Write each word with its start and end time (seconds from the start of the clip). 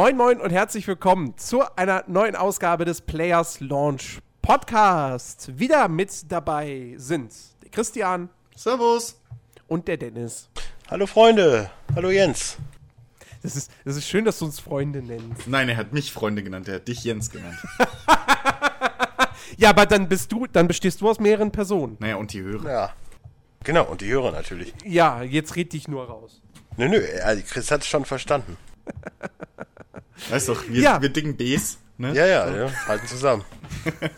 Moin, 0.00 0.16
moin 0.16 0.40
und 0.40 0.50
herzlich 0.50 0.86
willkommen 0.86 1.36
zu 1.36 1.60
einer 1.74 2.04
neuen 2.06 2.36
Ausgabe 2.36 2.84
des 2.84 3.00
Players 3.00 3.58
Launch 3.58 4.20
Podcast. 4.42 5.58
Wieder 5.58 5.88
mit 5.88 6.30
dabei 6.30 6.94
sind 6.98 7.32
der 7.64 7.70
Christian. 7.70 8.28
Servus. 8.54 9.20
Und 9.66 9.88
der 9.88 9.96
Dennis. 9.96 10.50
Hallo 10.88 11.08
Freunde. 11.08 11.72
Hallo 11.96 12.10
Jens. 12.10 12.58
Das 13.42 13.56
ist, 13.56 13.72
das 13.84 13.96
ist 13.96 14.06
schön, 14.06 14.24
dass 14.24 14.38
du 14.38 14.44
uns 14.44 14.60
Freunde 14.60 15.02
nennst. 15.02 15.48
Nein, 15.48 15.68
er 15.68 15.76
hat 15.76 15.92
mich 15.92 16.12
Freunde 16.12 16.44
genannt, 16.44 16.68
er 16.68 16.76
hat 16.76 16.86
dich 16.86 17.02
Jens 17.02 17.28
genannt. 17.28 17.58
ja, 19.56 19.70
aber 19.70 19.84
dann 19.84 20.08
bist 20.08 20.30
du, 20.30 20.46
dann 20.46 20.68
bestehst 20.68 21.00
du 21.00 21.10
aus 21.10 21.18
mehreren 21.18 21.50
Personen. 21.50 21.96
Naja, 21.98 22.14
und 22.14 22.32
die 22.32 22.42
Hörer. 22.42 22.70
Ja. 22.70 22.92
Genau, 23.64 23.82
und 23.86 24.00
die 24.00 24.12
Hörer 24.12 24.30
natürlich. 24.30 24.72
Ja, 24.84 25.22
jetzt 25.22 25.56
red 25.56 25.72
dich 25.72 25.88
nur 25.88 26.04
raus. 26.04 26.40
Nö, 26.76 26.88
nö, 26.88 27.04
Chris 27.48 27.72
hat 27.72 27.80
es 27.80 27.88
schon 27.88 28.04
verstanden. 28.04 28.56
Weißt 30.30 30.48
doch, 30.48 30.64
wir, 30.68 30.82
Ja. 30.82 31.02
wir 31.02 31.08
dicken 31.08 31.36
Bs, 31.36 31.78
ne? 31.98 32.12
Ja, 32.14 32.26
ja, 32.26 32.56
ja 32.56 32.86
halten 32.86 33.06
zusammen. 33.06 33.44
Das 33.84 34.10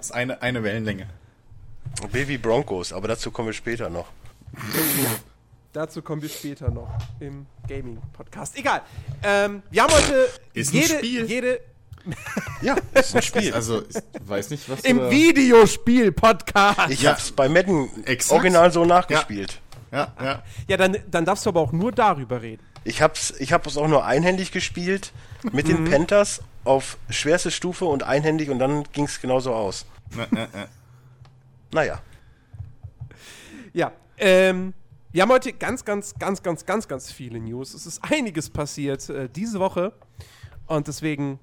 ist 0.06 0.12
eine, 0.12 0.40
eine 0.42 0.62
Wellenlänge. 0.62 1.06
Baby 2.12 2.38
Broncos, 2.38 2.92
aber 2.92 3.08
dazu 3.08 3.30
kommen 3.30 3.48
wir 3.48 3.52
später 3.52 3.90
noch. 3.90 4.08
Dazu 5.72 6.00
kommen 6.02 6.22
wir 6.22 6.28
später 6.28 6.70
noch 6.70 6.88
im 7.20 7.46
Gaming-Podcast. 7.68 8.56
Egal. 8.56 8.82
Ähm, 9.22 9.62
wir 9.70 9.82
haben 9.82 9.92
heute 9.92 10.28
Ist 10.54 10.72
ein 10.72 10.76
jede, 10.76 10.98
Spiel. 10.98 11.24
jede 11.26 11.60
Ja, 12.62 12.76
ist 12.94 13.14
ein 13.14 13.22
Spiel. 13.22 13.52
Also, 13.52 13.82
ich 13.82 13.96
weiß 14.28 14.50
nicht, 14.50 14.68
was 14.70 14.82
du 14.82 14.88
im 14.88 15.10
Videospiel-Podcast. 15.10 16.90
ich 16.90 17.02
ja. 17.02 17.12
hab's 17.12 17.30
bei 17.32 17.48
Madden 17.48 17.88
Exakt. 18.04 18.32
original 18.32 18.72
so 18.72 18.84
nachgespielt. 18.84 19.60
Ja, 19.92 20.12
ja. 20.20 20.42
Ja, 20.68 20.76
dann, 20.76 20.96
dann 21.10 21.24
darfst 21.24 21.44
du 21.46 21.50
aber 21.50 21.60
auch 21.60 21.72
nur 21.72 21.92
darüber 21.92 22.40
reden. 22.42 22.62
Ich 22.88 23.02
hab's, 23.02 23.32
ich 23.38 23.52
hab's 23.52 23.76
auch 23.76 23.86
nur 23.88 24.04
einhändig 24.04 24.50
gespielt 24.50 25.12
mit 25.52 25.68
Mhm. 25.68 25.84
den 25.84 25.90
Panthers 25.90 26.40
auf 26.64 26.96
schwerste 27.10 27.50
Stufe 27.50 27.84
und 27.84 28.02
einhändig 28.02 28.50
und 28.50 28.58
dann 28.58 28.84
ging's 28.92 29.20
genauso 29.20 29.54
aus. 29.54 29.84
Na, 30.16 30.26
na, 30.30 30.48
na. 30.52 30.66
Naja. 31.72 32.00
Ja, 33.72 33.92
ähm, 34.16 34.72
wir 35.12 35.22
haben 35.22 35.30
heute 35.30 35.52
ganz, 35.52 35.84
ganz, 35.84 36.14
ganz, 36.18 36.42
ganz, 36.42 36.64
ganz, 36.66 36.88
ganz 36.88 37.12
viele 37.12 37.38
News. 37.38 37.74
Es 37.74 37.86
ist 37.86 38.00
einiges 38.02 38.50
passiert 38.50 39.08
äh, 39.10 39.28
diese 39.28 39.60
Woche. 39.60 39.92
Und 40.66 40.88
deswegen 40.88 41.38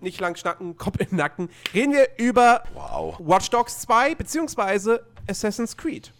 nicht 0.00 0.20
lang 0.20 0.36
schnacken, 0.36 0.76
Kopf 0.78 0.96
im 0.98 1.16
Nacken. 1.16 1.48
Reden 1.72 1.92
wir 1.92 2.08
über 2.18 2.64
Wow. 2.74 3.16
Watch 3.18 3.48
Dogs 3.50 3.80
2 3.80 4.14
beziehungsweise 4.14 5.06
Assassin's 5.28 5.76
Creed. 5.76 6.12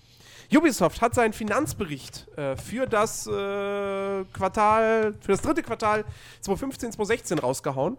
Ubisoft 0.56 1.00
hat 1.00 1.14
seinen 1.14 1.32
Finanzbericht 1.32 2.28
äh, 2.36 2.56
für 2.56 2.86
das 2.86 3.26
äh, 3.26 4.24
Quartal, 4.32 5.14
für 5.20 5.32
das 5.32 5.42
dritte 5.42 5.62
Quartal 5.62 6.04
2015, 6.40 6.92
2016 6.92 7.38
rausgehauen. 7.38 7.96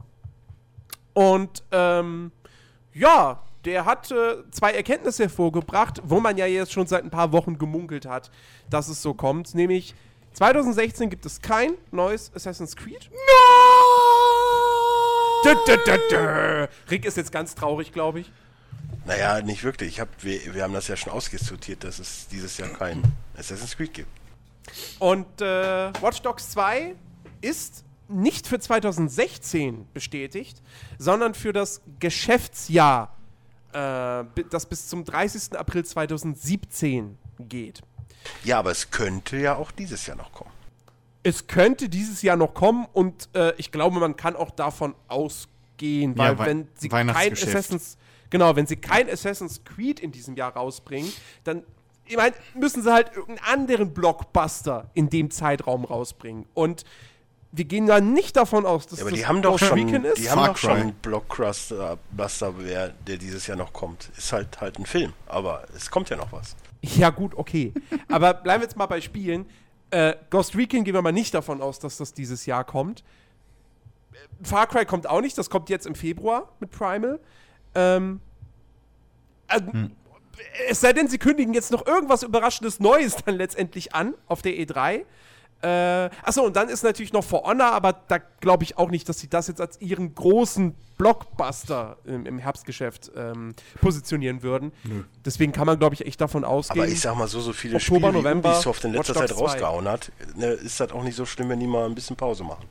Und 1.14 1.64
ähm, 1.72 2.32
ja, 2.94 3.42
der 3.66 3.86
hat 3.86 4.12
äh, 4.12 4.36
zwei 4.52 4.74
Erkenntnisse 4.74 5.24
hervorgebracht, 5.24 6.02
wo 6.06 6.20
man 6.20 6.38
ja 6.38 6.46
jetzt 6.46 6.72
schon 6.72 6.88
seit 6.88 7.04
ein 7.04 7.10
paar 7.10 7.32
Wochen 7.32 7.58
gemunkelt 7.58 8.06
hat, 8.06 8.32
dass 8.70 8.88
es 8.88 9.02
so 9.02 9.14
kommt. 9.14 9.56
Nämlich 9.56 9.96
2016 10.34 11.10
gibt 11.10 11.26
es 11.26 11.42
kein 11.42 11.74
neues 11.92 12.32
Assassin's 12.36 12.76
Creed. 12.76 13.10
Dö, 15.46 15.56
dö, 15.68 15.78
dö, 15.86 15.98
dö. 16.10 16.68
Rick 16.90 17.06
ist 17.06 17.18
jetzt 17.18 17.32
ganz 17.32 17.56
traurig, 17.56 17.92
glaube 17.92 18.20
ich. 18.20 18.32
Naja, 19.06 19.42
nicht 19.42 19.64
wirklich. 19.64 19.90
Ich 19.90 20.00
hab, 20.00 20.10
wir, 20.24 20.54
wir 20.54 20.64
haben 20.64 20.74
das 20.74 20.88
ja 20.88 20.96
schon 20.96 21.14
ausdiskutiert, 21.14 21.84
dass 21.84 22.00
es 22.00 22.28
dieses 22.28 22.58
Jahr 22.58 22.70
kein 22.70 23.04
Assassin's 23.38 23.78
Creed 23.78 23.94
gibt. 23.94 24.10
Und 25.00 25.42
äh, 25.42 25.92
Watch 26.02 26.22
Dogs 26.22 26.50
2 26.52 26.96
ist 27.42 27.84
nicht 28.08 28.48
für 28.48 28.60
2016 28.60 29.88
bestätigt, 29.94 30.62
sondern 30.98 31.34
für 31.34 31.54
das 31.54 31.82
Geschäftsjahr, 32.00 33.16
äh, 33.74 34.24
das 34.50 34.66
bis 34.66 34.88
zum 34.88 35.06
30. 35.06 35.58
April 35.58 35.86
2017 35.86 37.18
geht. 37.40 37.82
Ja, 38.44 38.60
aber 38.60 38.72
es 38.72 38.90
könnte 38.90 39.38
ja 39.38 39.56
auch 39.56 39.72
dieses 39.72 40.08
Jahr 40.08 40.18
noch 40.18 40.32
kommen. 40.32 40.52
Es 41.22 41.48
könnte 41.48 41.90
dieses 41.90 42.22
Jahr 42.22 42.38
noch 42.38 42.54
kommen 42.54 42.88
und 42.94 43.30
äh, 43.34 43.54
ich 43.58 43.72
glaube, 43.72 44.00
man 44.00 44.16
kann 44.16 44.36
auch 44.36 44.52
davon 44.52 44.96
ausgehen, 45.08 46.18
weil 46.18 46.34
Ja, 46.34 46.46
wenn 46.46 46.68
sie 46.76 46.90
kein. 46.90 47.10
Assassin's 47.10 47.98
genau, 48.30 48.56
wenn 48.56 48.68
sie 48.68 48.76
kein 48.78 49.10
Assassin's 49.10 49.64
Creed 49.64 50.00
in 50.00 50.12
diesem 50.12 50.36
Jahr 50.36 50.54
rausbringen, 50.56 51.12
dann 51.44 51.64
ich 52.08 52.18
meine, 52.18 52.36
müssen 52.54 52.84
sie 52.84 52.94
halt 52.94 53.16
irgendeinen 53.16 53.48
anderen 53.62 53.94
Blockbuster 53.94 54.92
in 54.94 55.10
dem 55.10 55.32
Zeitraum 55.32 55.86
rausbringen 55.86 56.46
und 56.54 56.84
wir 57.52 57.66
gehen 57.66 57.88
da 57.88 58.00
nicht 58.02 58.36
davon 58.36 58.66
aus, 58.66 58.86
dass 58.86 59.00
Ja, 59.00 59.06
aber 59.06 59.12
das 59.12 59.20
die 59.20 59.26
haben 59.26 59.42
doch 59.42 59.52
Ghost 59.52 59.66
schon, 59.66 59.80
Recon 59.90 60.04
ist. 60.04 60.18
die 60.20 60.30
haben 60.30 60.38
Far 60.40 60.48
doch 60.50 60.58
schon 60.58 60.72
Cry. 60.72 60.82
einen 60.82 60.94
Blockbuster, 60.96 61.98
Buster, 62.12 62.54
wer- 62.60 62.90
der 62.90 63.18
dieses 63.18 63.48
Jahr 63.48 63.56
noch 63.58 63.72
kommt. 63.74 64.10
Ist 64.18 64.34
halt 64.34 64.60
halt 64.62 64.78
ein 64.78 64.86
Film, 64.86 65.14
aber 65.26 65.66
es 65.76 65.90
kommt 65.90 66.10
ja 66.10 66.18
noch 66.18 66.32
was. 66.34 66.56
Ja, 66.82 67.10
gut, 67.12 67.34
okay. 67.36 67.74
Aber 68.10 68.34
bleiben 68.34 68.62
wir 68.62 68.68
jetzt 68.68 68.76
mal 68.78 68.86
bei 68.88 69.00
Spielen. 69.02 69.46
Äh, 69.90 70.16
Ghost 70.30 70.56
Recon 70.56 70.84
gehen 70.84 70.94
wir 70.94 71.02
mal 71.02 71.12
nicht 71.14 71.34
davon 71.34 71.62
aus, 71.62 71.80
dass 71.80 71.96
das 71.98 72.14
dieses 72.14 72.46
Jahr 72.46 72.66
kommt. 72.66 73.04
Äh, 74.12 74.18
Far 74.46 74.68
Cry 74.68 74.86
kommt 74.86 75.08
auch 75.08 75.22
nicht, 75.22 75.38
das 75.38 75.50
kommt 75.50 75.70
jetzt 75.70 75.88
im 75.88 75.96
Februar 75.96 76.52
mit 76.60 76.72
Primal. 76.72 77.20
Ähm, 77.76 78.20
äh, 79.48 79.62
Es 80.70 80.82
sei 80.82 80.94
denn, 80.94 81.08
sie 81.08 81.18
kündigen 81.18 81.54
jetzt 81.54 81.72
noch 81.72 81.86
irgendwas 81.86 82.24
Überraschendes 82.24 82.80
Neues 82.80 83.16
dann 83.26 83.36
letztendlich 83.36 83.94
an 83.94 84.14
auf 84.28 84.42
der 84.42 84.54
E3. 84.54 85.06
Äh, 85.62 86.10
achso, 86.24 86.44
und 86.44 86.56
dann 86.56 86.68
ist 86.70 86.84
natürlich 86.84 87.14
noch 87.14 87.24
For 87.24 87.44
Honor, 87.44 87.72
aber 87.72 87.94
da 88.08 88.18
glaube 88.42 88.64
ich 88.66 88.78
auch 88.78 88.90
nicht, 88.90 89.08
dass 89.08 89.20
sie 89.20 89.30
das 89.30 89.48
jetzt 89.48 89.62
als 89.62 89.80
ihren 89.82 90.14
großen 90.14 90.76
Blockbuster 90.98 91.98
im, 92.06 92.26
im 92.26 92.38
Herbstgeschäft 92.38 93.12
ähm, 93.16 93.54
positionieren 93.82 94.44
würden. 94.44 94.74
Deswegen 95.26 95.54
kann 95.54 95.66
man, 95.66 95.80
glaube 95.80 95.96
ich, 95.96 96.06
echt 96.06 96.20
davon 96.22 96.44
ausgehen. 96.44 96.84
Aber 96.84 96.92
ich 96.92 97.02
sag 97.02 97.16
mal 97.16 97.28
so, 97.28 97.40
so 97.40 97.54
viele 97.54 97.78
Oktober, 97.78 98.10
Spiele, 98.10 98.14
November, 98.22 98.50
wie 98.50 98.56
Ubisoft 98.56 98.84
in 98.84 98.92
letzter 98.94 99.14
Zeit 99.16 99.32
Dogs 99.32 99.40
2. 99.40 99.46
rausgehauen 99.46 99.88
hat, 99.88 100.12
ne, 100.36 100.48
ist 100.48 100.80
das 100.80 100.92
auch 100.92 101.04
nicht 101.04 101.16
so 101.16 101.26
schlimm, 101.26 101.50
wenn 101.50 101.60
die 101.60 101.68
mal 101.68 101.86
ein 101.86 101.96
bisschen 101.96 102.16
Pause 102.18 102.44
machen. 102.44 102.68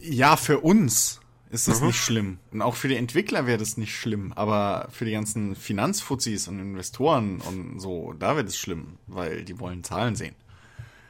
ja, 0.00 0.36
für 0.36 0.60
uns 0.60 1.20
ist 1.52 1.68
das 1.68 1.80
nicht 1.80 1.98
schlimm. 1.98 2.38
Und 2.50 2.62
auch 2.62 2.74
für 2.74 2.88
die 2.88 2.96
Entwickler 2.96 3.46
wäre 3.46 3.58
das 3.58 3.76
nicht 3.76 3.94
schlimm. 3.94 4.32
Aber 4.32 4.88
für 4.90 5.04
die 5.04 5.12
ganzen 5.12 5.54
Finanzfuzis 5.54 6.48
und 6.48 6.58
Investoren 6.58 7.40
und 7.40 7.78
so, 7.78 8.12
da 8.14 8.34
wird 8.36 8.48
es 8.48 8.58
schlimm, 8.58 8.98
weil 9.06 9.44
die 9.44 9.60
wollen 9.60 9.84
Zahlen 9.84 10.16
sehen. 10.16 10.34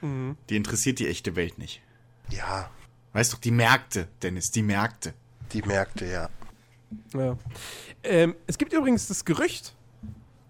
Die 0.02 0.56
interessiert 0.56 0.98
die 0.98 1.06
echte 1.06 1.36
Welt 1.36 1.58
nicht. 1.58 1.80
Ja, 2.28 2.68
Weißt 3.12 3.32
doch, 3.32 3.38
die 3.38 3.50
Märkte, 3.50 4.08
Dennis, 4.22 4.50
die 4.50 4.62
Märkte. 4.62 5.14
die 5.52 5.62
Märkte, 5.62 6.06
ja. 6.06 6.28
Ja. 7.14 7.36
Ähm, 8.02 8.34
es 8.46 8.58
gibt 8.58 8.72
übrigens 8.72 9.06
das 9.06 9.24
Gerücht, 9.24 9.74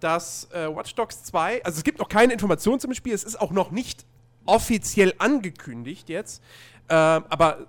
dass 0.01 0.49
äh, 0.53 0.69
Watch 0.75 0.95
Dogs 0.95 1.25
2, 1.25 1.65
also 1.65 1.79
es 1.79 1.85
gibt 1.85 1.99
noch 1.99 2.09
keine 2.09 2.33
Informationen 2.33 2.81
zum 2.81 2.95
Spiel, 2.95 3.15
es 3.15 3.25
ist 3.25 3.41
auch 3.41 3.53
noch 3.53 3.71
nicht 3.71 4.05
offiziell 4.45 5.15
angekündigt 5.19 6.09
jetzt, 6.09 6.43
ähm, 6.89 7.25
aber 7.29 7.67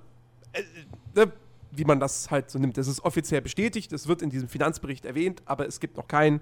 äh, 0.53 0.63
ne, 1.15 1.31
wie 1.75 1.85
man 1.85 1.99
das 1.99 2.31
halt 2.31 2.49
so 2.49 2.59
nimmt, 2.59 2.77
es 2.77 2.87
ist 2.87 3.03
offiziell 3.03 3.41
bestätigt, 3.41 3.91
es 3.93 4.07
wird 4.07 4.21
in 4.21 4.29
diesem 4.29 4.47
Finanzbericht 4.47 5.05
erwähnt, 5.05 5.41
aber 5.45 5.67
es 5.67 5.79
gibt 5.79 5.97
noch 5.97 6.07
kein 6.07 6.41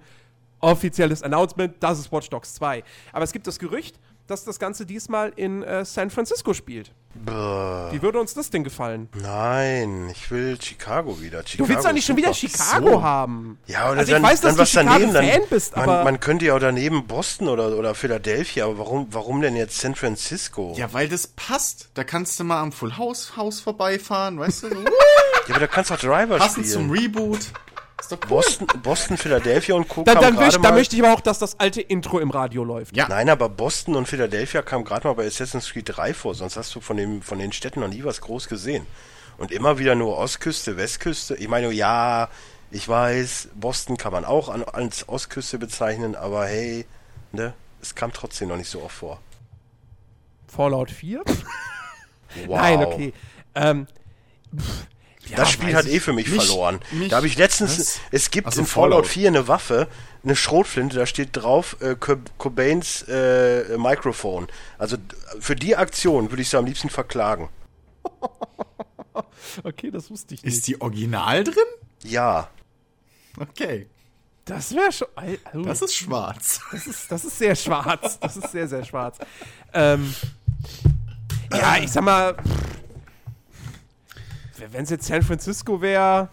offizielles 0.60 1.24
Announcement, 1.24 1.76
das 1.80 2.00
ist 2.00 2.12
Watch 2.12 2.30
Dogs 2.30 2.54
2. 2.56 2.84
Aber 3.12 3.24
es 3.24 3.32
gibt 3.32 3.48
das 3.48 3.60
Gerücht, 3.60 4.00
dass 4.32 4.44
das 4.46 4.58
Ganze 4.60 4.86
diesmal 4.86 5.32
in 5.36 5.62
äh, 5.64 5.86
San 5.86 6.10
Francisco 6.10 6.54
spielt. 6.54 6.94
Bäh, 7.14 7.32
Wie 7.92 8.02
würde 8.02 8.20
uns 8.22 8.34
das 8.34 8.50
denn 8.50 8.64
gefallen? 8.64 9.10
nein, 9.22 10.10
ich 10.12 10.32
will 10.32 10.58
Chicago 10.62 11.22
wieder. 11.22 11.44
Chicago 11.46 11.68
Du 11.68 11.70
willst 11.74 11.86
doch 11.86 11.92
nicht 11.94 12.06
schon 12.06 12.16
wieder. 12.16 12.34
Chicago 12.34 12.90
So. 12.90 13.04
haben. 13.04 13.60
Ja, 13.68 13.90
oder 13.92 14.00
also 14.00 14.14
dann, 14.14 14.24
ich 14.24 14.30
weiß, 14.30 14.42
dann 14.42 14.52
dass 14.52 14.60
was 14.60 14.72
du 14.72 14.80
Chicago 14.80 15.00
daneben. 15.00 15.14
Fan 15.32 15.40
Dann, 15.42 15.50
bist, 15.50 15.76
aber 15.76 15.86
man, 15.96 16.04
man 16.06 16.20
könnte 16.22 16.46
ja 16.46 16.56
auch 16.56 16.60
daneben 16.60 17.06
Boston 17.08 17.50
oder, 17.50 17.78
oder 17.78 17.94
Philadelphia, 17.96 18.64
aber 18.66 18.78
warum, 18.78 19.08
warum 19.12 19.42
denn 19.42 19.58
jetzt 19.58 19.78
San 19.80 19.94
Francisco? 19.96 20.74
Ja, 20.78 20.94
weil 20.94 21.10
das 21.10 21.28
passt. 21.28 21.90
Da 21.96 22.04
kannst 22.06 22.40
du 22.40 22.46
mal 22.46 22.62
am 22.62 22.72
Full 22.72 22.98
House 22.98 23.36
Haus 23.36 23.60
vorbeifahren, 23.60 24.40
weißt 24.40 24.64
du? 24.64 24.68
Ja, 25.48 25.56
aber 25.56 25.62
da 25.62 25.68
kannst 25.68 25.90
du 25.90 25.96
auch 25.96 26.00
Driver 26.00 26.38
Passend 26.38 26.68
zum 26.68 26.94
spielen. 26.94 27.16
Reboot. 27.16 27.40
Ist 27.40 27.52
doch 27.52 27.71
cool. 28.12 28.18
Boston, 28.28 28.68
Boston, 28.82 29.18
Philadelphia 29.18 29.76
und 29.76 29.88
Co. 29.88 30.04
Dann, 30.04 30.16
kam 30.16 30.24
dann, 30.24 30.34
gerade 30.36 30.46
möcht, 30.46 30.66
da 30.66 30.72
möchte 30.72 30.96
ich 30.96 31.04
aber 31.04 31.14
auch, 31.14 31.22
dass 31.22 31.40
das 31.40 31.60
alte 31.60 31.82
Intro 31.82 32.20
im 32.20 32.32
Radio 32.32 32.64
läuft. 32.64 32.96
Ja. 32.96 33.08
Nein, 33.08 33.30
aber 33.30 33.50
Boston 33.50 33.96
und 33.96 34.08
Philadelphia 34.08 34.62
kam 34.62 34.84
gerade 34.84 35.08
mal 35.08 35.14
bei 35.14 35.26
Assassin's 35.26 35.72
Creed 35.72 35.86
3 35.88 36.14
vor, 36.14 36.36
sonst 36.36 36.58
hast 36.58 36.74
du 36.76 36.82
von, 36.82 36.98
dem, 36.98 37.22
von 37.22 37.40
den 37.40 37.52
Städten 37.52 37.82
noch 37.82 37.88
nie 37.88 38.04
was 38.04 38.22
groß 38.22 38.48
gesehen. 38.48 38.86
Und 39.38 39.52
immer 39.52 39.80
wieder 39.80 39.96
nur 39.96 40.18
Ostküste, 40.18 40.78
Westküste. 40.78 41.36
Ich 41.36 41.48
meine, 41.48 41.72
ja, 41.72 42.30
ich 42.70 42.88
weiß, 42.88 43.50
Boston 43.56 43.98
kann 43.98 44.14
man 44.14 44.26
auch 44.26 44.50
an, 44.50 44.64
als 44.64 45.10
Ostküste 45.10 45.58
bezeichnen, 45.58 46.16
aber 46.16 46.46
hey, 46.46 46.86
ne, 47.32 47.54
es 47.82 47.96
kam 47.96 48.14
trotzdem 48.14 48.50
noch 48.50 48.58
nicht 48.58 48.70
so 48.70 48.82
oft 48.84 48.96
vor. 48.96 49.20
Fallout 50.48 50.92
4? 50.92 51.24
Wow. 52.48 52.62
Nein, 52.62 52.86
okay. 52.86 53.14
Ähm, 53.56 53.88
pff, 54.58 54.88
ja, 55.28 55.38
Das 55.38 55.52
Spiel 55.52 55.76
hat 55.76 55.86
eh 55.88 56.00
für 56.00 56.14
mich, 56.14 56.28
Mich- 56.28 56.44
verloren. 56.46 56.80
mich- 56.92 57.10
da 57.10 57.18
habe 57.18 57.28
ich 57.28 57.38
letztens, 57.38 57.78
was? 57.80 58.00
es 58.12 58.32
gibt 58.32 58.48
Ach 58.48 58.54
so, 58.54 58.62
in 58.62 58.68
Fallout 58.68 59.06
Fallout. 59.06 59.08
4 59.08 59.28
eine 59.30 59.48
Waffe, 59.48 59.88
eine 60.24 60.36
Schrotflinte, 60.36 60.98
da 60.98 61.06
steht 61.06 61.30
drauf 61.34 61.78
äh, 61.82 61.96
Co 62.00 62.16
Cobains 62.38 63.04
äh, 63.08 63.78
Mikrofon. 63.78 64.48
Also 64.78 64.98
für 65.40 65.56
die 65.56 65.76
Aktion 65.76 66.30
würde 66.32 66.42
ich 66.42 66.50
sie 66.50 66.58
am 66.58 66.66
liebsten 66.66 66.90
verklagen. 66.90 67.50
okay, 69.64 69.92
das 69.92 70.10
wusste 70.10 70.34
ich 70.36 70.44
nicht. 70.44 70.54
Ist 70.56 70.68
die 70.68 70.80
original 70.82 71.44
drin? 71.44 71.56
Ja. 72.04 72.50
Okay. 73.40 73.88
Das 74.46 74.74
wäre 74.76 74.92
schon. 74.92 75.08
Oh, 75.54 75.62
Das 75.62 75.82
ist 75.82 75.96
schwarz. 75.96 76.60
das, 76.72 76.88
ist, 76.88 77.12
das 77.12 77.26
ist 77.26 77.38
sehr 77.38 77.56
schwarz. 77.56 78.20
Das 78.20 78.38
ist 78.38 78.52
sehr, 78.52 78.68
sehr 78.68 78.84
schwarz. 78.84 79.18
Ähm, 79.74 80.14
ja, 81.54 81.78
ich 81.78 81.92
sag 81.92 82.04
mal, 82.04 82.36
wenn 84.72 84.84
es 84.84 84.90
jetzt 84.90 85.08
San 85.08 85.22
Francisco 85.22 85.82
wäre, 85.82 86.30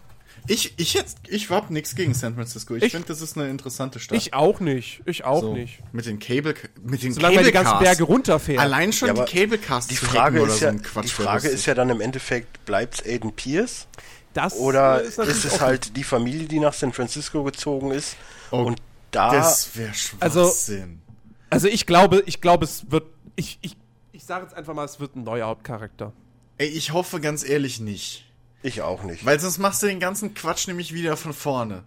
Ich, 0.47 0.73
ich 0.77 0.93
jetzt, 0.93 1.17
ich 1.27 1.49
hab 1.49 1.69
nichts 1.69 1.95
gegen 1.95 2.13
San 2.13 2.35
Francisco. 2.35 2.75
Ich, 2.75 2.83
Ich- 2.83 2.91
finde, 2.93 3.07
das 3.07 3.21
ist 3.21 3.37
eine 3.37 3.49
interessante 3.49 3.99
Stadt. 3.99 4.17
ich 4.17 4.33
auch 4.33 4.59
nicht. 4.61 5.01
Ich 5.05 5.25
auch 5.25 5.41
so, 5.41 5.53
nicht. 5.53 5.79
Mit 5.91 6.05
den 6.05 6.19
Cable, 6.19 6.53
mit 6.81 7.03
den 7.03 7.11
Solange 7.13 7.35
man 7.35 7.43
die 7.45 7.51
ganzen. 7.51 7.79
Berge 7.79 8.03
runterfährt. 8.03 8.59
Allein 8.59 8.93
schon 8.93 9.07
Ja, 9.09 9.13
die 9.15 9.21
aber 9.21 9.29
Cablecasts 9.29 9.89
Die 9.89 9.95
zu 9.95 10.05
Frage, 10.05 10.41
ist 10.41 10.59
so 10.59 10.65
ja, 10.65 10.71
ein 10.71 10.81
Quatsch 10.81 11.05
die 11.05 11.09
Frage 11.09 11.47
ist 11.49 11.65
ja 11.65 11.73
dann 11.73 11.89
im 11.89 11.99
Endeffekt, 12.01 12.65
bleibt 12.65 13.05
Aiden 13.05 13.33
Pierce? 13.33 13.87
das 14.33 14.55
Oder 14.57 15.01
ist, 15.01 15.17
natürlich 15.17 15.43
es 15.45 15.59
halt 15.59 15.97
die 15.97 16.03
Familie, 16.03 16.47
die 16.47 16.59
nach 16.59 16.73
San 16.73 16.93
Francisco 16.93 17.43
gezogen 17.43 17.91
ist? 17.91 18.15
Oh, 18.51 18.59
und 18.63 18.79
da. 19.11 19.31
Das 19.33 19.75
wäre 19.75 19.91
Also- 20.19 20.43
Schwachsinn. 20.45 21.01
Also 21.49 21.67
ich 21.67 21.85
glaube, 21.87 22.21
ich 22.27 22.39
glaube, 22.41 22.63
es 22.63 22.89
wird. 22.91 23.05
Ich, 23.35 23.57
ich, 23.61 23.75
ich 24.11 24.23
sage 24.23 24.45
jetzt 24.45 24.53
einfach 24.55 24.73
mal, 24.75 24.85
es 24.85 24.99
wird 24.99 25.15
ein 25.15 25.23
neuer 25.23 25.47
Hauptcharakter. 25.47 26.13
Ey, 26.59 26.67
ich 26.67 26.91
hoffe 26.91 27.21
ganz 27.21 27.47
ehrlich 27.47 27.79
nicht. 27.79 28.25
ich 28.61 28.81
auch 28.81 29.03
nicht. 29.03 29.25
Weil 29.25 29.39
sonst 29.39 29.57
machst 29.59 29.81
du 29.81 29.87
den 29.87 30.01
ganzen 30.01 30.33
Quatsch 30.33 30.67
nämlich 30.67 30.93
wieder 30.93 31.15
von 31.15 31.33
vorne. 31.33 31.83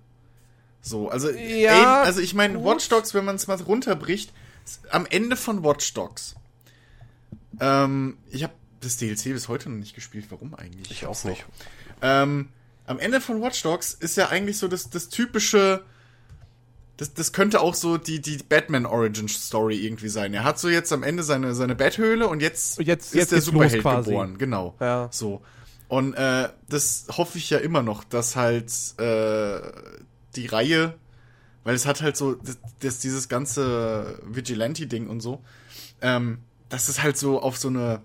So, 0.80 1.10
also, 1.10 1.30
Ja, 1.30 2.00
ey, 2.00 2.06
also 2.06 2.20
ich 2.20 2.32
meine. 2.34 2.64
Watch 2.64 2.88
Dogs, 2.88 3.12
wenn 3.14 3.24
man 3.24 3.36
es 3.36 3.46
mal 3.46 3.60
runterbricht, 3.60 4.32
am 4.90 5.06
Ende 5.06 5.36
von 5.36 5.62
Watch 5.62 5.92
Dogs. 5.92 6.36
Ähm, 7.60 8.16
ich 8.30 8.42
habe 8.42 8.54
das 8.80 8.96
DLC 8.96 9.24
bis 9.24 9.48
heute 9.48 9.68
noch 9.68 9.76
nicht 9.76 9.94
gespielt. 9.94 10.26
Warum 10.30 10.54
eigentlich? 10.54 10.90
ich 10.90 11.06
auch 11.06 11.22
nicht. 11.24 11.44
Ähm, 12.00 12.48
am 12.86 12.98
Ende 12.98 13.20
von 13.20 13.42
Watch 13.42 13.62
Dogs 13.62 13.92
ist 13.92 14.16
ja 14.16 14.30
eigentlich 14.30 14.56
so 14.56 14.68
das, 14.68 14.88
das 14.88 15.10
typische. 15.10 15.84
Das, 16.98 17.14
das 17.14 17.32
könnte 17.32 17.60
auch 17.60 17.74
so 17.74 17.96
die, 17.98 18.20
die 18.20 18.36
Batman 18.36 18.86
Origin 18.86 19.26
Story 19.28 19.76
irgendwie 19.84 20.08
sein. 20.08 20.34
Er 20.34 20.44
hat 20.44 20.58
so 20.58 20.68
jetzt 20.68 20.92
am 20.92 21.02
Ende 21.02 21.22
seine, 21.22 21.54
seine 21.54 21.74
Betthöhle 21.74 22.28
und 22.28 22.40
jetzt, 22.42 22.78
Und 22.78 22.86
jetzt- 22.86 23.06
ist 23.06 23.14
jetzt 23.14 23.32
der 23.32 23.40
Superheld 23.40 23.82
geboren. 23.82 24.38
Genau. 24.38 24.74
Ja. 24.78 25.08
So. 25.10 25.40
Und 25.88 26.14
äh, 26.14 26.48
das 26.68 27.06
hoffe 27.16 27.38
ich 27.38 27.50
ja 27.50 27.58
immer 27.58 27.82
noch, 27.82 28.04
dass 28.04 28.36
halt 28.36 28.70
äh, 28.98 29.60
die 30.36 30.46
Reihe, 30.46 30.94
weil 31.64 31.74
es 31.74 31.86
hat 31.86 32.02
halt 32.02 32.16
so, 32.16 32.34
das, 32.34 32.58
das, 32.80 32.98
dieses 32.98 33.28
ganze 33.28 34.18
Vigilante-Ding 34.24 35.08
und 35.08 35.20
so, 35.20 35.42
ähm, 36.00 36.38
dass 36.68 36.88
es 36.88 37.02
halt 37.02 37.16
so 37.18 37.40
auf 37.40 37.56
so 37.58 37.68
eine 37.68 38.00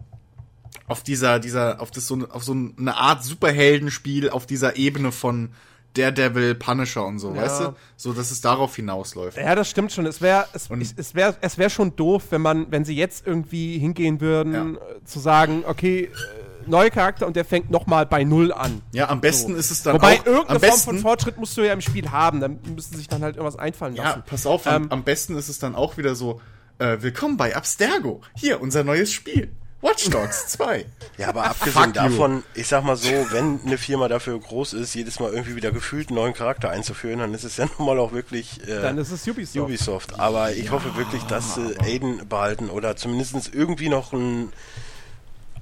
auf 0.88 1.04
dieser, 1.04 1.39
dieser, 1.39 1.81
auf 1.81 1.92
das 1.92 2.07
so 2.07 2.16
eine, 2.16 2.34
auf 2.34 2.44
so 2.44 2.54
eine 2.54 2.95
Art 2.95 3.24
Superheldenspiel 3.24 4.30
auf 4.30 4.45
dieser 4.45 4.78
Ebene 4.78 5.12
von 5.12 5.50
Daredevil, 5.95 6.56
Punisher 6.56 7.06
und 7.06 7.19
so, 7.19 7.34
Ja. 7.34 7.42
weißt 7.42 7.62
du? 7.62 7.75
So, 7.95 8.13
dass 8.13 8.30
es 8.31 8.42
darauf 8.42 8.75
hinausläuft. 8.75 9.38
Ja, 9.38 9.56
das 9.56 9.69
stimmt 9.69 9.92
schon. 9.92 10.06
Es 10.06 10.22
wäre 10.22 10.45
es, 10.54 10.69
es 10.95 11.16
wär, 11.16 11.36
es 11.42 11.57
wär 11.57 11.69
schon 11.69 11.95
doof, 11.95 12.25
wenn 12.30 12.42
man, 12.42 12.72
wenn 12.72 12.86
sie 12.86 12.95
jetzt 12.95 13.25
irgendwie 13.25 13.80
hingehen 13.80 14.22
würden, 14.22 14.54
Ja. 14.54 14.66
äh, 14.81 15.04
zu 15.06 15.19
sagen, 15.19 15.63
okay, 15.66 16.04
äh, 16.06 16.69
neuer 16.69 16.89
Charakter 16.89 17.25
und 17.25 17.36
der 17.36 17.45
fängt 17.45 17.72
nochmal 17.72 18.06
bei 18.06 18.24
Null 18.25 18.51
an. 18.51 18.81
Ja, 18.92 19.10
am 19.10 19.22
besten 19.22 19.56
ist 19.56 19.72
es 19.72 19.84
dann 19.84 19.95
Wobei 19.95 20.19
auch, 20.19 20.25
irgendeine 20.25 20.50
am 20.50 20.60
Form 20.60 20.62
besten, 20.62 20.86
von 20.92 21.00
Fortschritt 21.00 21.38
musst 21.38 21.56
du 21.57 21.62
ja 21.66 21.74
im 21.74 21.81
Spiel 21.81 22.12
haben. 22.12 22.42
Dann 22.42 22.60
müssen 22.75 22.92
sie 22.92 22.98
sich 22.98 23.07
dann 23.07 23.24
halt 23.24 23.38
irgendwas 23.38 23.57
einfallen 23.57 23.95
ja, 23.95 24.04
lassen. 24.04 24.24
pass 24.25 24.45
auf, 24.45 24.68
am, 24.68 24.84
Ähm, 24.84 24.92
am 24.92 25.04
besten 25.04 25.36
ist 25.38 25.50
es 25.50 25.60
dann 25.60 25.75
auch 25.75 25.98
wieder 25.98 26.13
so, 26.13 26.42
äh, 26.80 26.98
willkommen 27.01 27.38
bei 27.38 27.56
Abstergo. 27.56 28.22
Hier, 28.36 28.62
unser 28.62 28.84
neues 28.84 29.12
Spiel. 29.13 29.51
Watch 29.81 30.09
Dogs 30.09 30.47
2. 30.47 30.85
Ja, 31.19 31.29
aber 31.29 31.44
abgesehen 31.45 31.74
Fuck 31.74 31.85
you. 31.88 32.01
davon, 32.01 32.44
ich 32.56 32.68
sag 32.68 32.83
mal 32.83 32.95
so, 32.95 33.09
wenn 33.31 33.59
eine 33.63 33.77
Firma 33.77 34.07
dafür 34.07 34.39
groß 34.39 34.74
ist, 34.74 34.95
jedes 34.95 35.19
Mal 35.19 35.31
irgendwie 35.31 35.56
wieder 35.56 35.71
gefühlt 35.71 36.07
einen 36.09 36.15
neuen 36.18 36.33
Charakter 36.33 36.71
einzuführen, 36.71 37.19
dann 37.19 37.33
ist 37.35 37.44
es 37.44 37.57
ja 37.57 37.68
nun 37.77 37.88
mal 37.88 38.00
auch 38.00 38.12
wirklich 38.12 38.59
äh, 38.68 38.81
dann 38.81 38.97
ist 38.97 39.12
es 39.12 39.27
Ubisoft. 39.27 39.65
Ubisoft. 39.65 40.19
Aber 40.19 40.51
ich 40.53 40.71
hoffe 40.71 40.95
wirklich, 40.95 41.21
dass 41.24 41.56
sie 41.56 41.75
Aiden 41.79 42.27
behalten 42.27 42.69
oder 42.71 42.95
zumindest 42.95 43.53
irgendwie 43.53 43.89
noch 43.89 44.13
ein. 44.13 44.51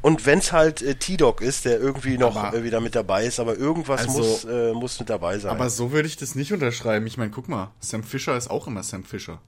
Und 0.02 0.26
wenn 0.26 0.40
es 0.40 0.52
halt 0.54 0.82
äh, 0.82 0.96
T-Dog 0.96 1.42
ist, 1.42 1.66
der 1.66 1.80
irgendwie 1.80 2.18
noch 2.18 2.36
Aber- 2.38 2.58
äh, 2.58 2.64
wieder 2.64 2.80
mit 2.80 2.96
dabei 2.96 3.26
ist, 3.26 3.40
aber 3.40 3.58
irgendwas 3.58 4.02
Also- 4.02 4.20
muss, 4.20 4.46
äh, 4.46 4.72
muss 4.72 4.98
mit 5.00 5.10
dabei 5.10 5.40
sein. 5.40 5.52
Aber 5.52 5.70
so 5.70 5.92
würde 5.92 6.08
ich 6.08 6.16
das 6.16 6.36
nicht 6.36 6.54
unterschreiben. 6.54 7.06
Ich 7.08 7.18
meine, 7.18 7.32
guck 7.32 7.50
mal, 7.50 7.72
Sam 7.82 8.04
Fisher 8.04 8.38
ist 8.38 8.50
auch 8.50 8.68
immer 8.68 8.84
Sam 8.84 9.04
Fischer. 9.04 9.40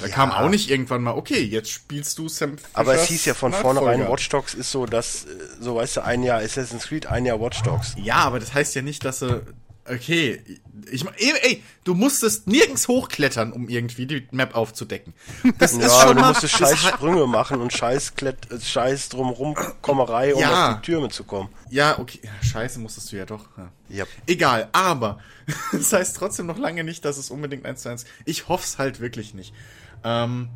Da 0.00 0.06
Ja. 0.06 0.12
kam 0.12 0.32
auch 0.32 0.48
nicht 0.48 0.70
irgendwann 0.70 1.02
mal, 1.02 1.12
okay, 1.12 1.40
jetzt 1.40 1.70
spielst 1.70 2.18
du 2.18 2.28
Sam 2.28 2.58
Fisher. 2.58 2.68
Aber 2.74 2.94
es 2.94 3.04
hieß 3.08 3.24
ja 3.26 3.34
von 3.34 3.52
vornherein, 3.52 4.08
Watch 4.08 4.28
Dogs 4.28 4.54
ist 4.54 4.70
so, 4.70 4.86
dass, 4.86 5.24
äh, 5.24 5.28
so 5.60 5.76
weißt 5.76 5.98
du, 5.98 6.04
ein 6.04 6.22
Jahr 6.22 6.40
Assassin's 6.40 6.84
Creed, 6.88 7.06
ein 7.06 7.24
Jahr 7.26 7.40
Watch 7.40 7.62
Dogs. 7.62 7.94
Ja, 7.96 8.16
aber 8.16 8.40
das 8.40 8.54
heißt 8.54 8.74
ja 8.74 8.82
nicht, 8.82 9.04
dass 9.04 9.22
er. 9.22 9.42
Okay, 9.86 10.42
ich 10.90 11.04
ey, 11.18 11.32
ey, 11.42 11.62
du 11.84 11.94
musstest 11.94 12.46
nirgends 12.46 12.88
hochklettern, 12.88 13.52
um 13.52 13.68
irgendwie 13.68 14.06
die 14.06 14.26
Map 14.30 14.54
aufzudecken. 14.54 15.12
Das 15.58 15.72
Ja, 15.76 15.80
ist 15.86 15.92
aber 15.92 16.02
schon 16.08 16.16
du 16.16 16.22
mal. 16.22 16.28
musstest 16.30 16.56
scheiß 16.56 16.78
Sprünge 16.78 17.26
machen 17.26 17.60
und 17.60 17.70
scheiß, 17.72 18.14
Klett, 18.14 18.50
äh, 18.50 18.58
scheiß 18.60 19.10
drumrum 19.10 19.54
Kommerei, 19.82 20.34
um 20.34 20.40
Ja. 20.40 20.70
auf 20.70 20.76
die 20.76 20.82
Türme 20.86 21.10
zu 21.10 21.24
kommen. 21.24 21.50
ja, 21.70 21.98
okay. 21.98 22.20
Scheiße, 22.42 22.78
musstest 22.80 23.12
du 23.12 23.16
ja 23.16 23.26
doch. 23.26 23.44
Ja. 23.58 23.70
Ja. 23.90 24.04
Egal, 24.26 24.68
aber 24.72 25.18
das 25.72 25.92
heißt 25.92 26.16
trotzdem 26.16 26.46
noch 26.46 26.58
lange 26.58 26.82
nicht, 26.82 27.04
dass 27.04 27.18
es 27.18 27.30
unbedingt 27.30 27.66
eins 27.66 27.82
zu 27.82 27.90
eins. 27.90 28.06
Ich 28.24 28.48
hoff's 28.48 28.78
halt 28.78 29.00
wirklich 29.00 29.34
nicht. 29.34 29.52
Ähm, 30.02 30.48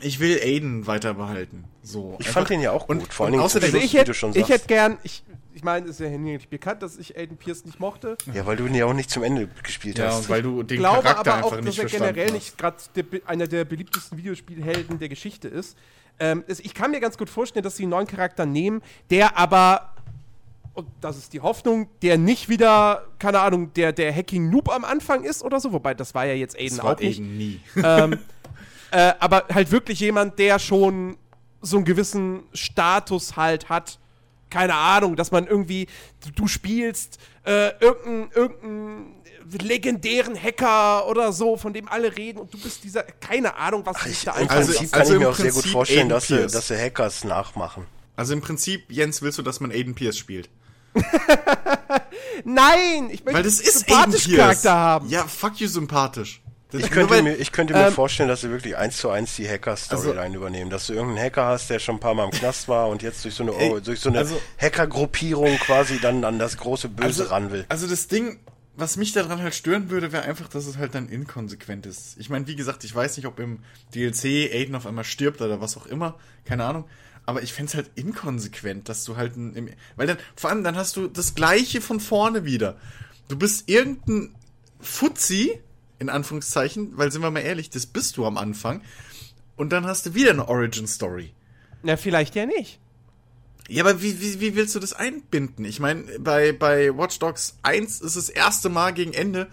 ich 0.00 0.20
will 0.20 0.38
Aiden 0.42 0.86
weiter 0.86 1.14
behalten. 1.14 1.64
So. 1.82 2.16
Ich 2.20 2.28
fand 2.28 2.50
den 2.50 2.60
ja 2.60 2.72
auch 2.72 2.86
gut, 2.86 3.12
vor 3.12 3.24
allen 3.26 3.32
Dingen 3.32 3.44
außerdem, 3.44 3.66
Also 3.74 3.78
ich 3.78 3.92
wie 3.94 4.04
du 4.04 4.12
hätte 4.12 4.38
ich 4.38 4.48
hätte 4.48 4.66
gern, 4.66 4.98
ich, 5.02 5.22
ich 5.54 5.62
meine, 5.62 5.86
es 5.86 5.92
ist 5.92 6.00
ja 6.00 6.06
hinlänglich 6.06 6.48
bekannt, 6.48 6.82
dass 6.82 6.98
ich 6.98 7.16
Aiden 7.16 7.36
Pierce 7.36 7.64
nicht 7.64 7.80
mochte. 7.80 8.16
Ja, 8.32 8.46
weil 8.46 8.56
du 8.56 8.66
ihn 8.66 8.74
ja 8.74 8.86
auch 8.86 8.92
nicht 8.92 9.10
zum 9.10 9.22
Ende 9.22 9.48
gespielt 9.62 9.98
ja, 9.98 10.08
hast. 10.08 10.20
und 10.20 10.28
weil 10.28 10.42
du 10.42 10.62
den 10.62 10.76
Ich 10.76 10.80
glaube 10.80 11.02
Charakter 11.02 11.34
aber 11.34 11.46
auch, 11.46 11.60
dass 11.60 11.78
er 11.78 11.84
generell 11.86 12.26
hast. 12.26 12.32
nicht 12.32 12.58
gerade 12.58 12.76
einer 13.26 13.46
der 13.46 13.64
beliebtesten 13.64 14.18
Videospielhelden 14.18 14.98
der 14.98 15.08
Geschichte 15.08 15.48
ist. 15.48 15.76
Ähm, 16.18 16.44
es, 16.46 16.60
ich 16.60 16.74
kann 16.74 16.90
mir 16.90 17.00
ganz 17.00 17.18
gut 17.18 17.30
vorstellen, 17.30 17.64
dass 17.64 17.76
sie 17.76 17.84
einen 17.84 17.90
neuen 17.90 18.06
Charakter 18.06 18.46
nehmen, 18.46 18.82
der 19.10 19.36
aber, 19.36 19.94
und 20.74 20.88
das 21.00 21.16
ist 21.16 21.32
die 21.32 21.40
Hoffnung, 21.40 21.88
der 22.02 22.18
nicht 22.18 22.48
wieder, 22.48 23.06
keine 23.18 23.40
Ahnung, 23.40 23.72
der, 23.74 23.92
der 23.92 24.14
Hacking-Noob 24.14 24.68
am 24.70 24.84
Anfang 24.84 25.24
ist 25.24 25.42
oder 25.42 25.60
so, 25.60 25.72
wobei 25.72 25.94
das 25.94 26.14
war 26.14 26.26
ja 26.26 26.34
jetzt 26.34 26.56
Aiden 26.56 26.76
Das 26.76 26.84
war 26.84 26.94
auch 26.94 27.00
nicht. 27.00 27.20
Aiden 27.20 27.36
nie. 27.38 27.60
ähm, 27.82 28.18
äh, 28.90 29.12
aber 29.18 29.46
halt 29.52 29.70
wirklich 29.70 30.00
jemand, 30.00 30.38
der 30.38 30.58
schon 30.58 31.16
so 31.62 31.76
einen 31.76 31.84
gewissen 31.84 32.42
Status 32.52 33.36
halt 33.36 33.68
hat. 33.68 33.98
Keine 34.52 34.74
Ahnung, 34.74 35.16
dass 35.16 35.30
man 35.30 35.46
irgendwie, 35.46 35.86
du, 36.24 36.30
du 36.42 36.46
spielst 36.46 37.18
äh, 37.44 37.70
irgendeinen 37.80 38.30
irgendein 38.32 39.22
legendären 39.66 40.36
Hacker 40.40 41.08
oder 41.08 41.32
so, 41.32 41.56
von 41.56 41.72
dem 41.72 41.88
alle 41.88 42.16
reden 42.16 42.38
und 42.38 42.52
du 42.52 42.58
bist 42.58 42.84
dieser, 42.84 43.02
keine 43.02 43.56
Ahnung, 43.56 43.84
was 43.86 44.02
sich 44.02 44.12
Ich, 44.12 44.24
da 44.24 44.32
Im 44.32 44.42
einfallen 44.42 44.58
Also- 44.60 44.72
Prinzip 44.72 44.82
lässt. 44.82 44.92
kann 44.92 45.00
also 45.00 45.12
ich 45.14 45.18
mir 45.20 45.28
auch 45.30 45.34
sehr 45.36 45.52
gut 45.52 45.66
vorstellen, 45.66 46.08
dass 46.10 46.26
sie, 46.26 46.46
dass 46.46 46.68
sie 46.68 46.76
Hackers 46.78 47.24
nachmachen. 47.24 47.86
Also 48.14 48.34
im 48.34 48.42
Prinzip, 48.42 48.92
Jens, 48.92 49.22
willst 49.22 49.38
du, 49.38 49.42
dass 49.42 49.60
man 49.60 49.70
Aiden 49.72 49.94
Pierce 49.94 50.18
spielt? 50.18 50.50
Nein, 52.44 53.08
ich 53.10 53.24
möchte 53.24 53.34
Weil 53.34 53.42
das 53.42 53.58
einen 53.60 54.12
ist 54.12 54.26
Pierce. 54.26 54.36
Charakter 54.36 54.72
haben. 54.74 55.08
Ja, 55.08 55.26
fuck 55.26 55.56
you 55.60 55.66
sympathisch. 55.68 56.41
Ich 56.72 56.90
könnte, 56.90 57.10
weil- 57.14 57.22
mir, 57.22 57.34
ich 57.36 57.52
könnte 57.52 57.74
mir 57.74 57.86
Ähm, 57.88 57.92
vorstellen, 57.92 58.28
dass 58.28 58.40
sie 58.42 58.50
wirklich 58.50 58.76
eins 58.76 58.96
zu 58.98 59.10
eins 59.10 59.36
die 59.36 59.48
Hacker-Storyline 59.48 60.34
übernehmen. 60.36 60.70
Dass 60.70 60.86
du 60.86 60.94
irgendeinen 60.94 61.24
Hacker 61.26 61.46
hast, 61.46 61.68
der 61.70 61.78
schon 61.78 61.96
ein 61.96 62.00
paar 62.00 62.14
Mal 62.14 62.24
im 62.24 62.30
Knast 62.30 62.68
war 62.68 62.88
und 62.88 63.02
jetzt 63.02 63.24
durch 63.24 63.34
so 63.34 63.42
eine, 63.42 63.52
Ey, 63.52 63.80
durch 63.80 64.00
so 64.00 64.08
eine 64.08 64.18
also- 64.18 64.40
Hacker-Gruppierung 64.58 65.56
quasi 65.58 65.98
dann 66.00 66.24
an 66.24 66.38
das 66.38 66.56
große 66.56 66.88
Böse 66.88 67.06
also, 67.22 67.24
ran 67.24 67.50
will. 67.52 67.64
Also 67.68 67.86
das 67.86 68.08
Ding, 68.08 68.38
was 68.76 68.96
mich 68.96 69.12
daran 69.12 69.42
halt 69.42 69.54
stören 69.54 69.90
würde, 69.90 70.12
wäre 70.12 70.22
einfach, 70.22 70.48
dass 70.48 70.66
es 70.66 70.78
halt 70.78 70.94
dann 70.94 71.08
inkonsequent 71.08 71.84
ist. 71.86 72.16
Ich 72.18 72.30
meine, 72.30 72.46
wie 72.46 72.56
gesagt, 72.56 72.84
ich 72.84 72.94
weiß 72.94 73.16
nicht, 73.18 73.26
ob 73.26 73.38
im 73.38 73.58
DLC 73.94 74.50
Aiden 74.52 74.74
auf 74.74 74.86
einmal 74.86 75.04
stirbt 75.04 75.40
oder 75.42 75.60
was 75.60 75.76
auch 75.76 75.86
immer, 75.86 76.18
keine 76.44 76.64
Ahnung. 76.64 76.84
Aber 77.24 77.42
ich 77.42 77.52
fänd's 77.52 77.74
halt 77.74 77.90
inkonsequent, 77.94 78.88
dass 78.88 79.04
du 79.04 79.16
halt 79.16 79.36
ein, 79.36 79.54
im, 79.54 79.68
weil 79.96 80.06
dann, 80.08 80.16
vor 80.34 80.50
allem 80.50 80.64
dann 80.64 80.76
hast 80.76 80.96
du 80.96 81.06
das 81.06 81.34
Gleiche 81.34 81.80
von 81.80 82.00
vorne 82.00 82.44
wieder. 82.44 82.76
Du 83.28 83.36
bist 83.36 83.68
irgendein 83.68 84.34
Fuzzi, 84.80 85.60
in 86.02 86.10
Anführungszeichen, 86.10 86.98
weil 86.98 87.10
sind 87.10 87.22
wir 87.22 87.30
mal 87.30 87.40
ehrlich, 87.40 87.70
das 87.70 87.86
bist 87.86 88.16
du 88.16 88.26
am 88.26 88.36
Anfang. 88.36 88.82
Und 89.56 89.70
dann 89.70 89.86
hast 89.86 90.04
du 90.04 90.14
wieder 90.14 90.30
eine 90.30 90.48
Origin-Story. 90.48 91.32
Na, 91.82 91.96
vielleicht 91.96 92.34
ja 92.34 92.44
nicht. 92.44 92.78
Ja, 93.68 93.84
aber 93.84 94.02
wie, 94.02 94.20
wie, 94.20 94.40
wie 94.40 94.56
willst 94.56 94.74
du 94.74 94.80
das 94.80 94.92
einbinden? 94.92 95.64
Ich 95.64 95.78
meine, 95.78 96.02
bei, 96.18 96.52
bei 96.52 96.96
Watch 96.96 97.18
Dogs 97.20 97.56
1 97.62 98.00
ist 98.00 98.16
das 98.16 98.28
erste 98.28 98.68
Mal 98.68 98.92
gegen 98.92 99.12
Ende, 99.12 99.48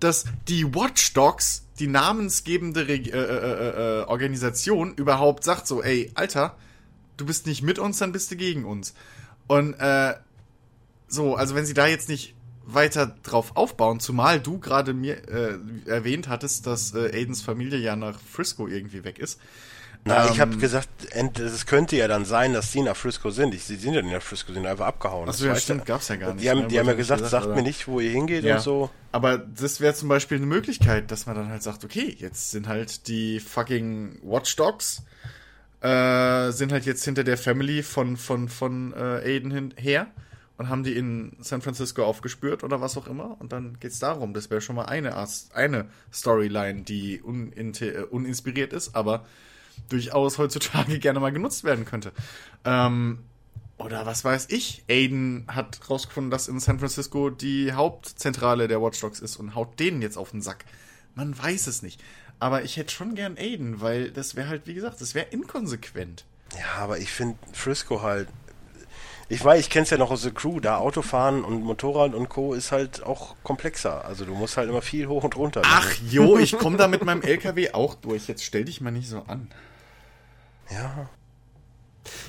dass 0.00 0.24
die 0.48 0.74
Watch 0.74 1.12
Dogs, 1.14 1.64
die 1.78 1.86
namensgebende 1.86 2.88
Reg 2.88 3.06
äh, 3.06 3.18
äh, 3.18 4.00
äh, 4.00 4.04
Organisation, 4.04 4.94
überhaupt 4.94 5.44
sagt 5.44 5.68
so, 5.68 5.82
ey, 5.82 6.10
Alter, 6.14 6.56
du 7.16 7.24
bist 7.24 7.46
nicht 7.46 7.62
mit 7.62 7.78
uns, 7.78 7.98
dann 7.98 8.10
bist 8.10 8.30
du 8.32 8.36
gegen 8.36 8.64
uns. 8.64 8.94
Und 9.46 9.74
äh, 9.74 10.14
so, 11.06 11.36
also 11.36 11.54
wenn 11.54 11.66
sie 11.66 11.74
da 11.74 11.86
jetzt 11.86 12.08
nicht 12.08 12.34
weiter 12.64 13.14
drauf 13.22 13.56
aufbauen, 13.56 14.00
zumal 14.00 14.40
du 14.40 14.58
gerade 14.58 14.94
mir 14.94 15.16
äh, 15.28 15.58
erwähnt 15.86 16.28
hattest, 16.28 16.66
dass 16.66 16.94
äh, 16.94 17.10
Aidens 17.12 17.42
Familie 17.42 17.78
ja 17.78 17.96
nach 17.96 18.18
Frisco 18.20 18.66
irgendwie 18.68 19.04
weg 19.04 19.18
ist, 19.18 19.40
Na, 20.04 20.26
Ähm, 20.26 20.32
ich 20.32 20.40
habe 20.40 20.56
gesagt, 20.56 20.88
es 21.38 21.66
könnte 21.66 21.96
ja 21.96 22.08
dann 22.08 22.24
sein, 22.24 22.52
dass 22.52 22.72
die 22.72 22.82
nach 22.82 22.96
Frisco 22.96 23.30
sind. 23.30 23.54
Ich, 23.54 23.64
sie 23.64 23.76
sind 23.76 23.94
ja 23.94 24.02
nicht 24.02 24.12
nach 24.12 24.22
Frisco, 24.22 24.48
sie 24.48 24.54
sind 24.54 24.66
einfach 24.66 24.86
abgehauen. 24.86 25.28
Achso, 25.28 25.44
Das 25.46 25.54
ja, 25.58 25.60
stimmt, 25.60 25.86
gab's 25.86 26.08
ja 26.08 26.16
gar 26.16 26.34
nicht. 26.34 26.44
Die 26.44 26.50
haben, 26.50 26.60
ne? 26.62 26.68
die 26.68 26.78
haben 26.78 26.86
ja 26.86 26.92
nicht 26.92 26.98
gesagt, 26.98 27.24
sagt 27.26 27.46
aber- 27.46 27.54
mir 27.54 27.62
nicht, 27.62 27.86
wo 27.86 28.00
ihr 28.00 28.10
hingeht 28.10 28.42
Ja. 28.44 28.56
und 28.56 28.62
so. 28.62 28.90
Aber 29.12 29.38
das 29.38 29.80
wäre 29.80 29.94
zum 29.94 30.08
Beispiel 30.08 30.38
eine 30.38 30.46
Möglichkeit, 30.46 31.10
dass 31.10 31.26
man 31.26 31.36
dann 31.36 31.48
halt 31.50 31.62
sagt, 31.62 31.84
okay, 31.84 32.16
jetzt 32.18 32.50
sind 32.50 32.66
halt 32.66 33.06
die 33.08 33.38
fucking 33.40 34.18
Watch 34.22 34.56
Dogs, 34.56 35.02
äh, 35.82 36.50
sind 36.52 36.72
halt 36.72 36.84
jetzt 36.86 37.04
hinter 37.04 37.24
der 37.24 37.36
Family 37.38 37.82
von, 37.82 38.16
von, 38.16 38.48
von 38.48 38.92
äh, 38.94 39.20
Aiden 39.36 39.50
hin, 39.50 39.74
her 39.76 40.06
und 40.58 40.68
haben 40.68 40.84
die 40.84 40.92
in 40.96 41.36
San 41.40 41.62
Francisco 41.62 42.04
aufgespürt 42.04 42.62
oder 42.62 42.80
was 42.80 42.96
auch 42.96 43.06
immer. 43.06 43.36
Und 43.40 43.52
dann 43.52 43.78
geht's 43.80 43.98
darum. 43.98 44.34
Das 44.34 44.50
wäre 44.50 44.60
schon 44.60 44.76
mal 44.76 44.84
eine, 44.84 45.14
eine 45.54 45.86
Storyline, 46.12 46.82
die 46.82 47.20
uninte- 47.20 47.92
äh, 47.94 48.04
uninspiriert 48.04 48.72
ist, 48.72 48.94
aber 48.94 49.24
durchaus 49.88 50.38
heutzutage 50.38 50.98
gerne 51.00 51.20
mal 51.20 51.32
genutzt 51.32 51.64
werden 51.64 51.84
könnte. 51.84 52.12
Ähm, 52.64 53.18
oder 53.78 54.06
was 54.06 54.24
weiß 54.24 54.46
ich, 54.50 54.84
Aiden 54.88 55.44
hat 55.48 55.80
rausgefunden, 55.90 56.30
dass 56.30 56.46
in 56.46 56.60
San 56.60 56.78
Francisco 56.78 57.30
die 57.30 57.72
Hauptzentrale 57.72 58.68
der 58.68 58.80
Watch 58.80 59.00
Dogs 59.00 59.18
ist 59.20 59.36
und 59.36 59.54
haut 59.54 59.80
denen 59.80 60.02
jetzt 60.02 60.16
auf 60.16 60.30
den 60.30 60.42
Sack. 60.42 60.64
Man 61.14 61.36
weiß 61.36 61.66
es 61.66 61.82
nicht. 61.82 62.00
Aber 62.38 62.62
ich 62.62 62.76
hätte 62.76 62.92
schon 62.92 63.14
gern 63.14 63.36
Aiden, 63.38 63.80
weil 63.80 64.10
das 64.10 64.36
wäre 64.36 64.48
halt, 64.48 64.66
wie 64.66 64.74
gesagt, 64.74 65.00
das 65.00 65.14
wäre 65.14 65.26
inkonsequent. 65.30 66.24
Ja, 66.58 66.82
aber 66.82 66.98
ich 66.98 67.10
finde 67.10 67.36
Frisco 67.52 68.02
halt. 68.02 68.28
Ich 69.28 69.42
weiß, 69.42 69.60
ich 69.60 69.70
kenn's 69.70 69.88
ja 69.90 69.96
noch 69.96 70.10
aus 70.10 70.22
der 70.22 70.32
Crew, 70.32 70.60
da 70.60 70.76
Autofahren 70.78 71.42
und 71.44 71.62
Motorrad 71.62 72.14
und 72.14 72.28
Co. 72.28 72.52
ist 72.54 72.70
halt 72.72 73.02
auch 73.02 73.34
komplexer. 73.42 74.04
Also 74.04 74.24
du 74.24 74.34
musst 74.34 74.56
halt 74.56 74.68
immer 74.68 74.82
viel 74.82 75.06
hoch 75.08 75.24
und 75.24 75.36
runter. 75.36 75.62
Ach 75.64 75.90
jo, 76.10 76.36
ich 76.38 76.58
komme 76.58 76.76
da 76.76 76.86
mit 76.88 77.04
meinem 77.04 77.22
LKW 77.22 77.72
auch 77.72 77.94
durch. 77.94 78.28
Jetzt 78.28 78.44
stell 78.44 78.64
dich 78.64 78.80
mal 78.80 78.90
nicht 78.90 79.08
so 79.08 79.22
an. 79.26 79.50
Ja. 80.70 81.08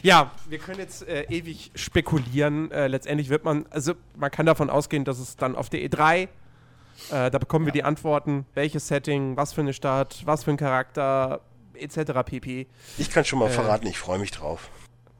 Ja, 0.03 0.31
wir 0.47 0.59
können 0.59 0.79
jetzt 0.79 1.07
äh, 1.07 1.23
ewig 1.29 1.71
spekulieren. 1.75 2.71
Äh, 2.71 2.87
letztendlich 2.87 3.29
wird 3.29 3.43
man, 3.43 3.65
also 3.71 3.93
man 4.15 4.29
kann 4.31 4.45
davon 4.45 4.69
ausgehen, 4.69 5.03
dass 5.03 5.19
es 5.19 5.35
dann 5.35 5.55
auf 5.55 5.69
der 5.69 5.81
E3, 5.81 6.21
äh, 6.21 6.27
da 7.09 7.29
bekommen 7.37 7.65
wir 7.65 7.73
die 7.73 7.83
Antworten, 7.83 8.45
welches 8.53 8.87
Setting, 8.87 9.35
was 9.35 9.51
für 9.51 9.61
eine 9.61 9.73
Stadt, 9.73 10.21
was 10.25 10.43
für 10.43 10.51
ein 10.51 10.57
Charakter, 10.57 11.41
etc. 11.73 12.11
pp. 12.23 12.67
Ich 12.99 13.09
kann 13.09 13.25
schon 13.25 13.39
mal 13.39 13.47
Äh. 13.49 13.53
verraten, 13.53 13.87
ich 13.87 13.97
freue 13.97 14.19
mich 14.19 14.31
drauf. 14.31 14.69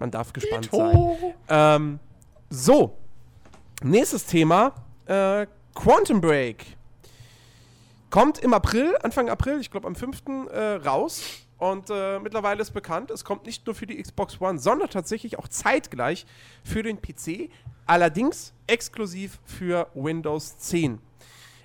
Man 0.03 0.12
darf 0.12 0.33
gespannt 0.33 0.67
sein. 0.69 1.33
Ähm, 1.48 2.00
so, 2.50 2.98
nächstes 3.83 4.25
Thema, 4.25 4.74
äh, 5.05 5.48
Quantum 5.74 6.19
Break. 6.19 6.65
Kommt 8.10 8.39
im 8.39 8.53
April, 8.53 8.98
Anfang 9.01 9.29
April, 9.29 9.62
ich 9.62 9.72
glaube 9.72 9.88
am 9.88 9.95
5. 9.95 10.24
Äh, 10.51 10.60
raus. 10.86 11.24
Und 11.57 11.89
äh, 11.89 12.19
mittlerweile 12.19 12.62
ist 12.62 12.72
bekannt, 12.72 13.12
es 13.12 13.24
kommt 13.24 13.45
nicht 13.45 13.65
nur 13.65 13.75
für 13.75 13.88
die 13.88 13.95
Xbox 13.95 14.41
One, 14.41 14.60
sondern 14.60 14.89
tatsächlich 14.89 15.39
auch 15.39 15.48
zeitgleich 15.48 16.25
für 16.65 16.83
den 16.83 17.01
PC. 17.01 17.50
Allerdings 17.86 18.53
exklusiv 18.67 19.39
für 19.45 19.88
Windows 19.93 20.57
10. 20.57 21.00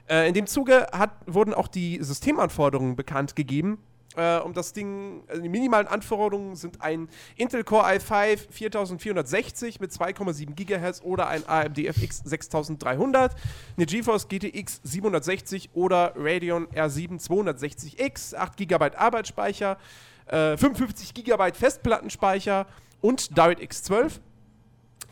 Äh, 0.09 0.29
in 0.29 0.35
dem 0.35 0.47
Zuge 0.47 0.87
hat, 0.93 1.11
wurden 1.27 1.55
auch 1.55 1.67
die 1.67 1.99
Systemanforderungen 2.01 2.95
bekannt 2.95 3.35
gegeben. 3.35 3.83
Äh, 4.19 4.41
um 4.41 4.53
das 4.53 4.73
Ding, 4.73 5.23
also 5.29 5.41
die 5.41 5.49
minimalen 5.49 5.87
Anforderungen 5.87 6.57
sind 6.57 6.83
ein 6.83 7.09
Intel 7.37 7.63
Core 7.63 7.87
i5 7.87 8.49
4460 8.51 9.79
mit 9.79 9.93
2,7 9.93 10.55
GHz 10.57 11.03
oder 11.05 11.29
ein 11.29 11.49
AMD 11.49 11.79
FX 11.79 12.23
6300, 12.25 13.37
eine 13.77 13.87
GeForce 13.87 14.27
GTX 14.27 14.81
760 14.83 15.71
oder 15.75 16.15
Radeon 16.17 16.67
R7 16.67 17.25
260X, 17.25 18.35
8 18.35 18.57
GB 18.57 18.97
Arbeitsspeicher, 18.97 19.79
äh, 20.27 20.57
55 20.57 21.15
GB 21.15 21.53
Festplattenspeicher 21.53 22.67
und 23.01 23.39
DirectX 23.39 23.85
12. 23.85 24.21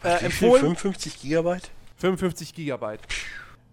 Äh, 0.02 0.24
empfohlen 0.24 0.60
55 0.62 1.20
Gigabyte? 1.20 1.70
55 1.98 2.54
GB. 2.54 2.96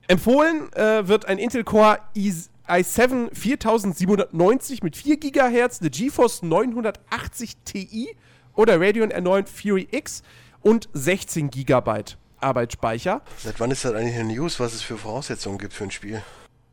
Empfohlen 0.07 0.71
äh, 0.73 1.07
wird 1.07 1.25
ein 1.25 1.39
Intel 1.39 1.63
Core 1.63 1.97
i, 2.15 2.31
i7 2.67 3.33
4790 3.35 4.83
mit 4.83 4.95
4 4.95 5.17
GHz, 5.17 5.81
eine 5.81 5.89
GeForce 5.89 6.43
980 6.43 7.57
Ti 7.65 8.15
oder 8.55 8.79
Radeon 8.79 9.11
R9 9.11 9.45
Fury 9.47 9.87
X 9.91 10.23
und 10.61 10.87
16 10.93 11.49
GB 11.49 12.03
Arbeitsspeicher. 12.39 13.21
Seit 13.37 13.59
wann 13.59 13.71
ist 13.71 13.83
das 13.85 13.93
eigentlich 13.93 14.15
eine 14.15 14.33
News, 14.33 14.59
was 14.59 14.73
es 14.73 14.81
für 14.81 14.97
Voraussetzungen 14.97 15.57
gibt 15.57 15.73
für 15.73 15.85
ein 15.85 15.91
Spiel? 15.91 16.21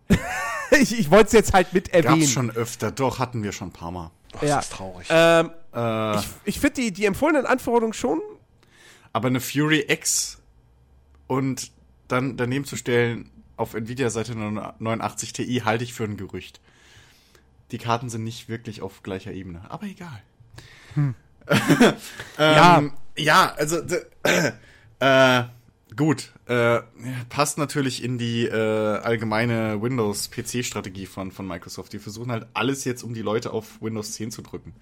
ich 0.73 0.99
ich 0.99 1.11
wollte 1.11 1.27
es 1.27 1.33
jetzt 1.33 1.53
halt 1.53 1.73
mit 1.73 1.93
erwähnen. 1.95 2.21
Gab's 2.21 2.31
schon 2.33 2.51
öfter, 2.51 2.91
doch, 2.93 3.19
hatten 3.19 3.43
wir 3.43 3.53
schon 3.53 3.69
ein 3.69 3.73
paar 3.73 3.91
Mal. 3.91 4.11
Ach, 4.37 4.43
Ja. 4.43 4.57
das 4.57 4.67
ist 4.67 4.73
traurig. 4.73 5.07
Ähm, 5.11 5.51
Äh, 5.73 6.17
ich 6.19 6.27
ich 6.45 6.61
finde 6.61 6.81
die, 6.83 6.93
die 6.93 7.05
empfohlenen 7.05 7.47
Anforderungen 7.47 7.93
schon. 7.93 8.21
aber 9.13 9.29
eine 9.29 9.41
Fury 9.41 9.85
X 9.89 10.39
und 11.29 11.71
dann 12.09 12.37
daneben 12.37 12.65
zu 12.65 12.77
stellen 12.77 13.31
auf 13.61 13.75
Nvidia-Seite 13.75 14.35
89 14.35 15.33
Ti 15.33 15.63
halte 15.65 15.85
ich 15.85 15.93
für 15.93 16.05
ein 16.05 16.17
Gerücht. 16.17 16.61
Die 17.71 17.79
Karten 17.79 18.09
sind 18.09 18.25
nicht 18.25 18.49
wirklich 18.49 18.83
auf 18.83 19.03
gleicher 19.03 19.33
Ebene, 19.33 19.71
aber 19.71 19.87
egal. 19.87 20.23
ähm, 20.97 21.15
Ja. 22.39 22.83
ja. 23.17 23.55
also 23.57 23.77
äh, 24.99 25.43
gut, 25.95 26.33
äh, 26.47 26.81
passt 27.29 27.59
natürlich 27.59 28.03
in 28.03 28.19
die 28.19 28.47
äh, 28.47 28.99
allgemeine 28.99 29.81
Windows-PC-Strategie 29.81 31.07
von, 31.07 31.31
von 31.31 31.47
Microsoft. 31.47 31.93
Die 31.93 31.99
versuchen 31.99 32.33
halt 32.33 32.47
alles 32.55 32.85
jetzt, 32.85 33.03
um 33.03 33.15
die 33.15 33.23
Leute 33.23 33.53
auf 33.53 33.81
Windows 33.83 34.13
10 34.13 34.31
zu 34.31 34.43
drücken. 34.43 34.75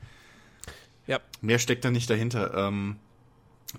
Ja. 1.07 1.21
Mehr 1.41 1.59
steckt 1.59 1.85
da 1.85 1.91
nicht 1.91 2.09
dahinter. 2.09 2.55
Ähm, 2.55 2.97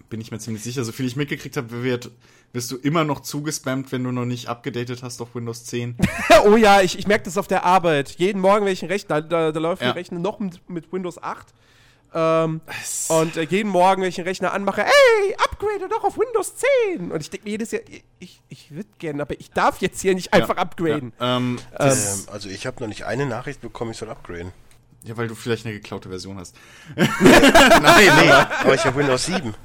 bin 0.09 0.21
ich 0.21 0.31
mir 0.31 0.39
ziemlich 0.39 0.63
sicher. 0.63 0.83
So 0.83 0.91
viel 0.91 1.05
ich 1.07 1.15
mitgekriegt 1.15 1.57
habe, 1.57 1.83
wird, 1.83 2.11
wirst 2.53 2.69
du 2.71 2.77
immer 2.77 3.03
noch 3.03 3.21
zugespammt, 3.21 3.91
wenn 3.91 4.03
du 4.03 4.11
noch 4.11 4.25
nicht 4.25 4.47
abgedatet 4.47 5.01
hast 5.03 5.21
auf 5.21 5.33
Windows 5.35 5.65
10. 5.65 5.97
oh 6.45 6.55
ja, 6.55 6.81
ich, 6.81 6.97
ich 6.99 7.07
merke 7.07 7.25
das 7.25 7.37
auf 7.37 7.47
der 7.47 7.63
Arbeit. 7.65 8.11
Jeden 8.17 8.39
Morgen, 8.41 8.65
wenn 8.65 8.73
ich 8.73 8.81
einen 8.83 8.91
Rechner, 8.91 9.21
da, 9.21 9.51
da 9.51 9.59
läuft 9.59 9.81
Ja. 9.81 9.89
ein 9.89 9.93
Rechner 9.93 10.19
noch 10.19 10.39
mit, 10.39 10.69
mit 10.69 10.91
Windows 10.93 11.21
8. 11.21 11.47
Ähm, 12.11 12.61
und 13.09 13.37
äh, 13.37 13.43
jeden 13.43 13.69
Morgen, 13.69 14.01
wenn 14.01 14.09
ich 14.09 14.17
einen 14.17 14.27
Rechner 14.27 14.51
anmache, 14.51 14.83
ey, 14.83 15.35
upgrade 15.37 15.87
doch 15.89 16.03
auf 16.03 16.17
Windows 16.17 16.53
10. 16.95 17.11
Und 17.11 17.21
ich 17.21 17.29
denke 17.29 17.45
mir 17.45 17.51
jedes 17.51 17.71
Jahr, 17.71 17.81
ich, 18.19 18.41
ich 18.49 18.71
würde 18.71 18.89
gerne, 18.97 19.21
aber 19.21 19.39
ich 19.39 19.51
darf 19.51 19.79
jetzt 19.81 20.01
hier 20.01 20.15
nicht 20.15 20.33
einfach 20.33 20.57
upgraden. 20.57 21.13
Ja, 21.19 21.37
ähm, 21.37 21.59
Ähm, 21.59 21.59
das, 21.77 22.21
ähm, 22.27 22.33
also 22.33 22.49
ich 22.49 22.65
habe 22.65 22.79
noch 22.81 22.87
nicht 22.87 23.05
eine 23.05 23.27
Nachricht 23.27 23.61
bekommen, 23.61 23.91
ich 23.91 23.97
soll 23.97 24.09
upgraden. 24.09 24.51
Ja, 25.03 25.15
weil 25.17 25.27
du 25.27 25.35
vielleicht 25.35 25.65
eine 25.65 25.73
geklaute 25.75 26.09
Version 26.09 26.37
hast. 26.37 26.55
Nein, 26.95 27.07
nee. 27.19 28.31
Aber 28.31 28.75
ich 28.75 28.85
habe 28.85 28.97
Windows 28.99 29.25
7. 29.25 29.53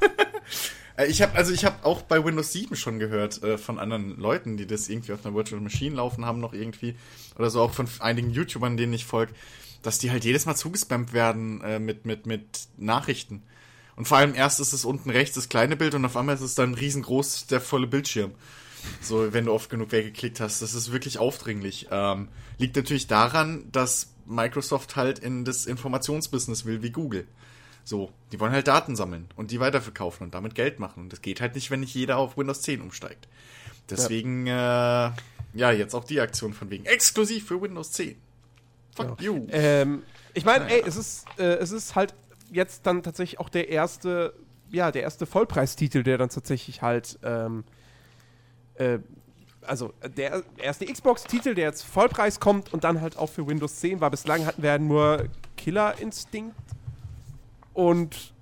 Äh, 0.96 1.06
Ich 1.06 1.22
habe 1.22 1.34
also 1.36 1.52
ich 1.52 1.64
habe 1.64 1.84
auch 1.84 2.02
bei 2.02 2.24
Windows 2.24 2.52
7 2.52 2.76
schon 2.76 3.00
gehört 3.00 3.42
äh, 3.42 3.58
von 3.58 3.80
anderen 3.80 4.16
Leuten, 4.16 4.56
die 4.56 4.66
das 4.66 4.88
irgendwie 4.88 5.12
auf 5.12 5.26
einer 5.26 5.34
Virtual 5.34 5.60
Machine 5.60 5.96
laufen 5.96 6.24
haben 6.24 6.38
noch 6.38 6.52
irgendwie 6.52 6.94
oder 7.36 7.50
so 7.50 7.60
auch 7.62 7.72
von 7.72 7.88
einigen 7.98 8.30
YouTubern, 8.30 8.76
denen 8.76 8.92
ich 8.92 9.04
folge, 9.04 9.32
dass 9.82 9.98
die 9.98 10.12
halt 10.12 10.24
jedes 10.24 10.46
Mal 10.46 10.54
zugespammt 10.54 11.12
werden 11.12 11.60
äh, 11.62 11.80
mit 11.80 12.06
mit 12.06 12.26
mit 12.26 12.44
Nachrichten. 12.76 13.42
Und 13.96 14.06
vor 14.06 14.18
allem 14.18 14.34
erst 14.36 14.60
ist 14.60 14.72
es 14.72 14.84
unten 14.84 15.10
rechts 15.10 15.34
das 15.34 15.48
kleine 15.48 15.74
Bild 15.74 15.94
und 15.94 16.04
auf 16.04 16.16
einmal 16.16 16.36
ist 16.36 16.40
es 16.42 16.54
dann 16.54 16.74
riesengroß 16.74 17.46
der 17.48 17.60
volle 17.60 17.88
Bildschirm. 17.88 18.32
So, 19.00 19.32
wenn 19.32 19.46
du 19.46 19.52
oft 19.52 19.70
genug 19.70 19.90
weggeklickt 19.90 20.38
hast, 20.38 20.62
das 20.62 20.74
ist 20.74 20.92
wirklich 20.92 21.18
aufdringlich. 21.18 21.88
Ähm, 21.90 22.28
liegt 22.58 22.76
natürlich 22.76 23.08
daran, 23.08 23.64
dass 23.72 24.13
Microsoft 24.26 24.96
halt 24.96 25.18
in 25.18 25.44
das 25.44 25.66
Informationsbusiness 25.66 26.64
will 26.64 26.82
wie 26.82 26.90
Google. 26.90 27.26
So, 27.84 28.10
die 28.32 28.40
wollen 28.40 28.52
halt 28.52 28.66
Daten 28.66 28.96
sammeln 28.96 29.28
und 29.36 29.50
die 29.50 29.60
weiterverkaufen 29.60 30.24
und 30.24 30.34
damit 30.34 30.54
Geld 30.54 30.78
machen. 30.80 31.04
Und 31.04 31.12
das 31.12 31.20
geht 31.20 31.40
halt 31.40 31.54
nicht, 31.54 31.70
wenn 31.70 31.80
nicht 31.80 31.94
jeder 31.94 32.16
auf 32.16 32.36
Windows 32.38 32.62
10 32.62 32.80
umsteigt. 32.80 33.28
Deswegen, 33.90 34.46
ja, 34.46 35.08
äh, 35.08 35.12
ja 35.52 35.70
jetzt 35.70 35.94
auch 35.94 36.04
die 36.04 36.20
Aktion 36.20 36.54
von 36.54 36.70
wegen 36.70 36.86
exklusiv 36.86 37.46
für 37.46 37.60
Windows 37.60 37.92
10. 37.92 38.16
Fuck 38.96 39.20
you. 39.20 39.46
Ähm, 39.50 40.02
ich 40.32 40.44
meine, 40.44 40.64
Naja. 40.64 40.76
ey, 40.76 40.84
es 40.86 40.96
ist, 40.96 41.26
äh, 41.38 41.56
es 41.56 41.72
ist 41.72 41.94
halt 41.94 42.14
jetzt 42.50 42.86
dann 42.86 43.02
tatsächlich 43.02 43.40
auch 43.40 43.48
der 43.48 43.68
erste, 43.68 44.34
ja, 44.70 44.90
der 44.90 45.02
erste 45.02 45.26
Vollpreistitel, 45.26 46.02
der 46.02 46.16
dann 46.16 46.30
tatsächlich 46.30 46.80
halt, 46.80 47.18
ähm, 47.22 47.64
äh, 48.76 48.98
also 49.66 49.92
der 50.16 50.42
erste 50.56 50.86
Xbox-Titel, 50.86 51.54
der 51.54 51.64
jetzt 51.66 51.82
Vollpreis 51.82 52.40
kommt 52.40 52.72
und 52.72 52.84
dann 52.84 53.00
halt 53.00 53.16
auch 53.16 53.28
für 53.28 53.46
Windows 53.46 53.76
10 53.76 54.00
war. 54.00 54.10
Bislang 54.10 54.46
hatten 54.46 54.62
wir 54.62 54.70
ja 54.70 54.78
nur 54.78 55.24
Killer 55.56 55.94
Instinct 56.00 56.54
und 57.72 58.32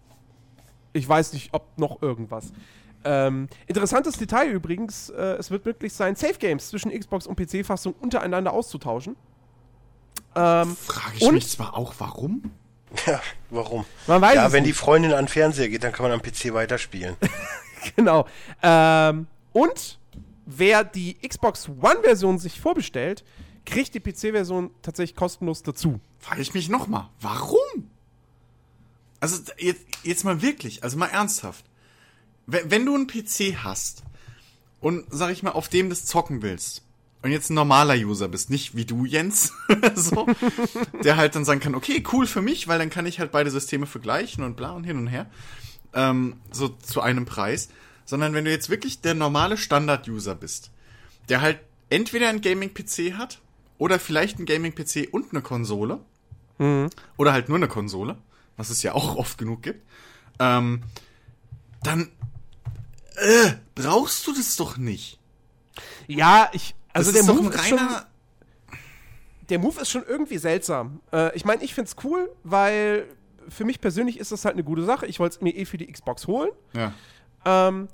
ich 0.92 1.08
weiß 1.08 1.32
nicht, 1.32 1.50
ob 1.52 1.78
noch 1.78 2.02
irgendwas. 2.02 2.52
Ähm, 3.04 3.48
interessantes 3.66 4.16
Detail 4.16 4.48
übrigens, 4.50 5.08
äh, 5.10 5.20
es 5.38 5.50
wird 5.50 5.64
möglich 5.64 5.92
sein, 5.92 6.14
Safe 6.14 6.34
Games 6.38 6.68
zwischen 6.68 6.90
Xbox 6.96 7.26
und 7.26 7.36
PC-Fassung 7.36 7.94
untereinander 8.00 8.52
auszutauschen. 8.52 9.16
Ähm, 10.36 10.76
Frage 10.76 11.16
ich 11.16 11.22
und- 11.22 11.34
mich 11.34 11.48
zwar 11.48 11.76
auch, 11.76 11.94
warum? 11.98 12.52
Ja, 13.06 13.20
warum? 13.48 13.86
man 14.06 14.20
weiß 14.20 14.34
ja, 14.34 14.46
es 14.48 14.52
wenn 14.52 14.64
die 14.64 14.70
nicht. 14.70 14.78
Freundin 14.78 15.12
an 15.14 15.24
den 15.24 15.28
Fernseher 15.28 15.68
geht, 15.70 15.82
dann 15.82 15.92
kann 15.92 16.04
man 16.04 16.12
am 16.12 16.20
PC 16.22 16.52
weiterspielen. 16.54 17.16
Genau. 17.96 18.26
Ähm, 18.62 19.26
und 19.52 19.98
wer 20.46 20.84
die 20.84 21.16
Xbox 21.26 21.68
One-Version 21.68 22.38
sich 22.38 22.60
vorbestellt, 22.60 23.24
kriegt 23.64 23.94
die 23.94 24.00
PC-Version 24.00 24.70
tatsächlich 24.82 25.16
kostenlos 25.16 25.62
dazu. 25.62 26.00
Frage 26.18 26.42
ich 26.42 26.54
mich 26.54 26.68
nochmal, 26.68 27.08
warum? 27.20 27.90
Also 29.20 29.40
jetzt, 29.58 29.84
jetzt 30.02 30.24
mal 30.24 30.42
wirklich, 30.42 30.82
also 30.82 30.96
mal 30.96 31.06
ernsthaft. 31.06 31.64
Wenn, 32.46 32.84
du 32.84 32.94
einen 32.94 33.06
PC 33.06 33.62
hast 33.62 34.02
und, 34.80 35.06
sag 35.10 35.30
ich 35.30 35.44
mal, 35.44 35.52
auf 35.52 35.68
dem 35.68 35.90
das 35.90 36.06
zocken 36.06 36.42
willst 36.42 36.82
und 37.22 37.30
jetzt 37.30 37.50
ein 37.50 37.54
normaler 37.54 37.94
User 37.94 38.26
bist, 38.26 38.50
nicht 38.50 38.74
wie 38.74 38.84
du, 38.84 39.04
Jens, 39.04 39.52
so, 39.94 40.26
der 41.04 41.16
halt 41.16 41.36
dann 41.36 41.44
sagen 41.44 41.60
kann, 41.60 41.76
okay, 41.76 42.02
cool 42.12 42.26
für 42.26 42.42
mich, 42.42 42.66
weil 42.66 42.80
dann 42.80 42.90
kann 42.90 43.06
ich 43.06 43.20
halt 43.20 43.30
beide 43.30 43.50
Systeme 43.52 43.86
vergleichen 43.86 44.42
und 44.42 44.56
bla 44.56 44.72
und 44.72 44.82
hin 44.82 44.98
und 44.98 45.06
her, 45.06 45.30
ähm, 45.94 46.40
so 46.50 46.68
zu 46.68 47.00
einem 47.00 47.24
Preis, 47.24 47.68
sondern 48.12 48.34
wenn 48.34 48.44
du 48.44 48.50
jetzt 48.50 48.68
wirklich 48.68 49.00
der 49.00 49.14
normale 49.14 49.56
Standard-User 49.56 50.34
bist, 50.34 50.70
der 51.30 51.40
halt 51.40 51.60
entweder 51.88 52.28
ein 52.28 52.42
Gaming-PC 52.42 53.14
hat 53.16 53.40
oder 53.78 53.98
vielleicht 53.98 54.38
ein 54.38 54.44
Gaming-PC 54.44 55.08
und 55.10 55.30
eine 55.30 55.40
Konsole 55.40 55.98
mhm. 56.58 56.90
oder 57.16 57.32
halt 57.32 57.48
nur 57.48 57.56
eine 57.56 57.68
Konsole, 57.68 58.18
was 58.58 58.68
es 58.68 58.82
ja 58.82 58.92
auch 58.92 59.16
oft 59.22 59.38
genug 59.38 59.62
gibt, 59.62 59.80
ähm, 60.38 60.82
dann 61.82 62.10
äh, 63.16 63.52
brauchst 63.74 64.26
du 64.26 64.34
das 64.34 64.56
doch 64.56 64.76
nicht. 64.76 65.18
Ja, 66.06 66.50
ich, 66.52 66.74
also 66.92 67.12
das 67.12 67.24
der 67.24 67.34
Move 67.34 67.48
ist 67.48 67.66
schon, 67.66 67.80
der 69.48 69.58
Move 69.58 69.80
ist 69.80 69.90
schon 69.90 70.04
irgendwie 70.06 70.36
seltsam. 70.36 71.00
Äh, 71.14 71.34
ich 71.34 71.46
meine, 71.46 71.64
ich 71.64 71.72
find's 71.72 71.96
cool, 72.04 72.30
weil 72.44 73.06
für 73.48 73.64
mich 73.64 73.80
persönlich 73.80 74.18
ist 74.18 74.32
das 74.32 74.44
halt 74.44 74.56
eine 74.56 74.64
gute 74.64 74.84
Sache. 74.84 75.06
Ich 75.06 75.18
wollte 75.18 75.36
es 75.36 75.40
mir 75.40 75.56
eh 75.56 75.64
für 75.64 75.78
die 75.78 75.90
Xbox 75.90 76.26
holen. 76.26 76.50
Ja. 76.74 76.92
Ähm, 77.46 77.88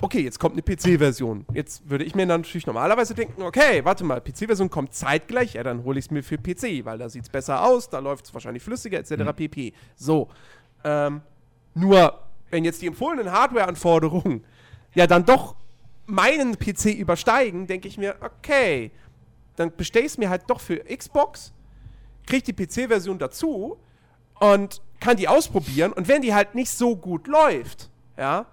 okay, 0.00 0.20
jetzt 0.20 0.38
kommt 0.38 0.54
eine 0.54 0.62
PC-Version. 0.62 1.46
Jetzt 1.54 1.88
würde 1.88 2.04
ich 2.04 2.14
mir 2.14 2.26
dann 2.26 2.42
natürlich 2.42 2.66
normalerweise 2.66 3.14
denken, 3.14 3.42
okay, 3.42 3.84
warte 3.84 4.04
mal, 4.04 4.20
PC-Version 4.20 4.68
kommt 4.70 4.94
zeitgleich, 4.94 5.54
ja, 5.54 5.62
dann 5.62 5.84
hole 5.84 5.98
ich 5.98 6.06
es 6.06 6.10
mir 6.10 6.22
für 6.22 6.36
PC, 6.36 6.84
weil 6.84 6.98
da 6.98 7.08
sieht 7.08 7.24
es 7.24 7.28
besser 7.28 7.64
aus, 7.64 7.88
da 7.88 7.98
läuft 7.98 8.26
es 8.26 8.34
wahrscheinlich 8.34 8.62
flüssiger, 8.62 8.98
etc. 8.98 9.12
Mhm. 9.12 9.34
pp. 9.34 9.72
So. 9.96 10.28
Ähm, 10.84 11.22
nur, 11.74 12.20
wenn 12.50 12.64
jetzt 12.64 12.82
die 12.82 12.86
empfohlenen 12.86 13.32
Hardware-Anforderungen 13.32 14.44
ja 14.94 15.06
dann 15.06 15.24
doch 15.24 15.56
meinen 16.06 16.58
PC 16.58 16.94
übersteigen, 16.94 17.66
denke 17.66 17.88
ich 17.88 17.98
mir, 17.98 18.16
okay, 18.20 18.92
dann 19.56 19.74
bestelle 19.74 20.06
ich 20.06 20.12
es 20.12 20.18
mir 20.18 20.30
halt 20.30 20.42
doch 20.48 20.60
für 20.60 20.76
Xbox, 20.76 21.52
kriege 22.26 22.52
die 22.52 22.66
PC-Version 22.66 23.18
dazu 23.18 23.78
und 24.40 24.82
kann 25.00 25.16
die 25.16 25.28
ausprobieren. 25.28 25.92
Und 25.92 26.08
wenn 26.08 26.22
die 26.22 26.34
halt 26.34 26.54
nicht 26.54 26.70
so 26.70 26.96
gut 26.96 27.26
läuft, 27.26 27.90
ja, 28.16 28.46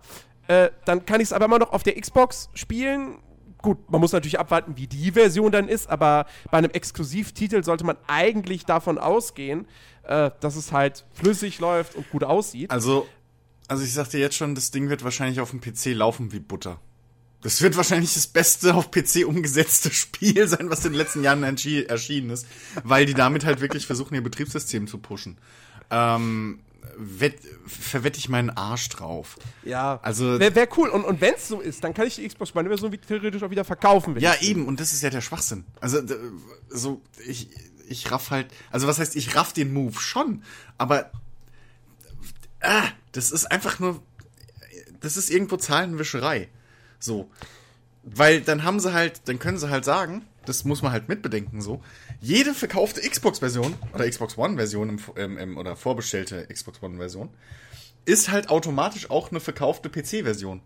äh, 0.48 0.70
dann 0.86 1.06
kann 1.06 1.22
ich 1.22 1.26
es 1.26 1.34
aber 1.34 1.46
immer 1.46 1.60
noch 1.60 1.72
auf 1.72 1.84
der 1.84 2.00
Xbox 2.00 2.50
spielen. 2.54 3.20
Gut, 3.62 3.90
man 3.90 4.02
muss 4.02 4.12
natürlich 4.12 4.40
abwarten, 4.40 4.76
wie 4.76 4.88
die 4.88 5.12
Version 5.12 5.52
dann 5.52 5.70
ist, 5.70 5.90
aber 5.90 6.26
bei 6.52 6.58
einem 6.58 6.72
Exklusivtitel 6.72 7.64
sollte 7.64 7.86
man 7.86 7.96
eigentlich 8.08 8.66
davon 8.66 8.98
ausgehen, 8.98 9.68
äh, 10.04 10.32
dass 10.42 10.58
es 10.58 10.74
halt 10.74 11.06
flüssig 11.14 11.60
läuft 11.60 11.96
und 11.96 12.10
gut 12.10 12.26
aussieht. 12.26 12.72
Also, 12.72 13.08
also 13.70 13.84
ich 13.84 13.94
sagte 13.94 14.18
jetzt 14.18 14.36
schon, 14.36 14.54
das 14.54 14.72
Ding 14.72 14.90
wird 14.90 15.04
wahrscheinlich 15.06 15.40
auf 15.40 15.52
dem 15.52 15.62
PC 15.62 15.96
laufen 15.96 16.34
wie 16.34 16.40
Butter. 16.40 16.80
Das 17.42 17.62
wird 17.62 17.76
wahrscheinlich 17.76 18.14
das 18.14 18.28
beste 18.28 18.74
auf 18.74 18.90
PC 18.90 19.26
umgesetzte 19.28 19.92
Spiel 19.94 20.48
sein, 20.48 20.70
was 20.70 20.84
in 20.86 20.94
den 20.94 20.98
letzten 20.98 21.24
Jahren 21.24 21.44
erschienen 21.44 22.30
ist, 22.32 22.48
weil 22.84 23.06
die 23.06 23.14
damit 23.14 23.46
halt 23.46 23.62
wirklich 23.62 23.86
versuchen, 23.86 24.16
ihr 24.16 24.24
Betriebssystem 24.24 24.88
zu 24.88 24.98
pushen. 24.98 25.38
Ähm, 25.90 26.60
wett, 26.98 27.36
verwette 27.66 28.18
ich 28.20 28.30
meinen 28.30 28.50
Arsch 28.52 28.90
drauf. 28.90 29.38
Ja, 29.64 30.00
Also- 30.03 30.40
wäre 30.40 30.53
wär 30.55 30.68
cool. 30.77 30.90
Und, 30.90 31.03
und 31.05 31.22
wenn 31.22 31.34
es 31.36 31.48
so 31.48 31.60
ist, 31.62 31.84
dann 31.84 31.94
kann 31.94 32.07
ich 32.07 32.16
die 32.16 32.27
Xbox 32.27 32.55
One 32.55 32.68
Version 32.70 32.92
wie- 32.92 32.98
theoretisch 32.98 33.42
auch 33.44 33.50
wieder 33.50 33.66
verkaufen. 33.66 34.16
wenn 34.16 34.22
Ja, 34.22 34.36
eben, 34.42 34.68
und 34.68 34.79
das 34.79 34.94
ist 34.94 35.01
ja 35.01 35.10
der 35.10 35.22
Schwachsinn. 35.22 35.66
Also, 35.81 36.01
so, 36.70 37.01
ich, 37.27 37.50
ich 37.88 38.12
raff 38.12 38.31
halt, 38.31 38.48
also 38.72 38.88
was 38.88 39.00
heißt, 39.00 39.16
ich 39.16 39.36
raff 39.36 39.53
den 39.53 39.74
Move 39.74 40.00
schon, 40.00 40.44
aber, 40.77 41.12
ah, 42.62 42.88
das 43.12 43.31
ist 43.31 43.51
einfach 43.51 43.79
nur, 43.79 44.01
das 45.00 45.18
ist 45.18 45.29
irgendwo 45.29 45.57
Zahlenwischerei. 45.57 46.50
So. 47.00 47.29
Weil 48.03 48.42
dann 48.42 48.64
haben 48.64 48.79
sie 48.79 48.94
halt, 48.94 49.22
dann 49.25 49.40
können 49.40 49.57
sie 49.57 49.70
halt 49.70 49.86
sagen, 49.86 50.25
das 50.46 50.66
muss 50.66 50.81
man 50.81 50.92
halt 50.92 51.07
mitbedenken 51.07 51.62
so, 51.62 51.81
jede 52.24 52.53
verkaufte 52.53 53.01
Xbox-Version 53.01 53.75
oder 53.94 54.09
Xbox 54.09 54.38
One-Version 54.38 54.90
im, 54.90 55.00
im, 55.16 55.38
im, 55.38 55.57
oder 55.57 55.75
vorbestellte 55.75 56.48
Xbox 56.48 56.81
One-Version 56.81 57.29
ist 58.05 58.31
halt 58.31 58.50
automatisch 58.50 59.09
auch 59.12 59.29
eine 59.31 59.40
verkaufte 59.42 59.90
PC-Version. 59.90 60.62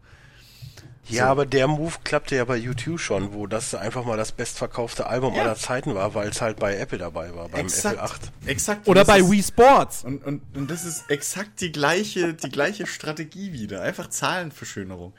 Ja, 1.10 1.28
aber 1.30 1.46
der 1.46 1.68
Move 1.68 1.96
klappte 2.04 2.36
ja 2.36 2.44
bei 2.46 2.58
YouTube 2.58 3.00
schon, 3.00 3.34
wo 3.34 3.48
das 3.48 3.74
einfach 3.74 4.06
mal 4.06 4.18
das 4.18 4.34
bestverkaufte 4.34 5.08
Album 5.08 5.34
Ja. 5.36 5.44
aller 5.44 5.56
Zeiten 5.56 5.96
war, 5.96 6.14
weil 6.14 6.30
es 6.30 6.42
halt 6.42 6.60
bei 6.60 6.76
Apple 6.78 6.98
dabei 6.98 7.34
war, 7.34 7.48
beim 7.50 7.68
Apple 7.68 8.02
8. 8.02 8.32
Exakt. 8.46 8.88
Oder 8.88 9.06
bei 9.06 9.20
ist- 9.20 9.32
Wii 9.32 9.42
Sports. 9.42 10.04
Und, 10.04 10.24
und, 10.26 10.42
und 10.56 10.70
das 10.70 10.84
ist 10.86 11.10
exakt 11.10 11.62
die 11.62 11.72
gleiche, 11.72 12.34
die 12.34 12.50
gleiche 12.50 12.86
Strategie 12.86 13.54
wieder. 13.54 13.82
Einfach 13.82 14.10
Zahlenverschönerung. 14.10 15.14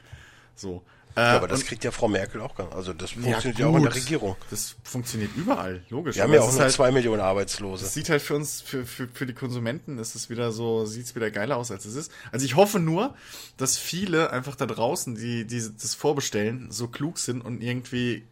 So. 0.55 0.83
Äh, 1.19 1.23
Ja, 1.23 1.37
aber 1.37 1.47
das 1.47 1.65
kriegt 1.65 1.83
ja 1.83 1.91
Frau 1.91 2.07
Merkel 2.07 2.41
auch 2.41 2.55
ganz. 2.55 2.73
Also 2.73 2.93
das 2.93 3.13
ja, 3.15 3.21
funktioniert 3.21 3.59
ja, 3.59 3.67
auch 3.67 3.75
in 3.75 3.83
der. 3.83 3.95
Regierung. 3.95 4.35
Das 4.49 4.75
funktioniert 4.83 5.31
überall, 5.35 5.83
logisch. 5.89 6.15
Wir 6.15 6.23
haben 6.23 6.33
ja 6.33 6.41
auch 6.41 6.51
nur 6.51 6.61
halt, 6.61 6.71
zwei 6.71 6.91
Millionen 6.91 7.21
Arbeitslose. 7.21 7.85
Es 7.85 7.93
sieht 7.93 8.09
halt 8.09 8.21
für 8.21 8.35
uns, 8.35 8.61
für, 8.61 8.85
für, 8.85 9.07
für 9.07 9.25
die 9.25 9.33
Konsumenten 9.33 9.97
ist 9.97 10.15
es 10.15 10.29
wieder 10.29 10.51
so, 10.51 10.85
sieht 10.85 11.05
es 11.05 11.15
wieder 11.15 11.29
geiler 11.31 11.57
aus, 11.57 11.71
als 11.71 11.85
es 11.85 11.95
ist. 11.95 12.11
Also 12.31 12.45
ich 12.45 12.55
hoffe 12.55 12.79
nur, 12.79 13.15
dass 13.57 13.77
viele 13.77 14.31
einfach 14.31 14.55
da 14.55 14.65
draußen, 14.65 15.15
die, 15.15 15.45
die 15.45 15.59
das 15.59 15.95
vorbestellen, 15.95 16.71
so 16.71 16.87
klug 16.87 17.17
sind 17.17 17.41
und 17.41 17.61
irgendwie 17.61 18.23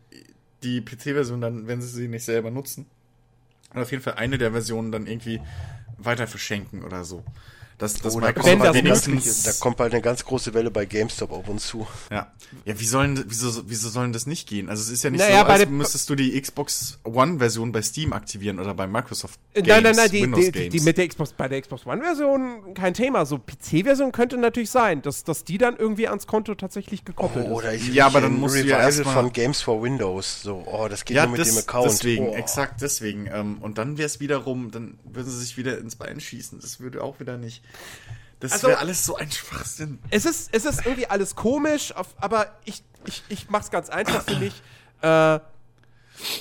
die 0.64 0.82
PC-Version 0.82 1.42
dann, 1.42 1.68
wenn 1.68 1.82
sie 1.82 1.88
sie 1.88 2.08
nicht 2.08 2.24
selber 2.24 2.52
nutzen, 2.52 2.88
oder 3.72 3.82
auf 3.82 3.92
jeden 3.92 4.04
Fall 4.04 4.14
eine 4.16 4.38
der 4.38 4.52
Versionen 4.52 4.92
dann 4.92 5.08
irgendwie 5.08 5.42
weiter 5.98 6.28
verschenken 6.28 6.84
oder 6.84 7.04
so. 7.04 7.24
Dass, 7.80 7.94
dass 7.94 8.16
Oh, 8.16 8.20
da, 8.20 8.34
kommt 8.34 8.48
das 8.48 8.58
bald 8.58 8.76
eine 8.76 8.90
ganz, 8.90 9.06
möglich 9.08 9.28
ist. 9.28 9.46
da 9.46 9.52
kommt 9.60 9.78
bald 9.78 9.94
eine 9.94 10.02
ganz 10.02 10.26
große 10.26 10.56
Welle 10.56 10.72
bei 10.72 10.86
GameStop 10.86 11.32
auf 11.32 11.48
uns 11.48 11.68
zu. 11.68 11.86
Ja. 12.10 12.32
Ja, 12.66 12.80
wie 12.80 12.86
sollen, 12.86 13.24
wieso, 13.28 13.70
wieso 13.70 13.90
sollen 13.90 14.14
das 14.14 14.26
nicht 14.26 14.48
gehen? 14.48 14.68
Also 14.68 14.82
es 14.82 14.90
ist 14.90 15.04
ja 15.04 15.12
nicht 15.12 15.20
Naja, 15.20 15.42
so, 15.42 15.46
als 15.46 15.70
müsstest 15.70 16.10
du 16.10 16.16
die 16.16 16.42
Xbox 16.42 16.98
One-Version 17.04 17.72
bei 17.72 17.84
Steam 17.84 18.14
aktivieren 18.14 18.60
oder 18.60 18.74
bei 18.74 18.88
Microsoft 18.88 19.40
Äh, 19.54 19.62
Games, 19.62 19.68
nein, 19.68 19.84
nein, 19.84 19.96
nein, 19.96 20.12
die, 20.12 20.22
Windows 20.24 20.46
die, 20.46 20.52
die, 20.52 20.60
Games. 20.60 20.74
die 20.74 20.80
mit 20.80 20.98
der 20.98 21.08
Xbox, 21.08 21.34
bei 21.34 21.48
der 21.48 21.62
Xbox 21.62 21.86
One-Version 21.86 22.74
kein 22.74 22.96
Thema. 22.96 23.28
So 23.28 23.38
PC-Version 23.38 24.12
könnte 24.12 24.38
natürlich 24.38 24.72
sein, 24.72 25.04
dass, 25.04 25.24
dass 25.24 25.44
die 25.44 25.60
dann 25.60 25.78
irgendwie 25.78 26.08
ans 26.08 26.26
Konto 26.26 26.56
tatsächlich 26.56 27.06
gekoppelt 27.06 27.46
Oh, 27.48 27.50
ist. 27.50 27.56
oder 27.58 27.74
ich 27.76 27.88
Ja, 27.94 28.08
aber 28.08 28.22
dann 28.22 28.34
ein 28.36 28.40
musst 28.40 28.56
du 28.56 28.60
ja 28.62 28.78
Revival 28.78 28.86
erstmal- 28.86 29.14
von 29.14 29.34
Games 29.34 29.62
for 29.62 29.84
Windows. 29.84 30.42
So, 30.42 30.64
oh, 30.66 30.88
das 30.88 31.06
geht 31.06 31.18
ja, 31.18 31.24
nur 31.28 31.34
mit 31.38 31.42
das, 31.42 31.50
dem 31.50 31.58
Account. 31.60 31.92
deswegen, 31.92 32.30
oh. 32.30 32.34
exakt 32.34 32.82
deswegen. 32.82 33.28
Ähm, 33.32 33.58
und 33.62 33.78
dann 33.78 34.00
wäre 34.00 34.08
es 34.08 34.20
wiederum, 34.20 34.72
dann 34.72 34.98
würden 35.04 35.30
sie 35.30 35.38
sich 35.42 35.58
wieder 35.58 35.78
ins 35.78 35.96
Bein 35.96 36.20
schießen. 36.20 36.60
Das 36.60 36.80
würde 36.80 37.04
auch 37.04 37.20
wieder 37.20 37.38
nicht. 37.38 37.62
Das 38.40 38.52
Also- 38.54 38.68
wäre 38.68 38.80
alles 38.80 39.04
so 39.06 39.16
ein 39.16 39.32
Schwachsinn. 39.32 40.00
Es 40.10 40.26
ist, 40.26 40.54
es 40.54 40.66
ist 40.66 40.86
irgendwie 40.86 41.08
alles 41.08 41.36
komisch, 41.36 41.92
auf, 41.94 42.16
aber 42.18 42.56
ich, 42.66 42.84
ich, 43.06 43.24
ich 43.30 43.50
mach's 43.50 43.72
ganz 43.72 43.90
einfach 43.90 44.24
für 44.24 44.36
mich. 44.36 44.62
Äh, 45.02 45.40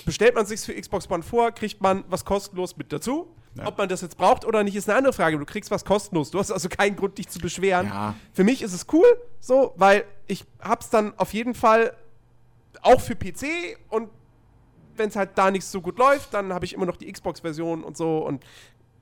bestellt 0.04 0.34
man 0.34 0.46
sich's 0.46 0.64
für 0.64 0.74
Xbox 0.78 1.10
One 1.10 1.22
vor, 1.22 1.52
kriegt 1.52 1.80
man 1.80 2.04
was 2.08 2.24
kostenlos 2.24 2.76
mit 2.76 2.92
dazu. 2.92 3.28
Ja. 3.54 3.66
Ob 3.66 3.78
man 3.78 3.88
das 3.88 4.02
jetzt 4.02 4.18
braucht 4.18 4.44
oder 4.44 4.62
nicht, 4.62 4.76
ist 4.76 4.88
eine 4.88 4.98
andere 4.98 5.12
Frage. 5.14 5.38
Du 5.38 5.46
kriegst 5.46 5.70
was 5.70 5.84
kostenlos. 5.84 6.30
Du 6.30 6.38
hast 6.38 6.50
also 6.50 6.68
keinen 6.68 6.96
Grund, 6.96 7.16
dich 7.16 7.28
zu 7.28 7.38
beschweren. 7.38 7.86
Ja. 7.86 8.14
Für 8.34 8.44
mich 8.44 8.60
ist 8.60 8.74
es 8.74 8.86
cool, 8.92 9.06
so, 9.40 9.72
weil 9.76 10.04
ich 10.26 10.44
hab's 10.60 10.90
dann 10.90 11.18
auf 11.18 11.32
jeden 11.32 11.54
Fall 11.54 11.96
auch 12.82 13.00
für 13.00 13.16
PC 13.16 13.78
und 13.88 14.10
wenn 14.96 15.08
es 15.08 15.16
halt 15.16 15.30
da 15.36 15.50
nicht 15.50 15.64
so 15.64 15.80
gut 15.80 15.98
läuft, 15.98 16.34
dann 16.34 16.52
habe 16.52 16.64
ich 16.66 16.74
immer 16.74 16.86
noch 16.86 16.96
die 16.96 17.10
Xbox-Version 17.10 17.82
und 17.82 17.96
so 17.96 18.18
und 18.18 18.44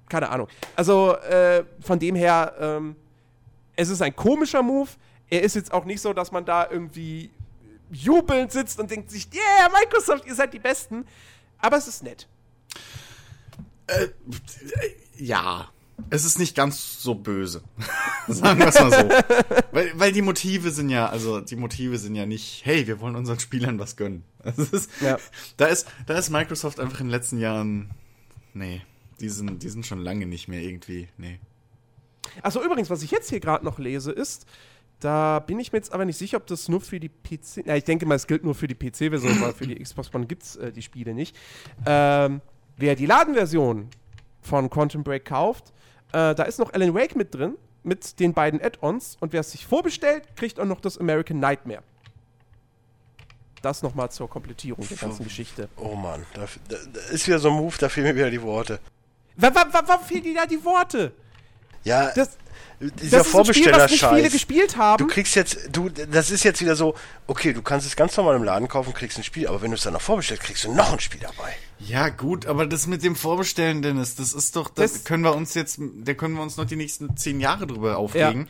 keine 0.09 0.29
Ahnung. 0.31 0.49
Also 0.77 1.17
äh, 1.17 1.65
von 1.81 1.99
dem 1.99 2.15
her, 2.15 2.55
ähm, 2.61 2.97
es 3.77 3.89
ist 3.89 4.03
ein 4.03 4.15
komischer 4.15 4.63
Move. 4.63 4.91
Er 5.29 5.43
ist 5.43 5.55
jetzt 5.57 5.73
auch 5.73 5.85
nicht 5.85 6.01
so, 6.01 6.13
dass 6.13 6.31
man 6.33 6.45
da 6.45 6.69
irgendwie 6.71 7.31
jubelnd 7.91 8.53
sitzt 8.53 8.79
und 8.79 8.91
denkt 8.91 9.11
sich, 9.11 9.29
yeah, 9.33 9.69
Microsoft, 9.73 10.27
ihr 10.27 10.35
seid 10.35 10.53
die 10.53 10.59
Besten. 10.59 11.07
Aber 11.59 11.77
es 11.77 11.89
ist 11.89 12.03
nett. 12.03 12.29
Ja. 15.17 15.69
Es 16.11 16.25
ist 16.25 16.39
nicht 16.41 16.57
ganz 16.57 17.01
so 17.01 17.15
böse. 17.15 17.63
Sagen 18.29 18.59
wir 18.59 18.67
es 18.69 18.81
mal 18.81 18.91
so. 18.91 19.09
weil, 19.71 19.93
weil 19.95 20.13
die 20.13 20.23
Motive 20.23 20.71
sind 20.73 20.89
ja, 20.91 21.07
also 21.09 21.41
die 21.41 21.55
Motive 21.57 21.99
sind 21.99 22.17
ja 22.17 22.27
nicht, 22.27 22.63
hey, 22.65 22.87
wir 22.87 23.01
wollen 23.01 23.15
unseren 23.15 23.39
Spielern 23.39 23.79
was 23.79 23.97
gönnen. 23.97 24.25
Ist, 24.57 24.91
Ja. 25.01 25.19
da, 25.57 25.67
ist, 25.67 25.87
da 26.07 26.19
ist 26.19 26.31
Microsoft 26.31 26.81
einfach 26.81 27.01
in 27.01 27.07
den 27.07 27.11
letzten 27.13 27.39
Jahren, 27.39 27.91
nee, 28.55 28.83
die 29.21 29.29
sind, 29.29 29.63
die 29.63 29.69
sind 29.69 29.87
schon 29.87 30.01
lange 30.01 30.27
nicht 30.27 30.49
mehr 30.49 30.61
irgendwie, 30.61 31.09
nee. 31.17 31.39
Achso, 32.43 32.63
übrigens, 32.63 32.91
was 32.91 33.03
ich 33.03 33.11
jetzt 33.11 33.31
hier 33.31 33.41
gerade 33.41 33.65
noch 33.65 33.79
lese, 33.79 34.13
ist, 34.13 34.47
da 35.01 35.41
bin 35.41 35.59
ich 35.59 35.73
mir 35.73 35.79
jetzt 35.79 35.93
aber 35.93 36.05
nicht 36.05 36.17
sicher, 36.17 36.39
ob 36.39 36.47
das 36.47 36.69
nur 36.69 36.81
für 36.81 36.99
die 36.99 37.09
PC. 37.09 37.67
Ja, 37.67 37.77
ich 37.77 37.85
denke 37.85 38.07
mal, 38.07 38.15
es 38.15 38.27
gilt 38.27 38.45
nur 38.45 38.55
für 38.55 38.67
die 38.67 38.75
PC-Version, 38.75 39.41
weil 39.41 39.53
für 39.53 39.67
die 39.67 39.75
Xbox 39.75 40.13
One 40.15 40.27
gibt 40.27 40.43
es 40.43 40.57
äh, 40.57 40.73
die 40.73 40.83
Spiele 40.83 41.15
nicht. 41.15 41.37
Ähm, 41.85 42.41
wer 42.77 42.97
die 42.97 43.07
Ladenversion 43.07 43.89
von 44.41 44.71
Quantum 44.71 45.05
Break 45.05 45.27
kauft, 45.27 45.73
äh, 46.13 46.35
da 46.35 46.45
ist 46.45 46.59
noch 46.59 46.73
Alan 46.73 46.95
Wake 46.95 47.17
mit 47.17 47.35
drin, 47.35 47.57
mit 47.83 48.19
den 48.21 48.33
beiden 48.33 48.63
Add-ons. 48.63 49.17
Und 49.21 49.33
wer 49.33 49.41
es 49.41 49.53
sich 49.53 49.67
vorbestellt, 49.67 50.25
kriegt 50.37 50.59
auch 50.59 50.65
noch 50.65 50.81
das 50.81 50.97
American 50.99 51.39
Nightmare. 51.39 51.83
Das 53.63 53.83
nochmal 53.83 54.11
zur 54.11 54.29
Komplettierung 54.29 54.87
der 54.87 54.97
ganzen 54.97 55.25
Geschichte. 55.25 55.69
Oh 55.77 55.95
Mann, 55.95 56.25
da, 56.35 56.47
da, 56.69 56.77
da 56.93 57.01
ist 57.13 57.27
wieder 57.27 57.39
so 57.39 57.49
ein 57.49 57.57
Move, 57.57 57.75
da 57.79 57.89
fehlen 57.89 58.07
mir 58.07 58.15
wieder 58.15 58.31
die 58.31 58.43
Worte. 58.43 58.79
Warum 59.37 59.55
wa 59.57 59.65
wa, 59.73 59.83
wa 59.89 59.99
fehlen 59.99 60.23
dir 60.23 60.35
da 60.35 60.47
die 60.47 60.65
Worte? 60.65 61.13
Ja, 61.85 62.13
Das, 62.15 62.31
dieser 62.81 63.19
das 63.19 63.29
ist 63.29 63.35
ein 63.35 63.45
Spiel, 63.55 63.73
was 63.73 63.91
nicht 63.91 64.01
viele 64.01 64.09
Vorbestellerscheiß. 64.09 64.33
gespielt 64.33 64.77
haben. 64.77 64.99
Du 64.99 65.07
kriegst 65.13 65.35
jetzt, 65.37 65.59
du, 65.73 65.89
das 65.89 66.31
ist 66.31 66.45
jetzt 66.45 66.61
wieder 66.61 66.77
so, 66.77 66.95
okay, 67.27 67.53
du 67.53 67.63
kannst 67.63 67.87
es 67.87 67.95
ganz 67.97 68.17
normal 68.17 68.37
im 68.37 68.45
Laden 68.45 68.69
kaufen, 68.69 68.93
kriegst 68.95 69.17
ein 69.19 69.25
Spiel, 69.25 69.47
aber 69.47 69.61
wenn 69.63 69.71
du 69.71 69.77
es 69.77 69.83
dann 69.83 69.93
noch 69.93 70.01
vorbestellst, 70.01 70.43
kriegst 70.43 70.65
du 70.65 70.73
noch 70.75 70.93
ein 70.93 71.01
Spiel 71.01 71.21
dabei. 71.21 71.55
Ja, 71.79 72.09
gut, 72.09 72.47
aber 72.47 72.67
das 72.67 72.87
mit 72.87 73.03
dem 73.05 73.17
Vorbestellen, 73.17 73.83
Dennis, 73.83 74.17
das 74.17 74.33
ist 74.33 74.57
doch, 74.57 74.71
das, 74.71 74.93
Das- 74.95 75.05
können 75.05 75.23
wir 75.25 75.35
uns 75.35 75.55
jetzt, 75.55 75.79
da 75.81 76.15
können 76.15 76.35
wir 76.37 76.43
uns 76.43 76.57
noch 76.57 76.65
die 76.65 76.77
nächsten 76.77 77.17
zehn 77.17 77.41
Jahre 77.41 77.67
drüber 77.67 77.97
aufregen. 77.99 78.49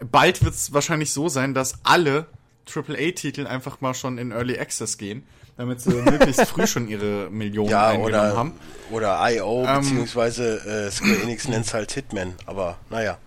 Bald 0.00 0.44
wird 0.44 0.54
es 0.54 0.72
wahrscheinlich 0.72 1.12
so 1.12 1.28
sein, 1.28 1.52
dass 1.54 1.74
alle 1.84 2.26
AAA-Titel 2.72 3.46
einfach 3.46 3.80
mal 3.80 3.94
schon 3.94 4.18
in 4.18 4.30
Early 4.30 4.58
Access 4.58 4.96
gehen, 4.98 5.26
damit 5.60 5.78
sie 5.82 5.90
möglichst 5.90 6.40
früh 6.46 6.66
schon 6.66 6.88
ihre 6.88 7.28
Millionen 7.30 7.68
Ja, 7.70 7.88
eingenommen 7.88 8.14
oder, 8.30 8.36
haben. 8.36 8.52
oder 8.90 9.30
IO, 9.30 9.66
Ähm. 9.66 9.80
beziehungsweise 9.82 10.86
äh, 10.86 10.90
Square 10.90 11.22
Enix 11.22 11.46
nennt 11.48 11.66
es 11.66 11.74
halt 11.74 11.92
Hitman, 11.92 12.34
aber 12.46 12.78
naja. 12.88 13.18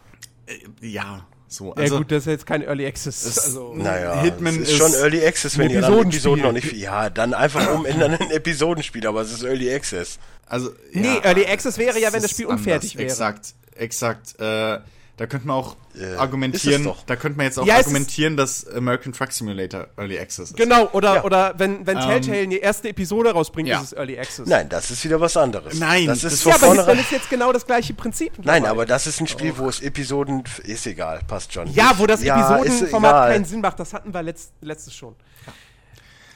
Ja, 0.81 1.25
so. 1.47 1.67
ja 1.67 1.73
Also, 1.83 1.97
gut, 1.99 2.11
das 2.11 2.19
ist 2.23 2.25
jetzt 2.25 2.45
kein 2.47 2.63
Early 2.63 2.87
Access. 2.87 3.23
Es- 3.23 3.37
Also, 3.39 3.73
Naja, 3.75 4.19
Hitman 4.21 4.59
ist, 4.61 4.71
ist 4.71 4.77
schon 4.77 4.93
Early 4.95 5.23
Access, 5.25 5.57
wenn 5.59 5.67
anderen 5.67 5.83
Episodenspiel. 5.83 6.19
Episoden 6.31 6.43
noch 6.43 6.51
nicht. 6.51 6.73
Ja, 6.73 7.09
dann 7.11 7.33
einfach 7.35 7.71
umändern 7.71 8.13
in 8.13 8.21
ein 8.21 8.31
Episodenspiel, 8.31 9.05
aber 9.05 9.21
es 9.21 9.31
ist 9.31 9.43
Early 9.43 9.71
Access. 9.71 10.17
also, 10.47 10.71
nee, 10.91 11.05
ja, 11.07 11.23
Early 11.23 11.45
Access 11.45 11.77
wäre 11.77 11.99
ja, 11.99 12.07
wenn 12.11 12.21
das 12.23 12.31
ist 12.31 12.37
Spiel 12.37 12.47
unfertig 12.47 12.97
wäre. 12.97 13.05
Exakt, 13.05 13.53
exakt. 13.75 14.39
Äh, 14.39 14.79
da 15.17 15.28
könnte 15.28 15.45
man 15.47 15.58
auch 15.58 15.76
Äh, 15.95 16.15
argumentieren, 16.15 16.91
da 17.06 17.15
könnte 17.15 17.38
man 17.38 17.45
jetzt 17.45 17.60
auch 17.60 17.67
Ja, 17.67 17.76
argumentieren, 17.76 18.36
dass 18.36 18.65
American 18.67 19.13
Truck 19.13 19.32
Simulator 19.32 19.88
Early 19.95 20.17
Access 20.17 20.49
ist. 20.49 20.58
Genau, 20.58 20.89
oder, 20.93 21.15
Ja. 21.17 21.23
oder 21.23 21.54
wenn, 21.60 21.86
wenn 21.86 21.99
Telltale 21.99 22.47
die 22.47 22.58
erste 22.58 22.89
Episode 22.89 23.32
rausbringt, 23.32 23.69
ja. 23.69 23.78
ist 23.78 23.91
es 23.91 23.93
Early 23.93 24.17
Access. 24.17 24.47
Nein, 24.47 24.69
das 24.69 24.89
ist 24.89 25.04
wieder 25.06 25.21
was 25.21 25.38
anderes. 25.38 25.78
Nein, 25.80 26.08
das 26.08 26.21
das- 26.21 26.34
ist 26.34 26.45
Ja, 26.45 26.54
von 26.54 26.63
aber 26.63 26.76
das 26.78 26.86
vornherein. 26.86 27.04
ist 27.06 27.12
jetzt 27.12 27.30
genau 27.30 27.54
das 27.54 27.65
gleiche 27.67 27.93
Prinzip. 27.93 28.34
Nein, 28.43 28.63
dabei. 28.63 28.69
aber 28.71 28.86
das 28.88 29.06
ist 29.06 29.19
ein 29.21 29.28
Spiel, 29.28 29.56
wo 29.58 29.69
es 29.69 29.82
Episoden. 29.82 30.43
Ist 30.63 30.88
egal, 30.88 31.19
passt 31.28 31.54
schon. 31.54 31.67
Ja, 31.73 31.93
wo 31.97 32.08
das 32.08 32.23
Ja, 32.23 32.56
ist 32.58 32.65
Episodenformat 32.65 33.30
keinen 33.30 33.45
Sinn 33.45 33.62
macht, 33.62 33.80
das 33.80 33.93
hatten 33.93 34.12
wir 34.13 34.23
letzt, 34.23 34.52
letztes 34.62 34.95
schon. 34.95 35.15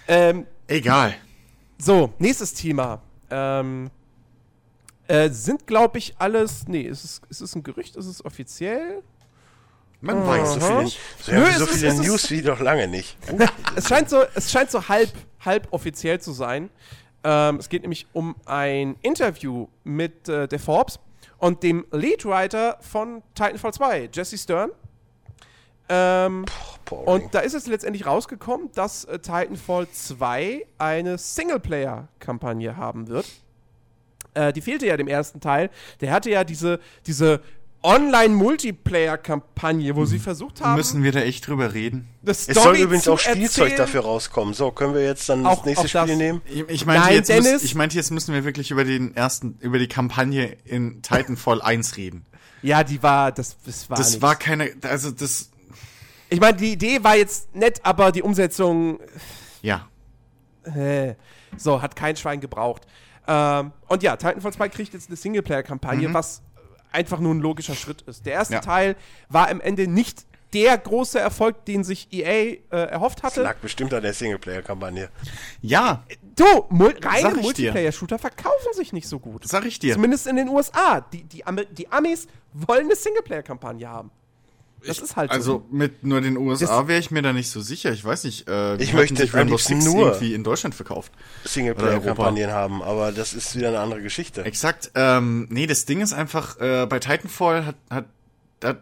Ähm, 0.08 0.46
Egal. 0.68 1.16
so, 1.80 2.14
nächstes 2.20 2.54
Thema. 2.54 3.02
Ähm, 3.30 3.90
äh, 5.08 5.30
sind, 5.30 5.68
glaube 5.68 5.98
ich, 5.98 6.16
alles. 6.20 6.68
Nee, 6.68 6.82
ist 6.82 7.04
es, 7.04 7.22
ist 7.30 7.42
es 7.42 7.56
ein 7.56 7.64
Gerücht? 7.64 7.96
Ist 7.96 8.06
es 8.08 8.24
offiziell? 8.26 9.02
Man 10.02 10.26
weiß 10.28 10.54
So 10.56 10.60
viele, 10.60 10.88
so, 10.88 11.32
Nö, 11.32 11.52
so 11.58 11.64
ist- 11.66 11.74
viele 11.74 11.88
ist- 11.88 12.04
News 12.04 12.30
wie 12.32 12.42
noch 12.44 12.60
lange 12.60 12.88
nicht. 12.88 13.18
Es 13.76 13.88
scheint 13.88 14.10
so, 14.10 14.24
es 14.36 14.52
scheint 14.52 14.70
so 14.70 14.88
halb, 14.88 15.10
halb 15.44 15.68
offiziell 15.72 16.22
zu 16.22 16.34
sein. 16.34 16.70
Ähm, 17.24 17.56
es 17.58 17.68
geht 17.68 17.82
nämlich 17.82 18.06
um 18.14 18.36
ein 18.46 18.96
Interview 19.02 19.68
mit 19.84 20.30
äh, 20.30 20.48
der 20.48 20.60
Forbes 20.60 21.00
und 21.40 21.64
dem 21.64 21.86
Leadwriter 21.92 22.78
von 22.82 23.24
Titanfall 23.34 23.74
2, 23.74 24.10
Jesse 24.14 24.38
Stern. 24.38 24.70
Ähm, 25.90 26.46
Boring. 26.86 27.08
und 27.24 27.34
da 27.34 27.40
ist 27.40 27.54
es 27.54 27.66
letztendlich 27.66 28.06
rausgekommen, 28.06 28.70
dass 28.74 29.06
äh, 29.06 29.20
Titanfall 29.20 29.88
2 29.90 30.66
eine 30.78 31.18
Singleplayer-Kampagne 31.18 32.76
haben 32.78 33.08
wird. 33.08 33.26
Äh, 34.38 34.54
die 34.54 34.62
fehlte 34.62 34.86
ja 34.86 34.96
dem 34.98 35.08
ersten 35.08 35.40
Teil. 35.42 35.70
Der 36.02 36.12
hatte 36.12 36.30
ja 36.30 36.44
diese, 36.44 36.80
diese 37.06 37.42
Online-Multiplayer-Kampagne, 37.84 39.96
wo 39.96 40.06
sie 40.06 40.20
versucht 40.20 40.62
haben, 40.62 40.76
Müssen 40.76 41.04
wir 41.04 41.12
da 41.12 41.20
echt 41.22 41.48
drüber 41.48 41.74
reden? 41.74 42.08
das 42.22 42.48
es 42.48 42.56
soll 42.56 42.76
übrigens 42.78 43.08
auch 43.08 43.20
Spielzeug 43.20 43.72
erzählen. 43.72 43.78
dafür 43.78 44.02
rauskommen. 44.02 44.54
So, 44.54 44.72
können 44.72 44.94
wir 44.94 45.04
jetzt 45.04 45.28
dann 45.30 45.46
Auch- 45.46 45.58
das 45.58 45.66
nächste 45.66 45.88
auch 45.88 45.92
das. 45.92 46.02
Spiel 46.04 46.16
nehmen? 46.18 46.42
Ich, 46.46 46.70
ich 46.70 46.86
meinte, 46.86 47.06
Nein, 47.06 47.16
jetzt 47.16 47.30
Dennis. 47.30 47.52
Müssen, 47.54 47.66
ich 47.66 47.76
meinte, 47.76 47.96
jetzt 47.96 48.12
müssen 48.12 48.34
wir 48.34 48.44
wirklich 48.46 48.72
über 48.72 48.84
den 48.84 49.16
ersten, 49.16 49.58
über 49.62 49.80
die 49.80 49.88
Kampagne 49.88 50.58
in 50.66 51.02
Titanfall 51.02 51.62
1 51.68 51.98
reden. 51.98 52.26
Ja, 52.62 52.84
die 52.84 53.02
war, 53.04 53.32
das, 53.32 53.56
das 53.66 53.90
war 53.90 53.98
Das 53.98 54.12
nix. 54.12 54.22
war 54.22 54.36
keine, 54.36 54.72
also 54.84 55.12
das, 55.12 55.50
Ich 56.30 56.40
meine, 56.40 56.58
die 56.58 56.74
Idee 56.74 57.04
war 57.04 57.16
jetzt 57.16 57.54
nett, 57.56 57.80
aber 57.84 58.12
die 58.12 58.22
Umsetzung, 58.24 59.00
ja. 59.62 59.88
äh, 60.64 61.14
so, 61.56 61.82
hat 61.82 61.96
kein 61.96 62.18
Schwein 62.18 62.42
gebraucht. 62.42 62.84
Ähm, 63.28 63.72
und 63.88 64.04
ja, 64.04 64.16
Titanfall 64.16 64.54
2 64.54 64.70
kriegt 64.70 64.94
jetzt 64.94 65.10
eine 65.10 65.16
Singleplayer-Kampagne, 65.18 66.14
was 66.14 66.42
einfach 66.92 67.20
nur 67.20 67.34
ein 67.36 67.40
logischer 67.40 67.76
Schritt 67.76 68.02
ist. 68.04 68.26
Der 68.26 68.34
erste 68.34 68.56
Ja. 68.56 68.60
Teil 68.62 68.96
war 69.30 69.50
am 69.50 69.60
Ende 69.62 69.88
nicht 69.88 70.26
der 70.54 70.78
große 70.78 71.20
Erfolg, 71.20 71.66
den 71.66 71.84
sich 71.84 72.08
EA 72.14 72.30
äh, 72.30 72.60
erhofft 72.70 73.18
Das 73.22 73.32
hatte. 73.34 73.42
lag 73.44 73.58
bestimmt 73.58 73.94
an 73.94 74.02
der 74.02 74.14
Singleplayer-Kampagne. 74.14 75.10
Ja, 75.62 76.04
Du, 76.36 76.46
mul 76.70 76.96
reine. 77.04 77.36
Multiplayer-Shooter 77.42 78.20
verkaufen 78.20 78.74
sich 78.74 78.94
nicht 78.94 79.08
so 79.10 79.20
gut. 79.20 79.46
sag 79.48 79.66
ich 79.66 79.80
dir. 79.80 79.94
Zumindest 79.96 80.28
in 80.28 80.36
den 80.38 80.48
USA. 80.50 81.02
Die, 81.02 81.24
die, 81.24 81.46
Ami 81.46 81.66
die 81.66 81.92
Amis 81.92 82.28
wollen 82.54 82.86
eine 82.86 82.96
Singleplayer-Kampagne 82.96 83.90
haben. 83.90 84.12
Das 84.88 85.00
ist 85.00 85.16
halt 85.16 85.32
so. 85.32 85.36
Also 85.36 85.66
mit 85.72 86.04
nur 86.04 86.22
den 86.22 86.38
USA 86.38 86.88
wäre 86.88 87.00
ich 87.00 87.12
mir 87.12 87.22
da 87.22 87.34
nicht 87.34 87.50
so 87.50 87.62
sicher. 87.62 87.92
Ich 87.92 88.04
weiß 88.04 88.24
nicht. 88.24 88.48
Äh, 88.48 88.80
wie 88.80 88.84
Ich 88.84 88.94
möchte 88.94 89.16
sich 89.18 89.34
Rainbow 89.34 89.58
Six 89.58 89.86
nur- 89.86 90.08
irgendwie 90.08 90.34
in 90.34 90.44
Deutschland 90.44 90.74
verkauft. 90.76 91.12
Singleplayer-Kampagnen 91.46 92.52
haben, 92.52 92.82
aber 92.82 93.12
das 93.12 93.34
ist 93.34 93.56
wieder 93.56 93.68
eine 93.70 93.80
andere 93.80 94.02
Geschichte. 94.02 94.44
Exakt. 94.46 94.92
Ähm, 94.96 95.48
nee, 95.50 95.68
das 95.68 95.86
Ding 95.86 96.02
ist 96.02 96.14
einfach, 96.14 96.60
äh, 96.60 96.86
bei 96.88 97.00
Titanfall 97.00 97.66
hat, 97.66 97.76
hat, 97.90 98.06
hat 98.64 98.78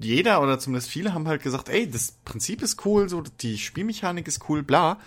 jeder 0.00 0.42
oder 0.42 0.58
zumindest 0.58 0.88
viele 0.90 1.12
haben 1.14 1.28
halt 1.28 1.42
gesagt, 1.42 1.68
ey, 1.68 1.88
das 1.90 2.12
Prinzip 2.24 2.62
ist 2.62 2.84
cool, 2.86 3.08
so 3.08 3.22
die 3.40 3.58
Spielmechanik 3.58 4.26
ist 4.26 4.48
cool, 4.48 4.62
bla. 4.62 4.98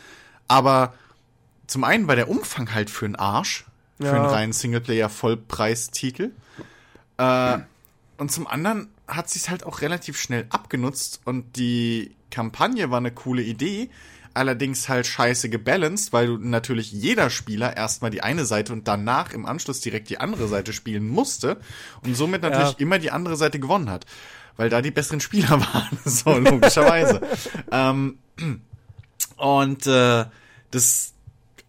Aber 0.48 0.94
zum 1.68 1.84
einen 1.84 2.08
war 2.08 2.16
der 2.16 2.30
Umfang 2.30 2.74
halt 2.74 2.90
für 2.90 3.06
einen 3.06 3.16
Arsch, 3.16 3.66
für 4.00 4.06
Ja. 4.08 4.14
einen 4.14 4.26
reinen 4.26 4.54
Singleplayer-Vollpreistitel. 4.54 6.32
Äh, 7.18 7.58
und 8.18 8.32
zum 8.32 8.48
anderen 8.48 8.90
hat 9.16 9.30
sich's 9.30 9.50
halt 9.50 9.66
auch 9.66 9.82
relativ 9.82 10.20
schnell 10.20 10.46
abgenutzt 10.50 11.22
und 11.26 11.56
die 11.58 12.16
Kampagne 12.32 12.90
war 12.92 12.98
eine 12.98 13.12
coole 13.12 13.42
Idee, 13.44 13.90
allerdings 14.34 14.90
halt 14.90 15.06
scheiße 15.06 15.50
gebalanced, 15.50 16.12
weil 16.14 16.26
du 16.28 16.38
natürlich 16.38 16.92
jeder 16.92 17.30
Spieler 17.30 17.78
erstmal 17.78 18.10
die 18.12 18.24
eine 18.24 18.46
Seite 18.46 18.74
und 18.74 18.88
danach 18.88 19.32
im 19.34 19.46
Anschluss 19.46 19.82
direkt 19.82 20.10
die 20.10 20.20
andere 20.20 20.48
Seite 20.48 20.74
spielen 20.74 21.08
musste 21.08 21.60
und 22.04 22.16
somit 22.16 22.42
natürlich 22.42 22.72
Ja. 22.72 22.80
immer 22.80 22.98
die 22.98 23.12
andere 23.12 23.36
Seite 23.36 23.60
gewonnen 23.60 23.90
hat, 23.92 24.06
weil 24.58 24.70
da 24.70 24.82
die 24.82 24.92
besseren 24.92 25.20
Spieler 25.22 25.60
waren, 25.62 26.00
so 26.06 26.38
logischerweise. 26.38 27.22
ähm, 27.72 28.18
und 29.38 29.86
äh, 29.88 30.26
das, 30.72 31.14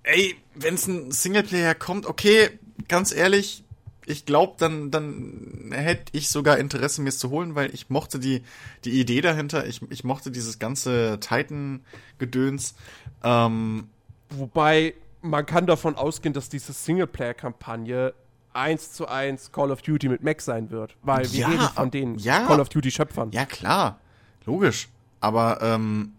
ey, 0.04 0.37
wenn 0.54 0.74
es 0.74 0.87
ein 0.87 1.11
Singleplayer 1.11 1.74
kommt, 1.74 2.07
okay, 2.07 2.50
ganz 2.88 3.12
ehrlich, 3.12 3.63
ich 4.07 4.27
glaube, 4.27 4.55
dann, 4.59 4.90
dann 4.90 5.71
hätte 5.73 6.05
ich 6.12 6.29
sogar 6.31 6.59
Interesse, 6.59 7.01
mir 7.03 7.09
es 7.09 7.19
zu 7.19 7.31
holen, 7.31 7.55
weil 7.55 7.73
ich 7.75 7.90
mochte 7.90 8.19
die, 8.19 8.43
die 8.85 9.01
Idee 9.01 9.21
dahinter, 9.21 9.67
ich, 9.67 9.81
ich 9.90 10.05
mochte 10.05 10.31
dieses 10.31 10.59
ganze 10.59 11.19
Titan-Gedöns. 11.21 12.75
Ähm, 13.23 13.88
Wobei 14.31 14.95
man 15.23 15.47
kann 15.47 15.67
davon 15.67 15.97
ausgehen, 15.97 16.35
dass 16.35 16.49
diese 16.49 16.73
Singleplayer-Kampagne 16.73 18.12
eins 18.53 18.93
zu 18.93 19.09
eins 19.09 19.51
Call 19.53 19.71
of 19.71 19.83
Duty 19.83 20.09
mit 20.09 20.23
Mac 20.23 20.40
sein 20.40 20.71
wird. 20.71 20.97
Weil 21.03 21.25
wir 21.33 21.40
Ja, 21.40 21.49
reden 21.49 21.69
von 21.75 21.90
den 21.90 22.19
ja. 22.19 22.47
Call 22.47 22.61
of 22.61 22.69
Duty-Schöpfern. 22.69 23.31
ja, 23.33 23.47
klar, 23.47 23.99
logisch. 24.45 24.88
Aber 25.21 25.61
ähm, 25.62 26.12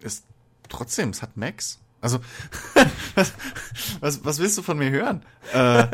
ist 0.00 0.24
trotzdem, 0.68 1.10
es 1.10 1.22
hat 1.22 1.36
Max. 1.36 1.80
Also, 2.00 2.18
was, 4.00 4.24
was, 4.24 4.38
willst 4.38 4.58
du 4.58 4.62
von 4.62 4.78
mir 4.78 4.90
hören? 4.90 5.22
Äh, 5.52 5.86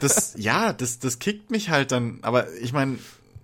das, 0.00 0.34
ja, 0.36 0.72
das, 0.72 0.98
das 0.98 1.18
kickt 1.18 1.50
mich 1.50 1.70
halt 1.70 1.92
dann. 1.92 2.18
Aber 2.22 2.52
ich 2.54 2.72
meine, 2.72 2.98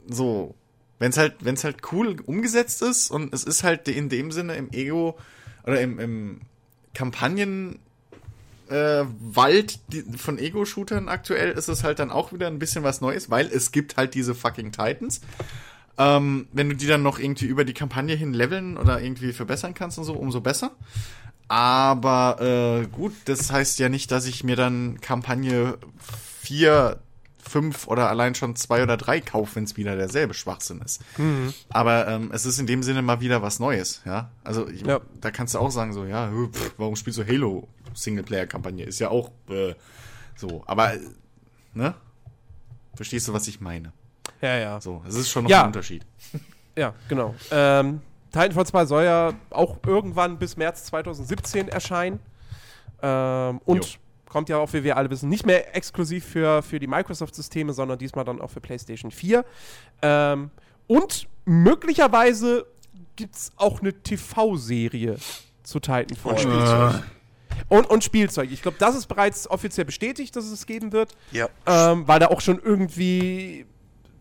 so, 0.09 0.55
wenn 0.99 1.11
es 1.11 1.17
halt, 1.17 1.37
wenn 1.41 1.55
es 1.55 1.65
halt 1.65 1.93
cool 1.93 2.17
umgesetzt 2.27 2.83
ist 2.83 3.11
und 3.11 3.33
es 3.33 3.45
ist 3.45 3.63
halt 3.63 3.89
in 3.89 4.09
dem 4.09 4.33
Sinne 4.33 4.55
im 4.55 4.71
Ego 4.73 5.19
oder 5.65 5.81
im, 5.81 5.99
im 5.99 6.41
Kampagnen 6.95 7.79
äh, 8.69 9.05
Wald 9.21 9.81
von 10.17 10.39
Ego-Shootern 10.39 11.09
aktuell 11.09 11.51
ist 11.51 11.69
es 11.69 11.83
halt 11.83 11.99
dann 11.99 12.11
auch 12.11 12.33
wieder 12.33 12.47
ein 12.47 12.59
bisschen 12.59 12.85
was 12.85 13.01
Neues, 13.01 13.31
weil 13.31 13.47
es 13.47 13.73
gibt 13.73 13.97
halt 13.97 14.15
diese 14.15 14.35
fucking 14.35 14.73
Titans. 14.73 15.21
Ähm, 15.99 16.47
wenn 16.53 16.71
du 16.71 16.77
die 16.77 16.87
dann 16.87 17.03
noch 17.03 17.19
irgendwie 17.19 17.47
über 17.47 17.65
die 17.65 17.75
Kampagne 17.75 18.15
hin 18.15 18.33
leveln 18.33 18.77
oder 18.77 19.01
irgendwie 19.01 19.33
verbessern 19.33 19.75
kannst 19.75 19.99
und 19.99 20.05
so, 20.05 20.15
umso 20.15 20.41
besser. 20.41 20.73
Aber 21.51 22.41
äh, 22.41 22.87
gut, 22.87 23.13
das 23.25 23.51
heißt 23.51 23.81
ja 23.81 23.89
nicht, 23.89 24.13
dass 24.13 24.27
ich 24.27 24.45
mir 24.45 24.55
dann 24.55 25.01
Kampagne 25.01 25.79
4, 26.43 27.01
5 27.43 27.89
oder 27.89 28.09
allein 28.09 28.37
schon 28.37 28.55
2 28.55 28.85
oder 28.85 28.97
3 28.97 29.21
kaufe, 29.21 29.57
wenn 29.57 29.65
es 29.65 29.77
wieder 29.77 29.97
derselbe 29.97 30.33
Schwachsinn 30.33 30.81
ist. 30.81 31.03
Aber 31.69 32.07
ähm, 32.07 32.31
es 32.33 32.47
ist 32.47 32.61
in 32.61 32.69
dem 32.69 32.85
Sinne 32.85 33.03
mal 33.03 33.21
wieder 33.21 33.43
was 33.43 33.59
Neues, 33.59 34.01
ja. 34.05 34.31
Also 34.45 34.69
ich, 34.69 34.83
Ja. 34.87 35.01
da 35.21 35.33
kannst 35.33 35.55
du 35.55 35.59
auch 35.59 35.73
sagen, 35.73 35.93
so, 35.93 36.05
ja, 36.05 36.31
pff, 36.31 36.75
warum 36.77 36.95
spielst 36.95 37.19
du 37.19 37.27
Halo 37.27 37.67
Singleplayer-Kampagne? 37.95 38.85
Ist 38.85 39.01
ja 39.01 39.09
auch 39.09 39.33
äh, 39.49 39.75
so. 40.37 40.63
Aber, 40.67 40.95
äh, 40.95 41.01
ne? 41.75 41.95
Verstehst 42.95 43.27
du, 43.27 43.33
was 43.33 43.49
ich 43.49 43.61
meine? 43.61 43.93
Ja, 44.41 44.57
ja. 44.57 44.81
So, 44.81 45.03
es 45.09 45.17
ist 45.17 45.31
schon 45.31 45.43
noch 45.45 45.51
Ja. 45.51 45.63
ein 45.63 45.67
Unterschied. 45.67 46.07
Ja, 46.77 46.95
genau. 47.09 47.35
Ähm, 47.51 48.01
Titanfall 48.33 48.67
2 48.67 48.85
soll 48.87 49.05
ja 49.05 49.33
auch 49.51 49.79
irgendwann 49.87 50.39
bis 50.39 50.57
März 50.57 50.85
2017 50.85 51.69
erscheinen. 51.69 52.21
Ähm, 53.03 53.61
und 53.65 53.85
Jo. 53.85 53.99
kommt 54.29 54.49
ja 54.49 54.59
auch, 54.59 54.73
wie 54.73 54.85
wir 54.85 54.97
alle 54.97 55.11
wissen, 55.11 55.29
nicht 55.29 55.47
mehr 55.47 55.75
exklusiv 55.75 56.25
für, 56.25 56.63
für 56.63 56.79
die 56.79 56.87
Microsoft-Systeme, 56.87 57.73
sondern 57.73 57.99
diesmal 57.99 58.25
dann 58.25 58.41
auch 58.41 58.51
für 58.51 58.61
PlayStation 58.61 59.11
4. 59.11 59.45
Ähm, 60.03 60.51
und 60.87 61.29
möglicherweise 61.45 62.67
gibt 63.17 63.35
es 63.35 63.53
auch 63.57 63.81
eine 63.81 63.93
TV-Serie 63.93 65.17
zu 65.63 65.81
Titanfall. 65.81 66.33
Und 66.33 66.41
Spielzeug. 66.41 67.03
Und, 67.69 67.91
und 67.91 68.05
Spielzeug. 68.05 68.51
Ich 68.53 68.63
glaube, 68.63 68.77
das 68.79 68.97
ist 68.97 69.07
bereits 69.07 69.49
offiziell 69.51 69.85
bestätigt, 69.85 70.35
dass 70.35 70.47
es 70.47 70.67
geben 70.67 70.93
wird. 70.93 71.17
Ja. 71.31 71.49
Ähm, 71.67 72.07
weil 72.09 72.21
da 72.21 72.29
auch 72.29 72.41
schon 72.41 72.59
irgendwie, 72.59 73.67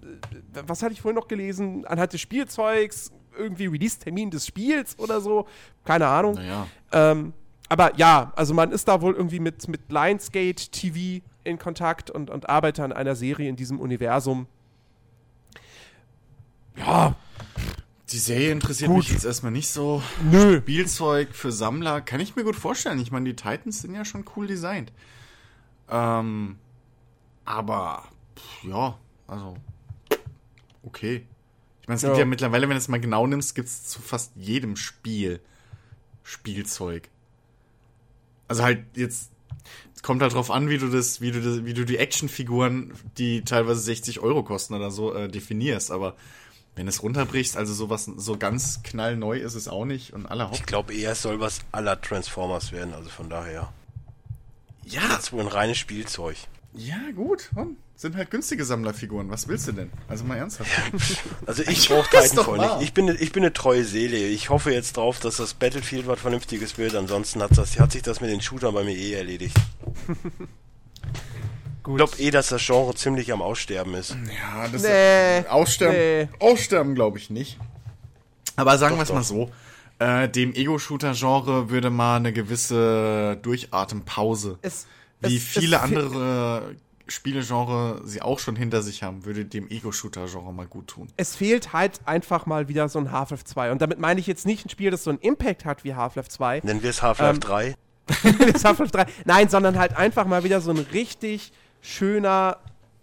äh, 0.02 0.64
was 0.68 0.84
hatte 0.84 0.94
ich 0.94 1.02
vorhin 1.02 1.16
noch 1.16 1.28
gelesen, 1.28 1.86
anhand 1.86 2.14
des 2.14 2.22
Spielzeugs, 2.22 3.12
irgendwie 3.40 3.66
Release-Termin 3.68 4.30
des 4.30 4.46
Spiels 4.46 4.98
oder 5.00 5.22
so. 5.22 5.48
Keine 5.86 6.08
Ahnung. 6.08 6.36
Naja. 6.36 6.68
Ähm, 6.92 7.34
aber 7.70 7.96
ja, 7.98 8.32
also 8.36 8.54
man 8.54 8.72
ist 8.72 8.88
da 8.88 9.02
wohl 9.02 9.14
irgendwie 9.14 9.40
mit, 9.40 9.68
mit 9.68 9.82
Lionsgate 9.90 10.70
TV 10.72 11.24
in 11.44 11.58
Kontakt 11.58 12.12
und, 12.12 12.30
und 12.30 12.50
arbeitet 12.50 12.84
an 12.84 12.92
einer 12.94 13.16
Serie 13.16 13.50
in 13.50 13.56
diesem 13.56 13.80
Universum. 13.80 14.48
Ja, 16.76 17.16
Die 18.12 18.18
Serie 18.18 18.52
interessiert 18.52 18.90
Gut. 18.90 19.00
mich 19.00 19.12
jetzt 19.12 19.26
erstmal 19.26 19.52
nicht 19.52 19.70
so. 19.70 20.02
nö. 20.32 20.60
Spielzeug 20.60 21.36
für 21.36 21.52
Sammler 21.52 22.02
kann 22.02 22.20
ich 22.20 22.36
mir 22.36 22.44
gut 22.44 22.56
vorstellen. 22.56 23.00
Ich 23.00 23.12
meine, 23.12 23.26
die 23.26 23.36
Titans 23.36 23.82
sind 23.82 23.94
ja 23.94 24.04
schon 24.04 24.26
cool 24.36 24.48
designt. 24.48 24.92
Ähm, 25.90 26.58
aber 27.46 28.04
pff, 28.36 28.64
ja, 28.64 28.98
also 29.28 29.56
okay. 30.84 31.26
Es 31.96 32.02
gibt 32.02 32.14
Ja. 32.14 32.20
ja 32.20 32.26
mittlerweile, 32.26 32.68
wenn 32.68 32.76
du 32.76 32.80
es 32.80 32.88
mal 32.88 33.00
genau 33.00 33.26
nimmst, 33.28 33.56
gibt 33.56 33.68
es 33.68 33.86
zu 33.86 34.02
fast 34.02 34.32
jedem 34.36 34.76
Spiel 34.76 35.40
Spielzeug. 36.24 37.10
Also 38.48 38.64
halt 38.64 38.86
jetzt 38.96 39.32
kommt 40.02 40.22
halt 40.22 40.34
drauf 40.34 40.52
an, 40.52 40.70
wie 40.70 40.78
du 40.78 40.88
das, 40.90 41.22
wie 41.22 41.32
du 41.32 41.42
das, 41.42 41.66
wie 41.66 41.74
du 41.74 41.86
die 41.86 41.98
Actionfiguren, 41.98 42.94
die 43.18 43.44
teilweise 43.44 43.82
60 43.82 44.20
Euro 44.20 44.44
kosten 44.44 44.74
oder 44.74 44.92
so, 44.92 45.14
äh, 45.14 45.28
definierst. 45.28 45.92
Aber 45.92 46.16
wenn 46.76 46.88
es 46.88 47.04
runterbrichst, 47.04 47.58
also 47.58 47.74
sowas 47.74 48.06
so 48.06 48.38
ganz 48.38 48.82
knallneu 48.84 49.38
ist 49.40 49.56
es 49.56 49.68
auch 49.68 49.86
nicht 49.86 50.14
und 50.14 50.26
aller 50.28 50.50
Ich 50.54 50.66
glaube 50.66 50.94
eher, 50.94 51.12
es 51.12 51.22
soll 51.22 51.40
was 51.40 51.60
aller 51.72 52.00
Transformers 52.00 52.72
werden, 52.72 52.94
also 52.94 53.10
von 53.10 53.30
daher. 53.30 53.74
Ja, 54.86 55.02
Das 55.10 55.24
ist 55.26 55.34
wohl 55.34 55.42
ein 55.42 55.48
reines 55.48 55.78
Spielzeug. 55.78 56.38
ja, 56.74 56.98
gut. 57.16 57.50
Hm. 57.56 57.76
Sind 58.02 58.16
halt 58.16 58.32
günstige 58.32 58.64
Sammlerfiguren. 58.64 59.30
Was 59.30 59.50
willst 59.50 59.68
du 59.68 59.74
denn? 59.74 59.92
Also 60.08 60.24
mal 60.24 60.38
ernsthaft. 60.38 60.72
Also 61.46 61.64
ich 61.64 61.90
brauche 61.90 62.16
ist 62.18 62.30
Titanfall 62.32 62.58
nicht. 62.78 62.82
Ich 62.84 62.94
bin, 62.94 63.06
ne- 63.06 63.18
ich 63.20 63.34
bin 63.34 63.44
eine 63.44 63.52
treue 63.52 63.84
Seele. 63.84 64.16
Ich 64.16 64.50
hoffe 64.50 64.72
jetzt 64.72 64.96
drauf, 64.96 65.20
dass 65.20 65.36
das 65.36 65.54
Battlefield 65.54 66.08
was 66.08 66.18
Vernünftiges 66.22 66.78
wird. 66.78 66.96
Ansonsten 66.96 67.42
hat, 67.44 67.58
das, 67.58 67.78
hat 67.78 67.92
sich 67.92 68.02
das 68.02 68.22
mit 68.22 68.30
den 68.30 68.40
Shootern 68.40 68.74
bei 68.74 68.86
mir 68.86 68.96
eh 68.96 69.14
erledigt. 69.14 69.58
Ich 71.88 71.96
glaube 71.96 72.18
eh, 72.20 72.30
dass 72.30 72.50
das 72.50 72.64
Genre 72.64 72.94
ziemlich 72.94 73.34
am 73.34 73.42
Aussterben 73.42 73.96
ist. 73.96 74.12
Ja, 74.12 74.68
das 74.68 74.84
Nee. 74.84 75.48
Aussterben, 75.50 75.98
Nee. 75.98 76.30
Aussterben 76.38 76.94
glaube 76.94 77.18
ich 77.18 77.32
nicht. 77.32 77.58
Aber 78.58 78.78
sagen 78.78 78.96
wir 78.98 79.02
es 79.04 79.12
mal 79.12 79.24
so. 79.24 79.50
Äh, 79.98 80.30
dem 80.30 80.54
Ego-Shooter-Genre 80.54 81.72
würde 81.72 81.90
mal 81.90 82.18
eine 82.18 82.32
gewisse 82.32 83.40
Durchatempause, 83.42 84.60
Es, 84.62 84.86
wie 85.22 85.38
es- 85.38 85.44
viele 85.44 85.78
es- 85.78 85.82
andere 85.82 86.76
Spielegenre 87.12 88.02
sie 88.04 88.22
auch 88.22 88.40
schon 88.40 88.56
hinter 88.56 88.82
sich 88.82 89.04
haben, 89.04 89.26
würde 89.26 89.46
dem 89.46 89.70
Ego-Shooter-Genre 89.70 90.54
mal 90.54 90.68
gut 90.68 90.88
tun. 90.88 91.08
es 91.18 91.36
fehlt 91.36 91.74
halt 91.74 92.00
einfach 92.06 92.46
mal 92.46 92.68
wieder 92.68 92.90
so 92.90 93.00
ein 93.00 93.12
Half-Life 93.12 93.44
2. 93.46 93.72
Und 93.72 93.82
damit 93.82 94.00
meine 94.00 94.20
ich 94.20 94.28
jetzt 94.28 94.46
nicht 94.46 94.66
ein 94.66 94.70
Spiel, 94.70 94.92
das 94.92 95.04
so 95.04 95.10
einen 95.10 95.20
Impact 95.20 95.66
hat 95.66 95.84
wie 95.84 95.96
Half-Life 95.96 96.30
2. 96.30 96.62
Nennen 96.64 96.84
wir 96.84 96.90
es 96.90 97.02
Half-Life 97.02 97.36
Ähm, 97.36 97.40
3. 97.40 97.76
das 98.54 98.64
Half-Life 98.66 98.92
3. 98.92 99.06
Nein, 99.26 99.50
sondern 99.50 99.78
halt 99.78 99.96
einfach 99.98 100.26
mal 100.26 100.44
wieder 100.44 100.62
so 100.62 100.72
ein 100.72 100.80
richtig 100.94 101.52
schöner 101.82 102.58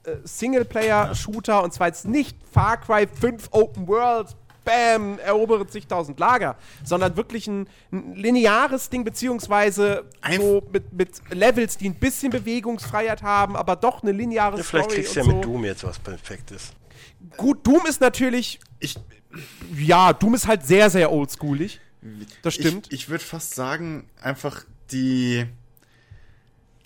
äh, 0.05 0.17
Singleplayer-Shooter. 0.25 1.63
Und 1.63 1.73
zwar 1.73 1.89
jetzt 1.89 2.07
nicht 2.07 2.37
Far 2.51 2.77
Cry 2.79 3.07
5 3.07 3.49
Open 3.53 3.87
World, 3.89 4.37
bam, 4.67 5.19
erobere 5.21 5.67
zigtausend 5.67 6.21
Lager, 6.21 6.57
sondern 6.85 7.17
wirklich 7.17 7.47
ein, 7.47 7.67
ein 7.91 8.15
lineares 8.15 8.91
Ding, 8.91 9.05
beziehungsweise 9.05 10.05
Einf- 10.21 10.37
so 10.37 10.63
mit, 10.71 10.93
mit 10.93 11.11
Levels, 11.31 11.79
die 11.79 11.89
ein 11.89 11.95
bisschen 11.95 12.31
Bewegungsfreiheit 12.31 13.23
haben, 13.23 13.57
aber 13.57 13.77
doch 13.77 14.03
eine 14.03 14.13
lineare 14.13 14.59
Ja, 14.59 14.63
vielleicht 14.63 14.91
Story 14.91 15.01
kriegst 15.03 15.17
du 15.17 15.21
ja 15.21 15.25
so. 15.25 15.33
mit 15.33 15.45
Doom 15.45 15.65
jetzt 15.65 15.85
was 15.85 15.99
Perfektes. 15.99 16.73
Gut, 17.39 17.67
Doom 17.67 17.87
ist 17.89 18.03
natürlich, 18.03 18.61
Ich, 18.81 18.97
ja, 19.75 20.13
Doom 20.13 20.35
ist 20.35 20.47
halt 20.47 20.67
sehr, 20.67 20.91
sehr 20.91 21.11
oldschoolig. 21.11 21.81
Das 22.43 22.55
stimmt. 22.55 22.89
Ich, 22.89 22.93
ich 23.05 23.09
würde 23.09 23.25
fast 23.25 23.55
sagen, 23.55 24.09
einfach 24.21 24.65
die, 24.93 25.47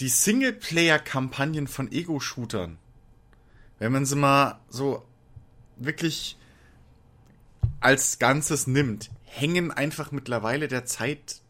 die 0.01 0.09
Singleplayer-Kampagnen 0.09 1.67
von 1.67 1.91
Ego-Shootern, 1.93 2.79
wenn 3.79 3.93
man 3.93 4.07
sie 4.07 4.17
mal 4.17 4.61
so 4.69 5.03
wirklich 5.77 6.39
als 7.81 8.19
Ganzes 8.19 8.67
nimmt, 8.67 9.11
hängen 9.25 9.71
einfach 9.71 10.13
mittlerweile 10.13 10.69
der 10.69 10.85
Zeit 10.85 11.41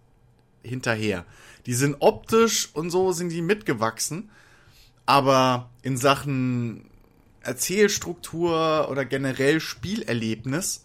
hinterher. 0.62 1.24
Die 1.66 1.74
sind 1.74 1.96
optisch 2.00 2.70
und 2.72 2.90
so 2.90 3.12
sind 3.12 3.30
die 3.30 3.42
mitgewachsen, 3.42 4.30
aber 5.06 5.70
in 5.82 5.96
Sachen 5.96 6.88
Erzählstruktur 7.42 8.88
oder 8.90 9.04
generell 9.04 9.60
Spielerlebnis, 9.60 10.84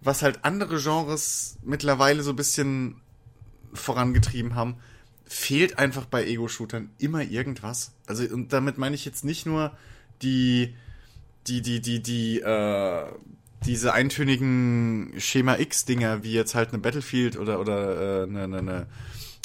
was 0.00 0.22
halt 0.22 0.44
andere 0.44 0.80
Genres 0.80 1.58
mittlerweile 1.62 2.22
so 2.22 2.30
ein 2.30 2.36
bisschen 2.36 3.00
vorangetrieben 3.72 4.54
haben, 4.54 4.76
fehlt 5.24 5.78
einfach 5.78 6.06
bei 6.06 6.26
Ego-Shootern 6.26 6.90
immer 6.98 7.22
irgendwas. 7.22 7.92
Also, 8.06 8.24
und 8.24 8.52
damit 8.52 8.78
meine 8.78 8.96
ich 8.96 9.04
jetzt 9.04 9.24
nicht 9.24 9.46
nur 9.46 9.76
die, 10.22 10.74
die, 11.46 11.62
die, 11.62 11.80
die, 11.80 12.02
die, 12.02 12.40
äh, 12.40 13.12
diese 13.66 13.92
eintönigen 13.92 15.12
Schema 15.18 15.58
X-Dinger, 15.58 16.22
wie 16.22 16.32
jetzt 16.32 16.54
halt 16.54 16.70
eine 16.70 16.78
Battlefield 16.78 17.38
oder, 17.38 17.60
oder 17.60 18.22
äh, 18.22 18.22
eine, 18.24 18.44
eine, 18.44 18.58
eine 18.58 18.86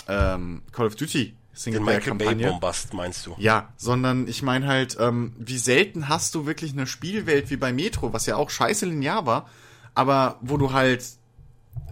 ähm, 0.08 0.62
Call 0.72 0.88
of 0.88 0.96
Duty 0.96 1.36
Singleplayer-Kampagne. 1.54 2.50
Bombast 2.50 2.94
meinst 2.94 3.26
du? 3.26 3.36
Ja, 3.38 3.74
sondern 3.78 4.28
ich 4.28 4.42
meine 4.42 4.68
halt, 4.68 4.98
ähm, 5.00 5.34
wie 5.38 5.58
selten 5.58 6.10
hast 6.10 6.36
du 6.36 6.46
wirklich 6.46 6.74
eine 6.74 6.88
Spielwelt 6.88 7.50
wie 7.50 7.58
bei 7.58 7.72
Metro, 7.74 8.14
was 8.14 8.26
ja 8.26 8.36
auch 8.36 8.50
scheiße 8.50 8.86
linear 8.86 9.26
war, 9.26 9.50
aber 9.94 10.38
wo 10.42 10.58
du 10.58 10.74
halt, 10.74 11.04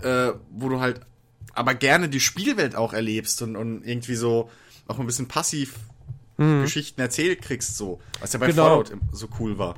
äh, 0.02 0.32
wo 0.52 0.70
du 0.70 0.80
halt 0.80 1.02
aber 1.54 1.76
gerne 1.76 2.10
die 2.10 2.20
Spielwelt 2.20 2.76
auch 2.76 2.94
erlebst 2.94 3.42
und, 3.42 3.56
und 3.56 3.86
irgendwie 3.86 4.16
so 4.16 4.50
auch 4.88 5.00
ein 5.00 5.06
bisschen 5.06 5.28
passiv 5.28 5.76
Geschichten 6.36 7.00
erzählt 7.00 7.44
kriegst, 7.44 7.78
so, 7.78 8.02
was 8.20 8.34
ja 8.34 8.40
bei 8.40 8.48
Genau. 8.48 8.84
Fallout 8.84 8.92
so 9.12 9.30
cool 9.40 9.60
war. 9.60 9.76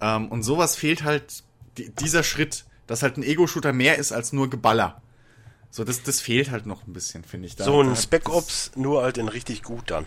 Ähm, 0.00 0.28
und 0.28 0.42
sowas 0.42 0.74
fehlt 0.74 1.04
halt, 1.04 1.44
die, 1.78 1.90
dieser 1.90 2.22
Schritt, 2.22 2.64
dass 2.86 3.02
halt 3.02 3.16
ein 3.16 3.22
Ego-Shooter 3.22 3.72
mehr 3.72 3.98
ist 3.98 4.12
als 4.12 4.32
nur 4.32 4.50
Geballer. 4.50 5.00
So, 5.70 5.84
das, 5.84 6.02
das 6.02 6.20
fehlt 6.20 6.50
halt 6.50 6.66
noch 6.66 6.86
ein 6.86 6.92
bisschen, 6.92 7.22
finde 7.22 7.46
ich. 7.46 7.56
Da, 7.56 7.64
So 7.64 7.80
ein 7.80 7.90
da- 7.90 7.96
Spec 7.96 8.28
Ops, 8.28 8.72
nur 8.74 9.02
halt 9.02 9.18
in 9.18 9.28
richtig 9.28 9.62
gut 9.62 9.90
dann. 9.90 10.06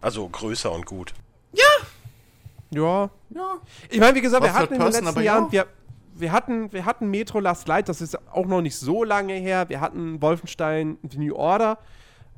Also 0.00 0.28
größer 0.28 0.72
und 0.72 0.86
gut. 0.86 1.12
Ja. 1.52 1.64
Ja, 2.70 3.10
Ich 3.88 4.00
meine, 4.00 4.16
wie 4.16 4.20
gesagt, 4.20 4.42
wir 4.42 4.52
War 4.52 4.58
hatten 4.60 4.74
in 4.74 4.80
den 4.80 4.90
letzten 4.92 5.20
Jahren, 5.22 5.44
ja. 5.46 5.52
wir, 5.52 5.66
wir, 6.14 6.32
hatten, 6.32 6.72
wir 6.72 6.84
hatten 6.84 7.08
Metro 7.08 7.38
Last 7.38 7.68
Light, 7.68 7.88
das 7.88 8.00
ist 8.00 8.18
auch 8.32 8.46
noch 8.46 8.62
nicht 8.62 8.76
so 8.76 9.04
lange 9.04 9.34
her. 9.34 9.68
Wir 9.68 9.80
hatten 9.80 10.20
Wolfenstein 10.20 10.98
The 11.08 11.18
New 11.18 11.36
Order. 11.36 11.78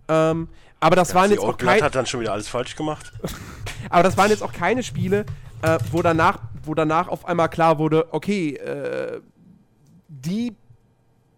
Ähm, 0.08 0.48
aber 0.78 0.94
das 0.96 1.14
waren 1.14 1.28
Die 1.28 1.34
jetzt 1.34 1.42
auch 1.42 1.48
Old 1.48 1.58
Blood 1.58 1.72
kein, 1.74 1.82
hat 1.82 1.94
dann 1.94 2.06
schon 2.06 2.20
wieder 2.20 2.32
alles 2.32 2.48
falsch 2.48 2.76
gemacht. 2.76 3.12
aber 3.90 4.02
das 4.02 4.16
waren 4.18 4.30
jetzt 4.30 4.42
auch 4.42 4.52
keine 4.52 4.82
Spiele, 4.82 5.24
äh, 5.62 5.78
wo 5.90 6.02
danach, 6.02 6.38
wo 6.64 6.74
danach 6.74 7.08
auf 7.08 7.24
einmal 7.26 7.48
klar 7.48 7.78
wurde, 7.78 8.12
okay, 8.12 8.54
äh, 8.56 9.20
die 10.08 10.54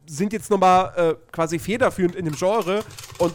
sind 0.06 0.32
jetzt 0.32 0.50
nochmal 0.50 0.92
äh, 0.96 1.14
quasi 1.32 1.58
federführend 1.58 2.14
in 2.14 2.24
dem 2.24 2.34
Genre 2.34 2.82
und 3.18 3.32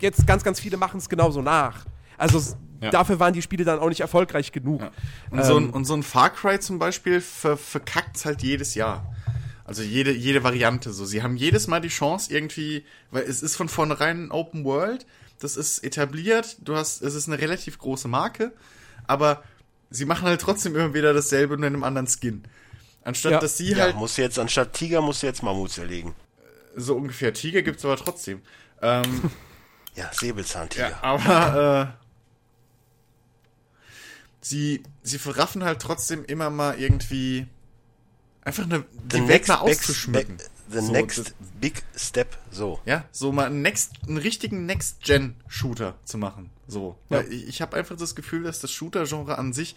jetzt 0.00 0.26
ganz, 0.26 0.42
ganz 0.44 0.60
viele 0.60 0.76
machen 0.76 0.98
es 0.98 1.08
genauso 1.08 1.40
nach. 1.42 1.84
Also 2.18 2.40
Ja. 2.80 2.90
dafür 2.90 3.18
waren 3.20 3.32
die 3.32 3.42
Spiele 3.42 3.64
dann 3.64 3.78
auch 3.78 3.88
nicht 3.88 4.00
erfolgreich 4.00 4.50
genug. 4.52 4.82
Und, 5.30 5.44
so 5.44 5.56
ein, 5.56 5.64
Ähm. 5.64 5.70
und 5.70 5.84
so 5.84 5.94
ein 5.94 6.02
Far 6.02 6.30
Cry 6.30 6.58
zum 6.60 6.78
Beispiel 6.78 7.20
ver, 7.20 7.56
verkackt 7.56 8.24
halt 8.24 8.42
jedes 8.42 8.74
Jahr. 8.74 9.06
Also 9.64 9.82
jede, 9.82 10.12
jede 10.12 10.42
Variante 10.42 10.92
so. 10.92 11.04
Sie 11.04 11.22
haben 11.22 11.36
jedes 11.36 11.68
Mal 11.68 11.80
die 11.80 11.88
Chance 11.88 12.32
irgendwie, 12.34 12.84
weil 13.10 13.22
es 13.22 13.42
ist 13.42 13.54
von 13.56 13.68
vornherein 13.68 14.24
ein 14.26 14.30
Open 14.32 14.64
World, 14.64 15.06
das 15.38 15.56
ist 15.56 15.82
etabliert, 15.84 16.56
du 16.60 16.74
hast, 16.76 17.00
es 17.02 17.14
ist 17.14 17.28
eine 17.28 17.40
relativ 17.40 17.78
große 17.78 18.08
Marke, 18.08 18.52
aber 19.06 19.42
sie 19.92 20.04
machen 20.04 20.26
halt 20.26 20.40
trotzdem 20.40 20.74
immer 20.74 20.94
wieder 20.94 21.12
dasselbe 21.14 21.56
nur 21.56 21.66
in 21.68 21.74
einem 21.74 21.84
anderen 21.84 22.08
Skin. 22.08 22.42
Anstatt 23.04 23.32
Ja. 23.32 23.38
dass 23.40 23.56
sie 23.56 23.70
Ja, 23.72 23.78
halt 23.84 23.96
musst 23.96 24.18
du 24.18 24.22
jetzt, 24.22 24.38
anstatt 24.38 24.72
Tiger 24.74 25.00
musst 25.00 25.22
du 25.22 25.26
jetzt 25.26 25.42
Mammuts 25.42 25.78
erlegen. 25.78 26.14
so 26.76 26.96
ungefähr 26.96 27.32
Tiger 27.34 27.62
gibt's 27.62 27.84
aber 27.84 27.96
trotzdem. 27.96 28.42
Ähm, 28.80 29.30
Ja, 29.94 30.10
Säbelzahntiger. 30.12 30.88
Ja, 30.90 30.98
aber 31.02 31.92
äh, 32.00 32.02
sie, 34.40 34.82
sie 35.02 35.18
verraffen 35.18 35.64
halt 35.64 35.80
trotzdem 35.82 36.24
immer 36.24 36.48
mal 36.50 36.78
irgendwie 36.80 37.46
einfach 38.42 38.64
eine, 38.64 38.84
die 39.04 39.28
Welt 39.28 39.48
mal 39.48 39.56
auszuschmücken. 39.56 40.38
be- 40.38 40.44
the 40.72 40.80
So, 40.80 40.92
next 40.92 41.18
das- 41.18 41.34
big 41.60 41.82
step. 41.96 42.36
So. 42.50 42.80
Ja, 42.86 43.04
so 43.12 43.32
mal 43.32 43.46
einen, 43.46 43.62
next, 43.62 43.92
einen 44.06 44.16
richtigen 44.18 44.66
Next-Gen-Shooter 44.66 45.94
zu 46.04 46.18
machen. 46.18 46.50
So. 46.66 46.96
Ja. 47.10 47.18
Weil 47.18 47.32
ich, 47.32 47.46
ich 47.48 47.62
habe 47.62 47.76
einfach 47.76 47.96
das 47.96 48.14
Gefühl, 48.14 48.42
dass 48.44 48.60
das 48.60 48.70
Shooter-Genre 48.72 49.38
an 49.38 49.52
sich, 49.52 49.76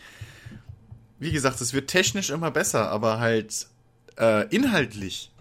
wie 1.19 1.31
gesagt, 1.31 1.62
es 1.62 1.73
wird 1.73 1.89
technisch 1.89 2.29
immer 2.29 2.51
besser, 2.51 2.89
aber 2.89 3.19
halt 3.19 3.67
äh, 4.17 4.47
inhaltlich 4.53 5.31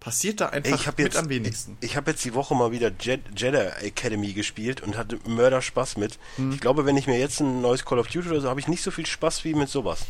passiert 0.00 0.40
da 0.42 0.50
einfach 0.50 0.70
Ey, 0.72 0.76
ich 0.76 0.86
habe 0.86 1.02
mit 1.02 1.12
jetzt, 1.14 1.22
am 1.22 1.28
wenigsten. 1.30 1.78
ich, 1.80 1.90
ich 1.92 1.96
habe 1.96 2.10
jetzt 2.10 2.22
die 2.26 2.34
Woche 2.34 2.54
mal 2.54 2.72
wieder 2.72 2.92
Jed, 3.00 3.22
Jedi 3.36 3.56
Academy 3.86 4.34
gespielt 4.34 4.82
und 4.82 4.98
hatte 4.98 5.18
Mörder 5.26 5.62
Spaß 5.62 5.96
mit. 5.96 6.18
Hm. 6.36 6.52
Ich 6.52 6.60
glaube, 6.60 6.84
wenn 6.84 6.96
ich 6.98 7.06
mir 7.06 7.18
jetzt 7.18 7.40
ein 7.40 7.62
neues 7.62 7.84
Call 7.86 7.98
of 7.98 8.08
Duty 8.08 8.28
oder 8.28 8.40
so, 8.42 8.48
habe 8.50 8.60
ich 8.60 8.68
nicht 8.68 8.82
so 8.82 8.90
viel 8.90 9.06
Spaß 9.06 9.44
wie 9.44 9.54
mit 9.54 9.70
sowas. 9.70 10.04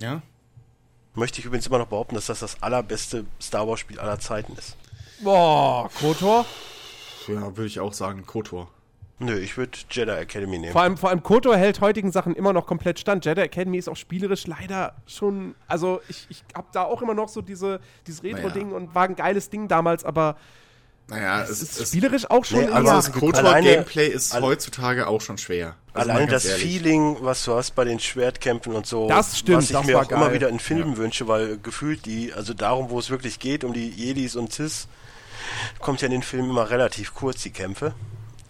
Ja? 0.00 0.22
Möchte 1.16 1.40
ich 1.40 1.46
übrigens 1.46 1.66
immer 1.66 1.78
noch 1.78 1.86
behaupten, 1.86 2.14
dass 2.14 2.26
das 2.26 2.40
das 2.40 2.62
allerbeste 2.62 3.24
Star 3.40 3.66
Wars 3.66 3.80
Spiel 3.80 3.98
aller 3.98 4.20
Zeiten 4.20 4.52
ist. 4.56 4.76
Boah, 5.22 5.90
Kotor. 5.98 6.44
Ja, 7.26 7.56
würde 7.56 7.66
ich 7.66 7.80
auch 7.80 7.94
sagen, 7.94 8.26
Kotor. 8.26 8.68
Nö, 9.18 9.34
ich 9.38 9.56
würde 9.56 9.78
Jedi 9.90 10.10
Academy 10.10 10.58
nehmen. 10.58 10.72
Vor 10.72 10.82
allem, 10.82 10.98
vor 10.98 11.08
allem 11.08 11.22
Kotor 11.22 11.56
hält 11.56 11.80
heutigen 11.80 12.12
Sachen 12.12 12.34
immer 12.34 12.52
noch 12.52 12.66
komplett 12.66 12.98
stand. 12.98 13.24
Jedi 13.24 13.40
Academy 13.40 13.78
ist 13.78 13.88
auch 13.88 13.96
spielerisch 13.96 14.46
leider 14.46 14.94
schon. 15.06 15.54
Also, 15.66 16.02
ich, 16.08 16.26
ich 16.28 16.44
hab 16.54 16.70
da 16.72 16.82
auch 16.82 17.00
immer 17.00 17.14
noch 17.14 17.30
so 17.30 17.40
diese, 17.40 17.80
dieses 18.06 18.22
Retro-Ding 18.22 18.72
und 18.72 18.94
war 18.94 19.04
ein 19.04 19.16
geiles 19.16 19.48
Ding 19.48 19.68
damals, 19.68 20.04
aber 20.04 20.36
Naja, 21.08 21.42
es 21.42 21.50
es 21.62 21.78
ist 21.78 21.88
spielerisch 21.88 22.28
auch 22.28 22.44
schon 22.44 22.60
Nee, 22.60 22.66
also 22.66 22.90
das. 22.90 23.12
Kotor-Gameplay 23.12 24.08
ist 24.08 24.34
alle- 24.34 24.46
heutzutage 24.46 25.06
auch 25.06 25.20
schon 25.20 25.38
schwer. 25.38 25.76
Also 25.94 26.08
ganz 26.12 26.30
das 26.30 26.44
ehrlich. 26.46 26.62
Feeling, 26.64 27.16
was 27.20 27.44
du 27.44 27.54
hast 27.54 27.74
bei 27.76 27.84
den 27.84 28.00
Schwertkämpfen 28.00 28.74
und 28.74 28.86
so, 28.86 29.08
Das 29.08 29.38
stimmt, 29.38 29.58
was 29.58 29.64
ich 29.66 29.70
das 29.72 29.86
mir 29.86 29.94
war 29.94 30.06
auch 30.06 30.10
immer 30.10 30.26
geil. 30.26 30.34
wieder 30.34 30.48
in 30.48 30.58
Filmen 30.58 30.96
wünsche, 30.96 31.28
weil 31.28 31.58
gefühlt 31.58 32.04
die, 32.06 32.32
also 32.34 32.54
darum, 32.54 32.90
wo 32.90 32.98
es 32.98 33.08
wirklich 33.08 33.38
geht, 33.38 33.62
um 33.62 33.72
die 33.72 33.88
Jedis 33.88 34.34
und 34.36 34.52
Cis, 34.52 34.88
kommt 35.78 36.00
ja 36.02 36.06
in 36.06 36.12
den 36.12 36.22
Filmen 36.22 36.50
immer 36.50 36.68
relativ 36.70 37.14
kurz, 37.14 37.40
die 37.42 37.50
Kämpfe. 37.50 37.94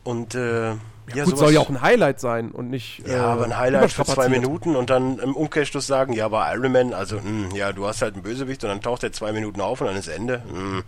Und 0.03 0.35
äh, 0.35 0.71
ja, 0.71 0.77
Gut, 1.13 1.25
sowas- 1.27 1.39
soll 1.41 1.53
ja 1.53 1.61
auch 1.61 1.69
ein 1.69 1.83
Highlight 1.83 2.21
sein 2.21 2.51
und 2.53 2.71
nicht. 2.71 3.03
Ja, 3.07 3.15
äh, 3.15 3.19
aber 3.19 3.45
ein 3.45 3.59
Highlight 3.59 3.93
für 3.93 4.05
zwei. 4.07 4.29
Minuten 4.31 4.75
und 4.77 4.89
dann 4.91 5.19
im 5.19 5.37
Umkehrschluss 5.37 5.87
sagen, 5.87 6.15
ja, 6.15 6.25
aber 6.25 6.51
Iron 6.55 6.73
Man, 6.73 6.95
also, 6.95 7.21
hm, 7.21 7.51
ja, 7.55 7.73
du 7.73 7.87
hast 7.87 8.01
halt 8.03 8.15
einen 8.15 8.23
Bösewicht 8.23 8.65
und 8.65 8.71
dann 8.71 8.81
taucht 8.81 9.03
er 9.05 9.13
zwei 9.13 9.33
Minuten 9.33 9.61
auf 9.61 9.83
und 9.83 9.89
dann 9.89 9.97
ist 9.97 10.09
Ende. 10.09 10.43
Hm. 10.51 10.83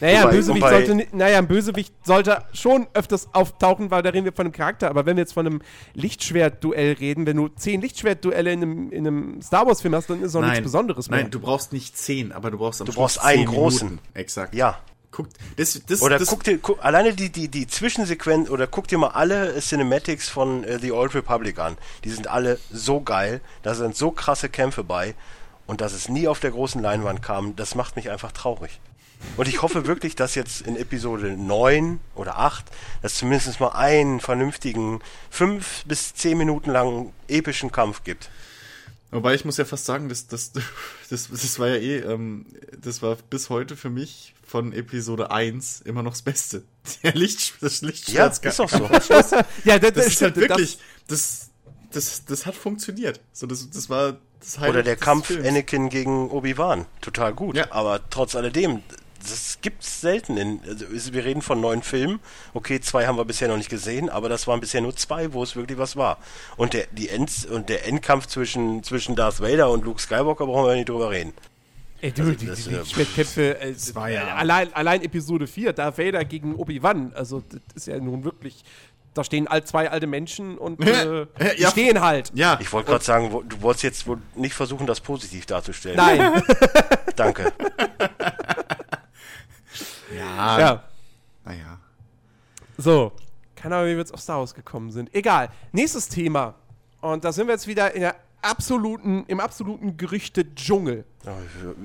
Naja, 0.00 0.18
ein 0.20 0.24
Wobei- 0.24 0.32
Bösewicht 0.36 0.62
wobei- 0.62 0.86
sollte, 0.86 1.16
naja, 1.16 1.38
ein 1.38 1.46
Bösewicht 1.48 1.94
sollte 2.04 2.42
schon 2.52 2.86
öfters 2.94 3.28
auftauchen, 3.34 3.90
weil 3.90 4.02
da 4.02 4.10
reden 4.10 4.24
wir 4.24 4.32
von 4.32 4.46
einem 4.46 4.52
Charakter. 4.52 4.88
Aber 4.88 5.04
wenn 5.06 5.16
wir 5.16 5.22
jetzt 5.22 5.34
von 5.34 5.46
einem 5.46 5.60
Lichtschwert-Duell 5.94 6.94
reden, 6.94 7.26
wenn 7.26 7.36
du 7.36 7.48
zehn 7.48 7.80
Lichtschwert-Duelle 7.80 8.52
in 8.52 8.62
einem, 8.62 8.92
in 8.92 9.06
einem 9.06 9.42
Star 9.42 9.66
Wars-Film 9.66 9.94
hast, 9.94 10.10
dann 10.10 10.22
ist 10.22 10.34
auch 10.34 10.42
nichts 10.42 10.62
Besonderes 10.62 11.08
mehr. 11.10 11.20
Nein, 11.22 11.30
du 11.30 11.40
brauchst 11.40 11.72
nicht 11.72 11.96
zehn, 11.96 12.32
aber 12.32 12.50
du 12.50 12.58
brauchst 12.58 12.80
am 12.80 12.86
Du 12.86 12.92
Schluss 12.92 13.14
brauchst 13.16 13.24
einen 13.24 13.46
großen. 13.46 13.88
Minuten. 13.88 14.04
Exakt. 14.14 14.54
Ja. 14.54 14.78
Guck, 15.12 15.26
das, 15.56 15.80
das, 15.86 16.02
Oder 16.02 16.20
das, 16.20 16.28
guck 16.28 16.44
dir, 16.44 16.58
guck, 16.58 16.84
alleine 16.84 17.12
die, 17.12 17.30
die, 17.30 17.48
die 17.48 17.66
Zwischensequenz, 17.66 18.48
oder 18.48 18.68
guck 18.68 18.86
dir 18.86 18.96
mal 18.96 19.08
alle 19.08 19.58
Cinematics 19.60 20.28
von 20.28 20.62
äh, 20.62 20.78
The 20.78 20.92
Old 20.92 21.16
Republic 21.16 21.58
an. 21.58 21.76
Die 22.04 22.10
sind 22.10 22.28
alle 22.28 22.60
so 22.70 23.00
geil, 23.00 23.40
da 23.64 23.74
sind 23.74 23.96
so 23.96 24.12
krasse 24.12 24.48
Kämpfe 24.48 24.84
bei. 24.84 25.14
Und 25.66 25.80
dass 25.80 25.92
es 25.94 26.08
nie 26.08 26.28
auf 26.28 26.38
der 26.38 26.52
großen 26.52 26.80
Leinwand 26.80 27.22
kam, 27.22 27.56
das 27.56 27.74
macht 27.74 27.96
mich 27.96 28.08
einfach 28.10 28.30
traurig. 28.32 28.80
Und 29.36 29.48
ich 29.48 29.62
hoffe 29.62 29.86
wirklich, 29.86 30.16
dass 30.16 30.34
jetzt 30.34 30.62
in 30.62 30.76
Episode 30.76 31.30
9 31.36 32.00
oder 32.14 32.38
8, 32.38 32.64
dass 33.02 33.14
zumindest 33.14 33.60
mal 33.60 33.68
einen 33.68 34.20
vernünftigen, 34.20 35.00
fünf 35.30 35.84
bis 35.86 36.14
zehn 36.14 36.36
Minuten 36.38 36.70
langen 36.70 37.12
epischen 37.28 37.72
Kampf 37.72 38.04
gibt. 38.04 38.30
Wobei 39.12 39.34
ich 39.34 39.44
muss 39.44 39.56
ja 39.56 39.64
fast 39.64 39.86
sagen, 39.86 40.08
das, 40.08 40.26
das, 40.28 40.52
das, 41.10 41.28
das 41.28 41.58
war 41.58 41.68
ja 41.68 41.76
eh, 41.76 41.98
ähm, 41.98 42.46
das 42.80 43.02
war 43.02 43.16
bis 43.28 43.50
heute 43.50 43.76
für 43.76 43.90
mich 43.90 44.34
von 44.46 44.72
Episode 44.72 45.30
1 45.30 45.82
immer 45.82 46.02
noch 46.02 46.12
das 46.12 46.22
Beste. 46.22 46.62
Der 47.02 47.14
Licht, 47.14 47.54
das 47.60 47.80
Ja, 47.80 47.88
Lichtschwert. 47.88 48.44
ist 48.44 48.60
auch 48.60 48.68
so. 48.68 48.84
ja, 49.64 49.78
das, 49.78 49.92
Das 49.94 50.06
ist 50.06 50.22
halt 50.22 50.36
wirklich, 50.36 50.78
das, 51.08 51.50
das, 51.92 52.24
das 52.24 52.46
hat 52.46 52.54
funktioniert. 52.54 53.20
So, 53.32 53.46
das, 53.46 53.68
das 53.70 53.90
war 53.90 54.16
das 54.40 54.58
Highlight 54.58 54.70
Oder 54.70 54.82
der 54.82 54.96
Kampf 54.96 55.26
Films. 55.26 55.46
Anakin 55.46 55.88
gegen 55.88 56.30
Obi-Wan. 56.30 56.86
Total 57.00 57.34
gut. 57.34 57.56
Ja. 57.56 57.70
Aber 57.70 58.00
trotz 58.10 58.34
alledem, 58.34 58.82
das 59.22 59.58
gibt's 59.60 60.00
selten. 60.00 60.36
In, 60.36 60.60
also 60.66 60.86
wir 61.12 61.24
reden 61.24 61.42
von 61.42 61.60
neun 61.60 61.82
Filmen. 61.82 62.20
Okay, 62.54 62.80
zwei 62.80 63.06
haben 63.06 63.16
wir 63.18 63.24
bisher 63.24 63.48
noch 63.48 63.56
nicht 63.56 63.70
gesehen, 63.70 64.08
aber 64.08 64.28
das 64.28 64.46
waren 64.46 64.60
bisher 64.60 64.80
nur 64.80 64.96
zwei, 64.96 65.32
wo 65.32 65.42
es 65.42 65.56
wirklich 65.56 65.78
was 65.78 65.96
war. 65.96 66.18
Und 66.56 66.72
der, 66.74 66.86
die 66.92 67.08
End, 67.08 67.46
und 67.50 67.68
der 67.68 67.86
Endkampf 67.86 68.26
zwischen, 68.26 68.82
zwischen 68.82 69.16
Darth 69.16 69.40
Vader 69.40 69.70
und 69.70 69.84
Luke 69.84 70.00
Skywalker 70.00 70.46
brauchen 70.46 70.68
wir 70.68 70.74
nicht 70.74 70.88
drüber 70.88 71.10
reden. 71.10 71.32
Ey, 72.02 72.12
du, 72.12 72.34
die, 72.34 72.46
das, 72.46 72.64
die 72.64 72.70
äh, 72.74 72.78
Lichtschwertkämpfe, 72.78 73.60
äh, 73.60 73.74
war 73.94 74.08
ja- 74.08 74.22
äh, 74.28 74.30
allein, 74.30 74.72
allein 74.72 75.02
Episode 75.02 75.46
4, 75.46 75.74
Darth 75.74 75.98
Vader 75.98 76.24
gegen 76.24 76.54
Obi-Wan, 76.54 77.12
also 77.14 77.42
das 77.48 77.60
ist 77.74 77.86
ja 77.88 77.98
nun 78.00 78.24
wirklich, 78.24 78.64
da 79.12 79.22
stehen 79.22 79.46
all 79.48 79.64
zwei 79.64 79.90
alte 79.90 80.06
Menschen 80.06 80.56
und 80.56 80.80
äh, 80.86 81.26
die 81.56 81.60
Ja. 81.62 81.70
stehen 81.70 82.00
halt. 82.00 82.30
Ja, 82.32 82.58
Ich 82.58 82.72
wollte 82.72 82.90
gerade 82.90 83.04
sagen, 83.04 83.32
wo- 83.32 83.42
du 83.42 83.60
wolltest 83.60 83.84
jetzt 83.84 84.06
wohl 84.06 84.16
nicht 84.34 84.54
versuchen, 84.54 84.86
das 84.86 85.00
positiv 85.00 85.44
darzustellen. 85.44 85.98
Nein, 85.98 86.42
Danke. 87.16 87.52
Ja, 90.16 90.58
ja. 90.58 90.84
naja. 91.44 91.78
So, 92.76 93.12
keine 93.56 93.76
Ahnung, 93.76 93.88
wie 93.88 93.92
wir 93.92 93.98
jetzt 93.98 94.14
auf 94.14 94.20
Star 94.20 94.38
Wars 94.38 94.54
gekommen 94.54 94.90
sind. 94.90 95.14
Egal. 95.14 95.50
Nächstes 95.72 96.08
Thema. 96.08 96.54
Und 97.00 97.24
da 97.24 97.32
sind 97.32 97.46
wir 97.46 97.52
jetzt 97.52 97.66
wieder 97.66 97.94
in 97.94 98.00
der 98.00 98.16
absoluten, 98.42 99.24
im 99.26 99.40
absoluten 99.40 99.96
Gerüchte-Dschungel. 99.96 101.04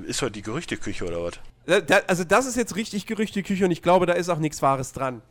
Ist 0.06 0.22
heute 0.22 0.32
die 0.32 0.42
Gerüchteküche 0.42 1.06
oder 1.06 1.24
was? 1.24 1.34
Da, 1.66 1.82
da, 1.82 1.98
also 2.08 2.24
das 2.24 2.46
ist 2.46 2.56
jetzt 2.56 2.76
richtig 2.76 3.06
Gerüchteküche 3.08 3.66
und 3.66 3.72
ich 3.72 3.82
glaube, 3.82 4.06
da 4.06 4.14
ist 4.14 4.30
auch 4.30 4.40
nichts 4.40 4.62
Wahres 4.62 4.94
dran. 4.94 5.22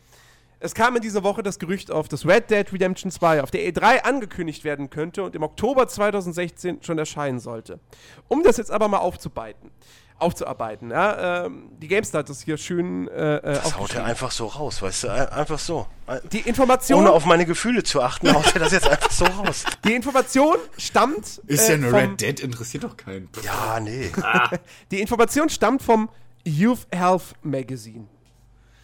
Es 0.60 0.74
kam 0.74 0.96
in 0.96 1.02
dieser 1.02 1.22
Woche 1.22 1.42
das 1.42 1.58
Gerücht 1.58 1.90
auf, 1.90 2.08
dass 2.08 2.26
Red 2.26 2.50
Dead 2.50 2.72
Redemption 2.72 3.10
2 3.10 3.42
auf 3.42 3.50
der 3.50 3.70
E3 3.70 4.00
angekündigt 4.02 4.64
werden 4.64 4.88
könnte 4.88 5.22
und 5.22 5.34
im 5.34 5.42
Oktober 5.42 5.86
2016 5.86 6.82
schon 6.82 6.98
erscheinen 6.98 7.38
sollte. 7.38 7.80
Um 8.28 8.42
das 8.42 8.56
jetzt 8.56 8.70
aber 8.70 8.88
mal 8.88 8.98
aufzubeiten, 8.98 9.70
aufzuarbeiten, 10.18 10.90
ja, 10.90 11.44
ähm, 11.46 11.70
die 11.78 11.88
GameStar 11.88 12.20
hat 12.20 12.28
das 12.28 12.42
hier 12.42 12.56
schön 12.56 13.08
äh, 13.08 13.36
äh, 13.36 13.40
Das 13.42 13.76
haut 13.78 13.94
er 13.94 14.04
einfach 14.04 14.30
so 14.30 14.46
raus, 14.46 14.80
weißt 14.80 15.04
du? 15.04 15.08
Ein- 15.08 15.28
Einfach 15.28 15.58
so. 15.58 15.86
Die 16.32 16.40
Information, 16.40 17.00
Ohne 17.00 17.10
auf 17.12 17.24
meine 17.26 17.44
Gefühle 17.46 17.82
zu 17.82 18.00
achten, 18.00 18.32
haut 18.32 18.54
er 18.54 18.60
das 18.60 18.72
jetzt 18.72 18.88
einfach 18.88 19.10
so 19.10 19.24
raus. 19.24 19.64
die 19.84 19.94
Information 19.94 20.56
stammt 20.78 21.38
Ist 21.46 21.68
äh, 21.68 21.72
ja 21.72 21.78
nur 21.78 21.90
vom, 21.90 21.98
Red 21.98 22.20
Dead, 22.20 22.40
interessiert 22.40 22.84
doch 22.84 22.96
keinen. 22.96 23.28
Ja, 23.42 23.80
nee. 23.80 24.12
Die 24.90 25.00
Information 25.00 25.48
stammt 25.48 25.82
vom 25.82 26.08
Youth 26.44 26.86
Health 26.92 27.34
Magazine. 27.42 28.06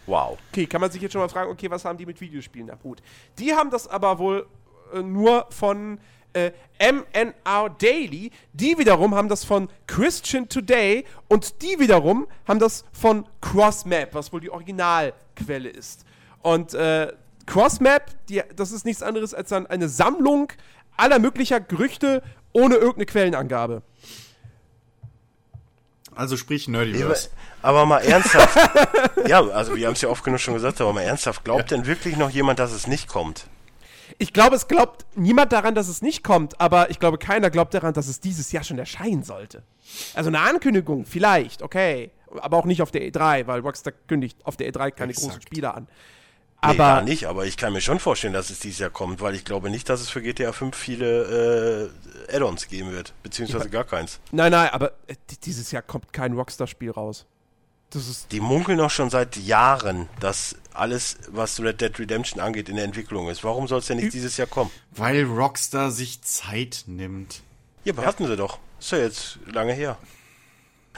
Wow. 0.07 0.37
Okay, 0.51 0.65
kann 0.65 0.81
man 0.81 0.91
sich 0.91 1.01
jetzt 1.01 1.13
schon 1.13 1.21
mal 1.21 1.29
fragen, 1.29 1.49
okay, 1.51 1.69
was 1.69 1.85
haben 1.85 1.97
die 1.97 2.05
mit 2.05 2.19
Videospielen 2.19 2.69
am 2.71 2.79
Hut? 2.83 3.01
Die 3.39 3.53
haben 3.53 3.69
das 3.69 3.87
aber 3.87 4.17
wohl 4.19 4.47
äh, 4.93 5.01
nur 5.01 5.45
von 5.51 5.99
äh, 6.33 6.51
MNR 6.79 7.69
Daily, 7.77 8.31
die 8.53 8.77
wiederum 8.77 9.15
haben 9.15 9.29
das 9.29 9.43
von 9.43 9.69
Christian 9.87 10.49
Today 10.49 11.05
und 11.27 11.61
die 11.61 11.79
wiederum 11.79 12.27
haben 12.47 12.59
das 12.59 12.85
von 12.91 13.27
CrossMap, 13.41 14.13
was 14.13 14.33
wohl 14.33 14.41
die 14.41 14.49
Originalquelle 14.49 15.69
ist. 15.69 16.05
Und 16.41 16.73
äh, 16.73 17.13
CrossMap, 17.45 18.11
die, 18.29 18.41
das 18.55 18.71
ist 18.71 18.85
nichts 18.85 19.03
anderes 19.03 19.33
als 19.33 19.49
dann 19.49 19.67
eine 19.67 19.89
Sammlung 19.89 20.51
aller 20.97 21.19
möglicher 21.19 21.59
Gerüchte 21.59 22.23
ohne 22.53 22.75
irgendeine 22.75 23.05
Quellenangabe. 23.05 23.83
Also 26.13 26.35
sprich 26.35 26.67
Nerdiverse. 26.67 27.29
Aber 27.61 27.85
mal 27.85 27.99
ernsthaft. 27.99 28.57
ja, 29.27 29.41
also 29.41 29.75
wir 29.75 29.87
haben 29.87 29.93
es 29.93 30.01
ja 30.01 30.09
oft 30.09 30.23
genug 30.23 30.39
schon 30.39 30.55
gesagt, 30.55 30.81
aber 30.81 30.93
mal 30.93 31.01
ernsthaft. 31.01 31.43
Glaubt 31.45 31.71
denn 31.71 31.85
wirklich 31.85 32.17
noch 32.17 32.29
jemand, 32.29 32.59
dass 32.59 32.71
es 32.71 32.87
nicht 32.87 33.07
kommt? 33.07 33.47
Ich 34.21 34.33
glaube, 34.33 34.55
es 34.55 34.67
glaubt 34.67 35.05
niemand 35.15 35.51
daran, 35.51 35.73
dass 35.73 35.87
es 35.87 36.01
nicht 36.03 36.23
kommt, 36.23 36.61
aber 36.61 36.91
ich 36.91 36.99
glaube, 36.99 37.17
keiner 37.17 37.49
glaubt 37.49 37.73
daran, 37.73 37.93
dass 37.93 38.07
es 38.07 38.19
dieses 38.19 38.51
Jahr 38.51 38.63
schon 38.63 38.77
erscheinen 38.77 39.23
sollte. 39.23 39.63
Also 40.13 40.29
eine 40.29 40.39
Ankündigung, 40.41 41.05
vielleicht, 41.05 41.63
okay. 41.63 42.11
Aber 42.39 42.57
auch 42.57 42.65
nicht 42.65 42.81
auf 42.83 42.91
der 42.91 43.01
E3, 43.01 43.47
weil 43.47 43.61
Rockstar 43.61 43.93
kündigt 44.07 44.37
auf 44.45 44.57
der 44.57 44.71
E3 44.71 44.91
keine 44.91 45.11
Exakt. 45.11 45.27
großen 45.27 45.41
Spiele 45.41 45.73
an. 45.73 45.83
Nee, 46.63 46.69
Aber 46.69 46.77
gar 46.77 47.01
nicht, 47.01 47.25
aber 47.25 47.45
ich 47.47 47.57
kann 47.57 47.73
mir 47.73 47.81
schon 47.81 47.97
vorstellen, 47.97 48.33
dass 48.33 48.51
es 48.51 48.59
dieses 48.59 48.77
Jahr 48.77 48.91
kommt, 48.91 49.19
weil 49.21 49.33
ich 49.33 49.43
glaube 49.43 49.71
nicht, 49.71 49.89
dass 49.89 49.99
es 50.01 50.11
für 50.11 50.21
GTA 50.21 50.51
5 50.53 50.77
viele 50.77 51.89
äh, 52.29 52.35
Add-ons 52.35 52.67
geben 52.67 52.91
wird, 52.91 53.13
beziehungsweise 53.23 53.69
gar 53.71 53.83
keins. 53.85 54.19
nein, 54.31 54.51
nein, 54.51 54.69
aber 54.69 54.91
äh, 55.07 55.15
di- 55.31 55.37
dieses 55.43 55.71
Jahr 55.71 55.81
kommt 55.81 56.13
kein 56.13 56.33
Rockstar-Spiel 56.33 56.91
raus. 56.91 57.25
Das 57.89 58.07
ist 58.07 58.31
Die 58.31 58.39
munkeln 58.39 58.77
doch 58.77 58.91
schon 58.91 59.09
seit 59.09 59.35
Jahren, 59.37 60.07
dass 60.19 60.55
alles, 60.73 61.17
was 61.29 61.59
Red 61.59 61.81
Dead 61.81 61.97
Redemption 61.99 62.41
angeht, 62.41 62.69
in 62.69 62.75
der 62.75 62.85
Entwicklung 62.85 63.29
ist. 63.29 63.43
Warum 63.43 63.67
soll 63.67 63.79
es 63.79 63.87
denn 63.87 63.97
nicht 63.97 64.13
dieses 64.13 64.37
Jahr 64.37 64.47
kommen? 64.47 64.71
Weil 64.91 65.23
Rockstar 65.23 65.91
sich 65.91 66.21
Zeit 66.21 66.83
nimmt. 66.87 67.41
Ja, 67.83 67.93
aber 67.93 68.05
hatten 68.05 68.27
sie 68.27 68.37
doch. 68.37 68.59
Ist 68.79 68.91
ja 68.91 68.99
jetzt 68.99 69.39
lange 69.51 69.73
her. 69.73 69.97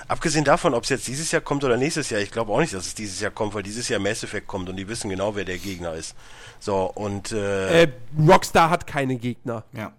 Abgesehen 0.07 0.43
davon, 0.43 0.73
ob 0.73 0.83
es 0.83 0.89
jetzt 0.89 1.07
dieses 1.07 1.31
Jahr 1.31 1.41
kommt 1.41 1.63
oder 1.63 1.77
nächstes 1.77 2.09
Jahr, 2.09 2.19
ich 2.19 2.31
glaube 2.31 2.51
auch 2.51 2.59
nicht, 2.59 2.73
dass 2.73 2.87
es 2.87 2.95
dieses 2.95 3.19
Jahr 3.19 3.31
kommt, 3.31 3.53
weil 3.53 3.63
dieses 3.63 3.89
Jahr 3.89 3.99
Mass 3.99 4.23
Effect 4.23 4.47
kommt 4.47 4.67
und 4.67 4.75
die 4.75 4.87
wissen 4.87 5.09
genau, 5.09 5.35
wer 5.35 5.45
der 5.45 5.59
Gegner 5.59 5.93
ist. 5.93 6.15
So, 6.59 6.91
und 6.95 7.31
äh, 7.31 7.83
äh, 7.83 7.91
Rockstar 8.17 8.69
hat 8.69 8.87
keine 8.87 9.17
Gegner. 9.17 9.63
Ja. 9.73 9.93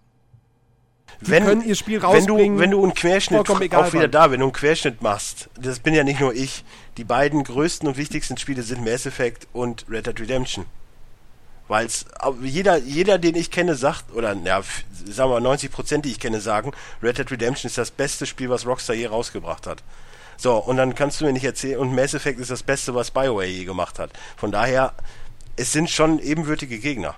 Die 1.20 1.30
wenn, 1.30 1.44
können 1.44 1.64
ihr 1.64 1.74
Spiel 1.74 2.02
wenn 2.02 2.26
du, 2.26 2.34
rausbringen. 2.34 2.59
wenn 2.59 2.70
du 2.70 2.82
einen 2.82 2.94
Querschnitt, 2.94 3.48
auch 3.48 3.61
wieder 3.61 4.02
wann. 4.02 4.11
da, 4.11 4.30
wenn 4.30 4.40
du 4.40 4.46
einen 4.46 4.52
Querschnitt 4.52 5.00
machst, 5.00 5.48
das 5.59 5.78
bin 5.78 5.94
ja 5.94 6.05
nicht 6.05 6.20
nur 6.20 6.34
ich, 6.34 6.64
die 6.96 7.05
beiden 7.05 7.44
größten 7.44 7.88
und 7.88 7.96
wichtigsten 7.96 8.36
Spiele 8.36 8.62
sind 8.62 8.84
Mass 8.84 9.07
Effect 9.07 9.48
und 9.52 9.86
Red 9.88 10.07
Dead 10.07 10.20
Redemption. 10.20 10.66
Weil 11.66 11.88
jeder, 12.42 12.76
jeder, 12.76 13.18
den 13.18 13.36
ich 13.36 13.50
kenne, 13.50 13.74
sagt, 13.74 14.12
oder 14.12 14.34
ja, 14.44 14.62
sagen 15.07 15.30
wir 15.30 15.34
mal 15.34 15.40
90 15.40 15.70
Prozent, 15.70 16.05
die 16.05 16.11
ich 16.11 16.20
kenne, 16.20 16.40
sagen, 16.40 16.72
Red 17.02 17.18
Dead 17.18 17.30
Redemption 17.30 17.68
ist 17.68 17.78
das 17.78 17.90
beste 17.90 18.26
Spiel, 18.26 18.50
was 18.50 18.66
Rockstar 18.66 18.94
je 18.94 19.07
rausgebracht 19.07 19.66
hat. 19.66 19.82
So, 20.36 20.57
und 20.57 20.76
dann 20.76 20.94
kannst 20.94 21.20
du 21.20 21.24
mir 21.24 21.32
nicht 21.32 21.44
erzählen, 21.44 21.78
und 21.78 21.94
Mass 21.94 22.12
Effect 22.12 22.38
ist 22.40 22.50
das 22.50 22.62
Beste, 22.62 22.94
was 22.94 23.12
BioWare 23.12 23.46
je 23.46 23.64
gemacht 23.64 23.98
hat. 23.98 24.11
Von 24.36 24.52
daher, 24.52 24.92
es 25.57 25.72
sind 25.72 25.88
schon 25.88 26.18
ebenwürdige 26.18 26.78
Gegner. 26.78 27.14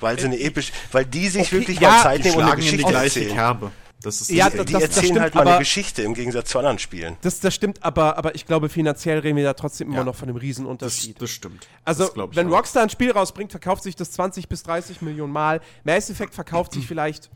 Weil 0.00 0.18
sie 0.18 0.26
eine 0.26 0.38
episch, 0.40 0.72
weil 0.92 1.04
die 1.04 1.28
sich 1.28 1.42
Okay, 1.42 1.52
wirklich 1.60 1.80
ja, 1.80 1.90
mal 1.90 2.02
Zeit 2.02 2.18
Die 2.24 2.28
nehmen 2.28 2.36
und 2.36 2.42
eine 2.42 2.50
schlagen 2.52 2.60
in 2.62 2.66
die 2.66 2.70
Geschichte 2.72 2.90
gleiche 2.92 3.20
erzählen. 3.20 3.34
Kerbe. 3.36 3.72
Das 4.02 4.20
ist 4.20 4.30
Ja, 4.30 4.46
das 4.50 4.56
das- 4.56 4.66
Die 4.66 4.72
das 4.74 4.82
erzählen 4.82 5.04
stimmt, 5.06 5.20
halt 5.20 5.34
mal 5.34 5.40
eine 5.42 5.50
aber- 5.52 5.58
Geschichte 5.60 6.02
im 6.02 6.12
Gegensatz 6.14 6.50
zu 6.50 6.58
anderen 6.58 6.78
Spielen. 6.78 7.16
Das, 7.22 7.40
das 7.40 7.54
stimmt, 7.54 7.82
aber, 7.82 8.18
aber 8.18 8.34
ich 8.34 8.44
glaube, 8.44 8.68
finanziell 8.68 9.20
reden 9.20 9.36
wir 9.36 9.44
da 9.44 9.54
trotzdem 9.54 9.88
immer 9.88 9.98
Ja. 9.98 10.04
noch 10.04 10.14
von 10.14 10.28
einem 10.28 10.36
das, 10.36 10.42
Riesenunterschied. 10.42 11.22
das 11.22 11.30
stimmt. 11.30 11.66
Also, 11.86 12.04
das 12.04 12.12
glaub 12.12 12.30
ich 12.32 12.36
wenn 12.36 12.48
auch. 12.48 12.58
Rockstar 12.58 12.82
ein 12.82 12.90
Spiel 12.90 13.12
rausbringt, 13.12 13.50
verkauft 13.52 13.82
sich 13.82 13.96
das 13.96 14.10
20 14.10 14.48
bis 14.48 14.62
30 14.62 15.00
Millionen 15.00 15.32
Mal. 15.32 15.60
Mass 15.84 16.10
Effect 16.10 16.34
verkauft 16.34 16.72
sich 16.74 16.86
vielleicht 16.88 17.30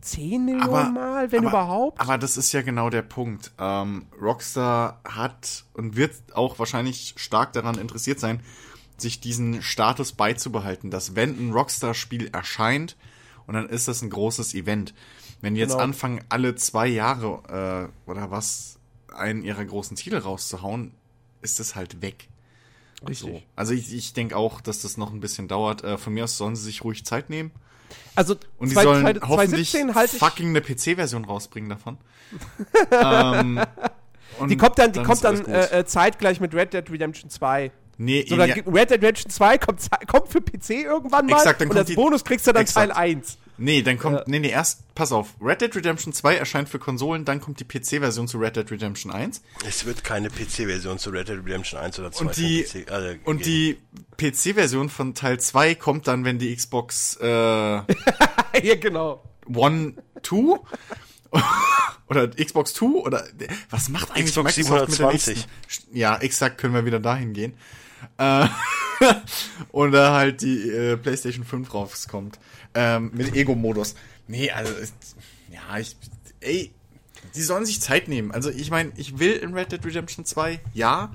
10 0.00 0.46
Millionen 0.46 0.94
Mal, 0.94 1.30
wenn 1.32 1.40
aber, 1.40 1.48
überhaupt. 1.50 2.00
Aber 2.00 2.16
das 2.16 2.38
ist 2.38 2.52
ja 2.52 2.62
genau 2.62 2.88
der 2.88 3.02
Punkt. 3.02 3.50
Ähm, 3.58 4.06
Rockstar 4.22 5.00
hat 5.04 5.64
und 5.74 5.96
wird 5.96 6.14
auch 6.32 6.58
wahrscheinlich 6.58 7.12
stark 7.18 7.52
daran 7.52 7.76
interessiert 7.76 8.18
sein, 8.20 8.40
sich 9.00 9.20
diesen 9.20 9.62
Status 9.62 10.12
beizubehalten, 10.12 10.90
dass 10.90 11.14
wenn 11.16 11.30
ein 11.38 11.52
Rockstar-Spiel 11.52 12.28
erscheint 12.32 12.96
und 13.46 13.54
dann 13.54 13.68
ist 13.68 13.88
das 13.88 14.02
ein 14.02 14.10
großes 14.10 14.54
Event. 14.54 14.94
Wenn 15.40 15.54
die 15.54 15.60
jetzt 15.60 15.70
Genau. 15.72 15.82
anfangen, 15.84 16.20
alle 16.28 16.54
zwei 16.54 16.86
Jahre 16.86 17.90
äh, 18.06 18.10
oder 18.10 18.30
was 18.30 18.78
einen 19.14 19.42
ihrer 19.42 19.64
großen 19.64 19.96
Titel 19.96 20.16
rauszuhauen, 20.18 20.92
ist 21.42 21.58
das 21.60 21.74
halt 21.74 22.02
weg. 22.02 22.28
So. 23.12 23.40
Also 23.56 23.72
ich, 23.72 23.94
ich 23.94 24.12
denke 24.12 24.36
auch, 24.36 24.60
dass 24.60 24.82
das 24.82 24.98
noch 24.98 25.10
ein 25.10 25.20
bisschen 25.20 25.48
dauert. 25.48 25.82
Äh, 25.82 25.96
von 25.96 26.12
mir 26.12 26.24
aus 26.24 26.36
sollen 26.36 26.54
sie 26.54 26.64
sich 26.64 26.84
ruhig 26.84 27.06
Zeit 27.06 27.30
nehmen. 27.30 27.50
Also, 28.14 28.36
Und 28.58 28.68
die 28.68 28.74
zwei- 28.74 28.82
sollen 28.82 29.02
zwei- 29.02 29.26
hoffentlich 29.26 29.70
2017 29.70 29.94
halte 29.94 30.16
ich. 30.16 30.20
fucking 30.22 30.48
eine 30.50 30.60
PC-Version 30.60 31.24
rausbringen 31.24 31.70
davon. 31.70 31.96
ähm, 32.90 33.60
und 34.38 34.48
Die 34.50 34.56
kommt 34.58 34.78
dann, 34.78 34.92
die 34.92 35.00
ist 35.00 35.06
kommt 35.06 35.24
dann 35.24 35.44
äh, 35.46 35.80
äh, 35.80 35.84
zeitgleich 35.86 36.40
mit 36.40 36.54
Red 36.54 36.72
Dead 36.74 36.88
Redemption 36.90 37.30
2. 37.30 37.72
nee, 38.00 38.24
So, 38.28 38.36
dann 38.36 38.48
ja, 38.48 38.54
Red 38.66 38.90
Dead 38.90 38.98
Redemption 38.98 39.30
2 39.30 39.58
kommt, 39.58 39.80
kommt 40.08 40.28
für 40.28 40.40
PC 40.40 40.70
irgendwann 40.84 41.26
mal 41.26 41.36
Exakt, 41.36 41.60
dann 41.60 41.68
und 41.68 41.76
kommt 41.76 41.88
als 41.88 41.94
Bonus 41.94 42.24
kriegst 42.24 42.46
du 42.46 42.52
dann 42.52 42.62
Exakt. 42.62 42.92
Teil 42.92 42.96
1. 42.96 43.38
nee, 43.58 43.82
dann 43.82 43.98
kommt, 43.98 44.16
Ja. 44.18 44.24
nee, 44.26 44.38
nee, 44.38 44.50
erst, 44.50 44.92
pass 44.94 45.12
auf, 45.12 45.34
Red 45.40 45.60
Dead 45.60 45.74
Redemption 45.76 46.12
2 46.12 46.36
erscheint 46.36 46.68
für 46.68 46.78
Konsolen, 46.78 47.24
dann 47.24 47.40
kommt 47.40 47.60
die 47.60 47.64
PC-Version 47.64 48.26
zu 48.26 48.38
Red 48.38 48.56
Dead 48.56 48.70
Redemption 48.70 49.12
1 49.12 49.42
Es 49.68 49.84
wird 49.84 50.02
keine 50.02 50.30
PC-Version 50.30 50.98
zu 50.98 51.10
Red 51.10 51.28
Dead 51.28 51.38
Redemption 51.44 51.78
1 51.80 51.98
oder 51.98 52.10
2 52.12 52.24
und 52.24 52.36
die, 52.36 52.62
PC, 52.62 52.74
äh, 52.90 53.18
und 53.24 53.44
die 53.46 53.76
PC-Version 54.16 54.88
von 54.88 55.14
Teil 55.14 55.38
2 55.38 55.74
kommt 55.74 56.06
dann, 56.08 56.24
wenn 56.24 56.38
die 56.38 56.54
Xbox 56.54 57.18
äh, 57.20 57.26
ja, 57.28 57.84
genau. 58.80 59.22
One, 59.54 59.94
Two 60.22 60.58
oder 62.08 62.28
Xbox 62.28 62.72
Two 62.72 63.00
oder 63.04 63.24
was 63.70 63.88
macht 63.88 64.10
eigentlich 64.12 64.26
Xbox 64.26 64.56
Microsoft 64.56 64.90
mit 64.90 64.98
der 64.98 65.10
720. 65.10 65.36
nächsten? 65.66 65.96
Ja, 65.96 66.16
exakt, 66.18 66.58
können 66.58 66.74
wir 66.74 66.84
wieder 66.84 67.00
dahin 67.00 67.32
gehen. 67.32 67.54
Äh, 68.18 68.46
oder 69.72 70.12
halt 70.12 70.42
die 70.42 70.68
äh, 70.70 70.96
PlayStation 70.96 71.44
5 71.44 71.72
rauskommt 71.72 72.38
ähm, 72.74 73.10
mit 73.14 73.34
Ego-Modus. 73.34 73.94
Nee, 74.28 74.50
also 74.50 74.72
ist, 74.74 74.94
ja, 75.50 75.78
ich 75.78 75.96
ey, 76.40 76.72
die 77.34 77.42
sollen 77.42 77.66
sich 77.66 77.80
Zeit 77.80 78.08
nehmen. 78.08 78.30
Also 78.32 78.50
ich 78.50 78.70
meine, 78.70 78.92
ich 78.96 79.18
will 79.18 79.32
in 79.32 79.54
Red 79.54 79.72
Dead 79.72 79.84
Redemption 79.84 80.24
2, 80.24 80.60
ja, 80.74 81.14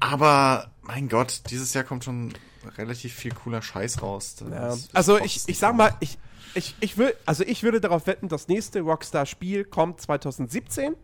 aber 0.00 0.70
mein 0.82 1.08
Gott, 1.08 1.42
dieses 1.50 1.74
Jahr 1.74 1.84
kommt 1.84 2.04
schon 2.04 2.32
relativ 2.76 3.14
viel 3.14 3.32
cooler 3.32 3.62
Scheiß 3.62 4.02
raus. 4.02 4.36
Ja. 4.50 4.76
Also 4.92 5.18
ich, 5.18 5.42
ich 5.46 5.58
sag 5.58 5.74
mal, 5.74 5.94
ich, 6.00 6.18
ich, 6.54 6.74
ich 6.80 6.98
will, 6.98 7.14
also 7.26 7.44
ich 7.44 7.62
würde 7.62 7.80
darauf 7.80 8.06
wetten, 8.06 8.28
das 8.28 8.48
nächste 8.48 8.80
Rockstar-Spiel 8.80 9.64
kommt 9.64 10.00
2017. 10.00 10.94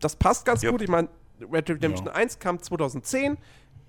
Das 0.00 0.16
passt 0.16 0.44
ganz 0.44 0.62
Jupp. 0.62 0.72
gut. 0.72 0.82
Ich 0.82 0.88
meine, 0.88 1.08
Red 1.40 1.68
Dead 1.68 1.76
Redemption 1.76 2.06
Ja. 2.06 2.12
1 2.14 2.38
kam 2.38 2.62
2010, 2.62 3.36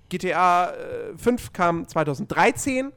GTA 0.08 0.70
äh, 0.70 1.18
5 1.18 1.52
kam 1.52 1.86
2013. 1.88 2.92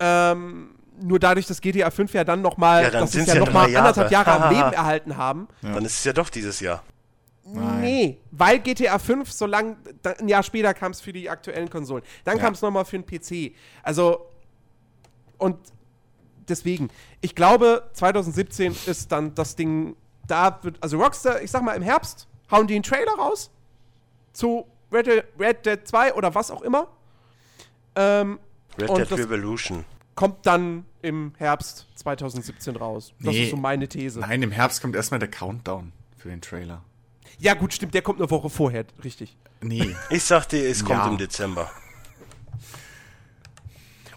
Ähm, 0.00 0.74
nur 1.00 1.18
dadurch, 1.18 1.46
dass 1.46 1.60
GTA 1.60 1.90
5 1.90 2.12
ja 2.14 2.24
dann 2.24 2.42
nochmal, 2.42 2.82
Ja, 2.84 2.90
dann 2.90 3.06
ja 3.08 3.22
ja 3.22 3.34
nochmal 3.36 3.74
anderthalb 3.76 4.10
Jahre 4.10 4.32
am 4.32 4.52
Leben 4.54 4.72
erhalten 4.72 5.16
haben. 5.16 5.48
Dann 5.62 5.84
ist 5.84 5.98
es 5.98 6.04
ja 6.04 6.12
doch 6.12 6.28
dieses 6.28 6.60
Jahr. 6.60 6.82
Nein. 7.44 7.80
Nee, 7.80 8.18
weil 8.30 8.58
GTA 8.58 8.98
5 8.98 9.30
so 9.32 9.46
lang, 9.46 9.76
da, 10.02 10.10
ein 10.12 10.28
Jahr 10.28 10.42
später 10.42 10.74
kam 10.74 10.92
es 10.92 11.00
für 11.00 11.12
die 11.12 11.30
aktuellen 11.30 11.70
Konsolen. 11.70 12.04
Dann 12.24 12.36
Ja. 12.36 12.44
kam 12.44 12.52
es 12.54 12.60
nochmal 12.62 12.84
für 12.84 12.98
den 12.98 13.06
PC. 13.06 13.54
Also, 13.82 14.26
und 15.38 15.56
deswegen, 16.48 16.90
ich 17.20 17.34
glaube, 17.34 17.88
2017 17.94 18.76
ist 18.86 19.10
dann 19.12 19.34
das 19.34 19.56
Ding, 19.56 19.96
da 20.26 20.58
wird, 20.62 20.76
also 20.82 20.98
Rockstar, 20.98 21.40
ich 21.40 21.50
sag 21.50 21.62
mal, 21.62 21.72
im 21.74 21.82
Herbst 21.82 22.26
hauen 22.50 22.66
die 22.66 22.74
einen 22.74 22.82
Trailer 22.82 23.12
raus 23.18 23.50
zu 24.32 24.66
Red 24.92 25.06
Dead, 25.06 25.24
Red 25.38 25.66
Dead 25.66 25.78
2 25.86 26.14
oder 26.14 26.34
was 26.34 26.50
auch 26.50 26.62
immer. 26.62 26.88
Ähm, 27.96 28.38
Red 28.78 28.90
Und 28.90 28.98
Dead 28.98 29.10
das- 29.10 29.18
Revolution. 29.18 29.84
kommt 30.14 30.46
dann 30.46 30.84
im 31.02 31.32
Herbst 31.38 31.86
2017 31.96 32.76
raus. 32.76 33.12
Das 33.20 33.34
Nee. 33.34 33.44
ist 33.44 33.50
so 33.50 33.56
meine 33.56 33.88
These. 33.88 34.20
Nein, 34.20 34.42
im 34.42 34.50
Herbst 34.50 34.80
kommt 34.82 34.96
erstmal 34.96 35.18
der 35.20 35.30
Countdown 35.30 35.92
für 36.16 36.28
den 36.28 36.40
Trailer. 36.40 36.82
Ja, 37.38 37.54
gut, 37.54 37.72
stimmt, 37.74 37.94
der 37.94 38.02
kommt 38.02 38.20
eine 38.20 38.30
Woche 38.30 38.50
vorher, 38.50 38.84
richtig. 39.04 39.36
Nee. 39.60 39.94
Ich 40.10 40.24
sag 40.24 40.46
dir, 40.48 40.68
es 40.68 40.84
kommt 40.84 40.98
Ja. 40.98 41.08
im 41.08 41.18
Dezember. 41.18 41.70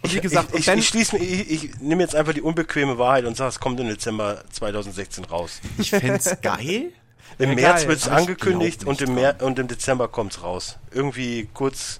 Und 0.04 0.16
wie 0.16 0.20
gesagt, 0.20 0.56
ich, 0.56 0.68
ich, 0.68 0.74
ich 0.76 0.88
schließe 0.88 1.18
ich, 1.18 1.52
ich 1.66 1.80
nehme 1.80 2.02
jetzt 2.02 2.16
einfach 2.16 2.34
die 2.34 2.42
unbequeme 2.42 2.98
Wahrheit 2.98 3.26
und 3.26 3.38
sage, 3.38 3.50
es 3.50 3.60
kommt 3.60 3.80
im 3.80 3.88
Dezember 3.88 4.44
2016 4.50 5.26
raus. 5.26 5.62
Ich 5.78 5.92
fänd's 5.92 6.36
geil. 6.42 6.92
Im 7.38 7.50
Ja, 7.50 7.56
März 7.56 7.88
wird 7.88 7.98
es 7.98 8.08
angekündigt 8.08 8.86
und 8.86 9.02
im, 9.02 9.16
Mer 9.16 9.42
und 9.42 9.58
im 9.60 9.68
Dezember 9.68 10.08
kommt's 10.08 10.44
raus. 10.44 10.78
Irgendwie 10.92 11.48
kurz, 11.54 12.00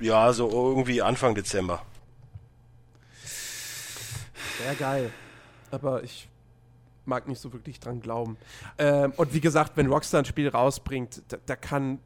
ja, 0.00 0.32
so 0.32 0.50
irgendwie 0.50 1.02
Anfang 1.02 1.34
Dezember. 1.34 1.82
Sehr 4.62 4.74
geil. 4.74 5.10
Aber 5.70 6.02
ich 6.04 6.28
mag 7.04 7.28
nicht 7.28 7.40
so 7.40 7.52
wirklich 7.52 7.80
dran 7.80 8.00
glauben. 8.00 8.36
Ähm, 8.78 9.12
und 9.16 9.34
wie 9.34 9.40
gesagt, 9.40 9.72
wenn 9.76 9.86
Rockstar 9.86 10.22
ein 10.22 10.24
Spiel 10.24 10.48
rausbringt, 10.48 11.22
da, 11.28 11.36
da 11.44 11.56
kann 11.56 11.98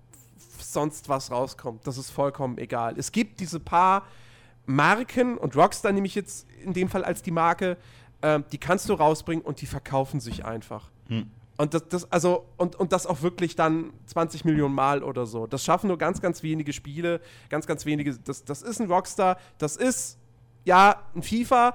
sonst 0.61 1.09
was 1.09 1.31
rauskommen. 1.31 1.81
Das 1.85 1.99
ist 1.99 2.11
vollkommen 2.11 2.59
egal. 2.59 2.99
Es 2.99 3.13
gibt 3.13 3.41
diese 3.41 3.61
paar 3.61 4.07
Marken, 4.67 5.39
und 5.39 5.57
Rockstar 5.57 5.93
nehme 5.93 6.07
ich 6.07 6.15
jetzt 6.15 6.47
in 6.63 6.73
dem 6.73 6.89
Fall 6.89 7.05
als 7.05 7.23
die 7.23 7.31
Marke, 7.31 7.77
ähm, 8.23 8.45
die 8.53 8.59
kannst 8.59 8.89
du 8.89 8.95
rausbringen 8.95 9.45
und 9.45 9.61
die 9.61 9.67
verkaufen 9.67 10.21
sich 10.21 10.45
einfach. 10.45 10.91
Und 11.59 11.75
das, 11.75 11.89
das, 11.89 12.13
also, 12.13 12.47
und, 12.57 12.77
und 12.77 12.93
das 12.93 13.05
auch 13.05 13.21
wirklich 13.23 13.57
dann 13.57 13.93
20 14.07 14.45
Millionen 14.45 14.77
Mal 14.77 15.03
oder 15.03 15.27
so. 15.27 15.49
Das 15.49 15.65
schaffen 15.65 15.89
nur 15.89 15.99
ganz, 15.99 16.21
ganz 16.21 16.45
wenige 16.45 16.73
Spiele, 16.73 17.21
ganz, 17.51 17.67
ganz 17.67 17.85
wenige. 17.85 18.17
Das, 18.17 18.45
das 18.45 18.63
ist 18.63 18.81
ein 18.81 18.87
Rockstar, 18.87 19.39
das 19.59 19.77
ist 19.77 20.19
ja 20.65 21.03
ein 21.17 21.23
FIFA 21.25 21.75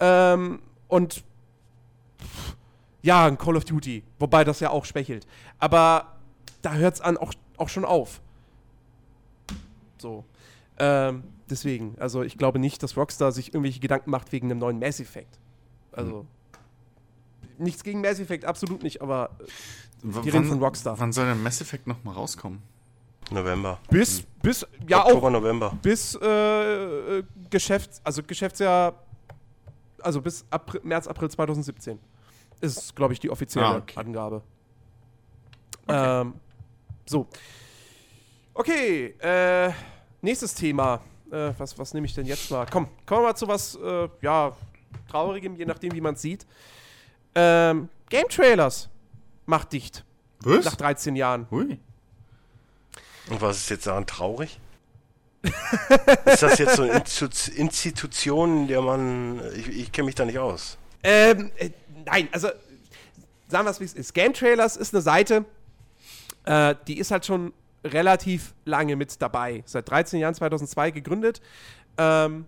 ähm, 0.00 0.60
und 0.86 1.24
ja, 3.00 3.26
ein 3.26 3.38
Call 3.38 3.56
of 3.56 3.64
Duty, 3.64 4.04
wobei 4.18 4.44
das 4.44 4.60
ja 4.60 4.68
auch 4.68 4.84
schwächelt. 4.84 5.26
Aber 5.58 6.18
da 6.60 6.74
hört 6.74 6.94
es 6.94 7.00
an 7.00 7.16
auch, 7.16 7.32
auch 7.56 7.70
schon 7.70 7.86
auf. 7.86 8.20
So. 9.96 10.24
Ähm, 10.78 11.22
deswegen, 11.48 11.96
also 11.98 12.22
ich 12.22 12.36
glaube 12.36 12.58
nicht, 12.58 12.82
dass 12.82 12.98
Rockstar 12.98 13.32
sich 13.32 13.54
irgendwelche 13.54 13.80
Gedanken 13.80 14.10
macht 14.10 14.30
wegen 14.30 14.50
einem 14.50 14.60
neuen 14.60 14.78
Mass 14.78 15.00
Effect. 15.00 15.38
Also. 15.90 16.26
Nichts 17.62 17.82
gegen 17.84 18.00
Mass 18.00 18.18
Effect, 18.20 18.44
absolut 18.44 18.82
nicht, 18.82 19.00
aber 19.02 19.30
äh, 20.04 20.20
Die 20.22 20.30
reden 20.30 20.44
von 20.46 20.58
Rockstar. 20.62 20.98
Wann 20.98 21.12
soll 21.12 21.26
der 21.26 21.34
Mass 21.34 21.60
Effect 21.60 21.86
noch 21.86 22.02
mal 22.04 22.12
rauskommen? 22.12 22.62
November. 23.30 23.78
bis, 23.88 24.22
bis, 24.42 24.66
ja 24.86 25.04
Oktober, 25.06 25.28
auch 25.28 25.30
November. 25.32 25.78
bis 25.80 26.14
äh, 26.20 26.26
äh, 27.18 27.22
Geschäfts-, 27.48 28.00
also 28.04 28.22
Geschäftsjahr, 28.22 28.94
also 30.02 30.20
bis 30.20 30.44
April, 30.50 30.80
März, 30.84 31.06
April 31.06 31.30
2017 31.30 31.98
ist, 32.60 32.94
glaube 32.94 33.12
ich, 33.14 33.20
die 33.20 33.30
offizielle 33.30 33.66
Ah, 33.66 33.76
okay. 33.78 33.98
Angabe. 33.98 34.42
Ähm, 35.88 36.34
so. 37.06 37.26
Okay, 38.54 39.14
äh, 39.20 39.72
nächstes 40.20 40.54
Thema. 40.54 41.00
Äh, 41.30 41.52
was, 41.56 41.78
was 41.78 41.94
nehme 41.94 42.06
ich 42.06 42.14
denn 42.14 42.26
jetzt 42.26 42.50
mal? 42.50 42.66
Komm, 42.70 42.86
kommen 43.06 43.22
wir 43.22 43.28
mal 43.28 43.34
zu 43.34 43.48
was, 43.48 43.74
äh, 43.76 44.08
ja, 44.20 44.52
Traurigem, 45.08 45.56
je 45.56 45.64
nachdem, 45.64 45.92
wie 45.94 46.00
man 46.00 46.14
es 46.14 46.22
sieht. 46.22 46.46
Ähm, 47.34 47.88
Game 48.08 48.28
Trailers 48.28 48.88
macht 49.46 49.72
dicht. 49.72 50.04
Was? 50.40 50.64
Nach 50.64 50.76
13 50.76 51.16
Jahren. 51.16 51.46
Hui. 51.50 51.78
Und 53.30 53.40
was 53.40 53.58
ist 53.58 53.70
jetzt 53.70 53.86
daran 53.86 54.06
traurig? 54.06 54.58
ist 56.24 56.42
das 56.42 56.58
jetzt 56.58 56.76
so 56.76 56.82
eine 56.82 56.98
Institu- 56.98 57.52
Institution, 57.52 58.62
in 58.62 58.68
der 58.68 58.82
man. 58.82 59.40
Ich, 59.56 59.68
ich 59.68 59.92
kenne 59.92 60.06
mich 60.06 60.14
da 60.14 60.24
nicht 60.24 60.38
aus. 60.38 60.78
Ähm, 61.02 61.50
äh, 61.56 61.70
nein, 62.04 62.28
also 62.30 62.48
sagen 63.48 63.66
wir 63.66 63.70
es 63.70 63.80
wie 63.80 63.84
es 63.84 63.94
ist. 63.94 64.14
Game 64.14 64.32
Trailers 64.34 64.76
ist 64.76 64.94
eine 64.94 65.02
Seite, 65.02 65.44
äh, 66.44 66.74
die 66.86 66.98
ist 66.98 67.10
halt 67.10 67.26
schon 67.26 67.52
relativ 67.84 68.54
lange 68.64 68.94
mit 68.94 69.20
dabei. 69.20 69.62
Seit 69.66 69.88
13 69.90 70.20
Jahren, 70.20 70.34
2002 70.34 70.92
gegründet. 70.92 71.40
Ähm, 71.98 72.46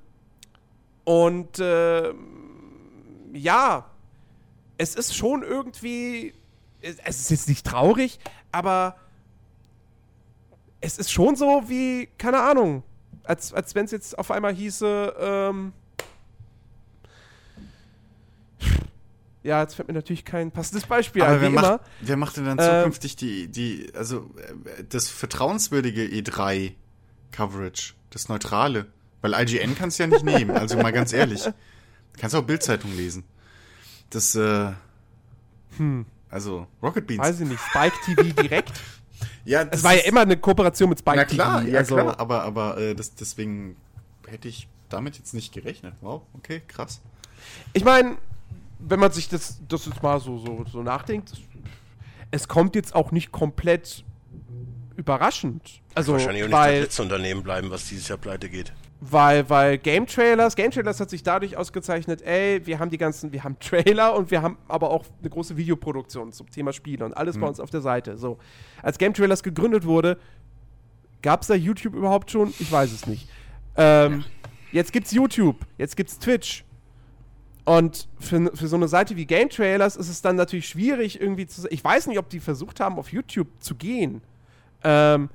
und 1.04 1.58
äh, 1.58 2.12
ja, 3.32 3.86
es 4.78 4.94
ist 4.94 5.16
schon 5.16 5.42
irgendwie, 5.42 6.34
es 6.80 7.20
ist 7.20 7.30
jetzt 7.30 7.48
nicht 7.48 7.66
traurig, 7.66 8.18
aber 8.52 8.96
es 10.80 10.98
ist 10.98 11.10
schon 11.10 11.36
so 11.36 11.64
wie, 11.66 12.08
keine 12.18 12.40
Ahnung, 12.40 12.82
als, 13.24 13.52
als 13.52 13.74
wenn 13.74 13.86
es 13.86 13.90
jetzt 13.90 14.18
auf 14.18 14.30
einmal 14.30 14.54
hieße, 14.54 15.14
ähm, 15.18 15.72
ja, 19.42 19.60
jetzt 19.60 19.74
fällt 19.74 19.88
mir 19.88 19.94
natürlich 19.94 20.24
kein 20.24 20.50
passendes 20.50 20.86
Beispiel 20.86 21.22
Aber 21.22 21.34
ein, 21.34 21.40
wer 21.40 21.50
macht, 21.50 21.80
wer 22.00 22.16
macht 22.16 22.36
denn 22.36 22.46
dann 22.46 22.58
Ähm, 22.58 22.78
zukünftig 22.78 23.16
die, 23.16 23.48
die, 23.48 23.92
also 23.94 24.30
äh, 24.38 24.84
das 24.88 25.08
vertrauenswürdige 25.08 26.02
E3-Coverage, 26.04 27.94
das 28.10 28.28
Neutrale? 28.28 28.86
Weil 29.20 29.34
IGN 29.34 29.74
kannst 29.74 29.98
du 29.98 30.02
ja 30.02 30.06
nicht 30.08 30.24
nehmen, 30.24 30.50
also 30.50 30.76
mal 30.76 30.92
ganz 30.92 31.12
ehrlich. 31.12 31.44
Du 31.44 31.52
kannst 32.18 32.34
auch 32.36 32.42
Bildzeitung 32.42 32.94
lesen. 32.96 33.24
Das, 34.14 34.36
äh, 34.36 34.72
also 36.30 36.68
Rocket 36.80 37.04
Beans. 37.04 37.20
Weiß 37.20 37.40
ich 37.40 37.48
nicht, 37.48 37.60
Spike 37.60 37.96
TV 38.04 38.22
direkt. 38.42 38.72
ja, 39.44 39.64
das 39.64 39.80
Es 39.80 39.84
war 39.84 39.94
ja 39.94 40.02
immer 40.02 40.20
eine 40.20 40.36
Kooperation 40.36 40.88
mit 40.88 41.00
Spike 41.00 41.16
Na 41.16 41.24
klar, 41.24 41.60
TV. 41.62 41.72
ja 41.72 41.78
also, 41.80 41.96
klar, 41.96 42.20
aber, 42.20 42.42
aber 42.44 42.78
äh, 42.78 42.94
das, 42.94 43.16
deswegen 43.16 43.76
hätte 44.28 44.46
ich 44.46 44.68
damit 44.88 45.18
jetzt 45.18 45.34
nicht 45.34 45.52
gerechnet. 45.52 45.94
Wow, 46.00 46.22
okay, 46.34 46.62
krass. 46.68 47.00
Ich 47.72 47.84
meine, 47.84 48.16
wenn 48.78 49.00
man 49.00 49.10
sich 49.10 49.28
das, 49.28 49.58
das 49.68 49.86
jetzt 49.86 50.00
mal 50.00 50.20
so, 50.20 50.38
so, 50.38 50.64
so 50.70 50.82
nachdenkt, 50.84 51.32
es 52.30 52.46
kommt 52.46 52.76
jetzt 52.76 52.94
auch 52.94 53.10
nicht 53.10 53.32
komplett 53.32 54.04
überraschend. 54.94 55.80
Also, 55.94 56.12
Wahrscheinlich 56.12 56.44
auch 56.44 56.46
nicht 56.46 56.52
das 56.52 56.60
weil, 56.60 56.80
letzte 56.82 57.02
Unternehmen 57.02 57.42
bleiben, 57.42 57.70
was 57.70 57.88
dieses 57.88 58.06
Jahr 58.06 58.18
pleite 58.18 58.48
geht. 58.48 58.72
Weil, 59.00 59.48
weil 59.50 59.78
Game 59.78 60.06
Trailers, 60.06 60.56
Game 60.56 60.70
Trailers 60.70 60.98
hat 61.00 61.10
sich 61.10 61.22
dadurch 61.22 61.56
ausgezeichnet, 61.56 62.22
ey, 62.22 62.64
wir 62.66 62.78
haben 62.78 62.90
die 62.90 62.98
ganzen, 62.98 63.32
wir 63.32 63.44
haben 63.44 63.58
Trailer 63.60 64.14
und 64.16 64.30
wir 64.30 64.40
haben 64.40 64.56
aber 64.68 64.90
auch 64.90 65.04
eine 65.20 65.30
große 65.30 65.56
Videoproduktion 65.56 66.32
zum 66.32 66.50
Thema 66.50 66.72
Spiele 66.72 67.04
und 67.04 67.14
alles 67.14 67.38
bei 67.38 67.46
uns 67.46 67.60
auf 67.60 67.70
der 67.70 67.80
Seite. 67.80 68.16
So. 68.16 68.38
Als 68.82 68.98
Game 68.98 69.12
Trailers 69.12 69.42
gegründet 69.42 69.84
wurde, 69.84 70.18
gab 71.22 71.42
es 71.42 71.48
da 71.48 71.54
YouTube 71.54 71.94
überhaupt 71.94 72.30
schon? 72.30 72.54
Ich 72.58 72.70
weiß 72.72 72.92
es 72.92 73.06
nicht. 73.06 73.28
Ähm, 73.76 74.24
Jetzt 74.74 74.92
gibt's 74.92 75.12
YouTube, 75.12 75.56
jetzt 75.78 75.96
gibt's 75.96 76.18
Twitch. 76.18 76.64
Und 77.64 78.08
für, 78.18 78.50
für 78.56 78.66
so 78.66 78.74
eine 78.74 78.88
Seite 78.88 79.14
wie 79.14 79.24
Game 79.24 79.48
Trailers 79.48 79.94
ist 79.94 80.08
es 80.08 80.20
dann 80.20 80.34
natürlich 80.34 80.66
schwierig, 80.66 81.20
irgendwie 81.20 81.46
zu. 81.46 81.70
Ich 81.70 81.82
weiß 81.82 82.08
nicht, 82.08 82.18
ob 82.18 82.28
die 82.28 82.40
versucht 82.40 82.80
haben, 82.80 82.98
auf 82.98 83.12
YouTube 83.12 83.46
zu 83.60 83.76
gehen. 83.76 84.20
Ähm, 84.82 85.30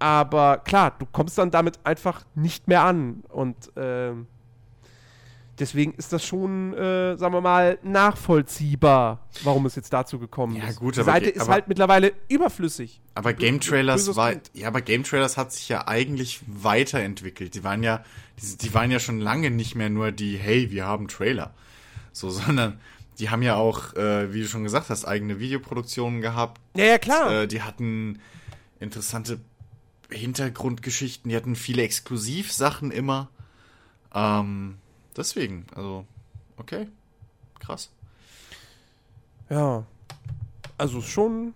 aber 0.00 0.58
klar, 0.58 0.94
du 0.98 1.06
kommst 1.06 1.38
dann 1.38 1.50
damit 1.50 1.78
einfach 1.84 2.24
nicht 2.34 2.66
mehr 2.66 2.82
an. 2.82 3.22
Und 3.28 3.56
ähm, 3.76 4.26
deswegen 5.58 5.92
ist 5.94 6.12
das 6.12 6.24
schon, 6.24 6.74
äh, 6.74 7.16
sagen 7.16 7.34
wir 7.34 7.40
mal, 7.40 7.78
nachvollziehbar, 7.82 9.28
warum 9.44 9.66
es 9.66 9.76
jetzt 9.76 9.92
dazu 9.92 10.18
gekommen 10.18 10.56
Ja, 10.56 10.68
ist. 10.68 10.80
gut, 10.80 10.96
Die 10.96 11.02
Seite 11.02 11.28
ist 11.30 11.48
halt 11.48 11.68
mittlerweile 11.68 12.12
überflüssig. 12.28 13.00
Aber 13.14 13.32
Game 13.32 13.60
Trailers 13.60 14.16
war, 14.16 14.32
ja, 14.54 14.68
aber 14.68 14.80
Game 14.80 15.04
Trailers 15.04 15.36
hat 15.36 15.52
sich 15.52 15.68
ja 15.68 15.86
eigentlich 15.86 16.40
weiterentwickelt. 16.46 17.54
Die 17.54 17.62
waren 17.62 17.82
ja, 17.82 18.02
die, 18.40 18.56
die 18.56 18.74
waren 18.74 18.90
ja 18.90 18.98
schon 18.98 19.20
lange 19.20 19.50
nicht 19.50 19.74
mehr 19.74 19.90
nur 19.90 20.12
die, 20.12 20.36
hey, 20.36 20.70
wir 20.70 20.86
haben 20.86 21.08
Trailer. 21.08 21.52
So, 22.12 22.30
sondern 22.30 22.80
die 23.18 23.28
haben 23.28 23.42
ja 23.42 23.56
auch, 23.56 23.94
äh, 23.96 24.32
wie 24.32 24.40
du 24.40 24.48
schon 24.48 24.64
gesagt 24.64 24.88
hast, 24.88 25.04
eigene 25.04 25.38
Videoproduktionen 25.38 26.22
gehabt. 26.22 26.58
Ja, 26.74 26.86
ja, 26.86 26.98
klar. 26.98 27.42
Äh, 27.42 27.46
die 27.48 27.60
hatten 27.62 28.18
interessante 28.78 29.40
Hintergrundgeschichten, 30.10 31.28
die 31.30 31.36
hatten 31.36 31.56
viele 31.56 31.82
Exklusivsachen 31.82 32.90
immer. 32.90 33.28
Ähm, 34.14 34.78
deswegen, 35.16 35.66
also, 35.74 36.04
okay. 36.56 36.88
Krass. 37.58 37.90
Ja. 39.48 39.84
Also 40.78 41.00
schon. 41.02 41.54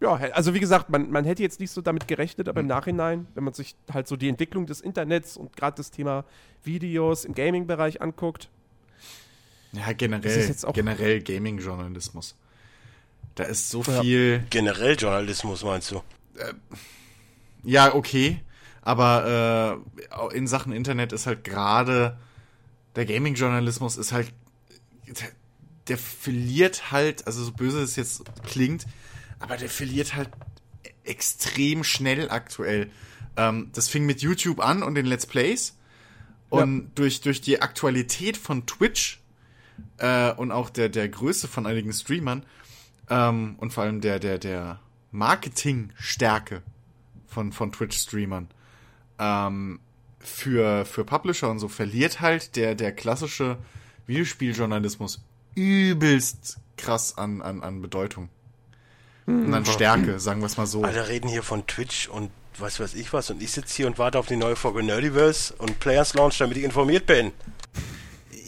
Ja, 0.00 0.12
also 0.14 0.54
wie 0.54 0.60
gesagt, 0.60 0.90
man, 0.90 1.10
man 1.10 1.24
hätte 1.24 1.42
jetzt 1.42 1.58
nicht 1.58 1.72
so 1.72 1.80
damit 1.80 2.06
gerechnet, 2.06 2.48
aber 2.48 2.60
im 2.60 2.68
Nachhinein, 2.68 3.26
wenn 3.34 3.42
man 3.42 3.52
sich 3.52 3.74
halt 3.92 4.06
so 4.06 4.14
die 4.14 4.28
Entwicklung 4.28 4.64
des 4.66 4.80
Internets 4.80 5.36
und 5.36 5.56
gerade 5.56 5.76
das 5.76 5.90
Thema 5.90 6.24
Videos 6.62 7.24
im 7.24 7.34
Gaming-Bereich 7.34 8.00
anguckt, 8.00 8.48
Ja, 9.72 9.86
Das 9.88 9.96
generell, 9.98 10.38
ist 10.38 10.48
jetzt 10.48 10.64
auch- 10.66 10.72
generell 10.72 11.20
Gaming-Journalismus. 11.20 12.36
Da 13.34 13.44
ist 13.44 13.68
so 13.70 13.82
Ja. 13.82 14.00
viel. 14.00 14.44
Generell 14.50 14.94
Journalismus 14.96 15.62
meinst 15.64 15.90
du? 15.90 16.00
Ja, 17.62 17.94
okay. 17.94 18.40
Aber 18.82 19.82
äh, 20.30 20.36
in 20.36 20.46
Sachen 20.46 20.72
Internet 20.72 21.12
ist 21.12 21.26
halt 21.26 21.44
gerade 21.44 22.16
der 22.96 23.06
Gaming-Journalismus 23.06 23.96
ist 23.96 24.12
halt. 24.12 24.32
Der, 25.06 25.28
der 25.88 25.98
verliert 25.98 26.90
halt, 26.90 27.26
also 27.26 27.42
so 27.42 27.52
böse 27.52 27.80
es 27.80 27.96
jetzt 27.96 28.22
klingt, 28.44 28.86
aber 29.38 29.56
der 29.56 29.70
verliert 29.70 30.14
halt 30.14 30.28
extrem 31.04 31.82
schnell 31.82 32.30
aktuell. 32.30 32.90
Ähm, 33.36 33.70
das 33.72 33.88
fing 33.88 34.04
mit 34.04 34.20
YouTube 34.20 34.60
an 34.60 34.82
und 34.82 34.96
den 34.96 35.06
Let's 35.06 35.26
Plays. 35.26 35.76
Und 36.50 36.92
durch, 36.94 37.20
durch 37.20 37.40
die 37.40 37.60
Aktualität 37.60 38.36
von 38.36 38.66
Twitch 38.66 39.20
äh, 39.98 40.32
und 40.32 40.50
auch 40.50 40.70
der, 40.70 40.88
der 40.88 41.08
Größe 41.08 41.46
von 41.46 41.66
einigen 41.66 41.92
Streamern 41.92 42.42
ähm, 43.10 43.56
und 43.58 43.72
vor 43.72 43.84
allem 43.84 44.00
der, 44.00 44.18
der, 44.18 44.38
der 44.38 44.80
Marketingstärke 45.18 46.62
von, 47.26 47.52
von 47.52 47.72
Twitch-Streamern 47.72 48.48
ähm, 49.18 49.80
für, 50.20 50.84
für 50.84 51.04
Publisher 51.04 51.50
und 51.50 51.58
so 51.58 51.68
verliert 51.68 52.20
halt 52.20 52.56
der, 52.56 52.74
der 52.74 52.92
klassische 52.92 53.58
Videospieljournalismus 54.06 55.22
übelst 55.54 56.58
krass 56.76 57.18
an, 57.18 57.42
an, 57.42 57.62
an 57.62 57.82
Bedeutung. 57.82 58.28
Und 59.26 59.52
an 59.52 59.66
Stärke, 59.66 60.18
sagen 60.20 60.40
wir 60.40 60.46
es 60.46 60.56
mal 60.56 60.66
so. 60.66 60.82
Alle 60.84 61.08
reden 61.08 61.28
hier 61.28 61.42
von 61.42 61.66
Twitch 61.66 62.08
und 62.08 62.30
was 62.58 62.80
weiß 62.80 62.94
ich 62.94 63.12
was 63.12 63.30
und 63.30 63.42
ich 63.42 63.52
sitze 63.52 63.76
hier 63.76 63.86
und 63.86 63.98
warte 63.98 64.18
auf 64.18 64.26
die 64.26 64.36
neue 64.36 64.56
Folge 64.56 64.82
Nerdiverse 64.82 65.54
und 65.58 65.78
Players 65.80 66.14
Launch, 66.14 66.38
damit 66.38 66.56
ich 66.56 66.64
informiert 66.64 67.06
bin. 67.06 67.32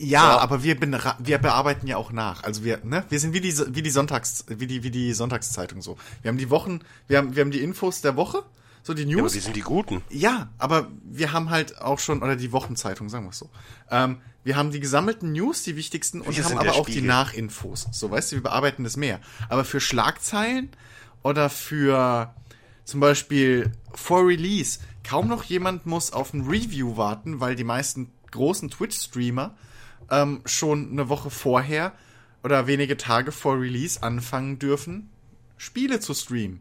Ja, 0.01 0.38
aber 0.38 0.62
wir, 0.62 0.80
wir 0.80 1.38
bearbeiten 1.38 1.86
ja 1.86 1.96
auch 1.96 2.12
nach. 2.12 2.42
Also 2.42 2.64
wir, 2.64 2.80
ne, 2.84 3.05
wir 3.09 3.20
sind 3.20 3.34
wie 3.34 3.40
die, 3.40 3.55
wie 3.74 3.82
die 3.82 3.90
Sonntags, 3.90 4.44
wie 4.48 4.66
die, 4.66 4.82
wie 4.82 4.90
die 4.90 5.12
Sonntagszeitung 5.12 5.82
so. 5.82 5.98
Wir 6.22 6.30
haben 6.30 6.38
die 6.38 6.51
Wochen, 6.51 6.80
wir 7.07 7.18
haben, 7.18 7.36
wir 7.36 7.42
haben 7.42 7.51
die 7.51 7.62
Infos 7.62 8.01
der 8.01 8.16
Woche, 8.16 8.42
so 8.82 8.94
die 8.94 9.03
Ja, 9.03 9.09
aber 9.14 9.22
News. 9.22 9.34
wir 9.34 9.40
sind 9.42 9.57
die 9.57 9.61
Guten. 9.61 10.03
Ja, 10.09 10.48
aber 10.59 10.88
wir 11.05 11.32
haben 11.32 11.51
halt 11.51 11.80
auch 11.80 11.98
schon, 11.98 12.22
oder 12.22 12.36
die 12.36 12.51
Wochenzeitung, 12.53 13.09
sagen 13.09 13.26
wir 13.26 13.30
es 13.30 13.38
so. 13.38 13.51
Ähm, 13.90 14.18
wir 14.42 14.57
haben 14.57 14.70
die 14.70 14.80
gesammelten 14.80 15.32
News, 15.32 15.64
die 15.64 15.76
wichtigsten, 15.76 16.22
und 16.22 16.34
Wir 16.34 16.44
haben 16.44 16.57
aber 16.57 16.72
auch 16.72 16.86
die 16.86 16.92
Spiegel. 16.92 17.09
Nachinfos. 17.09 17.86
So, 17.92 18.11
weißt 18.11 18.32
du, 18.32 18.36
wir 18.36 18.42
bearbeiten 18.42 18.84
das 18.84 18.96
mehr. 18.96 19.20
Aber 19.51 19.64
für 19.64 19.80
Schlagzeilen 19.80 20.70
oder 21.22 21.51
für 21.51 22.34
zum 22.86 23.01
Beispiel 23.01 23.70
vor 23.92 24.26
Release, 24.26 24.78
kaum 25.05 25.28
noch 25.28 25.44
jemand 25.44 25.84
muss 25.84 26.12
auf 26.12 26.32
ein 26.32 26.46
Review 26.46 26.96
warten, 26.96 27.40
weil 27.40 27.55
die 27.55 27.64
meisten 27.64 28.11
großen 28.30 28.70
Twitch-Streamer 28.70 29.55
ähm, 30.11 30.40
schon 30.44 30.90
eine 30.92 31.08
Woche 31.08 31.30
vorher 31.30 31.92
oder 32.42 32.66
wenige 32.66 32.96
Tage 32.96 33.32
vor 33.32 33.61
Release 33.61 34.02
anfangen 34.02 34.58
dürfen, 34.58 35.11
Spiele 35.56 36.00
zu 36.00 36.14
streamen. 36.14 36.61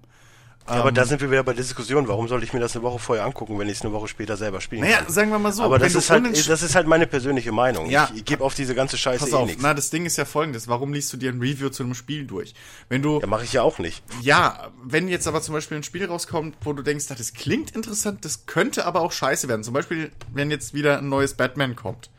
Ja, 0.67 0.75
aber 0.75 0.91
da 0.91 1.03
sind 1.03 1.19
wir 1.19 1.31
wieder 1.31 1.41
bei 1.41 1.53
der 1.53 1.63
Diskussion. 1.63 2.07
Warum 2.07 2.27
soll 2.27 2.43
ich 2.43 2.53
mir 2.53 2.59
das 2.59 2.75
eine 2.75 2.83
Woche 2.83 2.99
vorher 2.99 3.25
angucken, 3.25 3.57
wenn 3.57 3.67
ich 3.69 3.77
es 3.77 3.81
eine 3.81 3.91
Woche 3.91 4.07
später 4.07 4.37
selber 4.37 4.61
spielen 4.61 4.81
Naja, 4.83 4.97
kann? 4.97 5.11
sagen 5.11 5.31
wir 5.31 5.39
mal 5.39 5.51
so. 5.51 5.63
aber 5.63 5.79
das 5.79 5.95
ist, 5.95 6.11
halt, 6.11 6.47
das 6.47 6.61
ist 6.61 6.75
halt 6.75 6.85
meine 6.85 7.07
persönliche 7.07 7.51
Meinung. 7.51 7.89
Ja. 7.89 8.07
Ich, 8.13 8.23
gebe 8.23 8.43
auf 8.43 8.53
diese 8.53 8.75
ganze 8.75 8.95
Scheiße 8.95 9.23
Pass 9.23 9.33
eh 9.33 9.35
auf, 9.35 9.47
nichts. 9.47 9.63
na, 9.63 9.73
das 9.73 9.89
Ding 9.89 10.05
ist 10.05 10.17
ja 10.17 10.25
folgendes. 10.25 10.67
Warum 10.67 10.93
liest 10.93 11.11
du 11.11 11.17
dir 11.17 11.31
ein 11.31 11.39
Review 11.39 11.69
zu 11.69 11.81
einem 11.81 11.95
Spiel 11.95 12.27
durch? 12.27 12.53
Wenn 12.87 13.01
du, 13.01 13.19
Ja, 13.19 13.25
mache 13.25 13.45
ich 13.45 13.53
ja 13.53 13.63
auch 13.63 13.79
nicht. 13.79 14.03
ja, 14.21 14.67
wenn 14.83 15.07
jetzt 15.07 15.27
aber 15.27 15.41
zum 15.41 15.53
Beispiel 15.55 15.77
ein 15.77 15.83
Spiel 15.83 16.05
rauskommt, 16.05 16.55
wo 16.61 16.73
du 16.73 16.83
denkst, 16.83 17.07
das 17.07 17.33
klingt 17.33 17.71
interessant, 17.71 18.23
das 18.23 18.45
könnte 18.45 18.85
aber 18.85 19.01
auch 19.01 19.11
scheiße 19.13 19.47
werden. 19.47 19.63
Zum 19.63 19.73
Beispiel, 19.73 20.11
wenn 20.33 20.51
jetzt 20.51 20.75
wieder 20.75 20.99
ein 20.99 21.09
neues 21.09 21.33
Batman 21.33 21.75
kommt. 21.75 22.11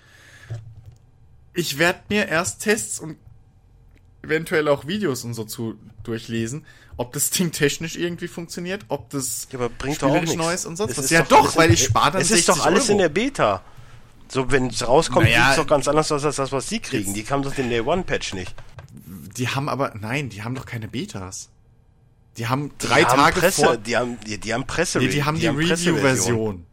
Ich 1.54 1.78
werde 1.78 2.00
mir 2.08 2.28
erst 2.28 2.62
Tests 2.62 3.00
und 3.00 3.16
eventuell 4.22 4.68
auch 4.68 4.86
Videos 4.86 5.24
und 5.24 5.34
so 5.34 5.44
zu 5.44 5.74
durchlesen, 6.02 6.64
ob 6.96 7.12
das 7.12 7.30
Ding 7.30 7.50
technisch 7.52 7.96
irgendwie 7.96 8.28
funktioniert, 8.28 8.84
ob 8.88 9.10
das 9.10 9.48
Ja, 9.50 9.58
aber 9.58 9.68
bringt 9.70 10.02
doch 10.02 10.10
auch 10.10 10.20
nichts. 10.20 10.36
Neues 10.36 10.66
und 10.66 10.76
sonst 10.76 10.92
Es 10.92 10.98
was. 10.98 11.10
Ja 11.10 11.22
doch 11.22 11.46
doch, 11.46 11.56
weil 11.56 11.68
in- 11.68 11.74
ich 11.74 11.84
spare 11.84 12.12
dann 12.12 12.22
Es 12.22 12.30
ist 12.30 12.48
doch 12.48 12.54
60 12.56 12.66
alles 12.66 12.84
Euro. 12.84 12.92
in 12.92 12.98
der 12.98 13.08
Beta. 13.08 13.64
So, 14.28 14.50
wenn 14.52 14.66
es 14.68 14.86
rauskommt, 14.86 15.24
Naja, 15.26 15.46
sieht's 15.46 15.56
doch 15.56 15.66
ganz 15.66 15.88
anders 15.88 16.12
aus 16.12 16.24
als 16.24 16.36
das, 16.36 16.52
was 16.52 16.68
sie 16.68 16.78
kriegen. 16.78 17.14
Die 17.14 17.24
kamen 17.24 17.42
doch 17.42 17.54
den 17.54 17.68
Day 17.68 17.80
One 17.80 18.04
Patch 18.04 18.32
nicht. 18.34 18.54
Die 19.36 19.48
haben 19.48 19.68
aber, 19.68 19.92
nein, 19.98 20.28
die 20.28 20.42
haben 20.44 20.54
doch 20.54 20.66
keine 20.66 20.86
Betas. 20.86 21.48
Die 22.36 22.46
haben 22.46 22.70
Die 22.80 22.86
drei 22.86 23.02
haben 23.02 23.16
Tage 23.18 23.40
Presse, 23.40 23.64
vor, 23.64 23.76
die 23.76 23.96
haben, 23.96 24.18
die, 24.26 24.38
die 24.38 24.54
haben 24.54 24.66
Presse. 24.66 24.98
Nee, 25.00 25.08
die 25.08 25.24
haben 25.24 25.38
die, 25.38 25.48
Review-Version. 25.48 26.64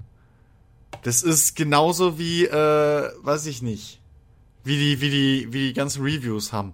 Das 1.01 1.23
ist 1.23 1.55
genauso 1.55 2.19
wie, 2.19 2.45
äh, 2.45 3.09
weiß 3.23 3.47
ich 3.47 3.61
nicht, 3.63 3.99
wie 4.67 4.77
die, 4.77 5.01
wie 5.01 5.09
die, 5.09 5.47
wie 5.53 5.67
die 5.67 5.73
ganzen 5.73 6.03
Reviews 6.03 6.51
haben. 6.53 6.73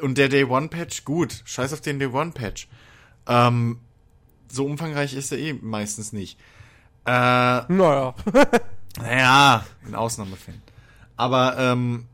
und 0.00 0.18
der 0.18 0.28
Day 0.28 0.44
One 0.44 0.68
Patch, 0.68 1.04
gut, 1.04 1.42
scheiß 1.44 1.72
auf 1.72 1.80
den 1.80 1.98
Day 1.98 2.08
One 2.08 2.32
Patch. 2.32 2.68
Ähm, 3.26 3.78
so 4.48 4.64
umfangreich 4.64 5.14
ist 5.14 5.32
er 5.32 5.38
eh 5.38 5.52
meistens 5.54 6.12
nicht. 6.12 6.38
Äh, 7.06 7.10
Naja. 7.10 8.14
naja, 8.98 9.66
in 9.86 9.94
Ausnahmefällen. 9.94 10.62
Aber 11.16 11.56
ähm, 11.58 12.06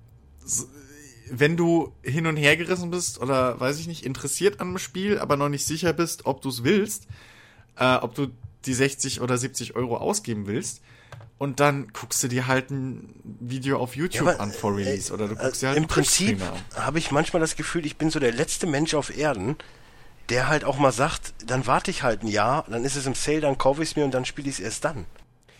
wenn 1.30 1.56
du 1.56 1.92
hin 2.02 2.26
und 2.26 2.36
her 2.36 2.56
gerissen 2.56 2.90
bist 2.90 3.18
oder 3.20 3.58
weiß 3.58 3.78
ich 3.80 3.86
nicht, 3.86 4.04
interessiert 4.04 4.60
an 4.60 4.68
einem 4.68 4.78
Spiel, 4.78 5.18
aber 5.18 5.36
noch 5.36 5.48
nicht 5.48 5.66
sicher 5.66 5.92
bist, 5.92 6.26
ob 6.26 6.42
du 6.42 6.50
es 6.50 6.62
willst, 6.62 7.06
äh, 7.76 7.96
ob 7.96 8.14
du 8.14 8.28
die 8.66 8.74
60 8.74 9.20
oder 9.20 9.36
70 9.38 9.74
Euro 9.74 9.96
ausgeben 9.96 10.46
willst, 10.46 10.82
und 11.42 11.58
dann 11.58 11.88
guckst 11.92 12.22
du 12.22 12.28
dir 12.28 12.46
halt 12.46 12.70
ein 12.70 13.16
Video 13.24 13.80
auf 13.80 13.96
YouTube 13.96 14.28
aber, 14.28 14.38
an 14.38 14.52
vor 14.52 14.76
Release 14.76 15.12
oder 15.12 15.26
du 15.26 15.34
Äh, 15.34 15.38
guckst 15.38 15.60
dir 15.60 15.70
halt 15.70 15.76
Im 15.76 15.88
Prinzip 15.88 16.40
habe 16.76 17.00
ich 17.00 17.10
manchmal 17.10 17.40
das 17.40 17.56
Gefühl, 17.56 17.84
ich 17.84 17.96
bin 17.96 18.10
so 18.10 18.20
der 18.20 18.30
letzte 18.30 18.68
Mensch 18.68 18.94
auf 18.94 19.16
Erden, 19.18 19.56
der 20.28 20.46
halt 20.46 20.62
auch 20.62 20.78
mal 20.78 20.92
sagt, 20.92 21.34
dann 21.44 21.66
warte 21.66 21.90
ich 21.90 22.04
halt 22.04 22.22
ein 22.22 22.28
Jahr, 22.28 22.64
dann 22.68 22.84
ist 22.84 22.94
es 22.94 23.06
im 23.06 23.16
Sale, 23.16 23.40
dann 23.40 23.58
kaufe 23.58 23.82
ich 23.82 23.90
es 23.90 23.96
mir 23.96 24.04
und 24.04 24.14
dann 24.14 24.24
spiele 24.24 24.48
ich 24.48 24.60
es 24.60 24.60
erst 24.60 24.84
dann. 24.84 25.04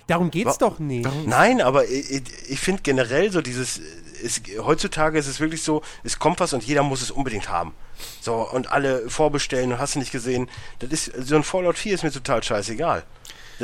Darum 0.07 0.31
geht's 0.31 0.61
Wa- 0.61 0.69
doch 0.69 0.79
nicht. 0.79 1.09
Nein, 1.27 1.61
aber 1.61 1.89
ich, 1.89 2.13
ich, 2.13 2.23
ich 2.49 2.61
finde 2.61 2.83
generell 2.83 3.33
so 3.33 3.43
dieses, 3.43 3.81
es, 4.23 4.41
heutzutage 4.59 5.19
ist 5.19 5.27
es 5.27 5.41
wirklich 5.41 5.65
so, 5.65 5.83
es 6.05 6.21
kommt 6.21 6.39
was 6.39 6.53
und 6.53 6.63
jeder 6.63 6.85
muss 6.85 7.03
es 7.03 7.11
unbedingt 7.11 7.49
haben. 7.49 7.75
So, 8.21 8.35
und 8.49 8.71
alle 8.71 9.11
vorbestellen 9.11 9.73
und 9.73 9.79
hast 9.81 9.97
du 9.97 9.99
nicht 9.99 10.13
gesehen. 10.13 10.49
Das 10.79 10.91
ist, 10.93 11.13
so 11.27 11.35
ein 11.35 11.43
Fallout 11.43 11.77
4 11.77 11.95
ist 11.95 12.05
mir 12.05 12.13
total 12.13 12.41
scheißegal. 12.41 13.03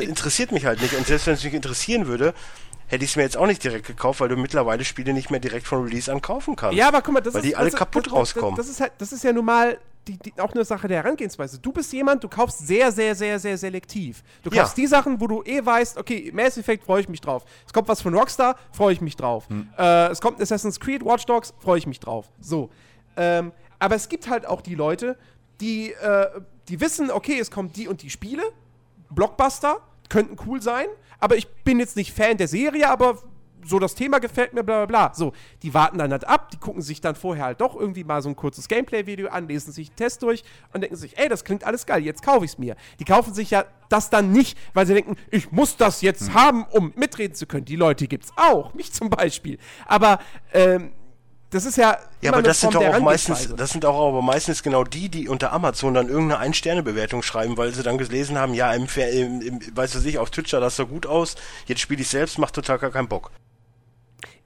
Das 0.01 0.09
interessiert 0.09 0.53
mich 0.53 0.65
halt 0.67 0.81
nicht. 0.81 0.95
Und 0.95 1.07
selbst 1.07 1.27
wenn 1.27 1.35
es 1.35 1.45
mich 1.45 1.55
interessieren 1.55 2.07
würde, 2.07 2.35
hätte 2.87 3.05
ich 3.05 3.11
es 3.11 3.17
mir 3.17 3.23
jetzt 3.23 3.37
auch 3.37 3.47
nicht 3.47 3.63
direkt 3.63 3.87
gekauft, 3.87 4.21
weil 4.21 4.29
du 4.29 4.37
mittlerweile 4.37 4.85
Spiele 4.85 5.13
nicht 5.13 5.31
mehr 5.31 5.41
direkt 5.41 5.67
von 5.67 5.83
Release 5.85 6.11
an 6.11 6.23
kaufen 6.23 6.57
kannst. 6.57 6.77
Ja, 6.77 6.89
aber 6.89 7.03
guck 7.03 7.15
mal, 7.15 7.21
das 7.21 7.35
weil 7.35 7.43
ist 7.43 7.49
die 7.49 7.57
alle 7.57 7.71
das 7.71 7.79
kaputt 7.79 8.07
das, 8.07 8.13
rauskommen. 8.13 8.57
Das 8.57 8.69
ist 8.69 8.81
halt, 8.81 8.93
das 8.99 9.13
ist 9.13 9.25
ja 9.25 9.33
nun 9.33 9.45
mal 9.45 9.79
die, 10.07 10.17
die, 10.19 10.33
auch 10.41 10.53
eine 10.53 10.65
Sache 10.65 10.89
der 10.89 11.03
Herangehensweise. 11.03 11.59
Du 11.59 11.71
bist 11.71 11.93
jemand, 11.93 12.25
du 12.25 12.29
kaufst 12.29 12.67
sehr, 12.67 12.91
sehr, 12.91 13.15
sehr, 13.15 13.39
sehr 13.39 13.59
selektiv. 13.59 14.23
Du 14.43 14.51
Ja. 14.51 14.63
kaufst 14.63 14.79
die 14.79 14.87
Sachen, 14.87 15.21
wo 15.21 15.27
du 15.27 15.43
eh 15.45 15.65
weißt, 15.65 15.99
okay, 15.99 16.31
Mass 16.35 16.57
Effect 16.57 16.85
freue 16.85 17.03
ich 17.03 17.09
mich 17.11 17.21
drauf. 17.21 17.45
Es 17.67 17.73
kommt 17.75 17.89
was 17.89 18.01
von 18.01 18.15
Rockstar, 18.15 18.57
freue 18.73 18.95
ich 18.95 19.03
mich 19.03 19.17
drauf. 19.17 19.45
Äh, 19.79 20.07
es 20.09 20.21
kommt 20.23 20.41
Assassin's 20.41 20.81
Creed, 20.81 21.05
Watch 21.05 21.27
Dogs, 21.27 21.53
freue 21.59 21.77
ich 21.79 21.87
mich 21.87 22.01
drauf. 22.01 22.27
So. 22.41 22.71
Ähm, 23.19 23.53
aber 23.79 23.97
es 23.97 24.09
gibt 24.09 24.31
halt 24.31 24.47
auch 24.47 24.63
die 24.63 24.75
Leute, 24.75 25.19
die, 25.61 25.93
äh, 25.93 26.27
die 26.69 26.81
wissen, 26.81 27.11
okay, 27.11 27.39
es 27.39 27.51
kommt 27.51 27.77
die 27.77 27.87
und 27.87 28.01
die 28.01 28.09
Spiele, 28.11 28.43
Blockbuster, 29.11 29.79
könnten 30.09 30.37
cool 30.47 30.63
sein, 30.63 30.87
aber 31.19 31.37
ich 31.37 31.49
bin 31.65 31.79
jetzt 31.79 31.97
nicht 31.97 32.13
Fan 32.13 32.37
der 32.37 32.49
Serie, 32.49 32.89
aber 32.89 33.19
so 33.65 33.79
das 33.79 33.95
Thema 33.95 34.19
gefällt 34.19 34.55
mir, 34.55 34.63
bla 34.65 34.85
bla 34.85 35.09
bla. 35.09 35.15
So, 35.15 35.33
die 35.63 35.75
warten 35.75 35.99
dann 35.99 36.11
halt 36.11 36.27
ab, 36.27 36.51
die 36.51 36.59
gucken 36.59 36.83
sich 36.83 37.01
dann 37.01 37.15
vorher 37.15 37.45
halt 37.45 37.61
doch 37.61 37.75
irgendwie 37.75 38.05
mal 38.05 38.23
so 38.23 38.29
ein 38.29 38.37
kurzes 38.37 38.69
Gameplay-Video 38.69 39.29
an, 39.29 39.49
lesen 39.49 39.73
sich 39.73 39.89
einen 39.89 39.97
Test 39.97 40.23
durch 40.23 40.43
und 40.73 40.81
denken 40.81 40.97
sich, 40.97 41.19
ey, 41.19 41.29
das 41.29 41.45
klingt 41.45 41.65
alles 41.65 41.87
geil, 41.87 42.03
jetzt 42.03 42.23
kaufe 42.23 42.45
ich 42.45 42.53
es 42.53 42.59
mir. 42.59 42.77
Die 42.99 43.05
kaufen 43.05 43.35
sich 43.35 43.51
ja 43.51 43.65
das 43.89 44.11
dann 44.11 44.33
nicht, 44.33 44.59
weil 44.75 44.87
sie 44.87 44.95
denken, 44.95 45.17
ich 45.31 45.51
muss 45.53 45.77
das 45.77 46.03
jetzt 46.03 46.35
haben, 46.35 46.65
um 46.71 46.93
mitreden 46.97 47.35
zu 47.35 47.47
können. 47.47 47.65
Die 47.65 47.77
Leute 47.77 48.07
gibt's 48.07 48.33
auch, 48.37 48.75
mich 48.75 48.93
zum 48.93 49.11
Beispiel. 49.11 49.59
Aber 49.87 50.19
ähm, 50.53 50.93
das 51.51 51.65
ist 51.65 51.77
ja. 51.77 51.99
Ja, 52.21 52.33
aber 52.33 52.43
das 52.43 52.61
sind 52.61 52.75
doch 52.75 52.85
auch 52.85 53.01
meistens, 53.01 53.55
das 53.55 53.71
sind 53.71 53.85
auch 53.85 54.09
aber 54.09 54.23
meistens 54.23 54.63
genau 54.63 54.85
die, 54.85 55.09
die 55.09 55.29
unter 55.29 55.53
Amazon 55.53 55.95
dann 55.95 56.09
irgendeine 56.09 56.41
Ein-Sterne-Bewertung 56.41 57.23
schreiben, 57.23 57.57
weil 57.57 57.73
sie 57.73 57.83
dann 57.83 57.97
gelesen 57.99 58.37
haben, 58.39 58.55
ja, 58.55 58.73
im, 58.73 58.87
im, 58.97 59.41
im 59.41 59.61
weißt 59.77 59.95
du 59.95 59.99
sich, 60.01 60.19
auf 60.19 60.31
Twitch 60.31 60.51
sah 60.51 60.61
das 60.61 60.77
so 60.77 60.87
gut 60.87 61.07
aus, 61.07 61.37
jetzt 61.67 61.81
spiele 61.81 62.03
ich 62.03 62.09
selbst, 62.09 62.39
macht 62.39 62.55
total 62.55 62.79
gar 62.79 62.91
keinen 62.91 63.09
Bock. 63.09 63.31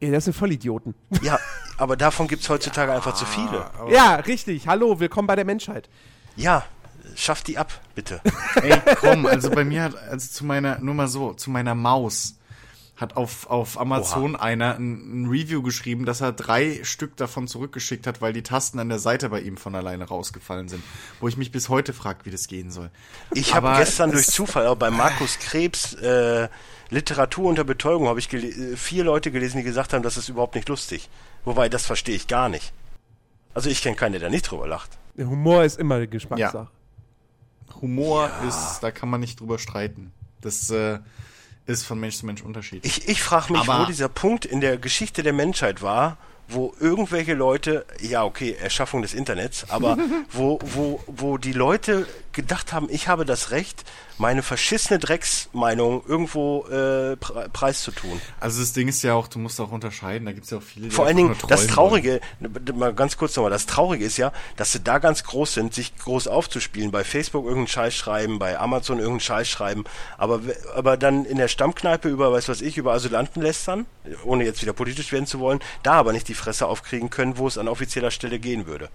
Ey, 0.01 0.11
das 0.11 0.25
sind 0.25 0.35
Vollidioten. 0.35 0.95
Ja, 1.23 1.39
aber 1.79 1.97
davon 1.97 2.29
gibt's 2.29 2.49
heutzutage 2.49 2.93
einfach 2.93 3.15
zu 3.15 3.25
viele. 3.25 3.71
ja, 3.91 4.17
richtig. 4.17 4.67
Hallo, 4.67 4.99
willkommen 5.01 5.27
bei 5.27 5.37
der 5.37 5.45
Menschheit. 5.45 5.89
Ja, 6.37 6.65
schafft 7.15 7.47
die 7.49 7.59
ab, 7.59 7.73
bitte. 7.95 8.21
Ey, 8.57 8.81
komm, 8.97 9.27
also 9.27 9.51
bei 9.51 9.65
mir 9.65 9.85
hat, 9.85 9.97
also 10.11 10.29
zu 10.29 10.45
meiner, 10.45 10.79
nur 10.79 10.95
mal 10.95 11.09
so, 11.09 11.35
zu 11.35 11.51
meiner 11.51 11.75
Maus 11.75 12.37
hat 13.03 13.17
auf, 13.19 13.51
auf 13.51 13.79
Amazon 13.79 14.35
einer 14.37 14.77
ein, 14.77 15.25
ein 15.25 15.27
Review 15.29 15.61
geschrieben, 15.63 16.07
dass 16.07 16.23
er 16.23 16.33
drei 16.33 16.81
Stück 16.85 17.17
davon 17.19 17.47
zurückgeschickt 17.49 18.07
hat, 18.07 18.23
weil 18.23 18.33
die 18.33 18.43
Tasten 18.43 18.79
an 18.79 18.89
der 18.89 18.99
Seite 18.99 19.29
bei 19.29 19.41
ihm 19.43 19.59
von 19.59 19.75
alleine 19.75 20.05
rausgefallen 20.05 20.69
sind. 20.71 20.83
Wo 21.21 21.29
ich 21.29 21.37
mich 21.37 21.53
bis 21.53 21.69
heute 21.69 21.93
frage, 21.93 22.21
wie 22.25 22.31
das 22.31 22.47
gehen 22.49 22.71
soll. 22.71 22.91
Ich 23.35 23.55
habe 23.55 23.75
gestern 23.77 24.09
es- 24.11 24.15
durch 24.15 24.27
Zufall 24.29 24.67
auch 24.67 24.77
bei 24.77 24.91
Markus 24.91 25.39
Krebs 25.39 25.93
äh, 25.95 26.49
Literatur 26.89 27.49
unter 27.51 27.65
Betäubung 27.65 28.09
habe 28.09 28.19
ich 28.21 28.29
gele- 28.29 28.73
äh, 28.73 28.77
vier 28.77 29.05
Leute 29.05 29.31
gelesen, 29.31 29.59
die 29.59 29.63
gesagt 29.65 29.93
haben, 29.93 30.03
das 30.03 30.17
ist 30.17 30.29
überhaupt 30.31 30.55
nicht 30.55 30.69
lustig. 30.71 31.11
Wobei, 31.45 31.69
das 31.69 31.85
verstehe 31.85 32.15
ich 32.17 32.27
gar 32.29 32.49
nicht. 32.49 32.73
Also 33.55 33.69
ich 33.69 33.83
kenne 33.83 33.97
keinen, 33.97 34.13
der 34.13 34.21
da 34.23 34.31
nicht 34.31 34.51
drüber 34.51 34.67
lacht. 34.67 34.91
Der 35.17 35.29
Humor 35.29 35.65
ist 35.65 35.79
immer 35.79 35.97
eine 35.97 36.09
Geschmackssache. 36.09 36.69
Humor 37.81 38.31
ist, 38.49 38.81
da 38.81 38.91
kann 38.91 39.09
man 39.09 39.21
nicht 39.21 39.41
drüber 39.41 39.59
streiten. 39.59 40.13
Das 40.41 40.71
äh, 40.71 40.99
ist 41.67 41.85
von 41.85 41.99
Mensch 42.01 42.17
zu 42.17 42.27
Mensch 42.27 42.43
unterschiedlich. 42.43 42.99
Ich, 42.99 43.09
ich 43.09 43.23
frage 43.23 43.53
mich, 43.53 43.63
Aber- 43.63 43.83
wo 43.83 43.87
dieser 43.87 44.09
Punkt 44.09 44.45
in 44.45 44.61
der 44.61 44.77
Geschichte 44.79 45.23
der 45.23 45.33
Menschheit 45.33 45.83
war, 45.83 46.17
wo 46.49 46.75
irgendwelche 46.81 47.35
Leute, 47.35 47.87
ja 48.01 48.25
okay, 48.25 48.57
Erschaffung 48.61 49.01
des 49.03 49.15
Internets, 49.15 49.71
aber 49.71 49.97
wo, 50.33 50.59
wo, 50.63 51.03
wo 51.07 51.39
die 51.39 51.53
Leute 51.53 52.07
gedacht 52.33 52.73
haben, 52.73 52.89
ich 52.91 53.09
habe 53.09 53.25
das 53.25 53.51
Recht, 53.51 53.85
meine 54.19 54.43
verschissene 54.43 54.99
Drecksmeinung 54.99 56.03
irgendwo 56.07 56.65
äh, 56.67 57.17
pre 57.17 57.49
preiszutun. 57.53 58.21
Also 58.41 58.61
das 58.61 58.73
Ding 58.73 58.89
ist 58.89 59.03
ja 59.03 59.15
auch, 59.15 59.29
du 59.29 59.39
musst 59.39 59.61
auch 59.61 59.73
unterscheiden, 59.73 60.27
da 60.27 60.33
gibt's 60.33 60.51
ja 60.51 60.59
auch 60.59 60.63
viele, 60.63 60.89
die 60.89 60.95
Vor 60.95 61.07
allen 61.07 61.17
Dingen, 61.17 61.37
das 61.49 61.67
Traurige, 61.67 62.21
mal 62.75 62.95
ganz 62.95 63.17
kurz 63.17 63.37
nochmal, 63.37 63.51
das 63.51 63.67
Traurige 63.67 64.05
ist 64.05 64.17
ja, 64.17 64.33
dass 64.57 64.73
sie 64.73 64.81
da 64.81 64.99
ganz 64.99 65.25
groß 65.25 65.55
sind, 65.55 65.75
sich 65.75 65.97
groß 65.97 66.29
aufzuspielen, 66.29 66.91
bei 66.91 67.05
Facebook 67.05 67.45
irgendeinen 67.45 67.69
Scheiß 67.69 67.95
schreiben, 67.95 68.39
bei 68.39 68.59
Amazon 68.59 68.99
irgendeinen 68.99 69.21
Scheiß 69.21 69.49
schreiben, 69.49 69.85
aber, 70.19 70.41
aber 70.75 70.97
dann 70.97 71.25
in 71.25 71.39
der 71.39 71.49
Stammkneipe 71.49 72.09
über, 72.09 72.33
weiß 72.33 72.49
was 72.49 72.61
ich, 72.61 72.77
über 72.77 72.93
Asylanten 72.93 73.43
lästern, 73.43 73.87
ohne 74.25 74.45
jetzt 74.45 74.63
wieder 74.63 74.73
politisch 74.73 75.13
werden 75.13 75.27
zu 75.27 75.41
wollen, 75.41 75.61
da 75.83 75.93
aber 75.95 76.13
nicht 76.13 76.29
die 76.29 76.35
Fresse 76.35 76.67
aufkriegen 76.67 77.11
können, 77.11 77.39
wo 77.39 77.47
es 77.47 77.59
an 77.59 77.69
offizieller 77.69 78.11
Stelle 78.11 78.39
gehen 78.39 78.67
würde. 78.67 78.89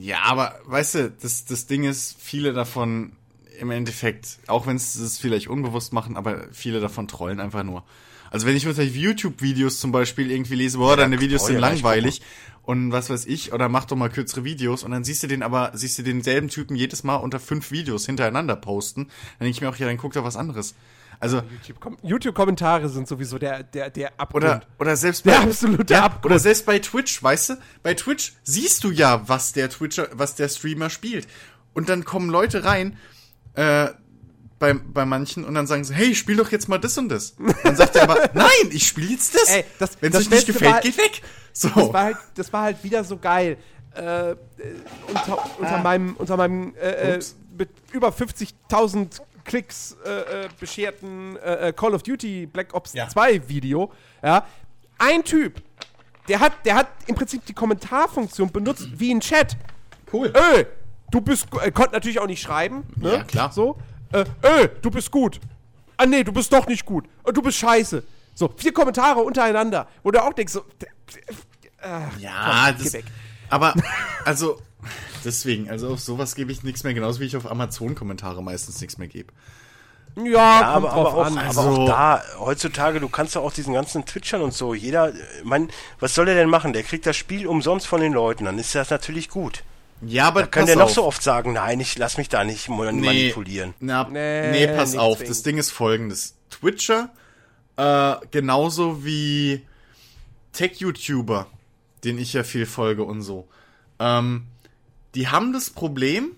Ja, 0.00 0.22
aber 0.22 0.58
weißt 0.64 0.94
du, 0.94 1.10
das, 1.10 1.44
das 1.44 1.66
Ding 1.66 1.84
ist, 1.84 2.16
viele 2.20 2.52
davon 2.52 3.12
im 3.58 3.70
Endeffekt, 3.70 4.38
auch 4.46 4.66
wenn 4.66 4.78
sie 4.78 5.02
es 5.02 5.18
vielleicht 5.18 5.48
unbewusst 5.48 5.92
machen, 5.92 6.16
aber 6.16 6.46
viele 6.52 6.80
davon 6.80 7.08
trollen 7.08 7.40
einfach 7.40 7.62
nur. 7.62 7.84
Also 8.30 8.46
wenn 8.46 8.56
ich 8.56 8.66
unter 8.66 8.82
YouTube-Videos 8.82 9.80
zum 9.80 9.92
Beispiel 9.92 10.30
irgendwie 10.30 10.56
lese, 10.56 10.78
boah, 10.78 10.96
deine 10.96 11.20
Videos 11.20 11.44
oh 11.44 11.46
sind 11.46 11.54
ja, 11.54 11.60
langweilig 11.60 12.20
und 12.62 12.92
was 12.92 13.08
weiß 13.08 13.26
ich, 13.26 13.52
oder 13.52 13.68
mach 13.68 13.84
doch 13.84 13.96
mal 13.96 14.10
kürzere 14.10 14.44
Videos 14.44 14.82
und 14.82 14.90
dann 14.90 15.04
siehst 15.04 15.22
du 15.22 15.26
den 15.26 15.42
aber, 15.42 15.70
siehst 15.74 15.98
du 15.98 16.02
denselben 16.02 16.48
Typen 16.48 16.76
jedes 16.76 17.04
Mal 17.04 17.16
unter 17.16 17.40
fünf 17.40 17.70
Videos 17.70 18.04
hintereinander 18.04 18.56
posten, 18.56 19.04
dann 19.38 19.46
denke 19.46 19.56
ich 19.56 19.60
mir 19.60 19.68
auch, 19.68 19.76
ja, 19.76 19.86
dann 19.86 19.96
guck 19.96 20.12
doch 20.12 20.24
was 20.24 20.36
anderes. 20.36 20.74
Also, 21.20 21.38
YouTube-Kom- 21.38 21.96
YouTube-Kommentare 22.02 22.88
sind 22.88 23.08
sowieso 23.08 23.38
der, 23.38 23.62
der, 23.62 23.90
der 23.90 24.12
Abgrund. 24.18 24.44
oder, 24.44 24.60
oder 24.78 24.96
selbst 24.96 25.24
Der 25.24 25.40
absolute 25.40 25.94
ja, 25.94 26.04
Abgrund. 26.04 26.26
Oder 26.26 26.38
selbst 26.38 26.66
bei 26.66 26.78
Twitch, 26.78 27.22
weißt 27.22 27.50
du? 27.50 27.54
Bei 27.82 27.94
Twitch 27.94 28.34
siehst 28.44 28.84
du 28.84 28.90
ja, 28.90 29.28
was 29.28 29.52
der 29.52 29.70
Twitcher, 29.70 30.08
was 30.12 30.34
der 30.34 30.48
Streamer 30.48 30.90
spielt. 30.90 31.26
Und 31.74 31.88
dann 31.88 32.04
kommen 32.04 32.30
Leute 32.30 32.64
rein, 32.64 32.96
äh, 33.54 33.88
bei, 34.58 34.72
bei 34.72 35.04
manchen 35.04 35.44
und 35.44 35.54
dann 35.54 35.66
sagen 35.66 35.84
sie, 35.84 35.92
hey, 35.94 36.14
spiel 36.14 36.36
doch 36.36 36.50
jetzt 36.50 36.66
mal 36.68 36.78
das 36.78 36.96
und 36.96 37.10
das. 37.10 37.36
Dann 37.62 37.76
sagt 37.76 37.96
er 37.96 38.04
aber, 38.04 38.30
nein, 38.34 38.48
ich 38.70 38.86
spiele 38.86 39.08
jetzt 39.10 39.34
das. 39.34 39.48
Ey, 39.50 39.64
das- 39.78 39.98
Wenn 40.00 40.12
es 40.14 40.20
euch 40.20 40.30
nicht 40.30 40.46
gefällt, 40.46 40.72
war- 40.72 40.80
geht 40.80 40.96
weg. 40.96 41.20
So. 41.52 41.68
das, 41.68 41.92
war 41.92 42.02
halt, 42.04 42.16
das 42.34 42.52
war 42.52 42.62
halt 42.62 42.82
wieder 42.84 43.04
so 43.04 43.16
geil. 43.18 43.56
Äh, 43.94 44.30
äh, 44.32 44.36
unter, 45.08 45.58
unter 45.58 45.78
meinem, 45.78 46.14
unter 46.16 46.36
meinem 46.36 46.74
äh, 46.76 47.12
äh, 47.12 47.16
Ups. 47.16 47.34
mit 47.56 47.70
über 47.92 48.08
50.000 48.10 49.20
Klicks 49.46 49.96
äh, 50.04 50.44
äh, 50.44 50.48
bescherten 50.58 51.36
äh, 51.38 51.68
äh, 51.68 51.72
Call 51.72 51.94
of 51.94 52.02
Duty 52.02 52.46
Black 52.46 52.74
Ops 52.74 52.92
Ja. 52.92 53.08
2 53.08 53.48
Video, 53.48 53.92
ja, 54.22 54.44
ein 54.98 55.22
Typ, 55.24 55.62
der 56.28 56.40
hat, 56.40 56.52
der 56.64 56.74
hat 56.74 56.88
im 57.06 57.14
Prinzip 57.14 57.44
die 57.46 57.52
Kommentarfunktion 57.54 58.50
benutzt 58.50 58.88
wie 58.98 59.14
ein 59.14 59.20
Chat. 59.20 59.56
Cool. 60.12 60.32
Ö, 60.34 60.64
du 61.10 61.20
bist, 61.20 61.46
er 61.60 61.70
konnte 61.70 61.92
natürlich 61.92 62.18
auch 62.18 62.26
nicht 62.26 62.42
schreiben, 62.42 62.84
ne? 62.96 63.12
Ja, 63.14 63.24
klar. 63.24 63.52
So, 63.52 63.76
äh, 64.12 64.24
Ö, 64.44 64.68
du 64.82 64.90
bist 64.90 65.10
gut. 65.10 65.40
Ah, 65.96 66.06
nee, 66.06 66.22
du 66.24 66.32
bist 66.32 66.52
doch 66.52 66.66
nicht 66.66 66.84
gut. 66.84 67.06
Du 67.32 67.40
bist 67.42 67.58
scheiße. 67.58 68.02
So, 68.34 68.52
vier 68.56 68.72
Kommentare 68.72 69.20
untereinander, 69.20 69.88
wo 70.02 70.10
du 70.10 70.22
auch 70.22 70.32
denkst, 70.32 70.52
so, 70.52 70.60
äh, 70.60 71.88
Ja, 72.18 72.66
komm, 72.74 72.82
das, 72.84 72.92
geh 72.92 72.98
weg. 72.98 73.04
aber, 73.48 73.74
also, 74.24 74.60
deswegen, 75.24 75.70
also 75.70 75.90
auf 75.92 76.00
sowas 76.00 76.34
gebe 76.34 76.52
ich 76.52 76.62
nichts 76.62 76.84
mehr, 76.84 76.94
genauso 76.94 77.20
wie 77.20 77.24
ich 77.24 77.36
auf 77.36 77.50
Amazon-Kommentare 77.50 78.42
meistens 78.42 78.80
nichts 78.80 78.98
mehr 78.98 79.08
gebe. 79.08 79.32
Ja, 80.16 80.24
Ja, 80.24 80.72
kommt 80.72 80.86
aber, 80.86 80.88
drauf 80.88 81.06
aber, 81.08 81.16
auch, 81.18 81.26
an. 81.26 81.38
aber 81.38 81.46
Also- 81.46 81.60
auch 81.60 81.86
da, 81.86 82.22
heutzutage, 82.38 83.00
du 83.00 83.08
kannst 83.08 83.34
ja 83.34 83.40
auch 83.42 83.52
diesen 83.52 83.74
ganzen 83.74 84.06
Twitchern 84.06 84.40
und 84.40 84.54
so, 84.54 84.72
jeder, 84.74 85.12
mein, 85.44 85.68
was 86.00 86.14
soll 86.14 86.24
der 86.26 86.34
denn 86.34 86.48
machen? 86.48 86.72
Der 86.72 86.82
kriegt 86.84 87.04
das 87.06 87.16
Spiel 87.16 87.46
umsonst 87.46 87.86
von 87.86 88.00
den 88.00 88.12
Leuten, 88.14 88.46
dann 88.46 88.58
ist 88.58 88.74
das 88.74 88.88
natürlich 88.90 89.28
gut. 89.28 89.62
Ja, 90.02 90.28
aber 90.28 90.42
Da 90.42 90.46
kann 90.48 90.66
der 90.66 90.76
noch 90.76 90.84
auf. 90.86 90.92
so 90.92 91.04
oft 91.04 91.22
sagen, 91.22 91.52
nein, 91.54 91.80
ich 91.80 91.96
lass 91.98 92.18
mich 92.18 92.28
da 92.28 92.44
nicht 92.44 92.68
ma- 92.68 92.92
manipulieren. 92.92 93.74
Na, 93.80 94.04
Nee, 94.08 94.50
nee, 94.52 94.66
pass 94.68 94.94
auf. 94.96 95.16
zwingend. 95.18 95.30
Das 95.30 95.42
Ding 95.42 95.58
ist 95.58 95.70
folgendes. 95.70 96.34
Twitcher, 96.50 97.10
äh, 97.76 98.14
genauso 98.30 99.04
wie 99.04 99.66
Tech-YouTuber, 100.52 101.46
den 102.04 102.18
ich 102.18 102.32
ja 102.32 102.42
viel 102.44 102.66
folge 102.66 103.02
und 103.04 103.22
so, 103.22 103.48
Ähm, 103.98 104.46
die 105.16 105.28
haben 105.28 105.52
das 105.52 105.70
Problem, 105.70 106.32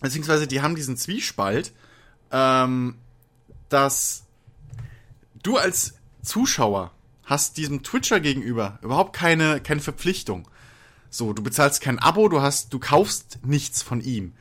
beziehungsweise 0.00 0.46
die 0.46 0.62
haben 0.62 0.76
diesen 0.76 0.96
Zwiespalt, 0.96 1.72
ähm, 2.30 2.96
dass 3.68 4.24
du 5.42 5.56
als 5.56 5.94
Zuschauer 6.22 6.92
hast 7.24 7.56
diesem 7.56 7.82
Twitcher 7.82 8.20
gegenüber 8.20 8.78
überhaupt 8.82 9.14
keine, 9.16 9.60
keine 9.60 9.80
Verpflichtung. 9.80 10.48
So, 11.10 11.32
du 11.32 11.42
bezahlst 11.42 11.80
kein 11.80 11.98
Abo, 11.98 12.28
du 12.28 12.40
hast, 12.42 12.72
du 12.72 12.78
kaufst 12.78 13.38
nichts 13.44 13.82
von 13.82 14.00
ihm. 14.00 14.34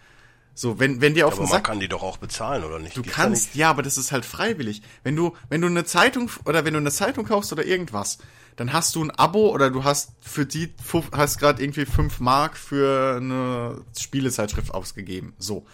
So, 0.54 0.80
wenn, 0.80 1.00
wenn 1.02 1.14
dir 1.14 1.28
auf 1.28 1.34
Aber 1.34 1.44
den 1.44 1.50
man 1.50 1.58
Sack 1.58 1.64
kann 1.66 1.80
die 1.80 1.88
doch 1.88 2.04
auch 2.04 2.18
bezahlen, 2.18 2.64
oder 2.64 2.80
nicht? 2.80 2.96
Du 2.98 3.02
da 3.02 3.12
kannst, 3.12 3.48
nicht- 3.48 3.56
ja, 3.56 3.70
aber 3.70 3.82
das 3.84 3.98
ist 3.98 4.12
halt 4.12 4.26
freiwillig. 4.26 4.82
Wenn 5.04 5.16
du, 5.16 5.36
wenn 5.50 5.62
du 5.62 5.68
eine 5.68 5.86
Zeitung 5.86 6.30
oder 6.46 6.66
wenn 6.66 6.74
du 6.74 6.80
eine 6.80 6.92
Zeitung 6.92 7.26
kaufst 7.26 7.52
oder 7.54 7.66
irgendwas, 7.66 8.18
dann 8.56 8.74
hast 8.74 8.96
du 8.96 9.04
ein 9.04 9.12
Abo 9.12 9.50
oder 9.50 9.70
du 9.70 9.84
hast 9.84 10.12
für 10.22 10.46
die 10.46 10.74
hast 11.14 11.40
gerade 11.40 11.64
irgendwie 11.64 11.86
fünf 11.86 12.20
Mark 12.20 12.58
für 12.58 13.18
eine 13.18 13.82
Spielezeitschrift 13.98 14.74
ausgegeben. 14.74 15.34
So. 15.38 15.66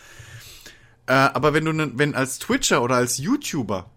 Äh, 1.08 1.14
aber 1.14 1.54
wenn 1.54 1.66
du 1.66 1.98
wenn 1.98 2.16
als 2.16 2.40
Twitcher 2.40 2.82
oder 2.82 2.96
als 2.96 3.18
YouTuber, 3.18 3.90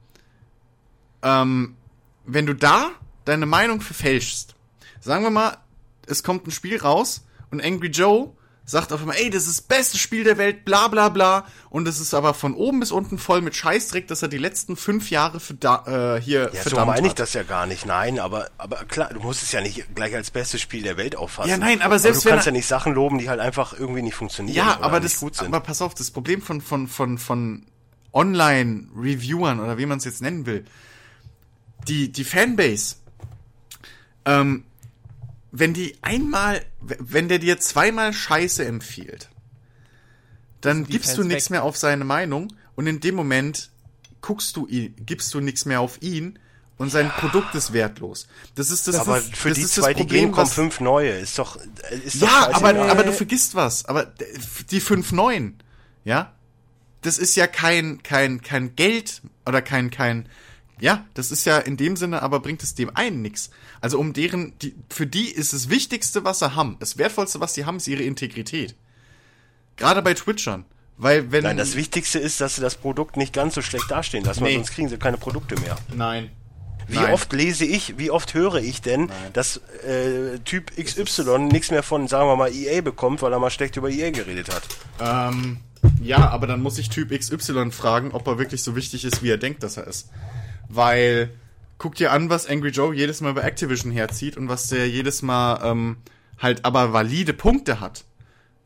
ähm, 1.23 1.77
wenn 2.25 2.47
du 2.47 2.55
da 2.55 2.91
deine 3.25 3.47
Meinung 3.47 3.81
verfälschst, 3.81 4.55
sagen 5.01 5.25
wir 5.25 5.31
mal, 5.31 5.59
es 6.07 6.23
kommt 6.23 6.47
ein 6.47 6.51
Spiel 6.51 6.79
raus 6.79 7.25
und 7.51 7.63
Angry 7.63 7.89
Joe 7.89 8.33
sagt 8.71 8.93
auf 8.93 9.01
einmal, 9.01 9.17
ey, 9.17 9.31
das 9.31 9.43
ist 9.47 9.59
das 9.59 9.63
beste 9.63 9.99
Spiel 9.99 10.25
der 10.25 10.39
Welt, 10.39 10.65
bla 10.65 10.89
bla 10.89 11.09
bla. 11.09 11.45
Und 11.69 11.89
es 11.89 12.01
ist 12.01 12.15
aber 12.15 12.35
von 12.35 12.55
oben 12.55 12.81
bis 12.81 12.93
unten 12.93 13.19
voll 13.19 13.41
mit 13.41 13.57
Scheißdreck, 13.57 14.07
dass 14.09 14.23
er 14.23 14.29
die 14.29 14.39
letzten 14.39 14.77
fünf 14.77 15.11
Jahre 15.11 15.41
für 15.41 15.55
da, 15.55 16.17
äh, 16.17 16.21
hier 16.21 16.51
Ja, 16.53 16.63
so 16.63 16.71
verdammt 16.71 16.87
meine 16.93 17.07
ich 17.07 17.11
hat. 17.13 17.19
das 17.19 17.33
ja 17.35 17.43
gar 17.43 17.67
nicht. 17.67 17.85
Nein, 17.87 18.19
aber, 18.19 18.49
aber 18.59 18.85
klar, 18.85 19.11
du 19.13 19.21
musst 19.21 19.43
es 19.43 19.53
ja 19.53 19.61
nicht 19.61 19.95
gleich 19.95 20.15
als 20.15 20.31
bestes 20.31 20.61
Spiel 20.61 20.83
der 20.83 20.97
Welt 20.97 21.17
auffassen. 21.17 21.51
Ja, 21.51 21.59
nein, 21.59 21.83
aber 21.83 21.99
selbst 21.99 22.23
du 22.23 22.27
wenn 22.27 22.33
kannst 22.35 22.47
ja 22.47 22.53
nicht 22.53 22.67
Sachen 22.67 22.95
loben, 22.95 23.19
die 23.19 23.29
halt 23.29 23.41
einfach 23.41 23.73
irgendwie 23.79 24.03
nicht 24.03 24.15
funktionieren. 24.15 24.57
Ja, 24.57 24.79
aber 24.81 25.01
das, 25.01 25.19
gut 25.19 25.37
sind. 25.37 25.49
aber 25.49 25.61
pass 25.61 25.83
auf, 25.83 25.95
das 25.95 26.11
Problem 26.11 26.41
von, 26.41 26.61
von, 26.61 26.87
von, 26.87 27.19
von 27.19 27.67
Online-Reviewern 28.13 29.61
oder 29.61 29.79
wie 29.79 29.87
man 29.87 29.99
es 29.99 30.05
jetzt 30.05 30.23
nennen 30.23 30.47
will, 30.47 30.65
die, 31.89 32.13
die 32.13 32.25
Fanbase, 32.25 32.97
ähm, 34.25 34.65
wenn 35.53 35.75
die 35.75 35.97
einmal, 36.03 36.65
wenn 36.81 37.29
der 37.29 37.39
dir 37.39 37.59
zweimal 37.59 38.13
Scheiße 38.13 38.65
empfiehlt, 38.65 39.29
dann 40.61 40.85
die 40.85 40.93
gibst 40.93 41.11
Fans 41.11 41.17
du 41.17 41.25
nichts 41.25 41.51
mehr 41.51 41.65
auf 41.65 41.77
seine 41.77 42.05
Meinung 42.05 42.53
und 42.77 42.87
in 42.87 43.01
dem 43.01 43.15
Moment 43.15 43.71
guckst 44.21 44.57
du 44.57 44.67
ihn, 44.67 44.95
gibst 45.07 45.33
du 45.35 45.41
nichts 45.41 45.65
mehr 45.65 45.81
auf 45.81 46.03
ihn 46.03 46.39
und 46.77 46.91
sein 46.91 47.11
Produkt 47.11 47.55
ist 47.55 47.73
wertlos. 47.73 48.27
Das 48.55 48.71
ist 48.71 48.87
das, 48.89 48.97
aber 48.97 49.19
ist, 49.19 49.37
für 49.37 49.49
das 49.49 49.59
die 49.59 49.65
ist 49.65 49.75
zwei, 49.75 49.93
das 49.93 49.97
die 49.97 50.03
Problem, 50.03 50.21
gehen, 50.27 50.33
kommen 50.33 50.47
was- 50.47 50.55
fünf 50.55 50.81
neue. 50.81 51.11
Ist 51.11 51.39
doch, 51.39 51.59
ist 52.05 52.23
doch 52.23 52.29
ja, 52.29 52.51
aber, 52.53 52.75
aber 52.91 53.05
du 53.05 53.13
vergisst 53.13 53.55
was. 53.55 53.85
Aber 53.87 54.13
die 54.71 54.81
5-9, 54.81 55.55
ja, 56.05 56.35
das 57.03 57.19
ist 57.19 57.35
ja 57.37 57.47
kein, 57.47 58.03
kein, 58.03 58.43
kein 58.43 58.77
Geld 58.77 59.23
oder 59.47 59.63
kein, 59.63 59.91
kein, 59.91 60.29
ja, 60.81 61.05
das 61.15 61.31
ist 61.31 61.45
ja 61.45 61.59
in 61.59 61.77
dem 61.77 61.97
Sinne, 61.97 62.23
aber 62.23 62.41
bringt 62.41 62.63
es 62.63 62.75
dem 62.75 62.95
einen 62.97 63.23
nichts. 63.23 63.51
Also 63.81 63.99
um 63.99 64.13
deren, 64.13 64.53
die, 64.61 64.75
für 64.89 65.07
die 65.07 65.31
ist 65.31 65.53
das 65.53 65.69
Wichtigste, 65.71 66.25
was 66.25 66.39
sie 66.41 66.55
haben, 66.55 66.77
das 66.81 66.97
Wertvollste, 66.99 67.41
was 67.41 67.55
sie 67.55 67.65
haben, 67.67 67.77
ist 67.77 67.89
ihre 67.89 68.03
Integrität. 68.03 68.75
Gerade 69.77 70.03
bei 70.03 70.15
Twitchern. 70.15 70.65
Weil 70.97 71.33
wenn. 71.33 71.45
Nein, 71.45 71.57
das 71.57 71.77
Wichtigste 71.77 72.19
ist, 72.19 72.41
dass 72.43 72.57
sie 72.57 72.61
das 72.61 72.75
Produkt 72.77 73.17
nicht 73.17 73.33
ganz 73.33 73.55
so 73.55 73.63
schlecht 73.63 73.91
dastehen 73.91 74.25
lassen, 74.25 74.43
weil 74.43 74.51
Nee. 74.51 74.57
sonst 74.57 74.73
kriegen 74.73 74.89
sie 74.91 74.99
keine 74.99 75.17
Produkte 75.17 75.59
mehr. 75.61 75.77
Nein. 75.95 76.31
Wie 76.89 76.97
Nein. 76.97 77.15
oft 77.15 77.33
lese 77.33 77.65
ich, 77.65 77.97
wie 77.99 78.11
oft 78.11 78.35
höre 78.35 78.57
ich 78.57 78.83
denn, 78.83 79.11
dass 79.33 79.59
äh, 79.87 80.41
Typ 80.45 80.73
XY 80.77 81.39
nichts 81.51 81.71
mehr 81.71 81.83
von, 81.85 82.09
sagen 82.09 82.27
wir 82.29 82.35
mal, 82.37 82.53
EA 82.53 82.81
bekommt, 82.83 83.23
weil 83.23 83.33
er 83.33 83.39
mal 83.39 83.51
schlecht 83.51 83.77
über 83.77 83.89
EA 83.89 84.11
geredet 84.11 84.49
hat? 84.53 84.63
Ähm, 85.01 85.59
ja, 86.03 86.29
aber 86.31 86.49
dann 86.49 86.61
muss 86.63 86.79
ich 86.79 86.91
Typ 86.91 87.17
XY 87.17 87.71
fragen, 87.71 88.11
ob 88.11 88.27
er 88.27 88.39
wirklich 88.39 88.63
so 88.65 88.75
wichtig 88.75 89.05
ist, 89.05 89.23
wie 89.23 89.31
er 89.31 89.39
denkt, 89.39 89.63
dass 89.63 89.77
er 89.77 89.87
ist. 89.87 90.09
Weil, 90.73 91.31
guck 91.79 91.97
dir 91.97 92.13
an, 92.13 92.31
was 92.31 92.47
Angry 92.47 92.71
Joe 92.71 92.95
jedes 92.95 93.21
Mal 93.21 93.35
bei 93.35 93.43
Activision 93.43 93.93
herzieht 93.93 94.37
und 94.37 94.49
was 94.49 94.69
der 94.69 94.89
jedes 94.89 95.23
Mal 95.23 95.61
ähm, 95.63 95.97
halt 96.39 96.65
aber 96.65 96.93
valide 96.93 97.33
Punkte 97.33 97.81
hat. 97.81 98.05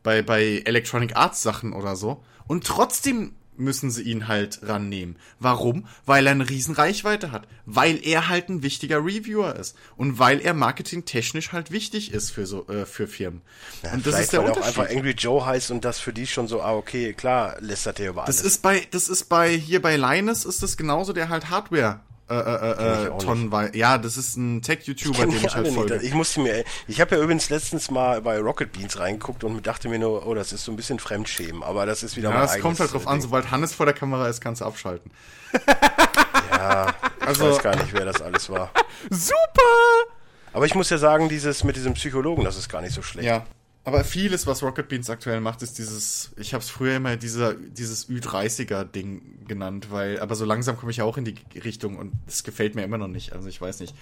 Bei, 0.02 0.20
bei 0.20 0.62
Electronic 0.66 1.16
Arts 1.16 1.42
Sachen 1.42 1.72
oder 1.72 1.96
so. 1.96 2.22
Und 2.46 2.64
trotzdem 2.64 3.32
müssen 3.56 3.90
sie 3.90 4.02
ihn 4.02 4.28
halt 4.28 4.60
rannehmen. 4.62 5.16
Warum? 5.38 5.86
Weil 6.06 6.26
er 6.26 6.32
eine 6.32 6.48
riesen 6.48 6.74
Reichweite 6.74 7.32
hat. 7.32 7.46
Weil 7.66 7.98
er 8.04 8.28
halt 8.28 8.48
ein 8.48 8.62
wichtiger 8.62 8.98
Reviewer 8.98 9.56
ist. 9.56 9.76
Und 9.96 10.18
weil 10.18 10.40
er 10.40 10.54
marketingtechnisch 10.54 11.52
halt 11.52 11.70
wichtig 11.70 12.12
ist 12.12 12.30
für 12.30 12.46
so, 12.46 12.66
äh, 12.68 12.86
für 12.86 13.06
Firmen. 13.06 13.42
und 13.92 14.06
das 14.06 14.20
ist 14.20 14.32
der 14.32 14.40
weil 14.40 14.46
er 14.46 14.52
auch 14.52 14.56
Unterschied. 14.56 14.78
einfach 14.78 14.96
Angry 14.96 15.12
Joe 15.12 15.46
heißt 15.46 15.70
und 15.70 15.84
das 15.84 15.98
für 15.98 16.12
die 16.12 16.26
schon 16.26 16.48
so, 16.48 16.62
ah, 16.62 16.74
okay, 16.74 17.12
klar, 17.14 17.56
lästert 17.60 18.00
er 18.00 18.10
über 18.10 18.24
alles. 18.24 18.36
Das 18.36 18.44
ist 18.44 18.62
bei, 18.62 18.86
das 18.90 19.08
ist 19.08 19.24
bei, 19.24 19.56
hier 19.56 19.80
bei 19.80 19.96
Linus 19.96 20.44
ist 20.44 20.62
das 20.62 20.76
genauso, 20.76 21.12
der 21.12 21.28
halt 21.28 21.50
Hardware, 21.50 22.00
äh, 22.30 22.34
äh, 22.34 23.00
ich 23.02 23.06
äh, 23.06 23.10
auch 23.10 23.18
tonnenweise. 23.22 23.76
Ja, 23.76 23.98
das 23.98 24.16
ist 24.16 24.36
ein 24.36 24.62
Tech-YouTuber, 24.62 25.20
dem 25.26 25.30
ich 25.30 25.44
ich 25.44 25.54
halt 25.54 25.68
folge. 25.68 25.94
nicht. 25.94 26.04
Ich 26.04 26.14
musste 26.14 26.40
mir, 26.40 26.64
ich 26.88 27.00
habe 27.00 27.16
ja 27.16 27.22
übrigens 27.22 27.50
letztens 27.50 27.90
mal 27.90 28.22
bei 28.22 28.38
Rocket 28.40 28.72
Beans 28.72 28.98
reingeguckt 28.98 29.44
und 29.44 29.66
dachte 29.66 29.88
mir 29.88 29.98
nur, 29.98 30.26
oh, 30.26 30.34
das 30.34 30.52
ist 30.52 30.64
so 30.64 30.72
ein 30.72 30.76
bisschen 30.76 30.98
Fremdschämen, 30.98 31.62
aber 31.62 31.84
das 31.86 32.02
ist 32.02 32.16
wieder 32.16 32.30
Ja, 32.30 32.34
mein 32.36 32.42
das 32.44 32.52
kommt 32.52 32.64
eigenes, 32.64 32.80
halt 32.80 32.92
drauf 32.94 33.04
äh, 33.04 33.08
an, 33.08 33.14
Ding. 33.16 33.22
sobald 33.22 33.50
Hannes 33.50 33.74
vor 33.74 33.86
der 33.86 33.94
Kamera 33.94 34.28
ist, 34.28 34.40
kannst 34.40 34.60
du 34.62 34.64
abschalten. 34.64 35.10
Ja, 36.50 36.94
ich 37.20 37.26
Also- 37.26 37.50
weiß 37.50 37.62
gar 37.62 37.76
nicht, 37.76 37.92
wer 37.92 38.04
das 38.04 38.22
alles 38.22 38.48
war. 38.48 38.70
Super! 39.10 39.32
Aber 40.52 40.66
ich 40.66 40.74
muss 40.74 40.88
ja 40.90 40.98
sagen, 40.98 41.28
dieses 41.28 41.64
mit 41.64 41.76
diesem 41.76 41.94
Psychologen, 41.94 42.44
das 42.44 42.56
ist 42.56 42.68
gar 42.68 42.80
nicht 42.80 42.94
so 42.94 43.02
schlecht. 43.02 43.26
Ja. 43.26 43.44
Aber 43.86 44.02
vieles, 44.02 44.46
was 44.46 44.62
Rocket 44.62 44.88
Beans 44.88 45.10
aktuell 45.10 45.40
macht, 45.40 45.60
ist 45.60 45.76
dieses, 45.76 46.32
ich 46.36 46.54
habe 46.54 46.64
es 46.64 46.70
früher 46.70 46.96
immer 46.96 47.16
dieser, 47.16 47.52
dieses 47.54 48.08
Ü30er-Ding 48.08 49.46
genannt, 49.46 49.88
weil, 49.90 50.20
aber 50.20 50.34
so 50.36 50.46
langsam 50.46 50.78
komme 50.78 50.90
ich 50.90 50.96
ja 50.96 51.04
auch 51.04 51.18
in 51.18 51.26
die 51.26 51.36
Richtung 51.58 51.98
und 51.98 52.12
das 52.24 52.44
gefällt 52.44 52.74
mir 52.74 52.82
immer 52.82 52.96
noch 52.96 53.08
nicht. 53.08 53.34
Also 53.34 53.46
ich 53.46 53.60
weiß 53.60 53.80
nicht. 53.80 53.94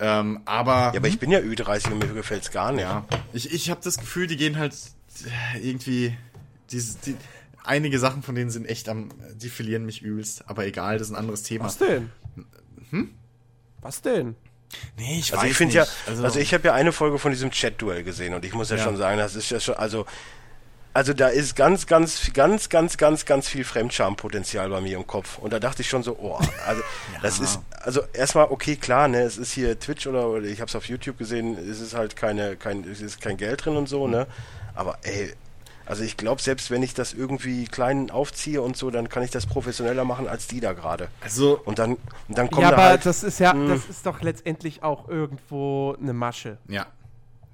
Ähm, 0.00 0.40
aber. 0.44 0.90
Ja, 0.92 0.96
aber 0.96 1.06
ich 1.06 1.20
bin 1.20 1.30
ja 1.30 1.38
Ü30 1.38 1.92
und 1.92 1.98
mir 2.00 2.08
gefällt's 2.08 2.50
gar 2.50 2.72
nicht. 2.72 2.82
Ja, 2.82 3.06
ich, 3.32 3.52
ich 3.52 3.70
habe 3.70 3.80
das 3.84 3.98
Gefühl, 3.98 4.26
die 4.26 4.36
gehen 4.36 4.58
halt 4.58 4.74
äh, 5.24 5.58
irgendwie. 5.60 6.16
Diese, 6.70 6.98
die, 7.06 7.16
einige 7.62 8.00
Sachen 8.00 8.22
von 8.22 8.34
denen 8.34 8.50
sind 8.50 8.66
echt 8.66 8.88
am. 8.88 9.10
Die 9.36 9.48
verlieren 9.48 9.86
mich 9.86 10.02
übelst. 10.02 10.48
Aber 10.48 10.66
egal, 10.66 10.98
das 10.98 11.08
ist 11.08 11.12
ein 11.12 11.18
anderes 11.18 11.44
Thema. 11.44 11.66
Was 11.66 11.78
denn? 11.78 12.10
Hm? 12.90 13.14
Was 13.80 14.02
denn? 14.02 14.34
Nee, 14.96 15.18
ich 15.18 15.32
Also 15.34 15.46
ich 15.46 15.56
finde 15.56 15.74
ja, 15.74 15.86
also, 16.06 16.38
ich 16.38 16.54
habe 16.54 16.68
ja 16.68 16.74
eine 16.74 16.92
Folge 16.92 17.18
von 17.18 17.32
diesem 17.32 17.50
Chat-Duell 17.50 18.02
gesehen 18.04 18.34
und 18.34 18.44
ich 18.44 18.54
muss 18.54 18.70
ja, 18.70 18.76
Ja. 18.76 18.84
schon 18.84 18.96
sagen, 18.96 19.18
das 19.18 19.34
ist 19.34 19.50
ja 19.50 19.60
schon, 19.60 19.74
also, 19.76 20.06
also 20.92 21.12
da 21.12 21.26
ist 21.28 21.56
ganz, 21.56 21.86
ganz, 21.88 22.32
ganz, 22.32 22.68
ganz, 22.68 22.96
ganz, 22.96 23.24
ganz 23.26 23.48
viel 23.48 23.64
Fremdschampotenzial 23.64 24.68
bei 24.68 24.80
mir 24.80 24.96
im 24.96 25.06
Kopf. 25.06 25.38
Und 25.38 25.52
da 25.52 25.58
dachte 25.58 25.82
ich 25.82 25.88
schon 25.88 26.04
so, 26.04 26.16
oh, 26.20 26.38
also 26.66 26.82
das 27.22 27.40
ist, 27.40 27.58
also 27.80 28.02
erstmal, 28.12 28.46
okay, 28.50 28.76
klar, 28.76 29.08
ne, 29.08 29.22
es 29.22 29.36
ist 29.36 29.52
hier 29.52 29.78
Twitch 29.78 30.06
oder, 30.06 30.28
oder 30.28 30.44
ich 30.44 30.60
habe 30.60 30.68
es 30.68 30.76
auf 30.76 30.84
YouTube 30.86 31.18
gesehen, 31.18 31.58
es 31.58 31.80
ist 31.80 31.94
halt 31.94 32.14
keine, 32.14 32.56
kein, 32.56 32.84
es 32.84 33.00
ist 33.00 33.20
kein 33.20 33.36
Geld 33.36 33.64
drin 33.64 33.76
und 33.76 33.88
so, 33.88 34.06
ne? 34.06 34.26
Aber 34.76 34.98
ey, 35.02 35.32
also 35.86 36.02
ich 36.04 36.16
glaube, 36.16 36.40
selbst 36.42 36.70
wenn 36.70 36.82
ich 36.82 36.94
das 36.94 37.12
irgendwie 37.12 37.66
klein 37.66 38.10
aufziehe 38.10 38.62
und 38.62 38.76
so, 38.76 38.90
dann 38.90 39.08
kann 39.08 39.22
ich 39.22 39.30
das 39.30 39.46
professioneller 39.46 40.04
machen 40.04 40.28
als 40.28 40.46
die 40.46 40.60
da 40.60 40.72
gerade. 40.72 41.08
Also, 41.20 41.60
Und 41.64 41.78
dann, 41.78 41.92
und 42.28 42.38
dann 42.38 42.50
kommen 42.50 42.62
Ja, 42.62 42.70
da 42.70 42.76
aber 42.76 42.84
halt, 42.86 43.06
das 43.06 43.22
ist 43.22 43.38
ja, 43.40 43.52
das 43.54 43.86
ist 43.86 44.06
doch 44.06 44.20
letztendlich 44.22 44.82
auch 44.82 45.08
irgendwo 45.08 45.96
eine 46.00 46.12
Masche. 46.12 46.58
ja. 46.68 46.86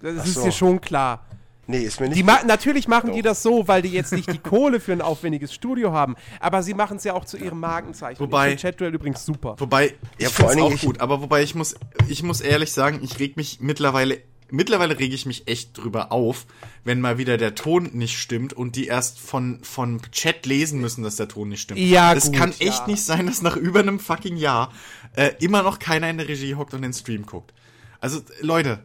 Das 0.03 0.15
Ach 0.21 0.25
ist 0.25 0.35
so. 0.35 0.45
dir 0.45 0.53
schon 0.53 0.81
klar. 0.81 1.27
nee, 1.67 1.81
ist 1.83 2.01
mir 2.01 2.09
nicht 2.09 2.17
Die 2.19 2.23
ma 2.23 2.43
natürlich 2.45 2.89
machen 2.89 3.13
die 3.13 3.21
Doch. 3.21 3.33
das 3.33 3.43
so, 3.43 3.69
weil 3.69 3.83
die 3.83 3.91
jetzt 3.91 4.13
nicht 4.13 4.33
die 4.33 4.39
Kohle 4.39 4.81
für 4.81 4.93
ein 4.93 5.03
aufwendiges 5.03 5.53
Studio 5.53 5.93
haben. 5.93 6.17
Aber 6.41 6.63
sie 6.63 6.73
machen 6.73 6.97
es 6.97 7.05
ja 7.05 7.13
auch 7.13 7.27
zu 7.27 7.37
ihrem 7.37 7.61
Markenzeichen. 7.61 8.19
Wobei- 8.19 8.47
Ich 8.55 8.61
find 8.61 8.63
Chatduel 8.63 8.95
übrigens 8.95 9.27
super. 9.27 9.57
Wobei, 9.59 9.89
ich 9.89 9.93
Ja, 9.93 10.29
ja, 10.29 10.29
vor 10.31 10.49
allen 10.49 10.61
auch 10.61 10.69
Dingen 10.69 10.81
gut, 10.81 11.01
aber 11.03 11.21
wobei 11.21 11.43
ich 11.43 11.55
muss, 11.55 11.75
ich 12.09 12.23
muss 12.23 12.41
ehrlich 12.41 12.73
sagen, 12.73 13.01
ich 13.03 13.19
reg 13.19 13.37
mich 13.37 13.59
mittlerweile, 13.61 14.23
mittlerweile 14.51 14.99
rege 14.99 15.15
ich 15.15 15.27
mich 15.27 15.49
echt 15.49 15.77
drüber 15.77 16.13
auf, 16.13 16.47
wenn 16.85 17.01
mal 17.01 17.19
wieder 17.19 17.37
der 17.37 17.55
Ton 17.55 17.91
nicht 17.93 18.19
stimmt 18.19 18.53
und 18.53 18.77
die 18.77 18.87
erst 18.87 19.19
von, 19.19 19.63
von 19.63 20.01
Chat 20.13 20.47
lesen 20.47 20.81
müssen, 20.81 21.03
dass 21.03 21.17
der 21.17 21.29
Ton 21.29 21.49
nicht 21.49 21.63
stimmt. 21.63 21.81
Ja, 21.81 22.13
Es 22.13 22.33
kann 22.33 22.53
ja. 22.59 22.69
echt 22.69 22.87
nicht 22.87 23.03
sein, 23.03 23.27
dass 23.27 23.43
nach 23.43 23.57
über 23.57 23.81
einem 23.81 24.01
fucking 24.01 24.37
Jahr 24.37 24.73
äh, 25.17 25.33
immer 25.41 25.63
noch 25.63 25.79
keiner 25.79 26.09
in 26.11 26.19
der 26.19 26.29
Regie 26.29 26.55
hockt 26.55 26.75
und 26.75 26.83
den 26.83 26.93
Stream 26.93 27.27
guckt. 27.27 27.53
Also, 28.01 28.21
Leute, 28.41 28.83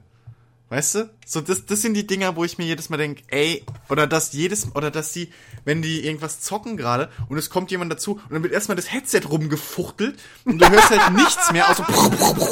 Weißt 0.70 0.96
du? 0.96 1.10
So, 1.28 1.42
das, 1.42 1.68
das 1.68 1.84
sind 1.84 1.94
die 1.94 2.08
Dinger, 2.08 2.36
wo 2.36 2.44
ich 2.44 2.58
mir 2.58 2.66
jedes 2.66 2.90
Mal 2.90 2.98
denke, 2.98 3.22
ey, 3.28 3.64
oder 3.88 4.08
dass 4.08 4.34
jedes, 4.34 4.76
oder 4.76 4.90
dass 4.90 5.12
die, 5.12 5.30
wenn 5.64 5.84
die 5.84 6.04
irgendwas 6.04 6.42
zocken 6.42 6.76
gerade 6.76 7.12
und 7.30 7.38
es 7.38 7.52
kommt 7.52 7.70
jemand 7.70 7.92
dazu 7.92 8.14
und 8.14 8.32
dann 8.32 8.42
wird 8.42 8.52
erstmal 8.52 8.76
das 8.76 8.92
Headset 8.92 9.22
rumgefuchtelt 9.30 10.18
und 10.44 10.58
du 10.60 10.68
hörst 10.68 10.90
halt 10.90 11.14
nichts 11.16 11.52
mehr, 11.52 11.70
außer 11.70 11.86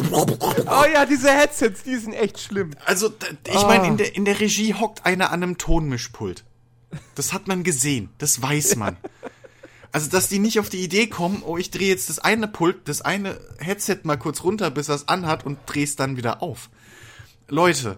Oh 0.68 0.84
ja, 0.94 1.06
diese 1.08 1.32
Headsets, 1.32 1.82
die 1.84 1.96
sind 1.98 2.14
echt 2.14 2.40
schlimm. 2.40 2.72
Also, 2.86 3.12
ich 3.48 3.56
Ah. 3.56 3.68
meine, 3.68 3.88
in 3.88 3.98
der, 3.98 4.16
in 4.16 4.26
der 4.26 4.40
Regie 4.40 4.76
hockt 4.76 5.06
einer 5.08 5.32
an 5.32 5.42
einem 5.42 5.58
Tonmischpult. 5.58 6.44
Das 7.16 7.34
hat 7.34 7.48
man 7.48 7.64
gesehen, 7.64 8.10
das 8.20 8.40
weiß 8.42 8.76
man. 8.78 8.96
Also, 9.92 10.10
dass 10.10 10.28
die 10.30 10.40
nicht 10.40 10.60
auf 10.60 10.70
die 10.70 10.84
Idee 10.84 11.08
kommen, 11.08 11.42
oh, 11.44 11.58
ich 11.58 11.72
drehe 11.72 11.90
jetzt 11.90 12.10
das 12.10 12.20
eine 12.20 12.48
Pult, 12.48 12.88
das 12.88 13.02
eine 13.02 13.40
Headset 13.60 14.00
mal 14.04 14.18
kurz 14.18 14.44
runter, 14.44 14.70
bis 14.72 14.90
er 14.90 14.96
es 14.96 15.08
anhat 15.08 15.46
und 15.48 15.58
dreh's 15.66 15.96
dann 15.96 16.16
wieder 16.18 16.44
auf. 16.44 16.70
Leute, 17.54 17.98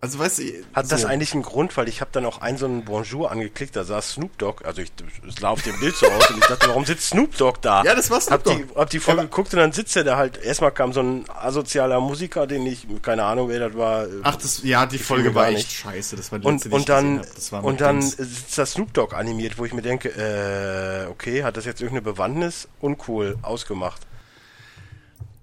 Also 0.00 0.18
weißt 0.18 0.38
du, 0.38 0.42
Hat 0.74 0.90
das 0.90 1.02
so. 1.02 1.06
eigentlich 1.06 1.32
einen 1.34 1.42
Grund, 1.42 1.76
weil 1.76 1.88
ich 1.88 2.00
habe 2.00 2.10
dann 2.12 2.24
auch 2.26 2.40
einen 2.40 2.56
so 2.58 2.64
einen 2.66 2.84
Bonjour 2.84 3.30
angeklickt, 3.30 3.74
da 3.76 3.84
saß 3.84 4.12
Snoop 4.12 4.36
Dogg, 4.38 4.64
also 4.64 4.80
ich 4.82 4.90
es 5.26 5.34
sah 5.40 5.48
auf 5.48 5.62
dem 5.62 5.78
Bild 5.80 5.94
so 5.94 6.06
aus 6.06 6.30
und 6.30 6.38
ich 6.38 6.44
dachte, 6.46 6.68
warum 6.68 6.84
sitzt 6.86 7.08
Snoop 7.08 7.36
Dogg 7.36 7.58
da? 7.62 7.82
Ja, 7.84 7.94
das 7.94 8.10
war 8.10 8.20
Snoop 8.20 8.32
hab 8.32 8.44
Dogg. 8.44 8.56
Die, 8.56 8.74
hab 8.78 8.90
die 8.90 8.98
Folge 8.98 9.22
geguckt 9.22 9.52
und 9.54 9.60
dann 9.60 9.72
sitzt 9.72 9.94
er 9.96 10.04
da 10.04 10.16
halt, 10.16 10.36
erstmal 10.42 10.72
kam 10.72 10.92
so 10.94 11.00
ein 11.00 11.24
asozialer 11.30 12.00
Musiker, 12.00 12.46
den 12.46 12.66
ich, 12.66 12.86
keine 13.02 13.24
Ahnung 13.24 13.48
wer 13.50 13.60
das 13.68 13.76
war. 13.78 14.06
Ach, 14.22 14.36
das, 14.36 14.62
ja, 14.62 14.84
die 14.86 14.98
Folge 14.98 15.34
war 15.34 15.48
echt 15.48 15.56
nicht. 15.56 15.72
scheiße. 15.72 16.16
Das 16.16 16.32
war 16.32 16.38
die 16.38 16.46
und, 16.46 16.54
letzte, 16.64 16.68
und 16.70 16.80
ich 16.80 16.86
gesehen 16.86 17.16
dann, 17.16 17.18
hab. 17.26 17.34
Das 17.34 17.52
und 17.52 17.80
dann 17.80 18.00
Dings. 18.00 18.16
sitzt 18.16 18.58
da 18.58 18.66
Snoop 18.66 18.92
Dogg 18.94 19.14
animiert, 19.14 19.58
wo 19.58 19.64
ich 19.66 19.72
mir 19.74 19.82
denke, 19.82 20.08
äh, 20.08 21.10
okay, 21.10 21.44
hat 21.44 21.56
das 21.56 21.64
jetzt 21.66 21.80
irgendeine 21.80 22.10
Bewandtnis? 22.10 22.68
Uncool, 22.80 23.38
ausgemacht. 23.42 24.02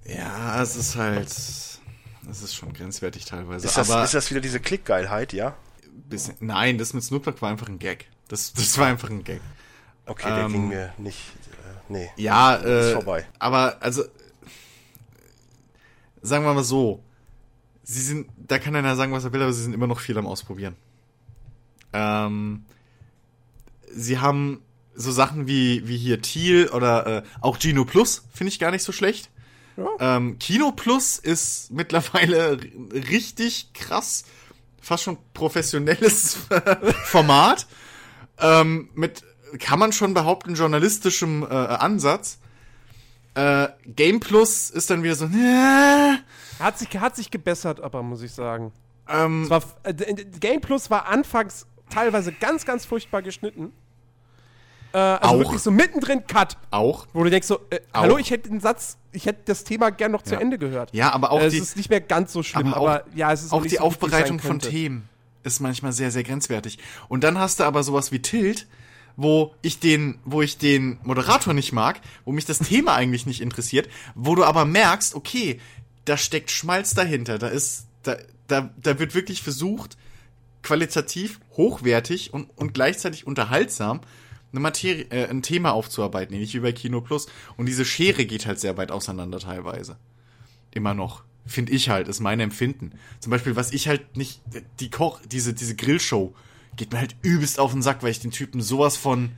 Ja, 0.05 0.61
es 0.61 0.75
ist 0.75 0.95
halt. 0.95 1.27
Das 2.31 2.41
ist 2.41 2.55
schon 2.55 2.71
grenzwertig 2.71 3.25
teilweise. 3.25 3.67
Ist 3.67 3.75
das, 3.75 3.89
aber 3.91 4.05
ist 4.05 4.13
das 4.13 4.31
wieder 4.31 4.39
diese 4.39 4.61
Klickgeilheit, 4.61 5.33
ja? 5.33 5.53
bisschen, 6.07 6.35
nein, 6.39 6.77
das 6.77 6.93
mit 6.93 7.03
Snoop 7.03 7.23
Dogg 7.23 7.41
war 7.41 7.49
einfach 7.49 7.67
ein 7.67 7.77
Gag. 7.77 8.07
Das, 8.29 8.53
das 8.55 8.77
war 8.77 8.87
einfach 8.87 9.09
ein 9.09 9.25
Gag. 9.25 9.41
Okay, 10.05 10.29
der 10.33 10.45
Ähm, 10.45 10.51
ging 10.53 10.67
mir 10.69 10.93
nicht, 10.97 11.19
äh, 11.19 11.91
nee. 11.91 12.09
Ja, 12.15 12.55
äh, 12.55 12.87
Ist 12.87 12.93
vorbei. 12.93 13.27
aber 13.37 13.81
also 13.81 14.05
sagen 16.21 16.45
wir 16.45 16.53
mal 16.53 16.63
so, 16.63 17.03
sie 17.83 18.01
sind, 18.01 18.29
da 18.37 18.59
kann 18.59 18.77
einer 18.77 18.95
sagen, 18.95 19.11
was 19.11 19.25
er 19.25 19.33
will, 19.33 19.41
aber 19.41 19.51
sie 19.51 19.63
sind 19.63 19.73
immer 19.73 19.87
noch 19.87 19.99
viel 19.99 20.17
am 20.17 20.25
Ausprobieren. 20.25 20.77
Ähm, 21.91 22.63
sie 23.93 24.19
haben 24.19 24.61
so 24.95 25.11
Sachen 25.11 25.47
wie, 25.47 25.85
wie 25.85 25.97
hier 25.97 26.21
Thiel 26.21 26.69
oder 26.69 27.07
äh, 27.07 27.23
auch 27.41 27.59
Gino 27.59 27.83
Plus, 27.83 28.23
finde 28.33 28.53
ich 28.53 28.59
gar 28.59 28.71
nicht 28.71 28.83
so 28.83 28.93
schlecht. 28.93 29.29
Ähm, 29.99 30.37
Kino 30.39 30.71
Plus 30.71 31.17
ist 31.17 31.71
mittlerweile 31.71 32.59
richtig 32.93 33.73
krass, 33.73 34.25
fast 34.81 35.03
schon 35.03 35.17
professionelles 35.33 36.37
Format. 37.05 37.67
Ähm, 38.39 38.89
mit, 38.93 39.23
kann 39.59 39.79
man 39.79 39.91
schon 39.93 40.13
behaupten, 40.13 40.55
journalistischem 40.55 41.43
äh, 41.43 41.47
Ansatz. 41.53 42.39
Äh, 43.33 43.69
Game 43.85 44.19
Plus 44.19 44.69
ist 44.69 44.89
dann 44.89 45.03
wieder 45.03 45.15
so, 45.15 45.25
äh, 45.33 46.17
Hat 46.59 46.77
sich, 46.77 46.89
hat 46.99 47.15
sich 47.15 47.31
gebessert, 47.31 47.79
aber 47.79 48.03
muss 48.03 48.21
ich 48.21 48.33
sagen. 48.33 48.71
ähm, 49.07 49.49
war, 49.49 49.63
äh, 49.83 49.93
Game 49.93 50.61
Plus 50.61 50.89
war 50.89 51.07
anfangs 51.07 51.65
teilweise 51.89 52.31
ganz, 52.33 52.65
ganz 52.65 52.85
furchtbar 52.85 53.21
geschnitten. 53.21 53.71
Äh, 54.93 54.97
also 54.97 55.35
Auch. 55.35 55.39
wirklich 55.39 55.61
so 55.61 55.71
mittendrin 55.71 56.25
Cut, 56.27 56.57
auch. 56.71 57.07
wo 57.13 57.23
du 57.23 57.29
denkst 57.29 57.47
so, 57.47 57.59
äh, 57.69 57.79
hallo, 57.93 58.17
ich 58.17 58.31
hätte 58.31 58.49
den 58.49 58.59
Satz, 58.59 58.97
ich 59.13 59.25
hätte 59.25 59.41
das 59.45 59.63
Thema 59.63 59.91
gern 59.91 60.11
noch 60.11 60.21
zu 60.21 60.35
Ja. 60.35 60.39
Ende 60.39 60.57
gehört. 60.57 60.93
Ja, 60.93 61.11
aber 61.11 61.31
auch 61.31 61.41
äh, 61.41 61.45
es 61.45 61.53
die, 61.53 61.59
ist 61.59 61.77
nicht 61.77 61.89
mehr 61.89 62.01
ganz 62.01 62.33
so 62.33 62.43
schlimm, 62.43 62.73
aber 62.73 62.77
aber, 62.77 63.03
auch, 63.03 63.15
ja, 63.15 63.31
es 63.31 63.43
ist 63.43 63.51
auch 63.51 63.63
die 63.63 63.75
so 63.75 63.79
Aufbereitung 63.79 64.39
von. 64.39 64.59
Themen 64.59 65.09
ist 65.43 65.59
manchmal 65.59 65.91
sehr, 65.91 66.11
sehr 66.11 66.23
grenzwertig. 66.23 66.77
Und 67.07 67.23
dann 67.23 67.39
hast 67.39 67.59
du 67.59 67.63
aber 67.63 67.83
sowas 67.83 68.11
wie 68.11 68.21
Tilt, 68.21 68.67
wo 69.15 69.53
ich 69.61 69.79
den, 69.79 70.19
wo 70.23 70.41
ich 70.41 70.57
den 70.57 70.99
Moderator 71.03 71.53
nicht 71.53 71.73
mag, 71.73 71.99
wo 72.25 72.31
mich 72.31 72.45
das 72.45 72.59
Thema 72.59 72.95
eigentlich 72.95 73.25
nicht 73.25 73.41
interessiert, 73.41 73.89
wo 74.15 74.35
du 74.35 74.43
aber 74.43 74.65
merkst, 74.65 75.15
okay, 75.15 75.59
da 76.05 76.17
steckt 76.17 76.51
Schmalz 76.51 76.93
dahinter, 76.93 77.37
da 77.37 77.47
ist, 77.47 77.85
da, 78.03 78.17
da, 78.47 78.69
da 78.81 78.99
wird 78.99 79.13
wirklich 79.13 79.41
versucht, 79.41 79.97
qualitativ 80.63 81.39
hochwertig 81.57 82.33
und, 82.33 82.49
und 82.55 82.73
gleichzeitig 82.73 83.25
unterhaltsam 83.25 84.01
eine 84.51 84.59
Materie, 84.59 85.05
äh, 85.09 85.29
ein 85.29 85.41
Thema 85.41 85.71
aufzuarbeiten, 85.73 86.33
ähnlich 86.35 86.53
wie 86.53 86.59
bei 86.59 86.71
Kino 86.71 87.01
Plus. 87.01 87.27
Und 87.57 87.67
diese 87.67 87.85
Schere 87.85 88.25
geht 88.25 88.45
halt 88.45 88.59
sehr 88.59 88.77
weit 88.77 88.91
auseinander 88.91 89.39
teilweise. 89.39 89.97
Immer 90.71 90.93
noch. 90.93 91.23
Finde 91.45 91.71
ich 91.71 91.89
halt, 91.89 92.07
ist 92.07 92.19
mein 92.19 92.39
Empfinden. 92.39 92.91
Zum 93.19 93.31
Beispiel, 93.31 93.55
was 93.55 93.71
ich 93.71 93.87
halt 93.87 94.15
nicht, 94.15 94.41
die 94.79 94.89
Koch, 94.89 95.19
diese, 95.25 95.53
diese 95.53 95.75
Grillshow 95.75 96.33
geht 96.75 96.91
mir 96.91 96.99
halt 96.99 97.15
übelst 97.21 97.59
auf 97.59 97.71
den 97.71 97.81
Sack, 97.81 98.03
weil 98.03 98.11
ich 98.11 98.19
den 98.19 98.31
Typen 98.31 98.61
sowas 98.61 98.95
von 98.95 99.31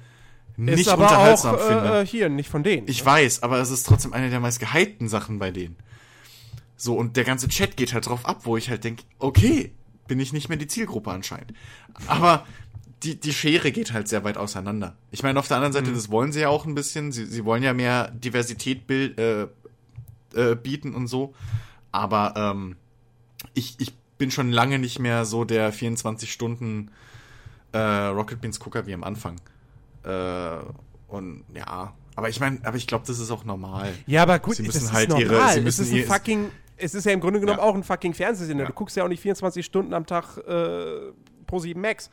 nicht 0.56 0.82
Ist 0.82 0.88
aber 0.90 1.04
unterhaltsam 1.04 1.56
auch 1.56 1.68
finde. 1.68 2.02
äh, 2.02 2.06
hier, 2.06 2.30
nicht 2.30 2.50
von 2.50 2.64
denen. 2.64 2.88
Ich 2.88 3.04
weiß, 3.04 3.42
aber 3.42 3.60
es 3.60 3.72
ist 3.72 3.88
trotzdem 3.88 4.14
eine 4.14 4.30
der 4.30 4.40
meist 4.40 4.60
gehypten 4.60 5.08
Sachen 5.10 5.40
bei 5.40 5.50
denen. 5.50 5.76
So, 6.76 6.96
und 6.96 7.18
der 7.18 7.24
ganze 7.24 7.48
Chat 7.48 7.76
geht 7.78 7.94
halt 7.94 8.06
drauf 8.08 8.26
ab, 8.26 8.42
wo 8.44 8.58
ich 8.58 8.70
halt 8.70 8.84
denke, 8.84 9.04
okay, 9.18 9.72
bin 10.08 10.20
ich 10.20 10.34
nicht 10.34 10.50
mehr 10.50 10.58
die 10.58 10.68
Zielgruppe 10.68 11.12
anscheinend. 11.12 11.54
Aber 12.08 12.46
die, 13.04 13.20
die 13.20 13.34
Schere 13.34 13.72
geht 13.72 13.92
halt 13.94 14.08
sehr 14.08 14.24
weit 14.24 14.38
auseinander. 14.38 14.96
Ich 15.12 15.24
meine, 15.24 15.40
auf 15.40 15.48
der 15.48 15.58
anderen 15.58 15.74
Seite, 15.74 15.92
das 15.92 16.10
wollen 16.10 16.32
sie 16.32 16.42
ja 16.42 16.50
auch 16.50 16.66
ein 16.66 16.76
bisschen. 16.76 17.12
Sie, 17.12 17.26
sie 17.26 17.44
wollen 17.46 17.64
ja 17.64 17.74
mehr 17.74 18.10
Diversität 18.12 18.88
bild, 18.88 19.18
äh, 19.20 19.48
äh, 20.36 20.56
bieten 20.56 20.96
und 20.96 21.08
so. 21.08 21.34
Aber 21.92 22.34
ähm, 22.36 22.76
ich, 23.54 23.76
ich 23.80 23.94
bin 24.18 24.32
schon 24.32 24.52
lange 24.52 24.80
nicht 24.80 25.00
mehr 25.00 25.26
so 25.26 25.44
der 25.46 25.72
24 25.74 26.32
Stunden 26.32 26.92
äh, 27.72 27.78
Rocket 27.80 28.40
Beans 28.42 28.60
Gucker 28.60 28.86
wie 28.88 28.94
am 28.94 29.04
Anfang. 29.04 29.36
Äh, 30.04 30.58
und 31.08 31.44
ja, 31.56 31.94
aber 32.16 32.30
ich 32.30 32.40
meine, 32.40 32.60
aber 32.64 32.78
ich 32.78 32.88
glaube, 32.88 33.06
das 33.08 33.20
ist 33.20 33.32
auch 33.32 33.44
normal. 33.46 33.92
ja, 34.08 34.24
aber 34.24 34.40
gut, 34.40 34.56
Sie 34.56 34.64
das 34.64 34.76
müssen 34.76 34.86
ist 34.86 34.94
halt 34.94 35.10
normal. 35.10 35.24
ihre- 35.24 35.50
sie 35.54 35.60
es 35.60 35.64
müssen 35.66 35.86
ist 35.86 35.94
ein 35.94 36.06
fucking, 36.06 36.50
es 36.78 36.94
ist 36.96 37.06
ja 37.06 37.12
im 37.12 37.20
Grunde 37.20 37.40
genommen 37.40 37.60
Ja. 37.60 37.64
auch 37.64 37.76
ein 37.76 37.84
fucking 37.84 38.14
Fernsehsender. 38.14 38.64
Ja. 38.64 38.68
Du 38.70 38.74
guckst 38.76 38.96
ja 38.98 39.04
auch 39.04 39.08
nicht 39.08 39.22
24 39.22 39.66
Stunden 39.66 39.94
am 39.94 40.06
Tag 40.06 40.38
äh, 40.48 41.12
pro 41.48 41.60
7 41.60 41.80
Max. 41.80 42.10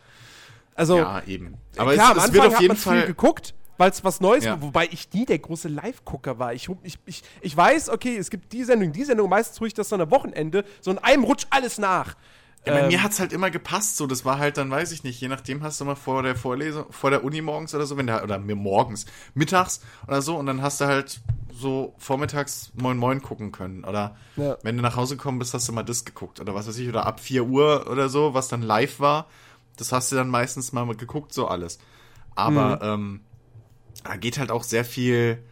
Also, 0.81 0.97
Ja, 0.97 1.23
eben. 1.27 1.55
Aber 1.77 1.93
klar, 1.93 2.07
es, 2.07 2.11
am 2.13 2.17
es 2.19 2.25
Anfang 2.25 2.35
wird 2.35 2.47
auf 2.47 2.55
hat 2.59 2.69
man 2.69 2.77
viel 2.77 3.07
geguckt, 3.07 3.55
weil 3.77 3.91
es 3.91 4.03
was 4.03 4.21
Neues 4.21 4.45
Ja. 4.45 4.53
war, 4.53 4.63
wobei 4.63 4.89
ich 4.91 5.13
nie 5.13 5.27
der 5.27 5.39
große 5.39 5.69
Live-Gucker 5.69 6.39
war. 6.39 6.55
Ich, 6.55 6.69
ich, 6.83 6.99
ich, 7.05 7.23
ich 7.43 7.57
weiß, 7.57 7.91
okay, 7.91 8.17
es 8.17 8.31
gibt 8.31 8.53
die 8.53 8.65
Sendung, 8.65 8.91
die 8.93 9.05
Sendung, 9.05 9.29
meistens 9.29 9.59
tue 9.59 9.69
ich 9.69 9.75
das 9.75 9.91
dann 9.91 10.01
am 10.01 10.11
Wochenende, 10.11 10.65
so 10.81 10.91
in 10.91 10.99
einem 10.99 11.25
Rutsch 11.25 11.47
alles 11.51 11.77
nach. 11.79 12.15
Ja, 12.67 12.73
bei 12.75 12.81
Ähm, 12.81 12.89
mir 12.89 13.03
hat's 13.03 13.21
halt 13.21 13.33
immer 13.33 13.51
gepasst, 13.51 13.97
so 13.99 14.07
das 14.07 14.25
war 14.25 14.39
halt 14.39 14.57
dann, 14.59 14.71
weiß 14.71 14.93
ich 14.93 15.03
nicht, 15.05 15.21
je 15.21 15.29
nachdem 15.29 15.63
hast 15.63 15.81
du 15.81 15.85
mal 15.85 15.95
vor 15.97 16.23
der 16.23 16.35
Vorlesung, 16.37 16.87
vor 16.91 17.11
der 17.11 17.25
Uni 17.25 17.41
morgens 17.43 17.75
oder 17.75 17.85
so, 17.87 17.97
wenn 17.97 18.07
der, 18.07 18.23
oder 18.23 18.39
mir 18.39 18.57
morgens, 18.57 19.07
mittags 19.35 19.81
oder 20.07 20.21
so, 20.23 20.37
und 20.37 20.47
dann 20.47 20.61
hast 20.63 20.81
du 20.81 20.87
halt 20.87 21.21
so 21.53 21.95
vormittags 21.99 22.71
Moin 22.75 22.97
Moin 22.97 23.21
gucken 23.23 23.53
können. 23.53 23.85
Oder 23.85 24.17
Ja. 24.37 24.57
wenn 24.63 24.77
du 24.77 24.83
nach 24.83 24.97
Hause 24.97 25.17
gekommen 25.17 25.39
bist, 25.39 25.53
hast 25.55 25.69
du 25.69 25.73
mal 25.73 25.83
das 25.83 26.05
geguckt. 26.05 26.41
Oder 26.41 26.55
was 26.55 26.67
weiß 26.69 26.79
ich, 26.79 26.89
oder 26.89 27.07
ab 27.07 27.21
4 27.21 27.45
Uhr 27.45 27.87
oder 27.91 28.09
so, 28.09 28.35
was 28.35 28.49
dann 28.49 28.63
live 28.63 28.99
war, 29.01 29.27
das 29.77 29.93
hast 29.93 30.13
du 30.13 30.17
dann 30.17 30.29
meistens 30.29 30.73
mal 30.73 30.87
geguckt, 30.95 31.33
so 31.33 31.49
alles. 31.49 31.79
Aber 32.35 32.81
ähm, 32.83 33.21
da 34.05 34.17
geht 34.17 34.39
halt 34.39 34.51
auch 34.51 34.63
sehr 34.63 34.85
viel 34.85 35.43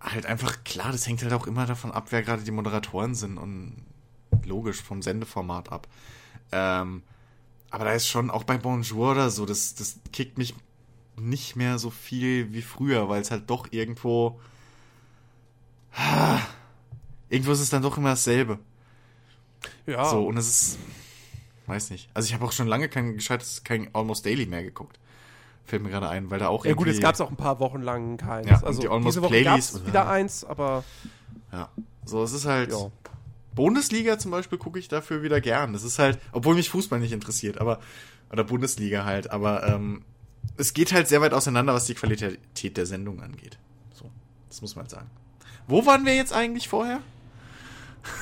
halt 0.00 0.26
einfach, 0.26 0.64
klar, 0.64 0.90
das 0.92 1.06
hängt 1.06 1.22
halt 1.22 1.32
auch 1.32 1.46
immer 1.46 1.66
davon 1.66 1.92
ab, 1.92 2.08
wer 2.10 2.22
gerade 2.22 2.42
die 2.42 2.50
Moderatoren 2.50 3.14
sind 3.14 3.38
und 3.38 3.76
logisch 4.44 4.82
vom 4.82 5.00
Sendeformat 5.00 5.70
ab. 5.70 5.86
Ähm, 6.50 7.02
aber 7.70 7.84
da 7.84 7.92
ist 7.92 8.08
schon 8.08 8.30
auch 8.30 8.44
bei 8.44 8.58
Bonjour 8.58 9.12
oder 9.12 9.30
so, 9.30 9.46
das, 9.46 9.74
das 9.74 9.98
kickt 10.12 10.38
mich 10.38 10.54
nicht 11.16 11.56
mehr 11.56 11.78
so 11.78 11.90
viel 11.90 12.52
wie 12.52 12.62
früher, 12.62 13.08
weil 13.08 13.22
es 13.22 13.30
halt 13.30 13.48
doch 13.48 13.68
irgendwo. 13.70 14.40
Irgendwo 17.28 17.52
ist 17.52 17.60
es 17.60 17.70
dann 17.70 17.82
doch 17.82 17.96
immer 17.96 18.10
dasselbe. 18.10 18.58
ja. 19.86 20.04
So, 20.04 20.26
und 20.26 20.36
es 20.36 20.48
ist. 20.48 20.78
Weiß 21.66 21.90
nicht. 21.90 22.08
Also 22.14 22.26
ich 22.26 22.34
habe 22.34 22.44
auch 22.44 22.52
schon 22.52 22.66
lange 22.66 22.88
kein 22.88 23.14
gescheites, 23.14 23.62
kein 23.64 23.88
Almost 23.94 24.26
Daily 24.26 24.46
mehr 24.46 24.62
geguckt. 24.62 24.98
Fällt 25.64 25.82
mir 25.82 25.90
gerade 25.90 26.08
ein, 26.08 26.30
weil 26.30 26.40
da 26.40 26.48
auch 26.48 26.64
ja 26.64 26.72
gut, 26.74 26.88
es 26.88 26.94
irgendwie- 26.94 27.02
gab 27.02 27.14
es 27.14 27.20
auch 27.20 27.30
ein 27.30 27.36
paar 27.36 27.60
Wochen 27.60 27.82
lang 27.82 28.16
keins. 28.16 28.48
Ja, 28.50 28.62
also 28.62 28.80
die 28.80 28.88
Almost 28.88 29.16
diese 29.16 29.22
Woche 29.22 29.42
gab 29.44 29.58
es 29.58 29.86
wieder 29.86 30.08
eins, 30.08 30.44
aber 30.44 30.84
Ja. 31.52 31.68
So, 32.04 32.22
es 32.24 32.32
ist 32.32 32.46
halt. 32.46 32.72
ja. 32.72 32.90
Bundesliga 33.54 34.18
zum 34.18 34.30
Beispiel 34.30 34.56
gucke 34.58 34.78
ich 34.78 34.88
dafür 34.88 35.22
wieder 35.22 35.40
gern. 35.40 35.72
Das 35.74 35.84
ist 35.84 35.98
halt, 35.98 36.18
obwohl 36.32 36.54
mich 36.54 36.70
Fußball 36.70 36.98
nicht 36.98 37.12
interessiert, 37.12 37.60
aber, 37.60 37.80
oder 38.32 38.44
Bundesliga 38.44 39.04
halt, 39.04 39.30
aber 39.30 39.66
ähm, 39.68 40.02
es 40.56 40.72
geht 40.74 40.92
halt 40.92 41.06
sehr 41.06 41.20
weit 41.20 41.34
auseinander, 41.34 41.74
was 41.74 41.84
die 41.84 41.94
Qualität 41.94 42.76
der 42.76 42.86
Sendung 42.86 43.20
angeht. 43.22 43.58
So, 43.92 44.10
das 44.48 44.62
muss 44.62 44.74
man 44.74 44.84
halt 44.84 44.90
sagen. 44.90 45.10
Wo 45.68 45.84
waren 45.86 46.04
wir 46.06 46.14
jetzt 46.16 46.32
eigentlich 46.32 46.68
vorher? 46.68 47.00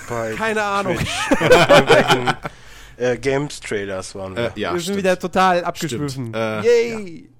Bei 0.09 0.34
Keine 0.34 0.62
Ahnung. 0.64 0.99
Äh, 3.01 3.16
Games 3.18 3.61
Trailers 3.61 4.14
waren 4.14 4.36
wir. 4.36 4.55
Äh, 4.55 4.61
ja, 4.61 4.72
Wir 4.72 4.78
sind 4.78 4.82
stimmt. 4.82 4.98
wieder 4.98 5.18
total 5.18 5.64
abgeschwiffen. 5.64 6.34
Äh, 6.34 6.61
Yay! 6.62 7.30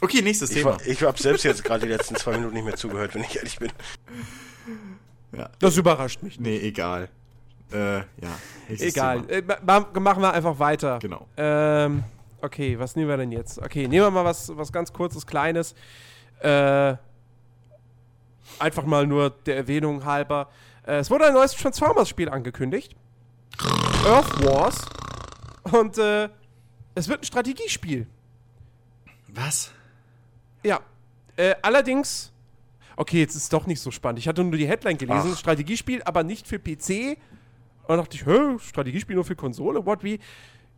Okay, 0.00 0.20
nächstes 0.20 0.50
ich 0.50 0.56
Thema. 0.58 0.72
war- 0.72 0.86
ich 0.86 1.02
habe 1.02 1.18
selbst 1.20 1.44
jetzt 1.44 1.62
gerade 1.64 1.86
die 1.86 1.92
letzten 1.92 2.16
zwei 2.16 2.32
Minuten 2.32 2.54
nicht 2.54 2.64
mehr 2.64 2.74
zugehört, 2.76 3.14
wenn 3.14 3.22
ich 3.22 3.36
ehrlich 3.36 3.58
bin. 3.58 3.70
Ja. 5.32 5.48
Das 5.58 5.76
überrascht 5.76 6.22
mich. 6.22 6.38
Nee, 6.40 6.58
egal. 6.58 7.08
Äh, 7.72 7.98
ja. 7.98 8.04
Egal. 8.68 9.24
Äh, 9.30 9.42
ma 9.64 9.80
machen 10.00 10.22
wir 10.22 10.32
einfach 10.32 10.58
weiter. 10.58 10.98
Genau. 11.00 11.26
Ähm, 11.36 12.04
okay, 12.42 12.78
was 12.78 12.94
nehmen 12.96 13.08
wir 13.08 13.16
denn 13.16 13.32
jetzt? 13.32 13.58
Okay, 13.60 13.88
nehmen 13.88 14.04
wir 14.06 14.10
mal 14.10 14.24
was, 14.24 14.50
was 14.56 14.70
ganz 14.72 14.92
kurzes, 14.92 15.26
kleines. 15.26 15.74
Äh, 16.40 16.94
einfach 18.58 18.84
mal 18.84 19.06
nur 19.06 19.30
der 19.30 19.56
Erwähnung 19.56 20.04
halber. 20.04 20.48
Äh, 20.86 20.96
es 20.98 21.10
wurde 21.10 21.26
ein 21.26 21.34
neues 21.34 21.52
Transformers-Spiel 21.52 22.28
angekündigt. 22.28 22.94
Earth 24.06 24.44
Wars. 24.44 24.84
Und 25.62 25.98
äh, 25.98 26.28
es 26.94 27.08
wird 27.08 27.22
ein 27.22 27.24
Strategiespiel. 27.24 28.06
Was? 29.28 29.72
Ja. 30.62 30.80
Äh, 31.36 31.54
allerdings. 31.62 32.32
Okay, 32.96 33.20
jetzt 33.20 33.34
ist 33.34 33.42
es 33.44 33.48
doch 33.50 33.66
nicht 33.66 33.80
so 33.80 33.90
spannend. 33.90 34.18
Ich 34.18 34.28
hatte 34.28 34.42
nur 34.42 34.56
die 34.56 34.66
Headline 34.66 34.96
gelesen. 34.96 35.32
Ach. 35.32 35.38
Strategiespiel, 35.38 36.02
aber 36.04 36.22
nicht 36.22 36.46
für 36.46 36.58
PC 36.58 37.18
Und 37.82 37.88
dann 37.88 37.98
dachte 37.98 38.16
ich, 38.16 38.24
hä, 38.24 38.58
Strategiespiel 38.58 39.14
nur 39.14 39.24
für 39.24 39.36
Konsole? 39.36 39.84
What, 39.84 40.02
wie? 40.02 40.18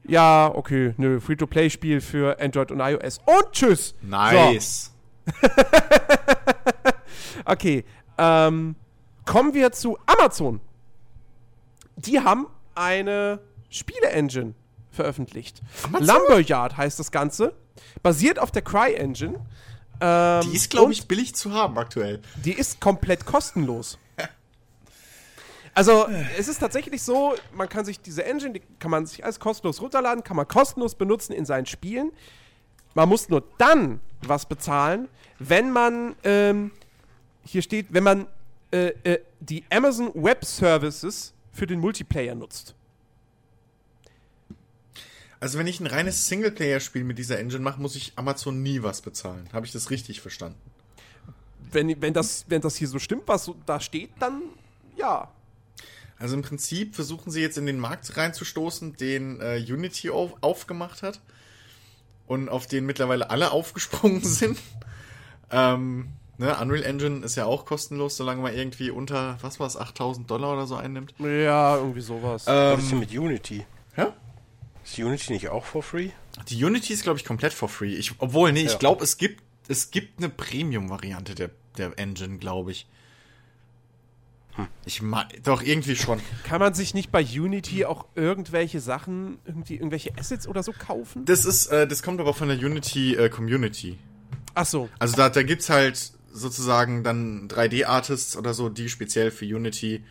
Ja, 0.05 0.51
okay, 0.55 0.95
nö, 0.97 1.20
Free-to-Play-Spiel 1.20 2.01
für 2.01 2.41
Android 2.41 2.70
und 2.70 2.81
iOS. 2.81 3.18
Und 3.18 3.53
tschüss! 3.53 3.95
Nice. 4.03 4.93
So, 5.26 5.49
okay, 7.45 7.85
ähm, 8.16 8.74
kommen 9.26 9.55
wir 9.55 9.70
zu 9.72 9.99
Amazon. 10.07 10.61
Die 11.97 12.20
haben 12.20 12.47
eine 12.79 13.41
Spiele-Engine 13.70 14.55
veröffentlicht. 14.91 15.61
Lumberyard 15.99 16.76
heißt 16.76 16.99
das 16.99 17.11
Ganze. 17.11 17.55
Basiert 18.03 18.39
auf 18.39 18.51
der 18.51 18.62
Cry-Engine. 18.62 19.39
Ähm, 20.01 20.41
Die 20.43 20.57
ist, 20.57 20.70
glaube 20.70 20.93
ich, 20.93 21.07
billig 21.07 21.35
zu 21.35 21.53
haben 21.53 21.76
aktuell. 21.79 22.20
Die 22.45 22.53
ist 22.53 22.81
komplett 22.81 23.26
kostenlos. 23.26 23.99
Also, 25.74 26.09
es 26.37 26.49
ist 26.49 26.59
tatsächlich 26.59 27.03
so, 27.03 27.35
man 27.55 27.68
kann 27.68 27.85
sich 27.85 28.01
diese 28.01 28.24
Engine, 28.24 28.55
die 28.55 28.62
kann 28.81 28.91
man 28.91 29.07
sich 29.07 29.24
als 29.24 29.39
kostenlos 29.39 29.81
runterladen, 29.81 30.24
kann 30.24 30.37
man 30.37 30.49
kostenlos 30.49 30.97
benutzen 30.97 31.33
in 31.33 31.47
seinen 31.47 31.66
Spielen. 31.66 32.11
Man 32.95 33.09
muss 33.09 33.29
nur 33.29 33.45
dann 33.59 34.01
was 34.22 34.47
bezahlen, 34.47 35.07
wenn 35.39 35.70
man, 35.70 36.16
ähm, 36.24 36.72
hier 37.45 37.62
steht, 37.62 37.87
wenn 37.91 38.03
man 38.03 38.26
äh, 38.72 38.89
äh, 39.05 39.20
die 39.39 39.62
Amazon 39.70 40.11
Web 40.14 40.45
Services 40.45 41.33
für 41.59 41.67
den 41.67 41.81
Multiplayer 41.81 42.35
nutzt. 42.35 42.75
Also 45.41 45.59
wenn 45.59 45.67
ich 45.67 45.81
ein 45.81 45.87
reines 45.87 46.27
Singleplayer-Spiel 46.29 47.05
mit 47.05 47.19
dieser 47.19 47.39
Engine 47.39 47.63
mache, 47.63 47.81
muss 47.81 47.95
ich 47.95 48.13
Amazon 48.17 48.63
nie 48.63 48.83
was 48.83 49.03
bezahlen. 49.03 49.49
Habe 49.53 49.67
ich 49.67 49.73
das 49.73 49.91
richtig 49.91 50.21
verstanden? 50.21 50.59
Wenn, 51.71 52.01
wenn, 52.01 52.15
das, 52.15 52.47
wenn 52.49 52.61
das 52.61 52.77
hier 52.77 52.89
so 52.89 52.99
stimmt, 52.99 53.25
was 53.27 53.45
so 53.45 53.57
da 53.67 53.81
steht, 53.81 54.11
dann 54.19 54.43
ja. 54.97 55.31
Also 56.19 56.35
im 56.35 56.43
Prinzip 56.43 56.95
versuchen 56.95 57.31
sie 57.31 57.41
jetzt 57.41 57.59
in 57.59 57.67
den 57.67 57.79
Markt 57.79 58.17
reinzustoßen, 58.17 58.97
den 58.97 59.41
äh, 59.41 59.65
Unity 59.69 60.11
auf, 60.11 60.35
aufgemacht 60.41 61.03
hat 61.03 61.21
und 62.27 62.49
auf 62.49 62.67
den 62.67 62.87
mittlerweile 62.87 63.31
alle 63.31 63.51
aufgesprungen 63.53 64.25
sind. 64.25 64.59
ähm, 65.51 66.09
ne, 66.39 66.57
Unreal 66.61 66.82
Engine 66.84 67.24
ist 67.24 67.36
ja 67.36 67.45
auch 67.45 67.64
kostenlos, 67.66 68.16
solange 68.16 68.41
man 68.43 68.55
irgendwie 68.55 68.91
unter, 68.91 69.36
was 69.43 69.61
war 69.61 69.66
es, 69.66 69.76
8000 69.76 70.30
Dollar 70.30 70.53
oder 70.55 70.66
so 70.66 70.76
einnimmt. 70.76 71.14
Ja, 71.18 71.76
irgendwie 71.76 72.01
sowas. 72.01 72.47
Was 72.47 72.78
ist 72.82 72.91
denn 72.91 72.99
Ähm, 72.99 73.01
mit 73.01 73.12
Unity? 73.16 73.66
ja? 73.97 74.12
Ist 74.84 74.99
Unity 74.99 75.32
nicht 75.34 75.49
auch 75.51 75.64
for 75.66 75.82
free? 75.82 76.11
Die 76.49 76.64
Unity 76.64 76.93
ist, 76.95 77.03
glaube 77.03 77.18
ich, 77.18 77.24
komplett 77.24 77.53
for 77.53 77.68
free. 77.68 77.95
Ich, 77.95 78.12
obwohl, 78.18 78.53
nee, 78.53 78.62
Ja. 78.62 78.70
ich 78.72 78.78
glaube, 78.78 79.05
es 79.05 79.18
gibt, 79.18 79.43
es 79.68 79.91
gibt 79.91 80.18
eine 80.18 80.28
Premium-Variante 80.30 81.34
der, 81.34 81.51
der 81.76 81.99
Engine, 81.99 82.39
glaube 82.39 82.70
ich. 82.72 82.86
Ich 84.86 85.03
ma 85.03 85.24
doch, 85.45 85.62
irgendwie 85.62 85.95
schon. 85.95 86.20
Kann 86.43 86.59
man 86.59 86.74
sich 86.74 86.93
nicht 86.93 87.12
bei 87.12 87.22
Unity 87.24 87.84
auch 87.84 88.07
irgendwelche 88.16 88.80
Sachen, 88.80 89.39
irgendwie 89.45 89.74
irgendwelche 89.76 90.11
Assets 90.18 90.49
oder 90.49 90.64
so 90.64 90.72
kaufen? 90.72 91.24
Das 91.26 91.45
ist, 91.45 91.68
äh, 91.68 91.86
das 91.86 92.03
kommt 92.03 92.20
aber 92.20 92.34
von 92.34 92.49
der 92.49 92.57
Unity 92.59 93.14
äh, 93.14 93.28
Community. 93.28 93.99
Ach 94.55 94.66
so. 94.66 94.89
Also 94.99 95.14
da, 95.16 95.28
da 95.28 95.45
gibt's 95.45 95.70
halt 95.70 96.11
sozusagen 96.39 97.05
dann 97.05 97.49
3D-Artists 97.49 98.36
oder 98.36 98.55
so, 98.55 98.68
die 98.68 98.89
speziell 98.89 99.30
für 99.30 99.45
Unity 99.45 100.05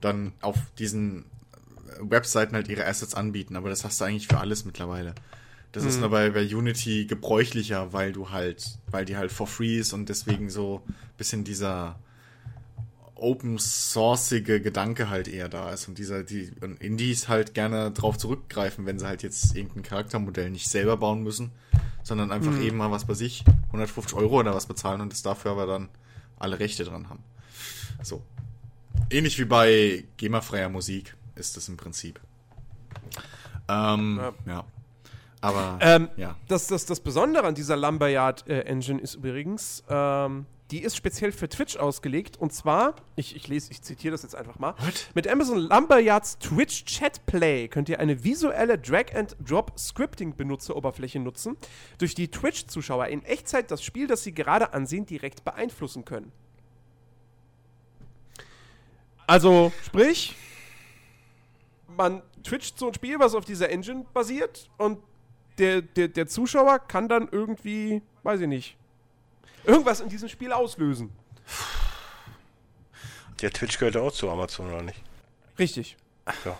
dann 0.00 0.32
auf 0.40 0.56
diesen 0.78 1.22
äh, 1.22 2.00
Webseiten 2.00 2.54
halt 2.54 2.68
ihre 2.68 2.86
Assets 2.86 3.14
anbieten. 3.14 3.56
Aber 3.56 3.70
das 3.70 3.84
hast 3.84 4.00
du 4.00 4.04
eigentlich 4.04 4.28
für 4.28 4.38
alles 4.38 4.64
mittlerweile. 4.64 5.14
Das 5.72 5.84
ist 5.84 5.98
nur 5.98 6.10
bei, 6.10 6.30
bei 6.30 6.44
Unity 6.44 7.04
gebräuchlicher, 7.06 7.92
weil 7.92 8.12
du 8.12 8.30
halt, 8.30 8.78
weil 8.92 9.04
die 9.04 9.16
halt 9.16 9.32
for 9.32 9.48
free 9.48 9.78
ist 9.78 9.92
und 9.92 10.08
deswegen 10.08 10.48
so 10.48 10.82
bisschen 11.16 11.42
dieser 11.42 11.98
open 13.16 13.58
sourceige 13.58 14.60
Gedanke 14.60 15.08
halt 15.08 15.26
eher 15.26 15.48
da 15.48 15.72
ist 15.72 15.88
und 15.88 15.98
dieser, 15.98 16.22
die 16.22 16.52
und 16.60 16.80
Indies 16.80 17.26
halt 17.26 17.54
gerne 17.54 17.90
drauf 17.90 18.18
zurückgreifen, 18.18 18.86
wenn 18.86 19.00
sie 19.00 19.06
halt 19.06 19.24
jetzt 19.24 19.56
irgendein 19.56 19.82
Charaktermodell 19.82 20.50
nicht 20.50 20.68
selber 20.68 20.96
bauen 20.96 21.24
müssen, 21.24 21.50
sondern 22.04 22.30
einfach 22.30 22.56
eben 22.60 22.76
mal 22.76 22.92
was 22.92 23.06
bei 23.06 23.14
sich 23.14 23.44
150 23.68 24.16
Euro 24.16 24.38
oder 24.38 24.54
was 24.54 24.66
bezahlen 24.66 25.00
und 25.00 25.10
das 25.12 25.22
dafür 25.22 25.50
aber 25.50 25.66
dann 25.66 25.88
alle 26.38 26.60
Rechte 26.60 26.84
dran 26.84 27.08
haben. 27.08 27.24
So. 28.02 28.22
Ähnlich 29.10 29.38
wie 29.40 29.44
bei 29.44 30.04
GEMA-freier 30.18 30.68
Musik 30.68 31.16
ist 31.34 31.56
das 31.56 31.68
im 31.68 31.76
Prinzip. 31.76 32.20
Ähm, 33.68 34.20
Ja. 34.20 34.34
ja. 34.46 34.64
Aber, 35.40 35.78
Ähm, 35.82 36.08
ja. 36.16 36.36
das, 36.48 36.68
das, 36.68 36.86
das 36.86 37.00
Besondere 37.00 37.46
an 37.46 37.54
dieser 37.54 37.76
Lumberyard 37.76 38.48
äh, 38.48 38.60
Engine 38.60 39.00
ist 39.00 39.16
übrigens, 39.16 39.82
ähm, 39.90 40.46
die 40.74 40.82
ist 40.82 40.96
speziell 40.96 41.30
für 41.30 41.48
Twitch 41.48 41.76
ausgelegt. 41.76 42.36
Und 42.36 42.52
zwar, 42.52 42.96
ich, 43.14 43.36
ich 43.36 43.46
lese, 43.46 43.70
ich 43.70 43.82
zitiere 43.82 44.10
das 44.10 44.24
jetzt 44.24 44.34
einfach 44.34 44.58
mal. 44.58 44.74
What? 44.80 45.08
Mit 45.14 45.28
Amazon 45.28 45.58
Lumberyards 45.58 46.40
Twitch 46.40 46.84
Chat 46.84 47.24
Play 47.26 47.68
könnt 47.68 47.88
ihr 47.88 48.00
eine 48.00 48.24
visuelle 48.24 48.76
Drag-and-Drop-Scripting-Benutzeroberfläche 48.76 51.20
nutzen, 51.20 51.56
durch 51.98 52.16
die 52.16 52.28
Twitch-Zuschauer 52.28 53.06
in 53.06 53.22
Echtzeit 53.22 53.70
das 53.70 53.84
Spiel, 53.84 54.08
das 54.08 54.24
sie 54.24 54.34
gerade 54.34 54.74
ansehen, 54.74 55.06
direkt 55.06 55.44
beeinflussen 55.44 56.04
können. 56.04 56.32
Also, 59.28 59.72
sprich, 59.84 60.34
man 61.86 62.20
twitcht 62.42 62.80
so 62.80 62.88
ein 62.88 62.94
Spiel, 62.94 63.20
was 63.20 63.36
auf 63.36 63.44
dieser 63.44 63.70
Engine 63.70 64.06
basiert 64.12 64.68
und 64.78 64.98
der, 65.58 65.82
der, 65.82 66.08
der 66.08 66.26
Zuschauer 66.26 66.80
kann 66.80 67.08
dann 67.08 67.28
irgendwie, 67.30 68.02
weiß 68.24 68.40
ich 68.40 68.48
nicht, 68.48 68.76
irgendwas 69.64 70.00
in 70.00 70.08
diesem 70.08 70.28
Spiel 70.28 70.52
auslösen. 70.52 71.10
Der 73.40 73.50
Twitch 73.52 73.78
gehört 73.78 73.94
ja 73.96 74.00
auch 74.00 74.12
zu 74.12 74.30
Amazon, 74.30 74.68
oder 74.72 74.82
nicht? 74.82 75.00
Richtig. 75.58 75.96
Ja. 76.44 76.58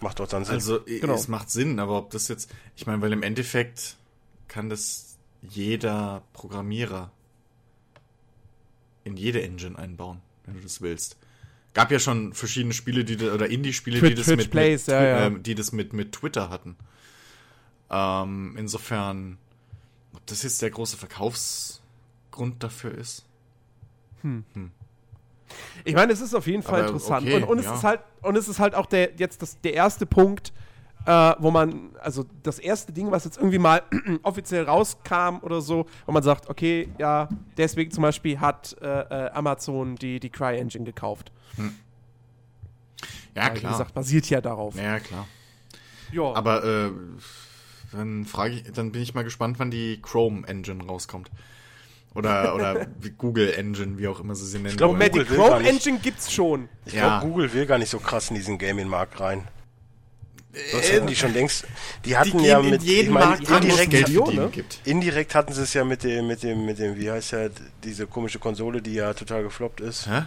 Macht 0.00 0.20
doch 0.20 0.28
dann 0.28 0.44
Sinn. 0.44 0.54
Also, 0.54 0.80
Genau. 0.80 1.14
es 1.14 1.28
macht 1.28 1.50
Sinn, 1.50 1.78
aber 1.78 1.96
ob 1.98 2.10
das 2.10 2.28
jetzt, 2.28 2.50
ich 2.76 2.86
meine, 2.86 3.00
weil 3.00 3.12
im 3.12 3.22
Endeffekt 3.22 3.96
kann 4.48 4.68
das 4.68 5.16
jeder 5.42 6.22
Programmierer 6.32 7.10
in 9.04 9.16
jede 9.16 9.42
Engine 9.42 9.78
einbauen, 9.78 10.20
wenn 10.44 10.54
du 10.54 10.60
das 10.60 10.80
willst. 10.80 11.16
Gab 11.74 11.90
ja 11.90 11.98
schon 11.98 12.32
verschiedene 12.34 12.72
Spiele, 12.74 13.04
die 13.04 13.16
da- 13.16 13.32
oder 13.34 13.48
Indie-Spiele, 13.48 14.00
die 14.00 14.14
das 14.14 14.26
Twitch 14.26 14.36
mit, 14.44 14.50
Plays, 14.50 14.86
mit, 14.86 14.94
ja, 14.94 15.02
ja. 15.02 15.26
ähm, 15.26 15.42
die 15.42 15.54
das 15.54 15.72
mit 15.72 15.92
mit 15.92 16.12
Twitter 16.12 16.48
hatten. 16.50 16.76
Ähm, 17.90 18.54
insofern, 18.58 19.38
ob 20.14 20.24
das 20.26 20.42
jetzt 20.42 20.62
der 20.62 20.70
große 20.70 20.96
Verkaufsgrund 22.34 22.62
dafür 22.62 22.92
ist? 22.96 23.24
Ich 25.84 25.94
meine, 25.94 26.12
es 26.12 26.20
ist 26.20 26.34
auf 26.34 26.46
jeden 26.46 26.62
Fall 26.62 26.80
Aber 26.80 26.88
interessant. 26.88 27.26
okay, 27.26 27.36
und, 27.36 27.44
und, 27.44 27.58
es 27.58 27.66
ja. 27.66 27.74
ist 27.74 27.84
halt, 27.84 28.00
und 28.22 28.36
es 28.36 28.48
ist 28.48 28.58
halt 28.58 28.74
auch 28.74 28.86
der, 28.86 29.14
jetzt 29.16 29.42
das, 29.42 29.60
der 29.60 29.74
erste 29.74 30.06
Punkt, 30.06 30.52
äh, 31.06 31.34
wo 31.38 31.50
man, 31.50 31.90
also 32.00 32.24
das 32.42 32.58
erste 32.58 32.92
Ding, 32.92 33.10
was 33.10 33.24
jetzt 33.24 33.36
irgendwie 33.36 33.58
mal 33.58 33.82
offiziell 34.22 34.64
rauskam 34.64 35.38
oder 35.42 35.60
so, 35.60 35.86
wo 36.06 36.12
man 36.12 36.22
sagt, 36.22 36.48
okay, 36.48 36.88
ja, 36.98 37.28
deswegen 37.56 37.90
zum 37.90 38.02
Beispiel 38.02 38.40
hat 38.40 38.76
äh, 38.80 38.86
äh, 38.86 39.30
Amazon 39.32 39.96
die, 39.96 40.18
die 40.18 40.30
CryEngine 40.30 40.84
gekauft. 40.84 41.30
Ja, 43.34 43.48
Weil, 43.48 43.54
Wie 43.54 43.58
klar. 43.60 43.72
gesagt, 43.72 43.94
basiert 43.94 44.30
ja 44.30 44.40
darauf. 44.40 44.76
ja, 44.76 44.98
klar. 44.98 45.28
Ja. 46.12 46.32
Aber 46.34 46.64
äh, 46.64 46.90
dann 47.92 48.24
frage 48.24 48.54
ich, 48.54 48.72
dann 48.72 48.92
bin 48.92 49.02
ich 49.02 49.14
mal 49.14 49.24
gespannt, 49.24 49.58
wann 49.58 49.70
die 49.70 50.00
Chrome 50.00 50.46
Engine 50.46 50.84
rauskommt. 50.84 51.30
Oder, 52.14 52.54
oder 52.54 52.86
Google 53.18 53.52
Engine, 53.52 53.98
wie 53.98 54.06
auch 54.06 54.20
immer 54.20 54.34
sie 54.36 54.46
sie 54.46 54.58
nennen. 54.58 54.76
glaub, 54.76 54.90
wollen. 54.90 54.98
Moment, 54.98 55.14
die 55.14 55.18
Google 55.18 55.30
will 55.30 55.38
gar 55.38 55.48
Chrome 55.48 55.68
Engine 55.68 55.98
gibt's 55.98 56.32
schon. 56.32 56.68
ich 56.86 56.92
ja. 56.92 57.18
glaube, 57.18 57.26
Google 57.26 57.52
will 57.52 57.66
gar 57.66 57.78
nicht 57.78 57.90
so 57.90 57.98
krass 57.98 58.30
in 58.30 58.36
diesen 58.36 58.56
Gaming-Markt 58.58 59.18
rein. 59.20 59.48
Sonst 60.70 60.92
hätten 60.92 61.06
die 61.08 61.16
schon 61.16 61.32
längst. 61.32 61.64
Die 62.04 62.10
die 62.10 62.16
hatten 62.16 62.38
gehen 62.38 62.44
ja 62.44 62.62
mit. 62.62 62.82
jeden 62.82 63.06
ich 63.06 63.10
meine, 63.10 63.26
Markt 63.26 63.50
indirekt, 63.50 63.90
Geld 63.90 64.08
verdienen 64.08 64.36
ne? 64.36 64.48
gibt. 64.50 64.80
indirekt 64.84 65.34
hatten 65.34 65.52
sie 65.52 65.62
es 65.62 65.74
ja 65.74 65.84
mit 65.84 66.04
dem, 66.04 66.28
mit 66.28 66.42
dem, 66.42 66.64
mit 66.64 66.78
dem, 66.78 66.96
wie 66.96 67.10
heißt 67.10 67.32
ja 67.32 67.48
diese 67.82 68.06
komische 68.06 68.38
Konsole, 68.38 68.80
die 68.80 68.94
ja 68.94 69.12
total 69.14 69.42
gefloppt 69.42 69.80
ist. 69.80 70.06
Hä? 70.06 70.22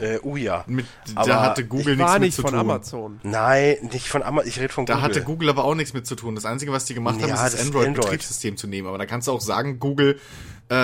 Äh, 0.00 0.18
Uja. 0.22 0.64
Mit, 0.66 0.86
Aber 1.14 1.28
da 1.28 1.42
hatte 1.42 1.64
Google 1.66 1.92
Ich 1.92 1.98
nichts 1.98 2.02
war 2.12 2.18
mit 2.18 2.22
nicht 2.28 2.36
zu 2.36 2.42
von 2.42 2.50
tun. 2.52 2.60
Amazon. 2.60 3.20
Nein, 3.22 3.76
nicht 3.92 4.08
von 4.08 4.22
Amazon. 4.22 4.48
Ich 4.48 4.58
rede 4.60 4.72
von 4.72 4.86
Da 4.86 4.94
Google. 4.94 5.04
hatte 5.08 5.22
Google 5.22 5.48
aber 5.50 5.64
auch 5.64 5.74
nichts 5.74 5.92
mit 5.92 6.06
zu 6.06 6.14
tun. 6.16 6.34
Das 6.34 6.44
Einzige, 6.44 6.72
was 6.72 6.84
die 6.86 6.94
gemacht 6.94 7.20
haben, 7.20 7.28
Ja, 7.28 7.46
ist 7.46 7.54
das 7.54 7.66
Android-Betriebssystem 7.66 8.56
zu 8.56 8.66
nehmen. 8.66 8.88
Aber 8.88 8.98
da 8.98 9.06
kannst 9.06 9.28
du 9.28 9.32
auch 9.32 9.40
sagen, 9.40 9.78
Google 9.78 10.18
äh, 10.68 10.74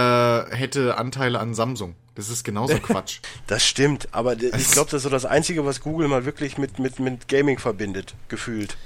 hätte 0.57 0.97
Anteile 0.99 1.39
an 1.41 1.55
Samsung. 1.55 1.95
Das 2.15 2.29
ist 2.29 2.45
genauso 2.45 2.75
Quatsch. 2.79 3.21
Das 3.47 3.65
stimmt, 3.65 4.09
aber 4.13 4.33
ich 4.35 4.71
glaube, 4.71 4.91
das 4.91 4.95
ist 4.95 5.03
so 5.05 5.11
das 5.11 5.25
Einzige, 5.27 5.65
was 5.67 5.81
Google 5.81 6.09
mal 6.09 6.25
wirklich 6.25 6.59
mit, 6.59 6.79
mit, 6.79 6.99
mit 6.99 7.29
Gaming 7.29 7.59
verbindet, 7.59 8.15
gefühlt. 8.29 8.77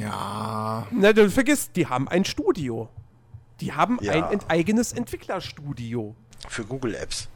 Ja. 0.00 0.86
Na, 0.90 1.12
du 1.12 1.30
vergisst, 1.30 1.70
die 1.76 1.86
haben 1.86 2.08
ein 2.08 2.24
Studio. 2.24 2.88
Die 3.60 3.72
haben 3.72 3.98
Ja. 4.02 4.12
ein 4.12 4.32
ent 4.32 4.44
eigenes 4.48 4.92
Entwicklerstudio. 4.92 6.14
Für 6.48 6.64
Google 6.64 6.94
Apps. 6.96 7.28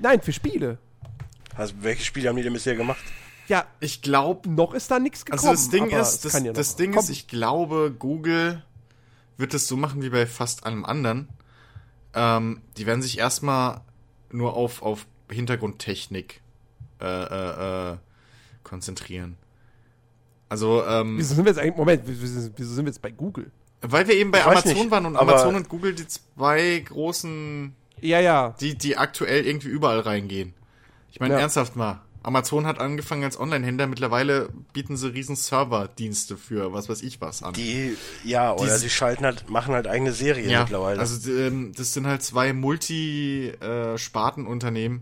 Nein, 0.00 0.20
für 0.22 0.32
Spiele. 0.32 0.78
Also, 1.56 1.74
welche 1.80 2.04
Spiele 2.04 2.28
haben 2.28 2.36
die 2.36 2.42
denn 2.42 2.52
bisher 2.52 2.76
gemacht? 2.76 3.00
Ja, 3.48 3.66
Ich 3.80 4.00
glaube, 4.02 4.48
noch 4.48 4.72
ist 4.72 4.90
da 4.90 4.98
nichts 4.98 5.24
gekommen. 5.24 5.48
also 5.48 5.52
das 5.52 5.70
Ding 5.70 5.90
ist, 5.90 6.24
das, 6.24 6.42
ja 6.42 6.52
das 6.52 6.76
Ding 6.76 6.92
kommen. 6.92 7.04
ist, 7.04 7.10
ich 7.10 7.26
glaube, 7.28 7.94
Google 7.98 8.62
wird 9.36 9.52
es 9.54 9.66
so 9.66 9.76
machen 9.76 10.02
wie 10.02 10.10
bei 10.10 10.26
fast 10.26 10.64
allem 10.64 10.84
anderen. 10.84 11.28
Ähm, 12.14 12.62
die 12.76 12.86
werden 12.86 13.02
sich 13.02 13.18
erstmal 13.18 13.80
nur 14.30 14.54
auf, 14.54 14.82
auf 14.82 15.06
Hintergrundtechnik 15.30 16.40
äh, 17.00 17.04
äh, 17.06 17.92
äh, 17.92 17.96
konzentrieren. 18.62 19.36
Also, 20.48 20.84
ähm, 20.86 21.18
Wieso 21.18 21.34
sind 21.34 21.44
wir 21.44 21.50
jetzt 21.50 21.58
eigentlich, 21.58 21.76
Moment, 21.76 22.02
wieso, 22.04 22.40
sind 22.40 22.84
wir 22.84 22.90
jetzt 22.90 23.02
bei 23.02 23.10
Google? 23.10 23.50
weil 23.84 24.06
wir 24.06 24.14
eben 24.14 24.30
bei 24.30 24.38
Ich 24.38 24.46
Amazon 24.46 24.72
nicht, 24.74 24.90
waren 24.92 25.06
und 25.06 25.16
Amazon 25.16 25.56
und 25.56 25.68
Google 25.68 25.92
die 25.92 26.06
zwei 26.06 26.78
großen, 26.86 27.74
Ja, 28.00 28.20
ja. 28.20 28.54
die, 28.60 28.76
die 28.76 28.96
aktuell 28.96 29.46
irgendwie 29.46 29.68
überall 29.68 30.00
reingehen. 30.00 30.54
Ich 31.10 31.20
meine, 31.20 31.34
Ja. 31.34 31.40
ernsthaft 31.40 31.76
mal. 31.76 32.00
Amazon 32.24 32.66
hat 32.66 32.78
angefangen 32.78 33.24
als 33.24 33.38
Online-Händler, 33.38 33.88
mittlerweile 33.88 34.48
bieten 34.72 34.96
sie 34.96 35.12
riesen 35.12 35.34
Serverdienste 35.34 36.36
für 36.36 36.72
was 36.72 36.88
weiß 36.88 37.02
ich 37.02 37.20
was 37.20 37.42
an. 37.42 37.52
Die, 37.54 37.96
ja, 38.24 38.52
oder 38.52 38.74
Die- 38.74 38.78
sie 38.78 38.90
schalten 38.90 39.24
halt, 39.24 39.50
machen 39.50 39.74
halt 39.74 39.88
eigene 39.88 40.12
Serien 40.12 40.48
ja, 40.48 40.60
mittlerweile. 40.60 41.00
also 41.00 41.30
ähm, 41.32 41.72
das 41.76 41.92
sind 41.94 42.06
halt 42.06 42.22
zwei 42.22 42.52
Multi-Sparten-Unternehmen. 42.52 45.00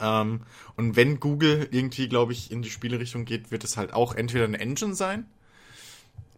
Ähm, 0.00 0.40
und 0.76 0.96
wenn 0.96 1.20
Google 1.20 1.68
irgendwie, 1.70 2.08
glaube 2.08 2.32
ich, 2.32 2.50
in 2.52 2.62
die 2.62 2.70
Spielerichtung 2.70 3.24
geht, 3.24 3.50
wird 3.50 3.64
es 3.64 3.76
halt 3.76 3.92
auch 3.92 4.14
entweder 4.14 4.44
eine 4.44 4.60
Engine 4.60 4.94
sein 4.94 5.26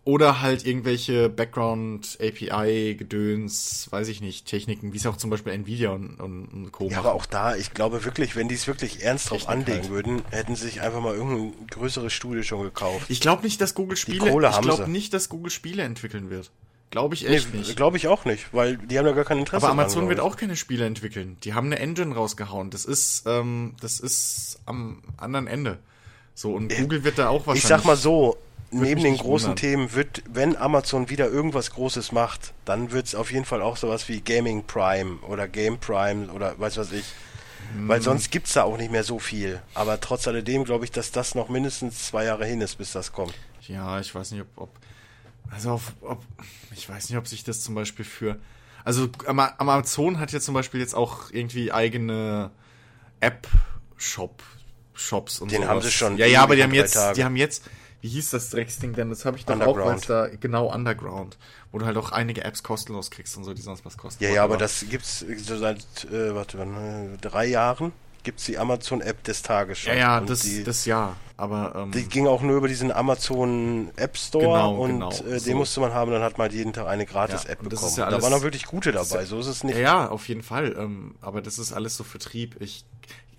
oder 0.05 0.41
halt 0.41 0.67
irgendwelche 0.67 1.29
Background 1.29 2.19
API 2.21 2.97
Gedöns, 2.97 3.87
weiß 3.91 4.09
ich 4.09 4.21
nicht, 4.21 4.47
Techniken, 4.47 4.93
wie 4.93 4.97
es 4.97 5.07
auch 5.07 5.17
zum 5.17 5.31
Beispiel 5.31 5.53
Nvidia 5.53 5.91
und, 5.91 6.19
und, 6.19 6.47
und 6.47 6.73
Co. 6.73 6.85
ja, 6.85 6.91
machen. 6.91 7.07
aber 7.07 7.15
auch 7.15 7.27
da, 7.27 7.55
ich 7.55 7.73
glaube 7.73 8.05
wirklich, 8.05 8.35
wenn 8.35 8.49
die 8.49 8.57
es 8.57 8.67
wirklich 8.67 9.05
ernst 9.05 9.31
drauf 9.31 9.49
anlegen 9.49 9.83
halt. 9.83 9.91
würden, 9.91 10.23
hätten 10.31 10.57
sie 10.57 10.65
sich 10.65 10.81
einfach 10.81 11.01
mal 11.01 11.15
irgendein 11.15 11.53
größeres 11.69 12.13
Studio 12.13 12.43
schon 12.43 12.63
gekauft. 12.63 13.07
Ich 13.09 13.21
glaube 13.21 13.45
nicht, 13.45 13.61
dass 13.61 13.75
Google 13.75 13.97
Spiele, 13.97 14.31
Kohle 14.31 14.51
ich 14.51 14.61
glaube 14.61 14.91
nicht, 14.91 15.15
dass 15.15 15.29
Google 15.29 15.51
Spiele 15.51 15.85
entwickeln 15.85 16.31
wird. 16.31 16.51
Glaube 16.91 17.15
ich 17.15 17.27
echt 17.27 17.55
nicht. 17.55 17.75
glaube 17.75 17.97
ich 17.97 18.07
auch 18.09 18.27
nicht, 18.27 18.53
weil 18.53 18.77
die 18.77 18.99
haben 18.99 19.07
ja 19.07 19.13
gar 19.13 19.25
kein 19.25 19.39
Interesse 19.39 19.65
Aber 19.65 19.75
dran, 19.75 19.81
Amazon 19.81 20.01
glaub 20.01 20.11
wird 20.11 20.21
auch 20.21 20.37
keine 20.37 20.57
Spiele 20.57 20.85
entwickeln. 20.85 21.39
Die 21.43 21.55
haben 21.55 21.67
eine 21.67 21.79
Engine 21.79 22.15
rausgehauen. 22.15 22.69
Das 22.69 22.85
ist, 22.85 23.25
ähm, 23.27 23.77
das 23.81 23.99
ist 23.99 24.61
am 24.67 25.03
anderen 25.17 25.47
Ende. 25.47 25.79
So, 26.35 26.55
und 26.55 26.75
Google 26.77 27.05
wird 27.05 27.19
da 27.19 27.29
auch 27.29 27.47
wahrscheinlich. 27.47 27.63
Ich 27.63 27.69
sag 27.69 27.85
mal 27.85 27.97
so, 27.97 28.37
neben 28.73 29.03
den 29.03 29.17
großen 29.19 29.51
wundern. 29.51 29.57
Themen 29.57 29.93
wird, 29.95 30.23
wenn 30.33 30.57
Amazon 30.57 31.09
wieder 31.11 31.29
irgendwas 31.29 31.71
Großes 31.73 32.13
macht, 32.13 32.53
dann 32.65 32.91
wird 32.93 33.07
es 33.07 33.15
auf 33.15 33.31
jeden 33.33 33.45
Fall 33.45 33.63
auch 33.63 33.77
sowas 33.77 34.09
wie 34.09 34.21
Gaming 34.21 34.65
Prime 34.67 35.17
oder 35.29 35.47
Game 35.49 35.79
Prime 35.79 36.29
oder 36.33 36.59
weiß 36.59 36.77
was 36.79 36.93
ich. 36.93 37.05
Hm. 37.75 37.89
Weil 37.89 38.03
sonst 38.03 38.31
gibt's 38.31 38.55
da 38.55 38.65
auch 38.65 38.77
nicht 38.77 38.91
mehr 38.91 39.05
so 39.05 39.19
viel. 39.19 39.63
Aber 39.75 40.01
trotz 40.01 40.27
alledem 40.27 40.65
glaube 40.65 40.85
ich, 40.85 40.91
dass 40.91 41.13
das 41.13 41.35
noch 41.35 41.49
mindestens 41.49 42.07
zwei 42.07 42.25
Jahre 42.25 42.45
hin 42.47 42.61
ist, 42.61 42.77
bis 42.77 42.93
das 42.93 43.13
kommt. 43.13 43.35
Ja, 43.69 44.01
ich 44.01 44.15
weiß 44.15 44.33
nicht, 44.33 44.41
ob, 44.43 44.49
ob 44.57 44.71
also 45.51 45.73
auf, 45.73 45.93
ob, 46.01 46.23
ich 46.75 46.89
weiß 46.89 47.09
nicht, 47.11 47.19
ob 47.19 47.29
sich 47.29 47.45
das 47.45 47.61
zum 47.61 47.75
Beispiel 47.75 48.05
für, 48.05 48.39
also 48.85 49.09
Ama- 49.27 49.53
Amazon 49.59 50.19
hat 50.19 50.33
ja 50.33 50.41
zum 50.41 50.55
Beispiel 50.55 50.81
jetzt 50.81 50.95
auch 50.95 51.31
irgendwie 51.31 51.71
eigene 51.73 52.51
App-Shop, 53.21 54.43
Shops 54.95 55.39
und 55.41 55.51
Den 55.51 55.59
sowas. 55.63 55.69
haben 55.71 55.81
sie 55.83 55.91
schon 55.91 56.17
Ja, 56.17 56.27
ja, 56.27 56.43
aber 56.43 56.57
die 56.57 56.63
haben 56.63 56.75
jetzt, 56.75 56.95
Tage. 56.95 57.17
die 57.17 57.25
haben 57.25 57.37
jetzt, 57.37 57.63
wie 58.03 58.09
hieß 58.09 58.31
das 58.31 58.51
Drecksding 58.51 58.93
denn? 58.93 59.09
Das 59.11 59.25
habe 59.25 59.37
ich 59.39 59.47
doch 59.47 59.59
auch, 59.61 59.77
weil 59.79 59.95
es 59.97 60.03
da, 60.07 60.29
genau, 60.29 60.73
Underground, 60.75 61.39
wo 61.71 61.79
du 61.79 61.87
halt 61.87 61.97
auch 61.97 62.13
einige 62.13 62.45
Apps 62.45 62.63
kostenlos 62.63 63.11
kriegst 63.11 63.37
und 63.37 63.45
so, 63.45 63.55
die 63.55 63.63
sonst 63.63 63.85
was 63.87 63.97
kosten. 63.97 64.23
Ja, 64.25 64.31
ja, 64.31 64.45
aber 64.45 64.57
das 64.59 64.85
gibt's 64.91 65.25
seit, 65.47 65.79
äh, 66.13 66.35
warte, 66.35 66.59
wann, 66.59 67.15
äh, 67.15 67.17
drei 67.19 67.47
Jahren 67.47 67.93
gibt's 68.25 68.45
die 68.45 68.59
Amazon-App 68.59 69.25
des 69.25 69.43
Tages 69.43 69.79
schon. 69.81 69.95
Ja, 69.95 69.99
ja, 69.99 70.19
Und 70.19 70.31
das, 70.31 70.41
die, 70.43 70.63
das 70.63 70.85
ja, 70.85 71.17
aber, 71.37 71.75
ähm, 71.77 71.91
die 71.93 72.05
ging 72.05 72.29
auch 72.29 72.43
nur 72.43 72.57
über 72.57 72.69
diesen 72.69 72.93
Amazon 72.93 73.91
App 73.97 74.17
Store 74.17 74.45
Genau, 74.47 74.77
und 74.77 74.91
genau, 74.91 75.11
äh, 75.11 75.31
den 75.31 75.41
so. 75.41 75.55
musste 75.57 75.81
man 75.81 75.93
haben, 75.95 76.11
dann 76.13 76.23
hat 76.23 76.39
man 76.39 76.51
jeden 76.53 76.73
Tag 76.73 76.87
eine 76.87 77.05
gratis 77.07 77.45
Ja, 77.49 77.55
bekommen. 77.57 77.73
ist 77.73 77.97
ja 77.97 78.05
da 78.05 78.13
alles- 78.13 78.23
waren 78.23 78.33
auch 78.35 78.43
wirklich 78.43 78.67
gute 78.67 78.91
ist 78.91 79.11
dabei, 79.11 79.23
ja- 79.23 79.27
so 79.27 79.39
ist 79.41 79.47
es 79.47 79.65
nicht. 79.65 79.75
Ja, 79.77 79.83
ja, 80.05 80.09
auf 80.09 80.29
jeden 80.29 80.43
Fall. 80.43 80.75
Ähm, 80.79 81.15
aber 81.21 81.41
das 81.43 81.59
ist 81.59 81.73
alles 81.73 81.97
so 81.97 82.05
Vertrieb. 82.05 82.57
Ich, 82.61 82.85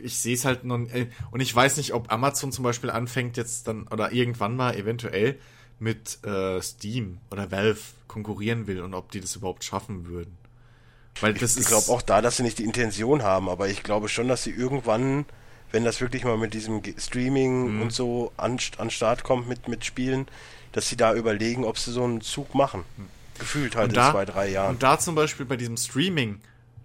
ich 0.04 0.18
sehe 0.18 0.34
es 0.36 0.46
halt 0.46 0.64
noch. 0.64 0.78
Äh, 0.94 1.08
und 1.32 1.40
ich 1.40 1.54
weiß 1.56 1.78
nicht, 1.78 1.94
ob 1.94 2.12
Amazon 2.12 2.52
zum 2.52 2.64
Beispiel 2.64 2.90
anfängt 2.90 3.38
jetzt 3.38 3.68
dann 3.68 3.88
oder 3.88 4.12
irgendwann 4.12 4.56
mal 4.56 4.76
eventuell 4.76 5.40
mit 5.80 6.24
äh, 6.24 6.62
Steam 6.62 7.18
oder 7.32 7.52
Valve 7.52 7.80
konkurrieren 8.08 8.68
will 8.68 8.82
und 8.82 8.94
ob 8.94 9.12
die 9.12 9.20
das 9.22 9.36
überhaupt 9.36 9.64
schaffen 9.64 10.06
würden. 10.08 10.38
Weil 11.20 11.34
das 11.34 11.58
Ich 11.58 11.66
glaube 11.68 11.90
auch 11.92 12.02
da, 12.02 12.22
dass 12.22 12.38
sie 12.38 12.44
nicht 12.44 12.60
die 12.60 12.64
Intention 12.64 13.22
haben, 13.24 13.50
aber 13.50 13.68
ich 13.70 13.84
glaube 13.84 14.10
schon, 14.10 14.28
dass 14.28 14.44
sie 14.44 14.52
irgendwann, 14.52 15.26
wenn 15.72 15.84
das 15.84 16.02
wirklich 16.02 16.24
mal 16.24 16.38
mit 16.38 16.54
diesem 16.54 16.82
Ge- 16.82 16.94
Mhm. 16.94 17.00
Streaming 17.00 17.82
und 17.82 17.92
so 17.94 18.32
an, 18.38 18.60
an 18.78 18.90
Start 18.90 19.24
kommt 19.24 19.48
mit, 19.48 19.68
mit 19.68 19.86
Spielen, 19.86 20.28
dass 20.72 20.90
sie 20.90 20.96
da 20.98 21.14
überlegen, 21.14 21.66
ob 21.66 21.78
sie 21.78 21.92
so 21.92 22.04
einen 22.04 22.22
Zug 22.22 22.56
machen. 22.56 22.84
Gefühlt 23.38 23.76
halt 23.76 23.86
und 23.86 23.90
in 23.92 23.96
da, 23.96 24.12
zwei, 24.12 24.26
drei 24.26 24.50
Jahren. 24.50 24.72
Und 24.76 24.84
da 24.84 24.98
zum 25.00 25.16
Beispiel 25.16 25.46
bei 25.46 25.58
diesem 25.58 25.78
Streaming, 25.78 26.40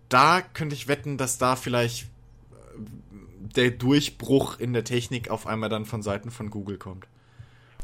da 0.08 0.40
könnte 0.42 0.74
ich 0.74 0.88
wetten, 0.88 1.16
dass 1.18 1.38
da 1.38 1.56
vielleicht 1.56 2.04
äh, 2.04 3.07
der 3.56 3.70
Durchbruch 3.70 4.58
in 4.58 4.72
der 4.72 4.84
Technik 4.84 5.30
auf 5.30 5.46
einmal 5.46 5.68
dann 5.68 5.84
von 5.84 6.02
Seiten 6.02 6.30
von 6.30 6.50
Google 6.50 6.78
kommt. 6.78 7.06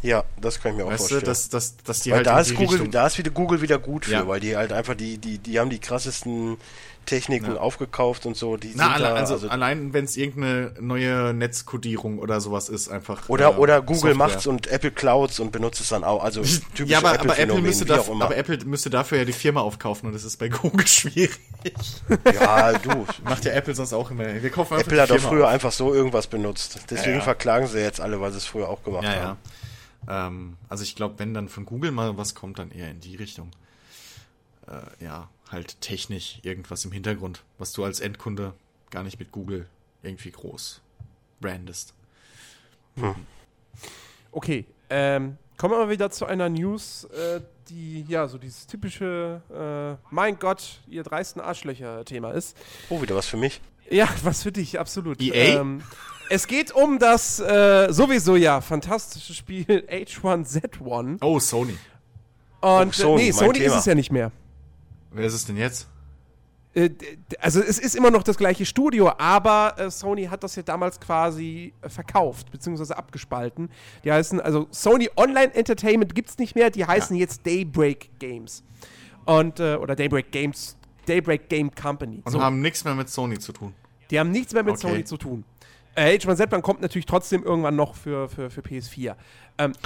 Ja, 0.05 0.23
das 0.41 0.61
kann 0.61 0.73
ich 0.73 0.77
mir 0.79 0.85
auch 0.85 0.91
Weißt 0.91 0.99
vorstellen. 0.99 1.21
du, 1.23 1.27
dass, 1.27 1.49
dass, 1.49 1.77
dass 1.79 2.01
die 2.01 2.11
weil 2.11 2.19
halt 2.19 2.27
da 2.27 2.39
ist 2.41 2.51
Google, 2.55 2.69
Richtung- 2.69 2.91
da 2.91 3.07
ist 3.07 3.17
wieder 3.17 3.31
Google 3.31 3.63
wieder 3.63 3.79
gut 3.79 4.05
für, 4.05 4.13
Ja. 4.13 4.29
weil 4.29 4.39
die 4.39 4.55
halt 4.57 4.71
einfach 4.73 4.95
die, 4.95 5.17
die, 5.17 5.39
die 5.39 5.59
haben 5.59 5.71
die 5.71 5.79
krassesten 5.79 6.59
Techniken 7.07 7.53
Ja. 7.55 7.57
aufgekauft 7.61 8.25
und 8.27 8.35
so. 8.37 8.57
Die 8.57 8.73
Na, 8.75 8.93
alle, 8.95 9.05
da, 9.05 9.15
also, 9.15 9.35
also, 9.35 9.49
allein 9.49 9.93
wenn 9.93 10.05
es 10.07 10.17
irgendeine 10.17 10.73
neue 10.81 11.33
Netzkodierung 11.35 12.19
oder 12.19 12.41
sowas 12.41 12.69
ist, 12.71 12.89
einfach. 12.89 13.29
oder, 13.29 13.53
äh, 13.53 13.57
oder 13.57 13.81
Google 13.81 13.97
Software. 13.97 14.15
macht's 14.15 14.47
und 14.47 14.67
Apple 14.69 14.91
Clouds 14.91 15.39
und 15.41 15.53
benutzt 15.53 15.81
es 15.81 15.89
dann 15.89 16.03
auch. 16.05 16.23
Also 16.23 16.41
typische 16.75 16.85
Ja, 16.85 16.99
aber, 16.99 17.19
aber, 17.21 17.39
Apple 17.39 17.61
müsste 17.63 17.85
auch 17.85 17.97
dafür, 17.99 18.23
aber 18.23 18.37
Apple 18.37 18.59
müsste 18.67 18.91
dafür 18.91 19.19
ja 19.19 19.25
die 19.25 19.33
Firma 19.33 19.61
aufkaufen 19.61 20.07
und 20.07 20.13
das 20.15 20.25
ist 20.25 20.39
bei 20.39 20.49
Google 20.51 20.87
schwierig. 20.87 21.39
Ja, 22.35 22.73
du. 22.79 23.07
Macht 23.25 23.45
ja 23.45 23.53
Apple 23.53 23.75
sonst 23.75 23.93
auch 23.93 24.11
immer. 24.11 24.43
Wir 24.43 24.51
kaufen 24.51 24.79
Apple 24.79 25.01
hat 25.01 25.11
doch 25.11 25.19
früher 25.19 25.47
auf. 25.47 25.53
einfach 25.53 25.73
so 25.73 25.93
irgendwas 25.95 26.27
benutzt. 26.27 26.79
Deswegen 26.91 27.13
Ja, 27.13 27.19
ja. 27.19 27.25
verklagen 27.25 27.67
sie 27.67 27.81
jetzt 27.81 28.01
alle, 28.01 28.21
weil 28.21 28.31
sie 28.33 28.39
es 28.39 28.45
früher 28.47 28.69
auch 28.69 28.83
gemacht 28.83 29.07
haben. 29.07 29.39
Ähm, 30.09 30.57
also 30.69 30.83
ich 30.83 30.97
glaube, 30.97 31.19
wenn 31.19 31.35
dann 31.35 31.49
von 31.49 31.65
Google 31.67 31.91
mal 31.91 32.17
was 32.17 32.35
kommt, 32.35 32.59
dann 32.59 32.71
eher 32.71 32.91
in 32.91 33.01
die 33.01 33.17
Richtung. 33.17 33.51
Äh, 34.67 35.05
ja, 35.05 35.29
halt 35.51 35.81
technisch 35.81 36.41
irgendwas 36.43 36.85
im 36.85 36.93
Hintergrund, 36.93 37.43
was 37.59 37.73
du 37.73 37.85
als 37.85 38.01
Endkunde 38.01 38.55
gar 38.91 39.03
nicht 39.03 39.19
mit 39.19 39.33
Google 39.33 39.67
irgendwie 40.03 40.31
groß 40.31 40.81
brandest. 41.41 41.95
Okay, 44.31 44.65
ähm, 44.89 45.37
kommen 45.57 45.75
wir 45.75 45.79
mal 45.79 45.91
wieder 45.91 46.11
zu 46.11 46.27
einer 46.27 46.49
News, 46.49 47.05
äh, 47.05 47.41
die 47.69 48.05
ja 48.09 48.28
so 48.28 48.39
dieses 48.39 48.66
typische, 48.66 49.43
äh, 49.51 50.15
mein 50.15 50.39
Gott, 50.39 50.81
ihr 50.87 51.03
dreisten 51.03 51.41
Arschlöcher-Thema 51.41 52.33
ist. 52.33 52.57
Oh, 52.89 53.03
wieder 53.03 53.15
was 53.16 53.27
für 53.27 53.37
mich. 53.37 53.61
Ja, 53.91 54.09
was 54.23 54.43
für 54.43 54.53
dich, 54.53 54.78
absolut. 54.78 55.20
EA? 55.20 55.61
Ähm, 55.61 55.83
es 56.31 56.47
geht 56.47 56.73
um 56.73 56.99
das 56.99 57.41
äh, 57.41 57.93
sowieso 57.93 58.37
ja 58.37 58.61
fantastische 58.61 59.35
Spiel 59.35 59.65
H1Z1. 59.91 61.19
Oh, 61.21 61.39
Sony. 61.39 61.77
Und 62.61 62.89
Oh, 62.89 62.93
Sony, 62.93 63.23
nee, 63.25 63.31
Sony 63.33 63.59
ist 63.59 63.65
Thema. 63.65 63.79
es 63.79 63.85
ja 63.85 63.95
nicht 63.95 64.11
mehr. 64.13 64.33
Wer 65.13 65.27
ist 65.27 65.35
es 65.35 65.45
denn 65.47 65.57
jetzt? 65.57 65.87
Äh, 66.75 66.91
also 67.41 67.61
es 67.61 67.79
ist 67.79 67.95
immer 67.95 68.11
noch 68.11 68.23
das 68.23 68.37
gleiche 68.39 68.65
Studio, 68.67 69.13
aber 69.19 69.75
äh, 69.79 69.91
Sony 69.91 70.25
hat 70.25 70.43
das 70.43 70.57
ja 70.57 70.63
damals 70.63 70.99
quasi 70.99 71.73
äh, 71.83 71.89
verkauft, 71.89 72.51
beziehungsweise 72.51 72.97
abgespalten. 72.97 73.69
Die 74.03 74.11
heißen, 74.11 74.41
also 74.41 74.67
Sony 74.71 75.11
Online 75.17 75.55
Entertainment 75.55 76.15
gibt 76.15 76.31
es 76.31 76.39
nicht 76.39 76.55
mehr, 76.57 76.71
die 76.71 76.85
heißen 76.87 77.15
jetzt 77.17 77.47
Daybreak 77.47 78.11
Games. 78.19 78.63
Und, 79.27 79.61
äh, 79.61 79.77
oder 79.77 79.95
Daybreak 79.95 80.33
Games, 80.33 80.77
Daybreak 81.07 81.49
Game 81.49 81.73
Company. 81.75 82.23
Und 82.25 82.33
So, 82.33 82.41
haben 82.43 82.61
nichts 82.61 82.83
mehr 82.85 82.95
mit 82.95 83.09
Sony 83.09 83.39
zu 83.39 83.53
tun. 83.53 83.75
die 84.11 84.19
haben 84.19 84.31
nichts 84.33 84.53
mehr 84.53 84.63
mit 84.65 84.73
Okay. 84.75 84.89
Sony 84.89 85.05
zu 85.05 85.17
tun. 85.17 85.45
Äh, 85.95 86.16
H1Z1 86.16 86.61
kommt 86.61 86.81
natürlich 86.81 87.07
trotzdem 87.07 87.45
irgendwann 87.45 87.77
noch 87.77 87.95
für, 87.95 88.29
für, 88.29 88.51
für 88.51 88.61
PS4. 88.61 89.15
Ähm, 89.59 89.73
Wird 89.73 89.79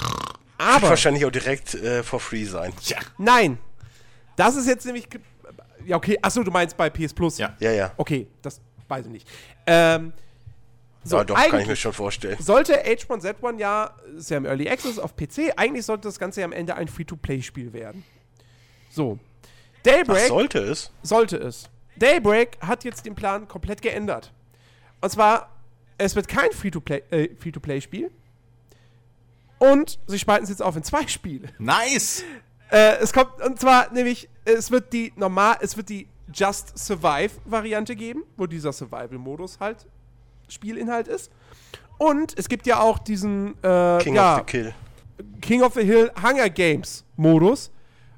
aber, 0.57 0.89
wahrscheinlich 0.89 1.25
auch 1.25 1.31
direkt 1.31 1.75
äh, 1.75 2.03
for 2.03 2.19
free 2.19 2.45
sein. 2.45 2.73
Ja. 2.83 2.97
nein, 3.17 3.59
das 4.35 4.55
ist 4.55 4.67
jetzt 4.67 4.85
nämlich, 4.85 5.07
ja 5.85 5.95
okay, 5.95 6.17
achso, 6.21 6.43
du 6.43 6.51
meinst 6.51 6.75
bei 6.75 6.89
PS 6.89 7.13
Plus. 7.13 7.37
Ja. 7.37 7.55
Ja, 7.59 7.71
ja. 7.71 7.91
Okay, 7.97 8.27
das 8.41 8.59
weiß 8.87 9.05
ich 9.05 9.11
nicht. 9.11 9.27
Ähm, 9.67 10.13
so, 11.03 11.17
ja, 11.17 11.23
doch, 11.23 11.35
kann 11.35 11.61
ich 11.61 11.67
mir 11.67 11.75
schon 11.75 11.93
vorstellen. 11.93 12.37
sollte 12.39 12.83
H1Z1 12.85 13.59
ja, 13.59 13.95
ist 14.17 14.29
ja 14.29 14.37
im 14.37 14.45
Early 14.45 14.69
Access 14.69 14.99
auf 14.99 15.15
PC, 15.15 15.53
eigentlich 15.55 15.85
sollte 15.85 16.07
das 16.07 16.19
Ganze 16.19 16.41
ja 16.41 16.45
am 16.45 16.51
Ende 16.51 16.75
ein 16.75 16.87
Free-to-Play-Spiel 16.87 17.71
werden. 17.71 18.03
So. 18.89 19.17
Ach, 19.21 19.83
Daybreak 19.83 20.27
sollte 20.27 20.59
es? 20.59 20.91
sollte 21.03 21.37
es. 21.37 21.69
Daybreak 21.95 22.57
hat 22.61 22.83
jetzt 22.83 23.05
den 23.05 23.15
Plan 23.15 23.47
komplett 23.47 23.81
geändert. 23.81 24.33
Und 25.01 25.09
zwar, 25.09 25.49
es 25.99 26.15
wird 26.15 26.27
kein 26.27 26.51
Free-to-Play, 26.51 27.03
äh, 27.11 27.29
Free-to-Play-Spiel. 27.35 28.09
Und 29.59 29.99
sie 30.07 30.17
spalten 30.17 30.45
es 30.45 30.49
jetzt 30.49 30.61
auf 30.61 30.75
in 30.75 30.83
zwei 30.83 31.05
Spiele. 31.07 31.49
Nice! 31.59 32.23
Äh, 32.71 32.97
es 32.97 33.11
kommt, 33.13 33.41
und 33.41 33.59
zwar 33.59 33.91
nämlich, 33.91 34.29
es 34.45 34.71
wird 34.71 34.93
die 34.93 35.11
normal, 35.15 35.57
es 35.61 35.75
wird 35.75 35.89
die 35.89 36.07
Just 36.33 36.77
Survive-Variante 36.77 37.95
geben, 37.95 38.23
wo 38.37 38.45
dieser 38.47 38.71
Survival-Modus 38.71 39.59
halt 39.59 39.85
Spielinhalt 40.47 41.07
ist. 41.07 41.31
Und 41.97 42.37
es 42.37 42.47
gibt 42.47 42.65
ja 42.65 42.79
auch 42.79 42.99
diesen 42.99 43.61
äh, 43.63 43.97
King 43.99 44.15
ja, 44.15 44.35
of 44.35 44.39
the 44.39 44.45
Kill. 44.45 44.73
King 45.41 45.61
of 45.63 45.73
the 45.73 45.83
Hill 45.83 46.11
Hunger 46.23 46.49
Games 46.49 47.03
Modus. 47.17 47.71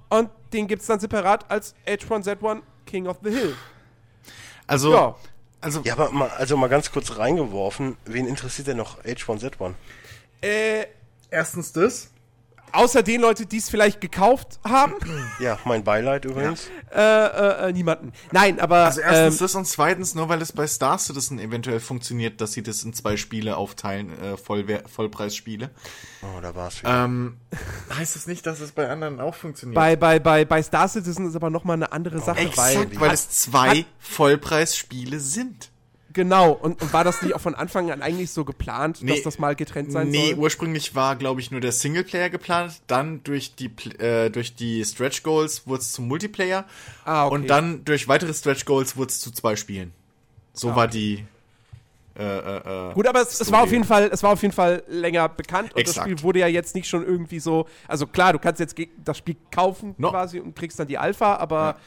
Und 0.10 0.30
den 0.54 0.68
gibt 0.68 0.82
es 0.82 0.88
dann 0.88 1.00
separat 1.00 1.50
als 1.50 1.74
H1Z1 1.88 2.62
King 2.86 3.08
of 3.08 3.18
the 3.24 3.32
Hill. 3.32 3.56
Also, 4.68 4.94
Ja. 4.94 5.16
Also, 5.62 5.82
Ja, 5.84 5.94
aber 5.94 6.12
mal, 6.12 6.30
also 6.30 6.58
mal 6.58 6.68
ganz 6.68 6.92
kurz 6.92 7.18
reingeworfen, 7.18 7.96
wen 8.06 8.28
interessiert 8.28 8.68
denn 8.68 8.78
noch 8.78 9.04
H1Z1? 9.04 9.74
Äh, 10.42 10.86
erstens 11.30 11.72
das. 11.72 12.11
Außer 12.74 13.04
den 13.04 13.22
Leute, 13.22 13.46
die 13.46 13.58
es 13.58 13.70
vielleicht 13.70 14.02
gekauft 14.02 14.60
haben, 14.64 14.94
Ja, 15.40 15.58
mein 15.66 15.84
Beileid 15.84 16.26
übrigens. 16.26 16.70
äh, 16.94 17.00
äh, 17.02 17.70
äh, 17.70 17.72
niemanden. 17.74 18.12
Nein, 18.32 18.60
aber 18.60 18.86
Also 18.86 19.02
erstens 19.02 19.36
ähm, 19.36 19.40
das 19.40 19.56
und 19.56 19.66
zweitens 19.66 20.16
nur, 20.16 20.30
weil 20.30 20.42
es 20.42 20.52
bei 20.52 20.68
Star 20.68 20.98
Citizen 20.98 21.40
eventuell 21.40 21.80
funktioniert, 21.80 22.42
dass 22.42 22.54
sie 22.54 22.64
das 22.64 22.84
in 22.84 22.94
zwei 22.94 23.18
Spiele 23.18 23.58
aufteilen, 23.58 24.12
äh, 24.22 24.38
Vollwer 24.38 24.84
Vollpreisspiele. 24.88 25.70
Oh, 26.22 26.40
da 26.42 26.54
war's 26.56 26.82
wieder. 26.82 27.06
Ähm, 27.06 27.38
heißt 27.98 28.16
das 28.16 28.28
nicht, 28.28 28.46
dass 28.46 28.60
es 28.60 28.72
bei 28.72 28.90
anderen 28.90 29.20
auch 29.20 29.36
funktioniert? 29.36 29.76
bei, 29.76 29.96
bei, 29.96 30.20
bei, 30.20 30.46
bei 30.46 30.62
Star 30.62 30.88
Citizen 30.88 31.28
ist 31.28 31.36
aber 31.36 31.50
nochmal 31.50 31.76
eine 31.76 31.92
andere 31.92 32.20
Sache, 32.20 32.38
weil, 32.56 32.76
Exakt, 32.78 33.00
weil 33.00 33.12
es 33.12 33.30
zwei 33.30 33.86
Vollpreisspiele 34.00 35.20
sind. 35.20 35.71
Genau, 36.14 36.52
und, 36.52 36.82
und 36.82 36.94
war 36.94 37.04
das 37.04 37.22
nicht 37.22 37.34
auch 37.36 37.42
von 37.42 37.56
Anfang 37.56 37.92
an 37.92 38.02
eigentlich 38.02 38.32
so 38.32 38.46
geplant, 38.46 39.00
Nee. 39.02 39.12
dass 39.14 39.24
das 39.24 39.40
mal 39.40 39.56
getrennt 39.56 39.92
sein 39.92 40.10
Nee, 40.10 40.32
soll? 40.32 40.40
ursprünglich 40.40 40.96
war, 40.96 41.16
glaube 41.16 41.42
ich, 41.42 41.52
nur 41.52 41.62
der 41.62 41.72
Singleplayer 41.72 42.30
geplant. 42.30 42.82
Dann 42.88 43.24
durch 43.24 43.56
die, 43.56 43.72
äh, 44.00 44.30
durch 44.30 44.56
die 44.56 44.84
Stretch 44.86 45.24
Goals 45.24 45.68
wurde 45.68 45.82
es 45.82 45.92
zum 45.94 46.08
Multiplayer. 46.08 46.66
Ah, 47.06 47.26
okay. 47.26 47.36
Und 47.36 47.48
dann 47.48 47.84
durch 47.86 48.08
weitere 48.08 48.34
Stretch 48.34 48.66
Goals 48.66 48.98
wurde 48.98 49.10
es 49.10 49.20
zu 49.20 49.32
zwei 49.32 49.56
Spielen. 49.56 49.94
So 50.54 50.72
Ah, 50.72 50.76
war 50.76 50.88
die. 50.88 51.26
Äh, 52.14 52.24
äh, 52.24 52.90
äh, 52.90 52.94
Gut, 52.94 53.08
aber 53.08 53.22
es, 53.22 53.40
es 53.40 53.52
war 53.54 53.64
auf 53.64 53.72
jeden 53.72 53.86
Fall, 53.86 54.10
es 54.12 54.22
war 54.22 54.32
auf 54.32 54.42
jeden 54.42 54.54
Fall 54.54 54.84
länger 54.90 55.30
bekannt 55.30 55.72
und 55.74 55.80
Exakt. 55.80 55.98
das 55.98 56.04
Spiel 56.04 56.22
wurde 56.24 56.40
ja 56.40 56.48
jetzt 56.48 56.76
nicht 56.76 56.90
schon 56.90 57.06
irgendwie 57.06 57.40
so, 57.40 57.68
also 57.88 58.06
klar, 58.06 58.34
du 58.34 58.40
kannst 58.40 58.60
jetzt 58.60 58.76
das 59.06 59.18
Spiel 59.18 59.38
kaufen 59.50 59.96
No. 59.98 60.10
quasi 60.10 60.42
und 60.42 60.54
kriegst 60.54 60.78
dann 60.78 60.88
die 60.90 60.98
Alpha, 60.98 61.38
aber 61.38 61.78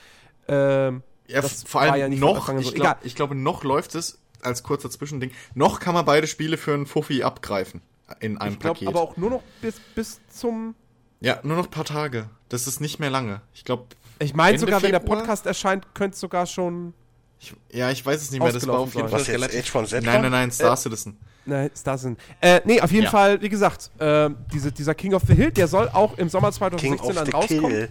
ähm, 0.48 1.02
Ja, 1.26 1.40
das 1.40 1.62
vor 1.64 1.80
allem 1.80 1.94
ja 1.96 2.06
von 2.06 2.18
noch, 2.18 2.46
so. 2.48 2.58
ich, 2.58 2.74
glaub, 2.74 2.98
ich 3.02 3.14
glaube, 3.14 3.34
noch 3.34 3.64
läuft 3.64 3.94
es 3.94 4.18
als 4.42 4.62
kurzer 4.62 4.90
Zwischending. 4.90 5.30
Noch 5.54 5.80
kann 5.80 5.94
man 5.94 6.04
beide 6.04 6.26
Spiele 6.26 6.56
für 6.56 6.74
einen 6.74 6.86
Fuffi 6.86 7.22
abgreifen. 7.22 7.80
In 8.20 8.36
einem 8.38 8.52
Ich 8.54 8.58
glaube 8.60 8.74
Paket. 8.74 8.88
aber 8.88 9.00
auch 9.00 9.16
nur 9.16 9.30
noch 9.30 9.42
bis, 9.62 9.76
bis 9.94 10.20
zum, 10.28 10.74
ja, 11.20 11.40
nur 11.42 11.56
noch 11.56 11.64
ein 11.64 11.70
paar 11.70 11.86
Tage. 11.86 12.28
Das 12.50 12.66
ist 12.66 12.80
nicht 12.80 12.98
mehr 13.00 13.08
lange. 13.08 13.40
Ich 13.54 13.64
glaube, 13.64 13.86
ich 14.18 14.34
meine 14.34 14.58
sogar, 14.58 14.82
wenn 14.82 14.90
der 14.90 15.00
Februar? 15.00 15.20
Podcast 15.20 15.46
erscheint, 15.46 15.94
könnte 15.94 16.14
es 16.14 16.20
sogar 16.20 16.46
schon, 16.46 16.92
ich, 17.40 17.54
ja, 17.72 17.90
ich 17.90 18.04
weiß 18.04 18.20
es 18.20 18.30
nicht 18.30 18.42
mehr. 18.42 18.52
Das 18.52 18.66
war 18.66 18.78
auf 18.78 18.94
jeden. 18.94 19.08
Fall 19.08 19.22
relativ. 19.22 19.74
H1Z1? 19.74 20.02
Nein, 20.02 20.22
nein, 20.22 20.30
nein, 20.30 20.50
Star 20.50 20.76
Citizen. 20.76 21.16
ne, 21.46 21.70
Star 21.74 21.96
sind. 21.98 22.18
Äh, 22.40 22.60
nee, 22.64 22.80
auf 22.80 22.92
jeden 22.92 23.04
Ja. 23.04 23.10
Fall, 23.10 23.40
wie 23.40 23.48
gesagt, 23.48 23.90
ähm, 23.98 24.36
diese, 24.52 24.70
dieser 24.70 24.94
King 24.94 25.14
of 25.14 25.22
the 25.26 25.34
Hill, 25.34 25.50
der 25.50 25.66
soll 25.68 25.88
auch 25.88 26.16
im 26.18 26.28
Sommer 26.28 26.50
King 26.50 26.98
2016 26.98 27.08
of 27.08 27.14
dann 27.14 27.26
the 27.26 27.32
rauskommen. 27.32 27.70
Kill. 27.70 27.88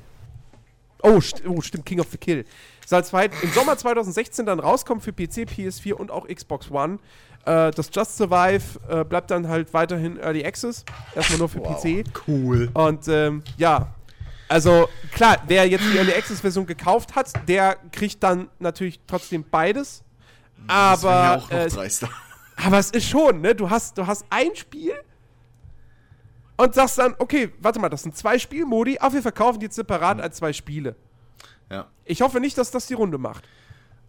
Oh, 1.02 1.20
st 1.20 1.44
oh, 1.48 1.62
stimmt, 1.62 1.86
King 1.86 2.00
of 2.00 2.08
the 2.12 2.18
Kill. 2.18 2.46
Soll 2.86 3.04
zweit 3.06 3.32
im 3.42 3.52
Sommer 3.52 3.78
2016 3.78 4.46
dann 4.46 4.60
rauskommen 4.60 5.02
für 5.02 5.14
PC, 5.14 5.50
PS4 5.50 5.94
und 5.94 6.12
auch 6.12 6.28
Xbox 6.28 6.70
One. 6.70 7.00
Äh, 7.46 7.72
das 7.72 7.90
Just 7.94 8.18
Survive 8.18 8.80
äh, 8.90 9.04
bleibt 9.04 9.32
dann 9.32 9.48
halt 9.48 9.74
weiterhin 9.74 10.18
Early 10.18 10.46
Access. 10.46 10.86
Erstmal 11.16 11.40
nur 11.40 11.50
für 11.50 11.60
Wow. 11.60 11.82
PC. 11.82 12.06
Cool. 12.28 12.70
Und 12.74 13.08
ähm, 13.08 13.44
ja, 13.58 13.94
also 14.48 14.88
klar, 15.12 15.38
wer 15.48 15.68
jetzt 15.68 15.84
die 15.92 15.98
Early 15.98 16.14
Access 16.14 16.42
Version 16.42 16.66
gekauft 16.66 17.16
hat, 17.16 17.32
der 17.48 17.78
kriegt 17.92 18.22
dann 18.24 18.50
natürlich 18.60 19.00
trotzdem 19.08 19.44
beides. 19.50 20.04
Das 20.68 21.02
ja 21.04 21.10
Aber, 21.10 21.38
auch 21.38 21.50
noch 21.50 21.84
äh, 21.84 22.08
aber 22.56 22.78
es 22.78 22.92
ist 22.92 23.08
schon, 23.08 23.42
ne? 23.42 23.56
Du 23.56 23.70
hast, 23.70 23.98
du 23.98 24.06
hast 24.06 24.26
ein 24.30 24.56
Spiel 24.56 24.94
und 26.56 26.76
sagst 26.76 26.98
dann, 27.00 27.16
okay, 27.18 27.52
warte 27.60 27.80
mal, 27.80 27.90
das 27.90 28.04
sind 28.04 28.16
zwei 28.16 28.38
Spielmodi, 28.38 29.00
aber 29.00 29.16
wir 29.16 29.22
verkaufen 29.22 29.60
die 29.60 29.66
jetzt 29.66 29.76
separat 29.76 30.22
als 30.22 30.38
zwei 30.38 30.54
Spiele. 30.54 30.96
Ja. 31.74 31.88
Ich 32.06 32.22
hoffe 32.22 32.40
nicht, 32.40 32.58
dass 32.58 32.70
das 32.72 32.86
die 32.88 32.94
Runde 32.94 33.18
macht. 33.18 33.44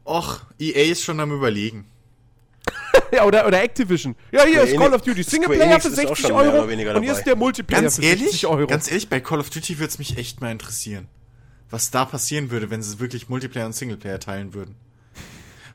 Och, 0.04 0.40
EA 0.58 0.92
ist 0.92 1.02
schon 1.02 1.18
am 1.20 1.32
überlegen. 1.32 1.86
ja, 3.12 3.24
oder, 3.24 3.46
oder 3.46 3.62
Activision. 3.62 4.14
Ja, 4.32 4.42
hier 4.44 4.52
Square 4.52 4.66
ist 4.68 4.76
Call 4.76 4.86
Enix- 4.88 4.94
of 4.96 5.02
Duty 5.02 5.22
Singleplayer 5.22 5.80
für 5.80 5.88
ist 5.88 5.94
auch 5.98 6.08
60 6.08 6.18
schon 6.18 6.30
mehr 6.36 6.40
Euro 6.52 6.62
und 6.64 6.78
hier 6.78 6.92
dabei. 6.92 7.06
ist 7.06 7.24
der 7.24 7.36
Multiplayer 7.36 7.82
Ganz 7.82 7.96
für 7.96 8.02
ehrlich, 8.02 8.24
60 8.24 8.46
Euro. 8.46 8.66
ganz 8.66 8.88
ehrlich, 8.88 9.08
bei 9.08 9.20
Call 9.20 9.40
of 9.40 9.50
Duty 9.50 9.78
würde 9.78 9.88
es 9.88 9.98
mich 9.98 10.18
echt 10.18 10.40
mal 10.40 10.50
interessieren, 10.52 11.08
was 11.70 11.90
da 11.90 12.04
passieren 12.04 12.50
würde, 12.50 12.68
wenn 12.70 12.82
sie 12.82 13.00
wirklich 13.00 13.28
Multiplayer 13.28 13.66
und 13.66 13.74
Singleplayer 13.74 14.20
teilen 14.20 14.52
würden. 14.54 14.76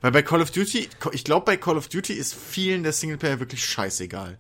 Weil 0.02 0.12
bei 0.12 0.22
Call 0.22 0.42
of 0.42 0.52
Duty, 0.52 0.90
ich 1.12 1.24
glaube, 1.24 1.46
bei 1.46 1.58
Call 1.58 1.78
of 1.78 1.88
Duty 1.90 2.14
ist 2.14 2.34
vielen 2.36 2.84
der 2.84 2.94
Singleplayer 2.94 3.40
wirklich 3.40 3.66
scheißegal. 3.66 4.38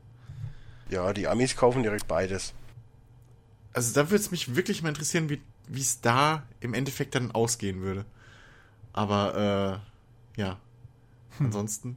Ja, 0.89 1.11
die 1.13 1.27
Amis 1.27 1.55
kaufen 1.55 1.83
direkt 1.83 2.07
beides. 2.07 2.53
Also 3.73 3.93
da 3.93 4.09
würde 4.09 4.23
es 4.23 4.31
mich 4.31 4.55
wirklich 4.55 4.81
mal 4.81 4.89
interessieren, 4.89 5.29
wie 5.29 5.41
wie 5.69 5.81
es 5.81 6.01
da 6.01 6.43
im 6.59 6.73
Endeffekt 6.73 7.15
dann 7.15 7.31
ausgehen 7.31 7.81
würde. 7.81 8.05
Aber 8.93 9.81
äh, 10.35 10.41
ja, 10.41 10.57
Hm. 11.37 11.45
ansonsten. 11.47 11.95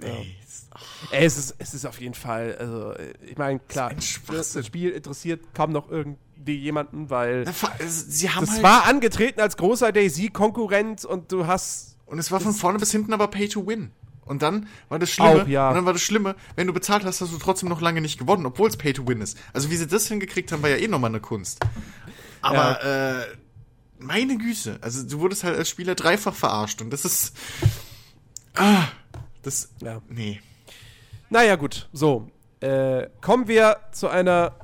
Ey, 0.00 0.36
ist- 0.46 0.66
ach, 0.70 0.82
Ey, 1.10 1.24
es, 1.24 1.36
ist, 1.38 1.54
es 1.58 1.74
ist 1.74 1.86
auf 1.86 2.00
jeden 2.00 2.14
Fall, 2.14 2.56
also, 2.58 2.94
ich 3.26 3.36
meine, 3.38 3.58
klar, 3.60 3.92
das, 3.94 4.66
Spiel 4.66 4.90
interessiert 4.90 5.40
kaum 5.54 5.72
noch 5.72 5.90
irgendwie 5.90 6.56
jemanden, 6.56 7.08
weil 7.10 7.44
na, 7.44 7.52
sie 7.86 8.30
haben 8.30 8.44
das 8.46 8.54
halt, 8.54 8.62
war 8.62 8.84
angetreten 8.86 9.40
als 9.40 9.56
großer 9.56 9.92
Daisy-Konkurrent 9.92 11.04
und 11.04 11.30
du 11.32 11.46
hast. 11.46 11.96
und 12.06 12.18
es 12.18 12.30
war 12.30 12.40
von 12.40 12.52
vorne 12.52 12.78
bis 12.78 12.90
hinten 12.92 13.12
aber 13.12 13.28
Pay 13.28 13.48
to 13.48 13.66
Win. 13.66 13.90
Und 14.24 14.40
dann 14.42 14.68
war 14.88 15.00
das 15.00 15.10
Schlimme, 15.10 15.42
Auch, 15.42 15.46
ja. 15.48 15.68
und 15.68 15.74
dann 15.74 15.84
war 15.84 15.92
das 15.92 16.02
Schlimme, 16.02 16.36
wenn 16.54 16.68
du 16.68 16.72
bezahlt 16.72 17.04
hast, 17.04 17.20
hast 17.20 17.32
du 17.32 17.38
trotzdem 17.38 17.68
noch 17.68 17.80
lange 17.80 18.00
nicht 18.00 18.18
gewonnen, 18.18 18.46
obwohl 18.46 18.68
es 18.68 18.76
Pay 18.76 18.92
to 18.92 19.06
Win 19.06 19.20
ist. 19.20 19.36
Also 19.52 19.68
wie 19.70 19.76
sie 19.76 19.86
das 19.88 20.06
hingekriegt 20.06 20.52
haben, 20.52 20.62
war 20.62 20.70
ja 20.70 20.76
eh 20.76 20.86
nochmal 20.88 21.10
eine 21.10 21.20
Kunst. 21.20 21.58
Aber 22.42 22.84
äh, 22.84 23.36
meine 23.98 24.36
Güte, 24.36 24.78
also 24.80 25.08
du 25.08 25.20
wurdest 25.20 25.44
halt 25.44 25.56
als 25.56 25.68
Spieler 25.68 25.94
dreifach 25.94 26.34
verarscht 26.34 26.80
und 26.82 26.90
das 26.90 27.04
ist. 27.04 27.36
Ah, 28.54 28.84
das. 29.42 29.70
Ja. 29.80 30.02
Nee. 30.08 30.40
Naja, 31.30 31.56
gut, 31.56 31.88
so. 31.92 32.30
Äh, 32.60 33.08
kommen 33.20 33.48
wir 33.48 33.78
zu 33.92 34.08
einer 34.08 34.54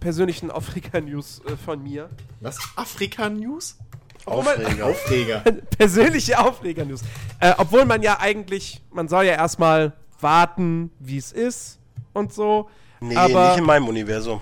persönlichen 0.00 0.50
Afrika-News 0.50 1.42
äh, 1.46 1.56
von 1.56 1.82
mir. 1.82 2.08
Was? 2.40 2.58
Afrika-News? 2.76 3.78
Aufreger. 4.26 4.86
Aufreger. 4.90 5.40
Persönliche 5.76 6.38
Aufreger-News. 6.38 7.02
Äh, 7.40 7.54
obwohl 7.58 7.84
man 7.84 8.02
ja 8.02 8.20
eigentlich, 8.20 8.82
man 8.90 9.08
soll 9.08 9.24
ja 9.24 9.32
erstmal 9.32 9.92
warten, 10.20 10.90
wie 10.98 11.18
es 11.18 11.32
ist 11.32 11.78
und 12.12 12.32
so. 12.32 12.70
Nee, 13.00 13.16
aber, 13.16 13.50
nicht 13.50 13.58
in 13.58 13.64
meinem 13.64 13.88
Universum. 13.88 14.40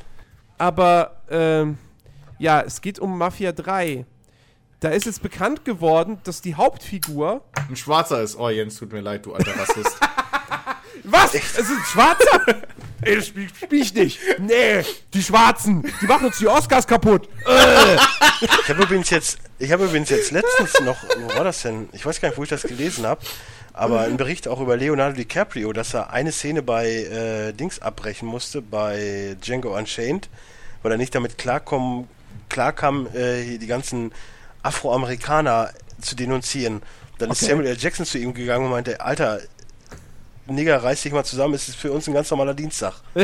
aber 0.59 1.23
ähm, 1.31 1.79
ja, 2.43 2.61
es 2.61 2.81
geht 2.81 2.99
um 2.99 3.17
Mafia 3.17 3.53
3. 3.53 4.05
Da 4.81 4.89
ist 4.89 5.07
jetzt 5.07 5.23
bekannt 5.23 5.65
geworden, 5.65 6.19
dass 6.25 6.43
die 6.43 6.57
Hauptfigur. 6.57 7.45
Ein 7.69 7.77
Schwarzer 7.77 8.21
ist. 8.21 8.37
Oh, 8.37 8.49
Jens, 8.49 8.79
tut 8.79 8.93
mir 8.93 9.01
leid, 9.01 9.25
du 9.25 9.33
alter 9.33 9.57
Rassist. 9.57 9.97
Was? 11.05 11.35
Es 11.35 11.57
ist 11.57 11.71
ein 11.71 11.85
Schwarzer? 11.85 12.63
Ey, 13.03 13.17
das 13.17 13.29
spiel, 13.29 13.49
spiel 13.49 13.83
ich 13.83 13.95
nicht. 13.95 14.19
Nee, 14.39 14.85
die 15.15 15.23
Schwarzen, 15.23 15.89
die 16.01 16.07
machen 16.07 16.27
uns 16.27 16.39
die 16.39 16.49
Oscars 16.49 16.87
kaputt. 16.87 17.29
Ich 17.43 18.69
habe 18.69 18.83
übrigens 18.83 19.11
jetzt, 19.11 19.39
ich 19.59 19.71
habe 19.71 19.85
übrigens 19.85 20.11
jetzt 20.11 20.33
letztens 20.33 20.81
noch, 20.81 20.97
wo 21.19 21.29
war 21.37 21.45
das 21.45 21.63
denn? 21.63 21.89
Ich 21.93 22.05
weiß 22.05 22.21
gar 22.21 22.29
nicht, 22.29 22.39
wo 22.39 22.45
ich 22.45 22.49
das 22.49 22.63
gelesen 22.63 23.07
habe, 23.07 23.21
aber 23.73 24.03
ein 24.03 24.17
Bericht 24.17 24.47
auch 24.47 24.61
über 24.61 24.77
Leonardo 24.77 25.17
DiCaprio, 25.17 25.73
dass 25.73 25.95
er 25.95 26.11
eine 26.11 26.31
Szene 26.31 26.63
bei 26.63 26.87
äh, 26.87 27.53
Dings 27.53 27.81
abbrechen 27.81 28.29
musste, 28.29 28.63
bei 28.63 29.37
Django 29.41 29.77
Unchained, 29.77 30.29
weil 30.83 30.93
er 30.93 30.99
nicht 30.99 31.15
damit 31.15 31.39
klarkommen, 31.39 32.09
klarkam, 32.53 33.09
äh, 33.15 33.59
die 33.59 33.67
ganzen 33.67 34.13
Afroamerikaner 34.63 35.71
zu 36.01 36.15
denunzieren. 36.15 36.83
Dann 37.19 37.31
ist 37.31 37.43
Okay. 37.43 37.51
Samuel 37.53 37.69
L. 37.69 37.77
Jackson 37.79 38.07
zu 38.07 38.19
ihm 38.19 38.35
gegangen 38.35 38.67
und 38.67 38.71
meinte, 38.71 39.01
Alter, 39.01 39.41
Nigger, 40.47 40.83
reiß 40.83 41.03
dich 41.03 41.13
mal 41.13 41.25
zusammen, 41.25 41.55
es 41.55 41.69
ist 41.69 41.77
für 41.77 41.93
uns 41.93 42.07
ein 42.09 42.15
ganz 42.15 42.31
normaler 42.31 42.55
Dienstag. 42.55 42.95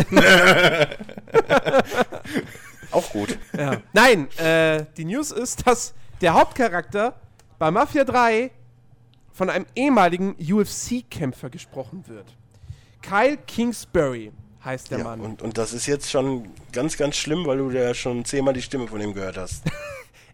auch 2.91 3.11
gut. 3.11 3.39
Ja. 3.57 3.83
Nein, 3.93 4.29
äh, 4.39 4.85
die 4.97 5.05
News 5.05 5.31
ist, 5.31 5.67
dass 5.67 5.95
der 6.21 6.35
Hauptcharakter 6.35 7.21
bei 7.59 7.71
Mafia 7.71 8.05
3 8.05 8.51
von 9.33 9.51
einem 9.51 9.67
ehemaligen 9.75 10.37
UFC-Kämpfer 10.41 11.51
gesprochen 11.51 12.05
wird. 12.07 12.27
Kyle 13.03 13.37
Kingsbury 13.37 14.33
heißt 14.65 14.91
der 14.91 14.99
Ja, 14.99 15.05
Mann. 15.05 15.21
und, 15.21 15.43
und 15.43 15.59
das 15.59 15.73
ist 15.73 15.87
jetzt 15.87 16.11
schon 16.11 16.49
ganz, 16.73 16.97
ganz 16.97 17.17
schlimm, 17.17 17.47
weil 17.47 17.59
du 17.59 17.71
ja 17.71 17.95
schon 17.95 18.25
zehnmal 18.25 18.55
die 18.55 18.63
Stimme 18.63 18.89
von 18.89 19.01
ihm 19.01 19.15
gehört 19.15 19.37
hast. 19.37 19.65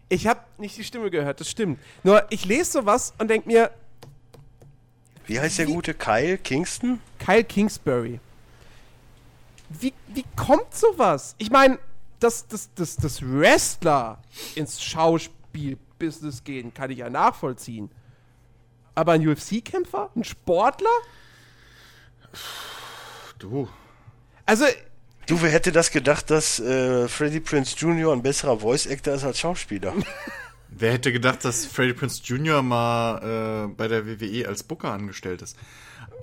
Ich 0.07 0.27
habe 0.27 0.39
nicht 0.59 0.77
die 0.77 0.83
Stimme 0.83 1.09
gehört, 1.09 1.39
das 1.39 1.49
stimmt. 1.49 1.79
Nur 2.03 2.23
ich 2.29 2.45
lese 2.45 2.73
sowas 2.73 3.11
und 3.17 3.27
denke 3.27 3.47
mir, 3.47 3.71
Wie 5.25 5.39
heißt 5.39 5.57
der 5.57 5.65
gute 5.65 5.95
Kyle 5.95 6.37
Kingston? 6.37 6.99
Kyle 7.17 7.43
Kingsbury. 7.43 8.19
Wie, 9.69 9.93
wie 10.09 10.23
kommt 10.35 10.75
sowas? 10.75 11.33
Ich 11.39 11.49
meine, 11.49 11.79
dass, 12.19 12.47
dass, 12.47 12.71
dass, 12.75 12.95
dass 12.97 13.19
Wrestler 13.23 14.19
ins 14.53 14.79
Schauspielbusiness 14.83 16.43
gehen, 16.43 16.71
kann 16.71 16.91
ich 16.91 16.99
ja 16.99 17.09
nachvollziehen. 17.09 17.89
Aber 18.93 19.13
ein 19.13 19.27
UFC-Kämpfer? 19.27 20.11
Ein 20.15 20.23
Sportler? 20.23 20.87
du. 23.39 23.67
Also, 24.45 24.65
Du, 25.27 25.41
wer 25.41 25.49
hätte 25.49 25.71
das 25.71 25.89
gedacht, 25.89 26.29
dass 26.29 26.59
äh, 26.59 27.07
Freddie 27.07 27.39
Prince 27.39 27.75
Jr. 27.77 28.13
ein 28.13 28.21
besserer 28.21 28.59
Voice 28.59 28.87
Actor 28.87 29.15
ist 29.15 29.23
als 29.23 29.39
Schauspieler? 29.39 29.93
Wer 30.77 30.93
hätte 30.93 31.11
gedacht, 31.11 31.43
dass 31.45 31.65
Freddie 31.65 31.93
Prince 31.93 32.21
Jr. 32.23 32.61
mal 32.61 33.65
äh, 33.65 33.73
bei 33.75 33.87
der 33.87 34.05
WWE 34.05 34.47
als 34.47 34.61
Booker 34.61 34.91
angestellt 34.91 35.41
ist? 35.41 35.57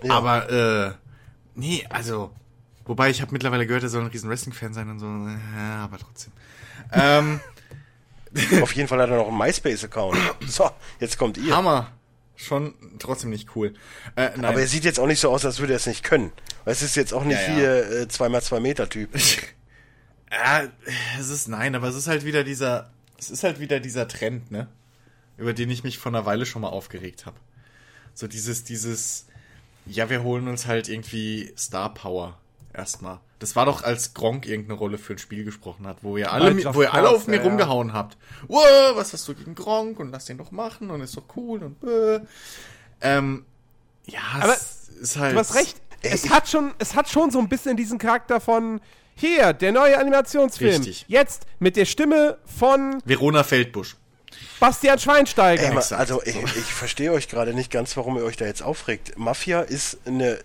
Ja. 0.03 0.15
Aber, 0.15 0.51
äh, 0.51 0.93
nee, 1.55 1.85
also, 1.89 2.33
wobei 2.85 3.11
ich 3.11 3.23
habe 3.23 3.33
mittlerweile 3.33 3.67
gehört, 3.67 3.83
er 3.83 3.89
soll 3.89 4.03
ein 4.03 4.09
riesen 4.09 4.29
Wrestling-Fan 4.29 4.75
sein 4.75 4.91
und 4.91 4.99
so, 5.01 5.07
ja, 5.07 5.85
aber 5.85 5.99
trotzdem. 5.99 6.33
ähm, 6.93 7.41
Auf 8.63 8.75
jeden 8.75 8.89
Fall 8.89 9.01
hat 9.01 9.11
er 9.11 9.17
noch 9.17 9.29
einen 9.29 9.39
MySpace-Account. 9.39 10.19
So, 10.47 10.71
jetzt 11.01 11.19
kommt 11.19 11.39
ihr. 11.39 11.57
Hammer. 11.57 11.91
Schon 12.35 12.75
trotzdem 12.99 13.31
nicht 13.31 13.55
cool. 13.55 13.75
Äh. 14.17 14.31
Aber 14.43 14.61
er 14.61 14.67
sieht 14.67 14.85
jetzt 14.85 14.99
auch 14.99 15.07
nicht 15.07 15.21
so 15.21 15.31
aus, 15.31 15.45
als 15.45 15.59
würde 15.61 15.75
er 15.75 15.77
es 15.77 15.87
nicht 15.87 16.03
können. 16.03 16.33
Weil 16.65 16.73
es 16.73 16.83
ist 16.83 16.97
jetzt 16.97 17.13
auch 17.13 17.25
nicht 17.25 17.41
Ja, 17.41 17.49
ja. 17.49 17.55
hier 17.55 17.91
äh, 18.03 18.05
2x2 18.05 18.61
Meter 18.61 18.89
Typ. 18.89 19.11
Ja, 20.33 20.63
es 21.21 21.29
ist 21.29 21.49
nein, 21.49 21.75
aber 21.75 21.89
es 21.89 21.95
ist 21.95 22.07
halt 22.07 22.25
wieder 22.25 22.43
dieser, 22.43 22.91
es 23.19 23.31
ist 23.31 23.45
halt 23.45 23.61
wieder 23.61 23.81
dieser 23.81 24.09
Trend, 24.09 24.51
ne? 24.51 24.67
Über 25.37 25.53
den 25.53 25.69
ich 25.69 25.85
mich 25.85 25.99
vor 25.99 26.11
einer 26.11 26.25
Weile 26.25 26.47
schon 26.47 26.63
mal 26.63 26.71
aufgeregt 26.71 27.27
habe. 27.27 27.37
So 28.15 28.27
dieses, 28.27 28.65
dieses, 28.65 29.27
ja, 29.85 30.09
wir 30.09 30.23
holen 30.23 30.49
uns 30.49 30.67
halt 30.67 30.89
irgendwie 30.89 31.53
Star 31.59 31.93
Power 31.93 32.39
erstmal. 32.73 33.21
Das 33.43 33.57
war 33.57 33.67
doch, 33.67 33.83
als 33.83 34.15
Gronk 34.15 34.47
irgendeine 34.47 34.79
Rolle 34.79 34.99
für 34.99 35.15
ein 35.15 35.19
Spiel 35.19 35.45
gesprochen 35.45 35.85
hat, 35.89 35.99
wo 36.03 36.17
ihr 36.17 36.31
alle, 36.33 36.65
wo 36.75 36.83
ihr 36.83 36.95
alle 36.95 37.09
auf 37.09 37.27
mir 37.27 37.39
ja. 37.39 37.43
rumgehauen 37.43 37.93
habt. 37.93 38.17
Wow, 38.47 38.95
was 38.95 39.13
hast 39.13 39.27
du 39.27 39.35
gegen 39.35 39.57
Gronk 39.57 39.99
und 39.99 40.13
lass 40.13 40.27
den 40.27 40.39
doch 40.39 40.53
machen 40.53 40.91
und 40.91 41.01
ist 41.01 41.17
doch 41.17 41.25
cool 41.35 41.61
und 41.65 41.83
äh. 41.83 42.21
Ähm, 43.01 43.45
ja, 44.07 44.21
Aber 44.41 44.55
es 44.55 44.91
ist 44.91 45.19
halt. 45.19 45.35
Du 45.35 45.41
hast 45.41 45.57
recht. 45.57 45.77
Ey, 46.03 46.13
es 46.13 46.31
hat 46.31 46.49
schon, 46.49 46.73
es 46.79 46.95
hat 46.95 47.09
schon 47.09 47.33
so 47.33 47.41
ein 47.41 47.49
bisschen 47.49 47.77
diesen 47.77 47.99
Charakter 47.99 48.41
von 48.41 48.81
hier, 49.17 49.53
der 49.53 49.73
neue 49.73 49.99
Animationsfilm. 49.99 50.77
Richtig. 50.77 51.05
Jetzt 51.09 51.47
mit 51.59 51.75
der 51.75 51.85
Stimme 51.85 52.39
von 52.47 53.03
Verona 53.05 53.43
Feldbusch. 53.43 53.97
Bastian 54.61 55.01
Schweinsteiger. 55.01 55.65
Ey, 55.65 55.95
also 55.97 56.23
ich, 56.23 56.37
ich 56.37 56.73
verstehe 56.73 57.11
euch 57.11 57.29
gerade 57.29 57.55
nicht 57.55 57.73
ganz, 57.73 57.97
warum 57.97 58.17
ihr 58.19 58.25
euch 58.25 58.37
da 58.37 58.45
jetzt 58.45 58.63
aufregt. 58.63 59.19
Mafia 59.19 59.63
ist 59.63 59.99
eine, 60.05 60.39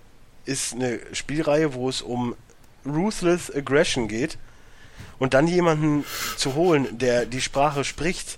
ist 0.46 0.74
eine 0.74 1.00
Spielreihe, 1.14 1.76
wo 1.76 1.90
es 1.90 2.02
um 2.02 2.36
Ruthless 2.90 3.54
Aggression 3.54 4.08
geht 4.08 4.38
und 5.20 5.34
dann 5.34 5.48
jemanden 5.48 6.06
zu 6.38 6.56
holen, 6.56 6.98
der 6.98 7.26
die 7.26 7.42
Sprache 7.42 7.84
spricht 7.84 8.38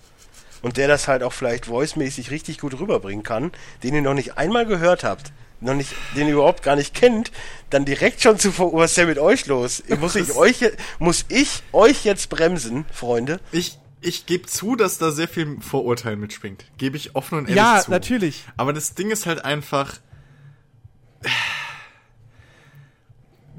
und 0.62 0.78
der 0.78 0.88
das 0.88 1.08
halt 1.08 1.24
auch 1.24 1.34
vielleicht 1.34 1.68
voicemäßig 1.70 2.32
richtig 2.32 2.60
gut 2.60 2.80
rüberbringen 2.80 3.24
kann, 3.24 3.52
den 3.84 3.94
ihr 3.96 4.02
noch 4.02 4.14
nicht 4.14 4.38
einmal 4.38 4.66
gehört 4.66 5.04
habt, 5.04 5.32
noch 5.62 5.74
nicht, 5.74 5.94
den 6.16 6.28
ihr 6.28 6.34
überhaupt 6.36 6.64
gar 6.64 6.76
nicht 6.76 6.94
kennt, 6.94 7.32
dann 7.70 7.84
direkt 7.86 8.22
schon 8.22 8.40
zu 8.40 8.58
was 8.58 8.92
ist 8.92 8.98
denn 8.98 9.08
mit 9.08 9.20
euch 9.20 9.46
los? 9.46 9.84
Muss 10.00 10.16
ich 10.16 10.34
euch, 10.36 10.62
muss 11.00 11.26
ich 11.28 11.64
euch 11.74 12.06
jetzt 12.06 12.30
bremsen, 12.30 12.86
Freunde? 12.94 13.40
Ich, 13.52 13.78
ich 14.02 14.26
gebe 14.26 14.48
zu, 14.48 14.78
dass 14.78 14.98
da 14.98 15.12
sehr 15.12 15.28
viel 15.28 15.58
Vorurteil 15.60 16.16
mitschwingt. 16.16 16.64
Gebe 16.78 16.96
ich 16.96 17.16
offen 17.16 17.40
und 17.40 17.44
ehrlich 17.46 17.58
Ja, 17.58 17.82
zu. 17.84 17.92
natürlich. 17.92 18.46
Aber 18.56 18.72
das 18.72 18.94
Ding 18.96 19.12
ist 19.12 19.26
halt 19.26 19.44
einfach. 19.44 19.98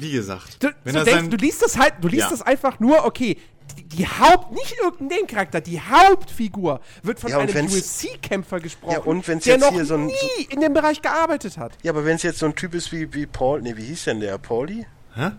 Wie 0.01 0.13
gesagt, 0.13 0.63
Du, 0.63 0.69
wenn 0.85 0.93
so 0.95 0.99
er 1.01 1.05
denkst, 1.05 1.21
sein, 1.23 1.31
du 1.31 1.37
liest 1.37 1.63
das 1.63 1.79
halt, 1.79 1.95
du 2.01 2.09
liest 2.09 2.23
Ja. 2.25 2.31
das 2.31 2.43
einfach 2.43 2.81
nur, 2.81 3.05
okay, 3.05 3.37
die, 3.77 3.85
die 3.85 4.07
Haupt, 4.07 4.53
nicht 4.53 4.75
irgendein 4.83 5.27
Charakter, 5.27 5.61
die 5.61 5.81
Hauptfigur 5.81 6.81
wird 7.03 7.21
von 7.21 7.31
Ja, 7.31 7.39
einem 7.39 7.67
UFC-Kämpfer 7.67 8.61
gesprochen, 8.61 8.93
Ja, 8.93 8.99
und 9.01 9.27
wenn's 9.29 9.45
der 9.45 9.55
jetzt 9.55 9.63
noch 9.65 9.73
hier 9.73 9.85
so 9.85 9.95
ein- 9.95 10.07
nie 10.07 10.45
in 10.51 10.61
dem 10.61 10.73
Bereich 10.73 11.03
gearbeitet 11.03 11.57
hat. 11.59 11.73
Ja, 11.83 11.93
aber 11.93 12.05
wenn 12.05 12.17
es 12.17 12.23
jetzt 12.23 12.39
so 12.39 12.47
ein 12.47 12.55
Typ 12.55 12.75
ist 12.75 12.91
wie, 12.93 13.13
wie 13.15 13.27
Paul, 13.27 13.63
nee, 13.63 13.77
wie 13.77 13.85
hieß 13.85 14.05
denn 14.05 14.21
der? 14.21 14.39
Pauli? 14.39 14.87
Hä? 15.15 15.31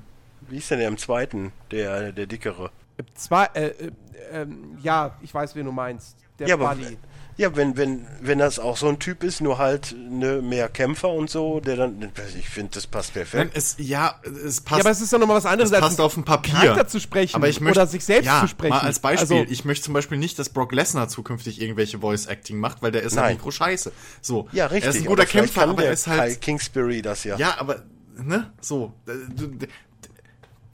Wie 0.48 0.56
hieß 0.56 0.70
denn 0.70 0.80
der 0.80 0.88
im 0.90 0.98
zweiten, 0.98 1.52
der, 1.72 2.12
der 2.12 2.26
dickere? 2.26 2.72
Zwei, 3.16 3.46
äh, 3.54 3.68
äh, 3.68 3.92
ähm, 4.32 4.78
ja, 4.82 5.18
ich 5.22 5.34
weiß, 5.34 5.56
wen 5.56 5.66
du 5.66 5.72
meinst. 5.72 6.16
Der 6.40 6.48
Ja, 6.48 6.56
aber, 6.56 6.76
Buddy. 6.76 6.98
Ja, 7.42 7.56
wenn, 7.56 7.76
wenn, 7.76 8.06
wenn 8.22 8.38
das 8.38 8.60
auch 8.60 8.78
so 8.78 8.88
ein 8.88 9.00
Typ 9.00 9.24
ist, 9.24 9.42
nur 9.42 9.58
halt 9.58 9.96
ne, 9.98 10.44
mehr 10.44 10.70
Kämpfer 10.70 11.10
und 11.10 11.28
so, 11.30 11.60
der 11.60 11.76
dann, 11.76 12.12
ich 12.38 12.48
finde, 12.48 12.74
das 12.76 12.86
passt 12.86 13.16
Nein, 13.16 13.26
perfekt. 13.26 13.58
es, 13.58 13.76
ja, 13.80 14.20
es 14.46 14.62
passt. 14.62 14.78
Ja, 14.78 14.84
aber 14.84 14.92
es 14.92 15.02
ist 15.02 15.12
doch 15.12 15.18
nochmal 15.18 15.38
was 15.38 15.48
anderes, 15.48 15.74
als 15.74 15.82
passt 15.82 16.00
auf 16.00 16.14
dem 16.14 16.24
Papier. 16.24 16.54
Charakter 16.54 16.88
zu 16.88 17.00
sprechen 17.00 17.36
aber 17.36 17.50
ich 17.50 17.60
möchte, 17.60 17.80
oder 17.80 17.88
sich 17.88 18.06
selbst 18.06 18.28
ja, 18.28 18.42
zu 18.42 18.48
sprechen. 18.48 18.70
Mal 18.70 18.82
als 18.82 19.00
Beispiel, 19.00 19.40
Also- 19.40 19.52
ich 19.52 19.66
möchte 19.66 19.86
zum 19.86 19.96
Beispiel 19.96 20.20
nicht, 20.20 20.38
dass 20.38 20.50
Brock 20.50 20.72
Lesnar 20.72 21.10
zukünftig 21.10 21.60
irgendwelche 21.60 22.00
Voice 22.00 22.28
Acting 22.28 22.60
macht, 22.60 22.84
weil 22.84 22.92
der 22.92 23.02
ist 23.02 23.18
halt 23.18 23.38
Mikro 23.38 23.50
scheiße. 23.50 23.92
So, 24.22 24.48
ja, 24.52 24.68
richtig. 24.68 24.86
Er 24.86 24.90
ist 24.92 25.02
ein 25.02 25.06
guter 25.06 25.26
Kämpfer, 25.26 25.64
aber 25.64 25.84
er 25.84 25.94
ist 25.94 26.06
halt. 26.08 26.22
Kyle 26.22 26.36
Kingsbury 26.36 27.02
das 27.02 27.24
ja. 27.24 27.38
Ja, 27.38 27.56
aber, 27.60 27.82
ne, 28.18 28.54
so. 28.62 28.94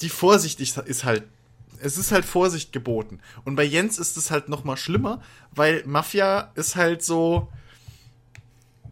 Die 0.02 0.10
Vorsicht 0.10 0.60
ist 0.60 1.04
halt, 1.06 1.24
es 1.82 1.98
ist 1.98 2.12
halt 2.12 2.26
Vorsicht 2.26 2.72
geboten. 2.74 3.20
Und 3.46 3.56
bei 3.56 3.64
Jens 3.64 4.00
ist 4.00 4.18
es 4.18 4.32
halt 4.32 4.50
noch 4.50 4.64
mal 4.64 4.78
schlimmer, 4.78 5.22
weil 5.52 5.84
Mafia 5.86 6.52
ist 6.56 6.76
halt 6.76 7.04
so, 7.04 7.48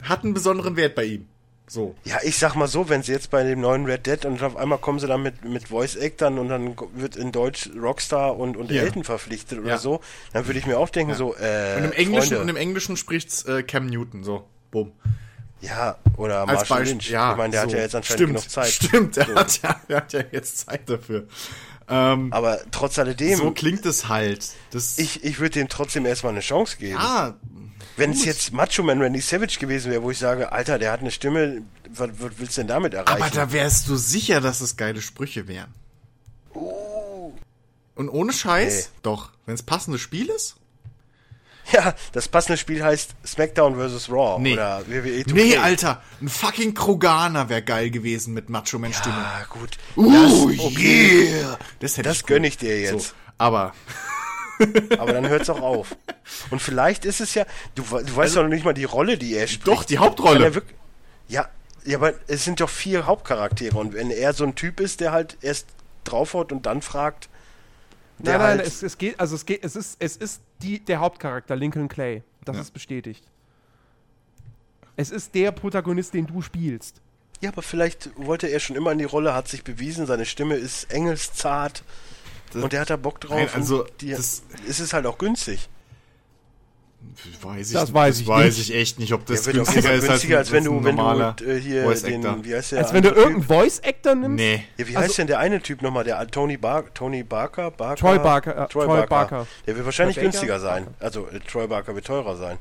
hat 0.01 0.23
einen 0.23 0.33
besonderen 0.33 0.75
Wert 0.75 0.95
bei 0.95 1.05
ihm. 1.05 1.27
So. 1.67 1.95
Ja, 2.03 2.17
ich 2.23 2.37
sag 2.37 2.53
mal 2.55 2.67
so, 2.67 2.89
wenn 2.89 3.01
sie 3.01 3.11
jetzt 3.11 3.31
bei 3.31 3.41
dem 3.43 3.59
neuen 3.59 3.85
Red 3.85 4.05
Dead 4.05 4.23
und 4.25 4.41
auf 4.43 4.55
einmal 4.55 4.77
kommen 4.77 4.99
sie 4.99 5.07
dann 5.07 5.23
mit, 5.23 5.43
mit 5.43 5.69
Voice 5.69 5.95
Actern 5.95 6.37
und 6.37 6.47
dann 6.49 6.75
wird 6.93 7.15
in 7.15 7.31
Deutsch 7.31 7.71
Rockstar 7.75 8.37
und, 8.37 8.55
und 8.55 8.69
Ja. 8.69 8.83
Elton 8.83 9.03
verpflichtet 9.03 9.57
oder 9.59 9.69
Ja. 9.69 9.77
so, 9.79 9.99
dann 10.31 10.45
würde 10.45 10.59
ich 10.59 10.67
mir 10.67 10.77
auch 10.77 10.89
denken, 10.89 11.15
so, 11.15 11.35
äh, 11.35 11.77
Und 11.77 11.85
im 11.85 11.91
Englischen, 11.93 12.27
Freunde, 12.27 12.41
und 12.41 12.49
im 12.49 12.55
Englischen 12.55 12.97
spricht's 12.97 13.45
äh, 13.45 13.63
Cam 13.63 13.87
Newton, 13.87 14.23
so. 14.23 14.45
Bumm. 14.69 14.91
ja, 15.61 15.97
oder 16.17 16.41
Als 16.41 16.47
Marshall 16.69 16.77
Beispiel. 16.77 16.91
Lynch. 16.93 17.09
Ja, 17.09 17.31
ich 17.31 17.37
meine, 17.37 17.51
der 17.51 17.61
hat 17.63 17.69
so. 17.71 17.75
ja 17.77 17.81
jetzt 17.81 17.95
anscheinend 17.95 18.19
Stimmt, 18.19 18.35
genug 18.35 18.49
Zeit. 18.51 18.71
Stimmt, 18.71 19.15
der, 19.15 19.25
So. 19.25 19.35
hat 19.35 19.61
ja, 19.63 19.81
der 19.89 19.97
hat 19.97 20.13
ja 20.13 20.21
jetzt 20.31 20.57
Zeit 20.59 20.87
dafür. 20.87 21.27
Ähm, 21.87 22.33
Aber 22.33 22.59
trotz 22.71 22.97
alledem, 22.97 23.37
so 23.37 23.51
klingt 23.51 23.85
es 23.85 24.07
halt. 24.09 24.49
Das, 24.71 24.97
ich, 24.97 25.23
ich 25.23 25.39
würde 25.39 25.51
dem 25.59 25.69
trotzdem 25.69 26.05
erstmal 26.05 26.31
eine 26.33 26.41
Chance 26.41 26.77
geben. 26.77 26.93
ja, 26.99 27.35
Wenn 27.95 28.11
es 28.11 28.25
jetzt 28.25 28.53
Macho 28.53 28.81
Man 28.83 29.01
Randy 29.01 29.21
Savage 29.21 29.59
gewesen 29.59 29.91
wäre, 29.91 30.01
wo 30.01 30.09
ich 30.11 30.17
sage, 30.17 30.51
Alter, 30.51 30.79
der 30.79 30.91
hat 30.91 31.01
eine 31.01 31.11
Stimme, 31.11 31.61
was, 31.89 32.09
was 32.19 32.31
willst 32.37 32.57
du 32.57 32.61
denn 32.61 32.67
damit 32.69 32.93
erreichen? 32.95 33.21
aber 33.21 33.29
da 33.29 33.51
wärst 33.51 33.87
du 33.87 33.95
sicher, 33.97 34.41
dass 34.41 34.61
es 34.61 34.77
geile 34.77 35.01
Sprüche 35.01 35.47
wären. 35.47 35.73
Und 37.95 38.09
ohne 38.09 38.33
Scheiß, 38.33 38.89
Nee. 38.93 38.99
doch, 39.03 39.29
wenn 39.45 39.55
es 39.55 39.63
passendes 39.63 40.01
Spiel 40.01 40.27
ist? 40.29 40.55
ja, 41.71 41.93
das 42.13 42.27
passende 42.27 42.57
Spiel 42.57 42.83
heißt 42.83 43.11
SmackDown 43.25 43.75
vs. 43.75 44.09
Raw 44.09 44.39
Nee. 44.41 44.53
oder 44.53 44.81
WWE 44.87 45.21
2K. 45.23 45.33
Nee, 45.33 45.57
Alter, 45.57 46.01
ein 46.21 46.29
fucking 46.29 46.73
Kroganer 46.73 47.49
wäre 47.49 47.61
geil 47.63 47.89
gewesen 47.89 48.33
mit 48.33 48.49
Macho 48.49 48.77
Man 48.79 48.93
Stimme. 48.93 49.15
Ah, 49.17 49.45
gut. 49.49 49.77
Uh, 49.95 50.49
das, 50.49 50.59
okay. 50.59 51.29
yeah. 51.39 51.59
Das, 51.79 51.97
hätte 51.97 52.09
Das 52.09 52.17
ich 52.17 52.25
gönn 52.25 52.43
ich 52.43 52.57
dir 52.57 52.79
jetzt. 52.79 53.09
So, 53.09 53.13
aber 53.37 53.73
Aber 54.99 55.11
dann 55.11 55.27
hört's 55.27 55.49
auch 55.49 55.61
auf. 55.61 55.97
Und 56.49 56.61
vielleicht 56.61 57.03
ist 57.03 57.19
es 57.19 57.33
ja, 57.33 57.45
du, 57.75 57.83
du 57.83 58.15
weißt 58.15 58.37
doch 58.37 58.43
noch 58.43 58.49
nicht 58.49 58.63
mal 58.63 58.73
die 58.73 58.85
Rolle, 58.85 59.17
die 59.17 59.35
er 59.35 59.47
spielt. 59.47 59.67
Also 59.67 59.81
doch, 59.81 59.83
die 59.83 59.97
Hauptrolle. 59.97 60.45
er 60.45 60.55
wirk- 60.55 60.73
ja, 61.27 61.49
ja, 61.83 61.97
aber 61.97 62.13
es 62.27 62.45
sind 62.45 62.61
doch 62.61 62.69
vier 62.69 63.05
Hauptcharaktere 63.05 63.77
und 63.77 63.93
wenn 63.93 64.11
er 64.11 64.33
so 64.33 64.45
ein 64.45 64.55
Typ 64.55 64.79
ist, 64.79 65.01
der 65.01 65.11
halt 65.11 65.37
erst 65.41 65.67
draufhaut 66.05 66.51
und 66.53 66.65
dann 66.65 66.81
fragt, 66.81 67.27
Nein, 68.19 68.37
nein, 68.37 68.41
halt, 68.59 68.61
es, 68.67 68.81
es 68.81 68.97
geht, 68.97 69.19
also 69.19 69.35
es 69.35 69.45
geht, 69.45 69.61
es 69.65 69.75
ist, 69.75 69.97
es 69.99 70.15
ist 70.15 70.39
die, 70.61 70.79
der 70.79 70.99
Hauptcharakter, 70.99 71.55
Lincoln 71.55 71.87
Clay. 71.87 72.23
Das 72.43 72.55
Ja. 72.55 72.61
ist 72.61 72.71
bestätigt. 72.71 73.23
Es 74.95 75.09
ist 75.11 75.35
der 75.35 75.51
Protagonist, 75.51 76.13
den 76.13 76.25
du 76.27 76.41
spielst. 76.41 77.01
ja, 77.41 77.49
aber 77.49 77.61
vielleicht 77.61 78.11
wollte 78.15 78.47
er 78.47 78.59
schon 78.61 78.75
immer 78.77 78.91
in 78.93 78.97
die 78.97 79.03
Rolle, 79.03 79.33
hat 79.33 79.47
sich 79.49 79.63
bewiesen, 79.63 80.05
seine 80.05 80.25
Stimme 80.25 80.55
ist 80.55 80.89
engelszart 80.91 81.83
und 82.53 82.71
der 82.71 82.79
hat 82.81 82.89
da 82.89 82.95
Bock 82.95 83.19
drauf. 83.19 83.37
Nein, 83.37 83.49
also, 83.53 83.83
und 83.83 84.01
die, 84.01 84.11
das- 84.11 84.43
es 84.67 84.79
ist 84.79 84.93
halt 84.93 85.05
auch 85.05 85.17
günstig. 85.17 85.67
Weiß 87.41 87.67
ich, 87.67 87.73
Das 87.73 87.93
weiß 87.93 88.19
ich 88.19 88.27
weiß 88.27 88.57
nicht. 88.57 88.69
ich 88.69 88.75
echt 88.75 88.99
nicht, 88.99 89.13
ob 89.13 89.25
das 89.25 89.43
Der 89.43 89.53
günstiger 89.53 89.93
ist 89.93 90.01
als, 90.03 90.07
günstiger, 90.09 90.37
als 90.37 90.51
wenn 90.51 90.57
als 90.63 90.67
ein 90.67 90.73
du, 90.81 90.83
wenn 90.83 91.45
du 91.45 91.51
äh, 91.51 91.59
hier 91.61 91.83
Voice 91.83 92.03
den, 92.03 92.25
Actor. 92.25 92.43
wie 92.45 92.55
heißt 92.55 92.71
der? 92.73 92.79
Als 92.79 92.93
wenn 92.93 93.03
du 93.03 93.09
irgendeinen 93.09 93.43
Voice-Actor 93.43 94.15
nimmst. 94.15 94.35
Nee. 94.37 94.63
Ja, 94.77 94.87
wie 94.87 94.95
Also- 94.95 94.99
heißt 95.09 95.17
denn 95.19 95.27
der 95.27 95.39
eine 95.39 95.61
Typ 95.61 95.81
nochmal? 95.81 96.03
Der 96.03 96.25
Tony, 96.27 96.57
Bar 96.57 96.93
Tony 96.93 97.23
Barker? 97.23 97.71
Barker? 97.71 97.95
Troy 97.95 98.19
Barker, 98.19 98.51
äh, 98.51 98.67
Troy, 98.67 98.85
Troy 98.85 98.87
Barker. 98.97 99.07
Barker. 99.07 99.47
Der 99.65 99.75
wird 99.75 99.85
wahrscheinlich 99.85 100.15
Troy 100.15 100.25
Baker? 100.25 100.31
günstiger 100.31 100.59
sein. 100.59 100.87
Also 100.99 101.27
äh, 101.27 101.39
Troy 101.39 101.67
Barker 101.67 101.95
wird 101.95 102.05
teurer 102.05 102.35
sein. 102.35 102.57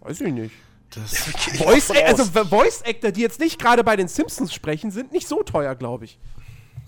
Weiß 0.00 0.20
ich 0.20 0.32
nicht. 0.32 0.54
Das, 0.94 1.16
Voice, 1.58 1.90
also 1.90 2.24
Voice-Actor, 2.44 3.10
die 3.10 3.20
jetzt 3.20 3.40
nicht 3.40 3.58
gerade 3.58 3.82
bei 3.82 3.96
den 3.96 4.08
Simpsons 4.08 4.54
sprechen, 4.54 4.90
sind 4.92 5.12
nicht 5.12 5.26
so 5.26 5.42
teuer, 5.42 5.74
glaube 5.74 6.04
ich. 6.04 6.18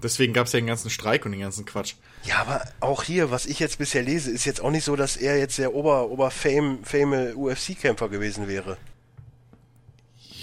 Deswegen 0.03 0.33
gab 0.33 0.47
es 0.47 0.53
ja 0.53 0.61
den 0.61 0.67
ganzen 0.67 0.91
Streik 0.91 1.25
und 1.25 1.33
den 1.33 1.41
ganzen 1.41 1.65
Quatsch. 1.65 1.95
ja, 2.25 2.37
aber 2.41 2.63
auch 2.81 3.03
hier, 3.03 3.31
was 3.31 3.47
ich 3.47 3.59
jetzt 3.59 3.79
bisher 3.79 4.03
lese, 4.03 4.31
ist 4.31 4.45
jetzt 4.45 4.61
auch 4.61 4.71
nicht 4.71 4.85
so, 4.85 4.97
dass 4.97 5.17
er 5.17 5.39
jetzt 5.39 5.59
der 5.59 5.75
ober, 5.75 6.11
ober 6.11 6.31
fame, 6.31 6.81
fame 6.85 7.33
UFC-Kämpfer 7.37 8.09
gewesen 8.09 8.49
wäre. 8.49 8.77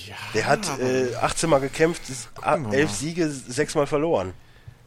Ja, 0.08 0.16
Der 0.34 0.46
hat 0.46 0.80
äh, 0.80 1.16
18 1.16 1.50
Mal 1.50 1.60
gekämpft, 1.60 2.10
ist, 2.10 2.34
Gucken 2.36 2.72
wir 2.72 2.78
elf 2.78 2.90
mal. 2.90 2.96
Siege, 2.96 3.30
sechs 3.30 3.74
Mal 3.76 3.88
verloren. 3.88 4.34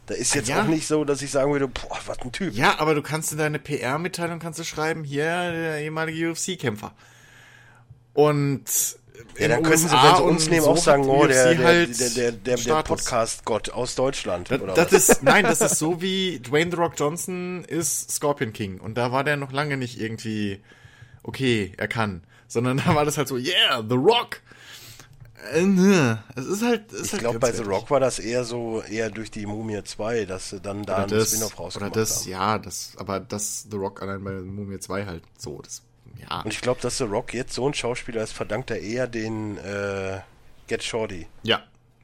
Da 0.05 0.15
ist 0.15 0.33
jetzt 0.33 0.47
Ja. 0.49 0.61
auch 0.63 0.67
nicht 0.67 0.87
so, 0.87 1.03
dass 1.03 1.21
ich 1.21 1.29
sagen 1.29 1.51
würde, 1.51 1.67
boah, 1.67 1.99
was 2.05 2.19
ein 2.19 2.31
Typ. 2.31 2.53
Ja, 2.55 2.79
aber 2.79 2.95
du 2.95 3.01
kannst 3.01 3.31
in 3.31 3.37
deine 3.37 3.59
PR-Mitteilung 3.59 4.39
kannst 4.39 4.57
du 4.59 4.63
schreiben, 4.63 5.03
hier 5.03 5.25
der 5.51 5.79
ehemalige 5.81 6.31
UFC-Kämpfer. 6.31 6.93
Und 8.13 8.63
Ja, 9.37 9.47
dann 9.47 9.63
könnten 9.63 9.87
sie, 9.87 9.91
wenn 9.91 10.15
sie 10.15 10.23
uns 10.23 10.49
nehmen, 10.49 10.63
so 10.63 10.71
auch 10.71 10.77
sagen, 10.77 11.07
oh, 11.07 11.25
der, 11.25 11.57
halt 11.57 11.99
der, 11.99 12.09
der, 12.09 12.31
der, 12.31 12.57
der. 12.57 12.83
Podcast-Gott 12.83 13.69
aus 13.69 13.95
Deutschland. 13.95 14.51
Das, 14.51 14.61
oder 14.61 14.73
das 14.73 14.91
was? 14.91 15.09
ist, 15.09 15.23
nein, 15.23 15.43
das 15.43 15.61
ist 15.61 15.77
so 15.77 16.01
wie 16.01 16.39
Dwayne 16.39 16.71
The 16.71 16.77
Rock 16.77 16.93
Johnson 16.97 17.63
ist 17.65 18.11
Scorpion 18.11 18.53
King. 18.53 18.79
Und 18.79 18.97
da 18.97 19.11
war 19.11 19.23
der 19.23 19.37
noch 19.37 19.51
lange 19.51 19.77
nicht 19.77 19.99
irgendwie 19.99 20.61
okay, 21.23 21.73
er 21.77 21.87
kann. 21.87 22.23
Sondern 22.47 22.77
da 22.77 22.95
war 22.95 23.05
das 23.05 23.17
halt 23.17 23.27
so, 23.27 23.37
yeah, 23.37 23.83
The 23.87 23.95
Rock. 23.95 24.41
Äh, 25.53 26.15
es 26.35 26.45
ist 26.45 26.63
halt. 26.63 26.91
Es 26.91 26.99
ist 26.99 27.05
Ich 27.05 27.11
halt 27.13 27.21
glaube, 27.21 27.39
bei 27.39 27.51
The 27.51 27.63
Rock 27.63 27.89
war 27.91 27.99
das 27.99 28.19
eher 28.19 28.43
so, 28.43 28.81
eher 28.81 29.09
durch 29.09 29.31
die 29.31 29.45
Mumie 29.45 29.83
2, 29.83 30.25
dass 30.25 30.49
sie 30.49 30.59
dann 30.59 30.83
da 30.83 31.05
Oder 31.05 31.17
das, 31.17 31.29
Spin-off 31.29 31.53
oder 31.53 31.63
rausgemacht 31.63 31.95
das, 31.95 32.21
haben. 32.23 32.31
ja, 32.31 32.57
das, 32.59 32.93
aber 32.97 33.19
das 33.19 33.67
The 33.69 33.77
Rock 33.77 34.01
allein 34.01 34.23
bei 34.23 34.31
Mumie 34.33 34.79
2 34.79 35.05
halt 35.05 35.23
so, 35.37 35.61
das, 35.61 35.81
ja. 36.21 36.41
Und 36.41 36.53
ich 36.53 36.61
glaube, 36.61 36.81
dass 36.81 36.97
The 36.97 37.05
Rock 37.05 37.33
jetzt 37.33 37.53
so 37.53 37.67
ein 37.67 37.73
Schauspieler 37.73 38.21
ist, 38.21 38.33
verdankt 38.33 38.71
er 38.71 38.79
eher 38.79 39.07
den 39.07 39.57
äh, 39.57 40.19
Get 40.67 40.83
Shorty. 40.83 41.27
Ja. 41.43 41.63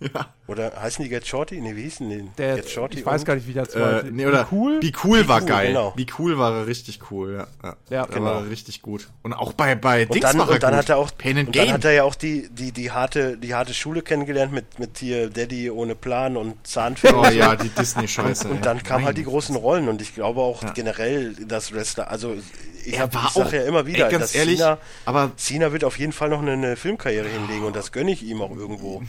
ja. 0.00 0.26
Oder 0.46 0.72
heißen 0.80 1.02
die 1.02 1.08
Get 1.10 1.26
Shorty? 1.26 1.60
Nee, 1.60 1.76
wie 1.76 1.82
hießen 1.82 2.08
die? 2.08 2.30
Der, 2.38 2.56
Get 2.56 2.70
Shorty 2.70 3.00
ich 3.00 3.06
weiß 3.06 3.20
und- 3.20 3.24
gar 3.26 3.34
nicht, 3.34 3.46
wie 3.46 3.52
der 3.52 3.68
zweite. 3.68 4.06
Äh, 4.08 4.10
nee, 4.10 4.26
oder 4.26 4.46
Wie 4.50 4.54
cool? 4.56 4.78
Wie 4.80 4.92
cool 5.04 5.28
war 5.28 5.40
Cool, 5.42 5.46
geil. 5.48 5.66
genau. 5.68 5.92
Wie 5.96 6.06
cool 6.18 6.38
war 6.38 6.54
er 6.54 6.66
richtig 6.66 7.00
cool, 7.10 7.46
ja. 7.62 7.76
Ja, 7.90 8.06
genau. 8.06 8.24
war 8.24 8.48
richtig 8.48 8.80
gut. 8.80 9.08
Und 9.22 9.34
auch 9.34 9.52
bei, 9.52 9.74
bei 9.74 10.02
Und 10.06 10.14
Dings 10.14 10.22
dann, 10.24 10.38
war 10.38 10.48
er 10.48 10.54
und 10.54 10.62
dann 10.62 10.70
gut. 10.70 10.78
hat 10.78 10.88
er 10.88 10.96
auch 10.98 11.10
Pain 11.18 11.36
and 11.38 11.48
und 11.48 11.56
dann 11.56 11.64
Gain. 11.66 11.74
hat 11.74 11.84
er 11.84 11.92
ja 11.92 12.04
auch 12.04 12.14
die, 12.14 12.48
die, 12.50 12.72
die 12.72 12.90
harte, 12.92 13.36
die 13.36 13.54
harte 13.54 13.74
Schule 13.74 14.00
kennengelernt 14.02 14.52
mit, 14.52 14.78
mit 14.78 14.98
hier 14.98 15.28
Daddy 15.28 15.70
ohne 15.70 15.94
Plan 15.94 16.36
und 16.36 16.66
Zahnfee. 16.66 17.12
oh 17.12 17.26
ja, 17.26 17.54
die 17.56 17.68
Disney-Scheiße. 17.68 18.48
Und 18.48 18.56
ey. 18.56 18.62
dann 18.62 18.82
kamen 18.82 19.04
halt 19.04 19.18
die 19.18 19.24
großen 19.24 19.54
Rollen 19.56 19.88
und 19.88 20.00
ich 20.00 20.14
glaube 20.14 20.40
auch 20.40 20.62
Ja. 20.62 20.70
generell, 20.72 21.34
dass 21.34 21.72
Wrestler, 21.74 22.10
also 22.10 22.34
ich, 22.84 22.94
Er 22.94 23.02
hab, 23.02 23.14
war 23.14 23.24
ich 23.26 23.32
sag 23.32 23.46
auch- 23.48 23.52
ja 23.52 23.64
immer 23.64 23.84
wieder, 23.84 24.06
ey, 24.06 24.12
ganz 24.12 24.22
dass 24.26 24.34
ehrlich, 24.34 24.58
Cena, 24.60 24.78
aber- 25.04 25.32
Cena 25.36 25.72
wird 25.72 25.84
auf 25.84 25.98
jeden 25.98 26.12
Fall 26.12 26.30
noch 26.30 26.40
eine, 26.40 26.52
eine 26.52 26.76
Filmkarriere 26.76 27.28
hinlegen 27.28 27.64
und 27.66 27.76
das 27.76 27.92
gönne 27.92 28.12
ich 28.12 28.22
ihm 28.22 28.40
auch 28.40 28.54
irgendwo. 28.56 29.02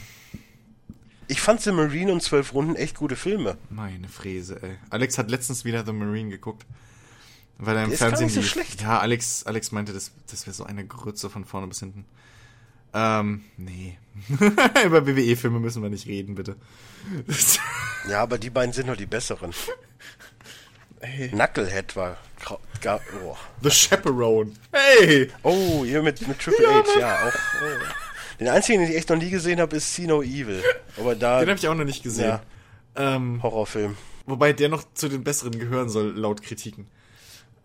Ich 1.29 1.41
fand 1.41 1.61
The 1.61 1.71
Marine 1.71 2.11
und 2.11 2.23
Zwölf 2.23 2.53
Runden 2.53 2.75
echt 2.75 2.97
gute 2.97 3.15
Filme. 3.15 3.55
Meine 3.69 4.07
Fräse, 4.09 4.61
ey. 4.63 4.77
Alex 4.89 5.19
hat 5.19 5.29
letztens 5.29 5.63
wieder 5.63 5.85
The 5.85 5.93
Marine 5.93 6.31
geguckt. 6.31 6.65
Weil 7.59 7.77
er 7.77 7.83
im 7.83 7.89
Der 7.89 7.93
ist 7.93 7.99
gar 7.99 8.09
Fernsehen 8.09 8.25
nicht 8.25 8.33
so 8.33 8.41
lief. 8.41 8.49
schlecht. 8.49 8.81
Ja, 8.81 8.99
Alex, 8.99 9.43
Alex 9.43 9.71
meinte, 9.71 9.93
das, 9.93 10.11
das 10.29 10.47
wäre 10.47 10.55
so 10.55 10.63
eine 10.63 10.87
Grütze 10.87 11.29
von 11.29 11.45
vorne 11.45 11.67
bis 11.67 11.79
hinten. 11.81 12.05
Ähm, 12.93 13.43
nee. 13.57 13.97
Über 14.85 15.05
WWE-Filme 15.05 15.59
müssen 15.59 15.83
wir 15.83 15.89
nicht 15.91 16.07
reden, 16.07 16.33
bitte. 16.33 16.55
Ja, 18.09 18.21
aber 18.23 18.39
die 18.39 18.49
beiden 18.49 18.73
sind 18.73 18.87
nur 18.87 18.95
die 18.95 19.05
besseren. 19.05 19.53
Ey. 21.01 21.29
Knucklehead 21.29 21.95
war 21.95 22.17
oh. 22.49 23.37
The 23.61 23.69
Chaperone. 23.69 24.53
Hey! 24.71 25.29
oh, 25.43 25.85
hier 25.85 26.01
mit, 26.01 26.27
mit 26.27 26.39
Triple 26.39 26.63
Ja, 26.63 26.83
H, 26.83 26.99
ja, 26.99 27.27
auch. 27.27 27.33
Oh. 27.63 28.08
Den 28.39 28.47
einzigen, 28.47 28.79
den 28.81 28.89
ich 28.91 28.95
echt 28.97 29.09
noch 29.09 29.17
nie 29.17 29.29
gesehen 29.29 29.59
habe, 29.59 29.75
ist 29.75 29.93
See 29.93 30.07
No 30.07 30.21
Evil. 30.21 30.63
Aber 30.97 31.15
da 31.15 31.39
Den 31.41 31.49
habe 31.49 31.59
ich 31.59 31.67
auch 31.67 31.75
noch 31.75 31.83
nicht 31.85 32.03
gesehen. 32.03 32.27
Ja. 32.29 32.41
Ähm, 32.95 33.41
Horrorfilm. 33.43 33.97
wobei 34.25 34.53
der 34.53 34.69
noch 34.69 34.83
zu 34.93 35.09
den 35.09 35.23
besseren 35.23 35.57
gehören 35.59 35.89
soll, 35.89 36.11
laut 36.17 36.41
Kritiken. 36.41 36.87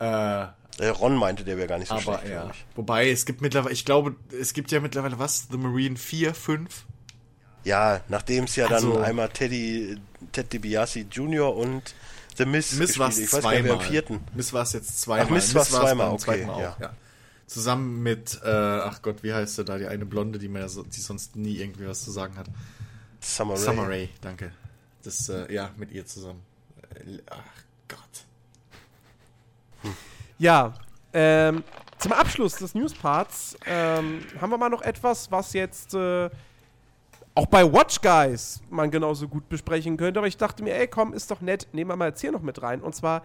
Äh, 0.00 0.46
Äh, 0.80 0.88
Ron 0.88 1.14
meinte, 1.14 1.44
der 1.44 1.56
wäre 1.56 1.68
gar 1.68 1.78
nicht 1.78 1.86
so 1.88 1.94
aber 1.94 2.18
schlecht, 2.18 2.28
ja. 2.34 2.50
Wobei, 2.74 3.08
es 3.08 3.24
gibt 3.26 3.40
mittlerweile, 3.40 3.72
ich 3.72 3.84
glaube, 3.84 4.16
es 4.40 4.54
gibt 4.54 4.72
ja 4.72 4.80
mittlerweile 4.80 5.20
was? 5.20 5.46
The 5.48 5.56
Marine 5.56 5.96
4, 5.96 6.34
5? 6.34 6.84
Ja, 7.62 8.00
nachdem 8.08 8.44
es 8.44 8.56
ja 8.56 8.64
dann 8.66 8.74
Also- 8.74 8.98
einmal 8.98 9.28
Teddy, 9.28 9.96
Ted 10.32 10.52
DiBiase 10.52 11.06
Jr. 11.10 11.54
und 11.54 11.94
The 12.36 12.44
Miss, 12.44 12.72
Miss 12.74 12.98
war 12.98 13.08
es 13.10 13.18
nicht, 13.18 13.30
zweimal. 13.30 13.78
vierten. 13.80 14.20
Miss 14.34 14.52
war 14.52 14.62
es 14.64 14.72
jetzt 14.72 15.00
zweimal. 15.00 15.26
Ach, 15.26 15.30
Miss 15.30 15.54
war's 15.54 15.70
war's 15.72 15.80
zweimal, 15.82 16.06
beim 16.08 16.14
okay, 16.14 16.44
Mal 16.44 16.60
ja. 16.60 16.70
auch, 16.72 16.80
ja. 16.80 16.92
Zusammen 17.46 18.02
mit, 18.02 18.40
äh, 18.42 18.48
ach 18.48 19.02
Gott, 19.02 19.22
wie 19.22 19.34
heißt 19.34 19.56
sie 19.56 19.64
da, 19.64 19.78
die 19.78 19.86
eine 19.86 20.06
Blonde, 20.06 20.38
die 20.38 20.48
mir 20.48 20.68
so, 20.68 20.82
die 20.82 21.00
sonst 21.00 21.36
nie 21.36 21.58
irgendwie 21.58 21.86
was 21.86 22.02
zu 22.02 22.10
sagen 22.10 22.36
hat. 22.36 22.46
Summer 23.20 23.54
Rae. 23.54 23.60
Summer 23.60 23.88
Rae, 23.88 24.08
danke. 24.20 24.52
Das, 25.02 25.28
äh, 25.28 25.52
ja, 25.52 25.70
mit 25.76 25.92
ihr 25.92 26.06
zusammen. 26.06 26.42
Äh, 26.94 27.18
Ach 27.30 27.44
Gott. 27.88 29.94
Ja, 30.38 30.74
ähm, 31.12 31.62
zum 31.98 32.12
Abschluss 32.12 32.56
des 32.56 32.74
Newsparts 32.74 33.56
ähm, 33.66 34.20
haben 34.40 34.50
wir 34.50 34.58
mal 34.58 34.68
noch 34.68 34.82
etwas, 34.82 35.30
was 35.30 35.52
jetzt 35.52 35.94
äh, 35.94 36.28
auch 37.34 37.46
bei 37.46 37.70
Watch 37.70 38.00
Guys 38.00 38.60
man 38.70 38.90
genauso 38.90 39.28
gut 39.28 39.48
besprechen 39.48 39.96
könnte. 39.96 40.20
Aber 40.20 40.26
ich 40.26 40.36
dachte 40.36 40.62
mir, 40.62 40.74
ey, 40.74 40.88
komm, 40.88 41.12
ist 41.12 41.30
doch 41.30 41.40
nett, 41.40 41.68
nehmen 41.72 41.90
wir 41.90 41.96
mal 41.96 42.08
jetzt 42.08 42.20
hier 42.20 42.32
noch 42.32 42.42
mit 42.42 42.62
rein. 42.62 42.80
Und 42.80 42.94
zwar, 42.94 43.24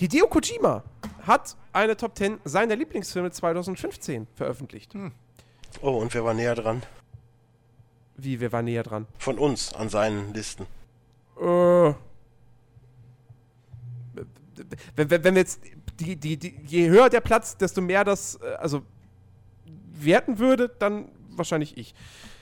Hideo 0.00 0.28
Kojima 0.28 0.82
hat 1.26 1.58
eine 1.74 1.94
Top 1.94 2.16
10 2.16 2.40
seiner 2.46 2.74
Lieblingsfilme 2.74 3.30
2015 3.32 4.28
veröffentlicht. 4.34 4.94
Oh, 5.82 5.90
und 5.90 6.14
wer 6.14 6.24
war 6.24 6.32
näher 6.32 6.54
dran? 6.54 6.82
Wie, 8.16 8.40
wir 8.40 8.50
waren 8.50 8.64
näher 8.64 8.82
dran. 8.82 9.06
Von 9.18 9.38
uns 9.38 9.74
an 9.74 9.90
seinen 9.90 10.32
Listen. 10.32 10.62
Äh, 11.38 11.92
wenn, 14.96 15.10
wenn, 15.10 15.24
wenn 15.24 15.34
wir 15.34 15.42
jetzt 15.42 15.60
die, 15.98 16.16
die, 16.16 16.38
die, 16.38 16.58
je 16.64 16.88
höher 16.88 17.10
der 17.10 17.20
Platz, 17.20 17.58
desto 17.58 17.82
mehr 17.82 18.02
das, 18.02 18.36
äh, 18.36 18.54
also 18.54 18.80
werten 19.92 20.38
würde, 20.38 20.70
dann 20.78 21.10
wahrscheinlich 21.28 21.76
ich. 21.76 21.94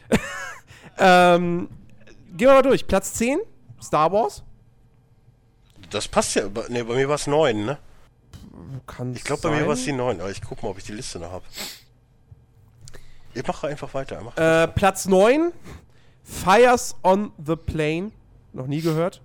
ähm, 0.98 1.68
gehen 2.36 2.46
wir 2.46 2.54
mal 2.54 2.62
durch. 2.62 2.86
Platz 2.86 3.14
10, 3.14 3.40
Star 3.82 4.12
Wars. 4.12 4.44
Das 5.90 6.08
passt 6.08 6.34
ja. 6.34 6.44
Ne, 6.68 6.84
bei 6.84 6.94
mir 6.94 7.08
war 7.08 7.14
es 7.14 7.26
neun, 7.26 7.64
ne? 7.64 7.78
Kann 8.86 9.14
Ich 9.14 9.24
glaube, 9.24 9.42
bei 9.42 9.50
mir 9.50 9.66
war 9.66 9.74
es 9.74 9.84
die 9.84 9.92
neun. 9.92 10.20
Aber 10.20 10.30
ich 10.30 10.42
guck 10.42 10.62
mal, 10.62 10.70
ob 10.70 10.78
ich 10.78 10.84
die 10.84 10.92
Liste 10.92 11.18
noch 11.18 11.30
habe. 11.30 11.44
Ich 13.34 13.46
mache 13.46 13.68
einfach 13.68 13.92
weiter. 13.94 14.20
Mach 14.22 14.36
äh, 14.36 14.68
Platz 14.68 15.06
9, 15.06 15.52
Fires 16.22 16.96
on 17.02 17.32
the 17.44 17.56
Plane. 17.56 18.10
Noch 18.52 18.66
nie 18.66 18.80
gehört. 18.80 19.20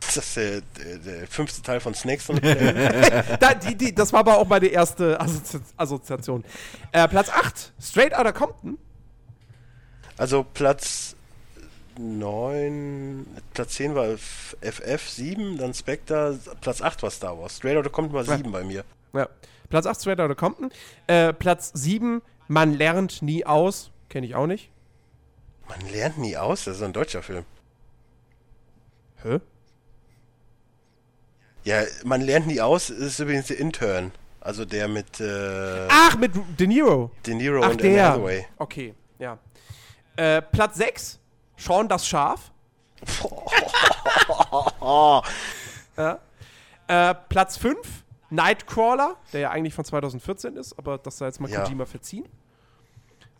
Das 0.00 0.16
ist 0.16 0.36
der, 0.36 0.60
der, 0.60 0.98
der 0.98 1.26
fünfte 1.26 1.60
Teil 1.60 1.80
von 1.80 1.94
Snakes 1.94 2.30
on 2.30 2.36
the 2.36 2.40
Plane. 2.54 3.38
da, 3.40 3.54
die, 3.54 3.74
die, 3.74 3.94
das 3.94 4.12
war 4.12 4.20
aber 4.20 4.38
auch 4.38 4.46
meine 4.46 4.66
erste 4.66 5.20
Assozi 5.20 5.58
Assoziation. 5.76 6.44
Äh, 6.92 7.08
Platz 7.08 7.28
8, 7.30 7.72
Straight 7.80 8.14
Outta 8.14 8.32
Compton. 8.32 8.78
Also 10.16 10.44
Platz 10.44 11.14
9, 11.98 13.26
Platz 13.54 13.74
10 13.74 13.94
war 13.94 14.06
F- 14.08 14.56
FF, 14.62 15.08
7, 15.08 15.58
dann 15.58 15.74
Spectre, 15.74 16.38
Platz 16.60 16.80
8 16.82 17.02
war 17.02 17.10
Star 17.10 17.38
Wars. 17.38 17.56
Straight 17.56 17.76
Outta 17.76 17.88
kommt 17.90 18.12
mal 18.12 18.24
7 18.24 18.50
bei 18.52 18.64
mir. 18.64 18.84
Ja. 19.12 19.28
Platz 19.68 19.86
8, 19.86 20.00
Straight 20.00 20.20
Outta 20.20 20.34
Compton. 20.34 20.70
Äh, 21.06 21.32
Platz 21.32 21.70
7, 21.74 22.22
Man 22.48 22.74
lernt 22.74 23.20
nie 23.22 23.44
aus. 23.44 23.90
Kenne 24.08 24.26
ich 24.26 24.34
auch 24.34 24.46
nicht. 24.46 24.70
Man 25.68 25.80
lernt 25.92 26.16
nie 26.18 26.36
aus, 26.36 26.64
das 26.64 26.76
ist 26.78 26.82
ein 26.82 26.94
deutscher 26.94 27.22
Film. 27.22 27.44
Hä? 29.22 29.40
Ja, 31.64 31.82
man 32.04 32.22
lernt 32.22 32.46
nie 32.46 32.60
aus, 32.60 32.88
ist 32.88 33.18
übrigens 33.18 33.48
der 33.48 33.58
Intern. 33.58 34.12
Also 34.40 34.64
der 34.64 34.88
mit 34.88 35.20
äh, 35.20 35.86
Ach, 35.90 36.16
mit 36.16 36.32
De 36.58 36.66
Niro. 36.66 37.10
De 37.26 37.34
Niro 37.34 37.60
Ach, 37.62 37.70
und 37.72 37.82
Anne 37.82 37.92
der. 37.92 38.08
Hathaway. 38.12 38.46
Okay, 38.56 38.94
ja. 39.18 39.38
Äh, 40.16 40.40
Platz 40.40 40.76
6, 40.78 41.18
Sean 41.58 41.88
das 41.88 42.06
Schaf. 42.06 42.50
ja. 45.96 46.18
Äh, 46.86 47.14
Platz 47.28 47.56
5, 47.58 47.76
Nightcrawler, 48.30 49.16
der 49.32 49.40
ja 49.40 49.50
eigentlich 49.50 49.74
von 49.74 49.84
2014 49.84 50.56
ist, 50.56 50.78
aber 50.78 50.98
das 50.98 51.18
sei 51.18 51.26
jetzt 51.26 51.40
mal 51.40 51.50
Ja. 51.50 51.62
Kojima 51.64 51.84
verziehen. 51.84 52.26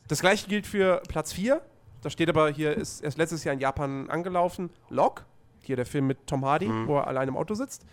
Das 0.08 0.20
gleiche 0.20 0.48
gilt 0.48 0.66
für 0.66 1.02
Platz 1.08 1.32
4. 1.32 1.62
Da 2.02 2.10
steht 2.10 2.28
aber 2.28 2.50
hier, 2.50 2.76
ist 2.76 3.00
erst 3.00 3.18
letztes 3.18 3.44
Jahr 3.44 3.54
in 3.54 3.60
Japan 3.60 4.08
angelaufen. 4.10 4.70
Lock, 4.88 5.24
hier 5.62 5.76
der 5.76 5.86
Film 5.86 6.06
mit 6.06 6.26
Tom 6.26 6.44
Hardy, 6.44 6.66
Mhm. 6.66 6.86
wo 6.86 6.98
er 6.98 7.06
allein 7.06 7.28
im 7.28 7.36
Auto 7.36 7.54
sitzt. 7.54 7.84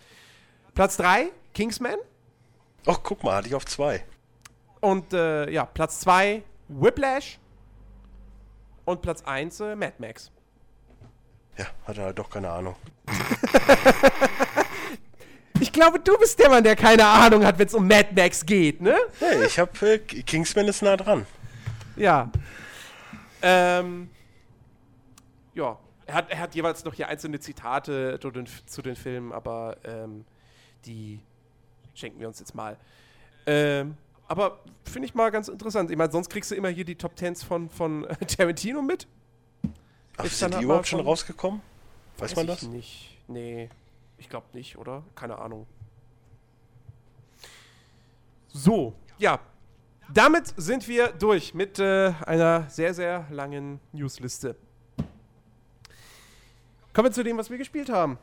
Platz 0.74 0.98
3, 0.98 1.32
Kingsman. 1.54 1.96
Ach, 2.86 3.00
guck 3.02 3.24
mal, 3.24 3.38
hatte 3.38 3.48
ich 3.48 3.56
auf 3.56 3.66
2. 3.66 4.04
Und 4.82 5.14
äh, 5.14 5.50
ja, 5.50 5.66
Platz 5.66 6.02
2, 6.02 6.44
Whiplash. 6.68 7.40
Und 8.86 9.02
Platz 9.02 9.24
1, 9.24 9.60
äh, 9.60 9.76
Mad 9.76 9.94
Max. 9.98 10.32
Ja, 11.58 11.66
hatte 11.86 12.02
halt 12.02 12.20
doch 12.20 12.30
keine 12.30 12.50
Ahnung. 12.50 12.76
Ich 15.60 15.72
glaube, 15.72 16.00
du 16.00 16.18
bist 16.18 16.38
der 16.40 16.50
Mann, 16.50 16.64
der 16.64 16.76
keine 16.76 17.06
Ahnung 17.06 17.46
hat, 17.46 17.58
wenn 17.58 17.68
es 17.68 17.74
um 17.74 17.88
Mad 17.88 18.10
Max 18.16 18.46
geht, 18.46 18.82
ne? 18.82 18.98
Hey, 19.20 19.46
ich 19.46 19.58
hab 19.58 19.82
äh, 19.82 20.00
Kingsman 20.00 20.68
ist 20.68 20.82
nah 20.82 20.98
dran. 20.98 21.26
Ja. 21.96 22.30
Ähm. 23.42 24.10
Ja. 25.54 25.78
Er 26.08 26.14
hat, 26.14 26.30
er 26.30 26.40
hat 26.40 26.54
jeweils 26.54 26.84
noch 26.84 26.94
hier 26.94 27.08
einzelne 27.08 27.40
Zitate 27.40 28.20
zu 28.22 28.30
den, 28.30 28.46
zu 28.68 28.82
den 28.84 28.96
Filmen, 28.96 29.32
aber 29.32 29.78
ähm, 29.86 30.24
die 30.86 31.20
schenken 31.96 32.20
wir 32.20 32.28
uns 32.28 32.40
jetzt 32.40 32.54
mal. 32.54 32.78
Ähm, 33.48 33.98
aber 34.28 34.60
finde 34.84 35.08
ich 35.08 35.14
mal 35.14 35.30
ganz 35.32 35.48
interessant. 35.48 35.92
Ich 35.92 35.98
meine, 35.98 36.12
sonst 36.12 36.30
kriegst 36.30 36.52
du 36.52 36.56
immer 36.56 36.70
hier 36.70 36.86
die 36.86 36.96
Top 36.96 37.16
Tens 37.16 37.44
von, 37.44 37.70
von 37.70 38.06
äh, 38.06 38.16
Tarantino 38.26 38.82
mit. 38.82 39.08
Ach, 40.18 40.26
Ist 40.26 40.40
sind 40.40 40.58
die 40.58 40.64
überhaupt 40.64 40.88
schon 40.88 41.02
rausgekommen? 41.02 41.62
Weiß 42.18 42.36
man 42.36 42.46
ich 42.46 42.52
das? 42.52 42.64
nicht. 42.64 43.18
Nee, 43.28 43.70
ich 44.18 44.30
glaube 44.30 44.46
nicht, 44.54 44.78
oder? 44.78 45.04
Keine 45.16 45.38
Ahnung. 45.38 45.68
So, 48.48 48.94
ja. 49.18 49.40
Damit 50.14 50.54
sind 50.56 50.88
wir 50.88 51.08
durch 51.10 51.54
mit 51.54 51.80
äh, 51.80 52.14
einer 52.26 52.70
sehr, 52.70 52.94
sehr 52.94 53.26
langen 53.32 53.80
Newsliste. 53.92 54.56
Kommen 56.94 57.08
wir 57.08 57.12
zu 57.12 57.24
dem, 57.24 57.38
was 57.38 57.50
wir 57.50 57.58
gespielt 57.58 57.90
haben. 57.90 58.18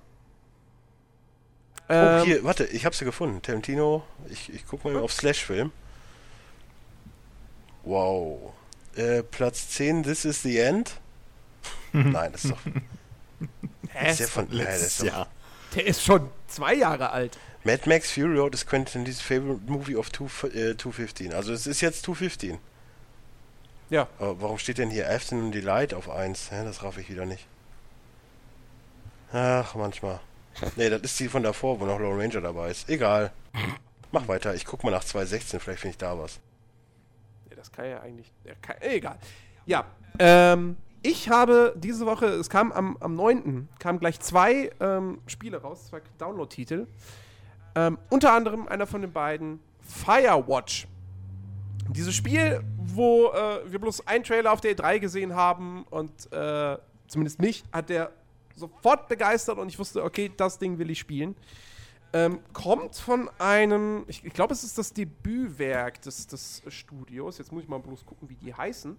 Ähm, 1.89 2.21
oh, 2.21 2.25
hier, 2.25 2.45
warte, 2.45 2.65
ich 2.65 2.87
habe 2.87 2.95
sie 2.95 3.05
gefunden. 3.05 3.43
Tarantino, 3.43 4.05
ich, 4.31 4.53
ich 4.55 4.65
guck 4.65 4.85
mal 4.85 4.97
auf 4.97 5.13
Slash-Film. 5.13 5.73
Wow. 7.85 8.53
Äh, 8.97 9.23
Platz 9.23 9.69
10, 9.71 10.03
This 10.03 10.25
is 10.25 10.43
the 10.43 10.59
End? 10.59 11.01
Nein, 11.93 12.33
das 12.33 12.45
ist 12.45 12.53
doch. 12.53 12.61
Hä? 13.95 14.11
Ist 14.11 14.21
der 14.21 14.29
von 14.29 14.49
letztes 14.51 14.99
ja, 14.99 15.05
Jahr. 15.07 15.29
Der 15.75 15.87
ist 15.87 16.03
schon 16.03 16.31
zwei 16.49 16.75
Jahre 16.75 17.11
alt. 17.11 17.39
Mad 17.65 17.89
Max 17.89 18.11
Fury 18.11 18.39
Road 18.39 18.55
is 18.55 18.67
Quentin's 18.67 19.21
favorite 19.21 19.61
movie 19.71 19.97
of 19.97 20.11
two, 20.11 20.27
äh, 20.49 20.77
215. 20.77 21.33
Also 21.33 21.53
es 21.53 21.67
ist 21.67 21.81
jetzt 21.81 22.03
215. 22.05 22.59
Ja. 23.91 24.09
Aber 24.19 24.41
warum 24.41 24.59
steht 24.59 24.79
denn 24.79 24.91
hier 24.91 25.11
Afternoon 25.11 25.53
Delight 25.53 25.95
auf 25.95 26.09
1? 26.09 26.51
Hä, 26.51 26.65
das 26.65 26.83
raff 26.83 26.99
ich 26.99 27.11
wieder 27.11 27.27
nicht. 27.27 27.47
Ach, 29.33 29.75
manchmal. 29.75 30.21
Nee, 30.77 30.91
das 30.91 31.03
ist 31.03 31.21
die 31.21 31.29
von 31.29 31.43
davor, 31.43 31.81
wo 31.81 31.87
noch 31.87 31.99
Lone 31.99 32.23
Ranger 32.23 32.41
dabei 32.41 32.71
ist. 32.71 32.89
Egal. 32.89 33.33
Mach 34.11 34.29
weiter. 34.29 34.55
Ich 34.55 34.65
guck 34.65 34.85
mal 34.85 34.91
nach 34.91 35.05
216, 35.05 35.61
vielleicht 35.61 35.81
finde 35.81 35.93
ich 35.93 35.99
da 35.99 36.19
was. 36.19 36.39
Das 37.63 37.71
kann 37.71 37.89
ja 37.89 38.01
eigentlich. 38.01 38.33
Kann, 38.61 38.75
egal. 38.81 39.19
Ja. 39.67 39.85
Ähm, 40.19 40.77
ich 41.01 41.29
habe 41.29 41.75
diese 41.77 42.07
Woche, 42.07 42.27
es 42.27 42.51
kam 42.51 42.73
am, 42.73 42.97
am 42.99 43.15
9. 43.15 43.69
kamen 43.79 44.01
gleich 44.01 44.19
zwei 44.19 44.71
ähm, 44.81 45.21
Spiele 45.29 45.59
raus, 45.59 45.87
zwei 45.87 46.01
Download-Titel. 46.19 46.89
Ähm, 47.77 47.99
unter 48.11 48.33
anderem 48.33 48.67
einer 48.67 48.89
von 48.89 49.01
den 49.01 49.13
beiden, 49.13 49.61
Firewatch. 49.81 50.89
Dieses 51.89 52.17
Spiel, 52.17 52.65
wo 52.79 53.29
äh, 53.29 53.71
wir 53.71 53.79
bloß 53.79 54.09
einen 54.09 54.25
Trailer 54.25 54.53
auf 54.53 54.61
der 54.61 54.77
E3 54.77 54.99
gesehen 54.99 55.37
haben 55.37 55.85
und 55.91 56.33
äh, 56.33 56.79
zumindest 57.07 57.41
mich 57.41 57.63
hat 57.73 57.91
der 57.91 58.11
sofort 58.57 59.09
begeistert 59.09 59.59
und 59.59 59.69
ich 59.69 59.79
wusste, 59.79 60.03
okay, 60.03 60.33
das 60.37 60.59
Ding 60.59 60.79
will 60.79 60.91
ich 60.91 60.99
spielen. 60.99 61.37
Ähm, 62.15 62.41
kommt 62.53 62.97
von 62.97 63.31
einem, 63.39 64.05
ich, 64.07 64.23
ich 64.25 64.35
glaube, 64.35 64.53
es 64.53 64.65
ist 64.65 64.77
das 64.77 64.93
Debütwerk 64.93 66.03
des, 66.03 66.27
des 66.27 66.63
Studios. 66.69 67.39
Jetzt 67.39 67.53
muss 67.53 67.63
ich 67.63 67.69
mal 67.69 67.79
bloß 67.79 68.05
gucken, 68.05 68.29
wie 68.29 68.35
die 68.35 68.53
heißen. 68.53 68.99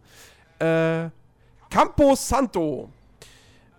Äh, 0.57 1.09
Campo 1.69 2.15
Santo. 2.15 2.89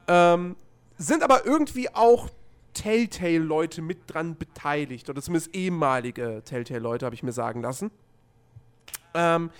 Ähm, 0.06 0.54
sind 0.98 1.24
aber 1.24 1.44
irgendwie 1.46 1.92
auch 1.92 2.28
Telltale-Leute 2.74 3.82
mit 3.82 4.12
dran 4.12 4.36
beteiligt. 4.36 5.10
Oder 5.10 5.20
zumindest 5.20 5.54
ehemalige 5.54 6.42
Telltale-Leute, 6.44 7.06
habe 7.06 7.14
ich 7.14 7.22
mir 7.22 7.32
sagen 7.32 7.62
lassen. 7.62 7.90
Ähm, 9.14 9.50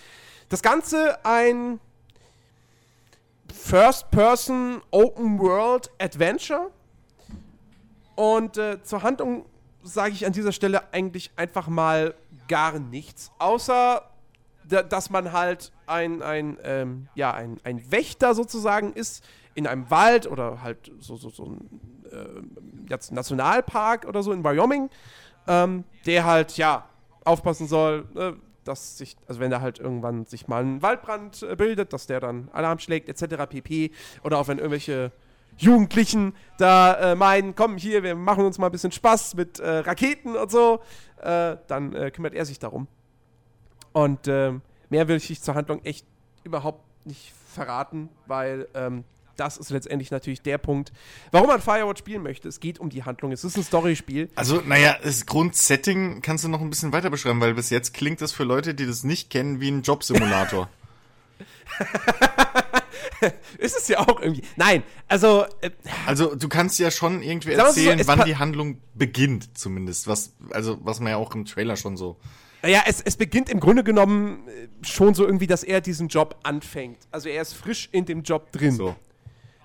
das 0.49 0.63
Ganze 0.63 1.25
ein 1.25 1.81
First-Person 3.53 4.83
Open-World 4.93 5.91
Adventure. 5.99 6.71
Und 8.15 8.57
äh, 8.59 8.81
zur 8.85 9.03
Handlung 9.03 9.47
sage 9.85 10.13
ich 10.13 10.27
an 10.27 10.33
dieser 10.33 10.53
Stelle 10.53 10.93
eigentlich 10.93 11.31
einfach 11.37 11.69
mal 11.69 12.15
gar 12.49 12.79
nichts. 12.79 13.31
Außer 13.39 14.03
dass 14.67 15.11
man 15.11 15.33
halt 15.33 15.73
ein, 15.87 16.23
ein, 16.23 16.59
ähm, 16.63 17.09
ja, 17.15 17.33
ein, 17.33 17.61
ein 17.65 17.91
Wächter 17.91 18.35
sozusagen 18.35 18.93
ist 18.93 19.25
in 19.55 19.67
einem 19.67 19.91
Wald 19.91 20.27
oder 20.27 20.63
halt 20.63 20.91
so, 20.99 21.17
so, 21.17 21.31
so 21.31 21.45
ein 21.45 21.81
äh, 22.11 22.95
Nationalpark 23.11 24.07
oder 24.07 24.23
so 24.23 24.33
in 24.33 24.43
Wyoming, 24.43 24.91
ähm, 25.47 25.85
der 26.07 26.25
halt, 26.25 26.57
ja, 26.57 26.89
aufpassen 27.25 27.69
soll, 27.69 28.07
äh, 28.17 28.33
dass 28.65 28.99
sich, 28.99 29.17
also 29.27 29.41
wenn 29.41 29.51
da 29.51 29.61
halt 29.61 29.79
irgendwann 29.79 30.25
sich 30.25 30.49
mal 30.49 30.65
ein 30.65 30.83
Waldbrand 30.83 31.43
äh, 31.43 31.57
bildet, 31.57 31.93
dass 31.93 32.07
der 32.07 32.21
dann 32.21 32.49
Alarm 32.53 32.79
schlägt, 32.79 33.09
etc. 33.09 33.47
pp. 33.49 33.91
Oder 34.23 34.39
auch 34.39 34.49
wenn 34.49 34.59
irgendwelche 34.59 35.13
Jugendlichen 35.57 36.35
da 36.59 37.13
äh, 37.13 37.15
meinen, 37.15 37.55
komm 37.55 37.77
hier, 37.77 38.03
wir 38.03 38.15
machen 38.15 38.45
uns 38.45 38.59
mal 38.59 38.67
ein 38.67 38.73
bisschen 38.73 38.93
Spaß 38.93 39.35
mit 39.35 39.59
äh, 39.59 39.79
Raketen 39.79 40.37
und 40.37 40.51
so, 40.51 40.81
äh, 41.21 41.57
dann 41.67 41.95
äh, 41.95 42.11
kümmert 42.11 42.35
er 42.35 42.45
sich 42.45 42.59
darum. 42.59 42.87
Und 43.93 44.27
ähm, 44.29 44.63
mehr 44.91 45.09
will 45.09 45.17
ich 45.17 45.41
zur 45.41 45.55
Handlung 45.55 45.85
echt 45.85 46.07
überhaupt 46.43 46.83
nicht 47.07 47.33
verraten, 47.53 48.09
weil 48.27 48.69
ähm, 48.75 49.05
das 49.37 49.57
ist 49.57 49.71
letztendlich 49.71 50.11
natürlich 50.11 50.43
der 50.43 50.59
Punkt, 50.59 50.93
warum 51.33 51.49
man 51.49 51.61
Firewatch 51.61 51.99
spielen 51.99 52.23
möchte. 52.23 52.49
Es 52.49 52.61
geht 52.61 52.79
um 52.79 52.91
die 52.91 53.05
Handlung. 53.05 53.33
Es 53.33 53.45
ist 53.45 53.57
ein 53.57 53.65
Storyspiel. 53.65 54.31
Also, 54.35 54.63
naja, 54.65 54.97
das 55.03 55.27
Grundsetting 55.27 56.23
kannst 56.23 56.45
du 56.45 56.49
noch 56.49 56.61
ein 56.61 56.71
bisschen 56.71 56.93
weiter 56.93 57.11
beschreiben, 57.11 57.41
weil 57.41 57.55
bis 57.55 57.71
jetzt 57.71 57.95
klingt 57.95 58.21
das 58.21 58.33
für 58.33 58.45
Leute, 58.45 58.75
die 58.75 58.87
das 58.87 59.05
nicht 59.05 59.31
kennen, 59.31 59.61
wie 59.61 59.71
ein 59.71 59.83
Jobsimulator. 59.83 60.69
ist 63.59 63.77
es 63.77 63.89
ja 63.89 64.01
auch 64.01 64.21
irgendwie. 64.21 64.43
Nein, 64.57 64.83
also. 65.09 65.45
Äh, 65.61 65.71
also 66.07 66.35
du 66.35 66.49
kannst 66.49 66.79
ja 66.79 66.91
schon 66.91 67.23
irgendwie 67.23 67.53
erzählen, 67.53 67.99
so, 67.99 68.07
wann 68.07 68.25
die 68.25 68.37
Handlung 68.37 68.79
beginnt, 68.95 69.57
zumindest. 69.57 70.07
Was, 70.09 70.35
also, 70.51 70.79
was 70.83 71.01
man 71.01 71.11
ja 71.11 71.17
auch 71.17 71.35
im 71.35 71.45
Trailer 71.45 71.77
schon 71.77 71.97
so 71.97 72.17
naja, 72.65 72.83
es, 72.87 73.03
es 73.03 73.19
beginnt 73.19 73.51
im 73.51 73.61
Grunde 73.61 73.85
genommen 73.85 74.49
äh, 74.49 74.69
schon 74.81 75.13
so 75.13 75.27
irgendwie, 75.27 75.47
dass 75.47 75.65
er 75.65 75.83
diesen 75.83 76.09
Job 76.09 76.39
anfängt. 76.45 76.97
Also 77.11 77.29
er 77.29 77.43
ist 77.43 77.53
frisch 77.53 77.91
in 77.93 78.07
dem 78.07 78.23
Job 78.23 78.53
drin. 78.53 78.75
So. 78.75 78.97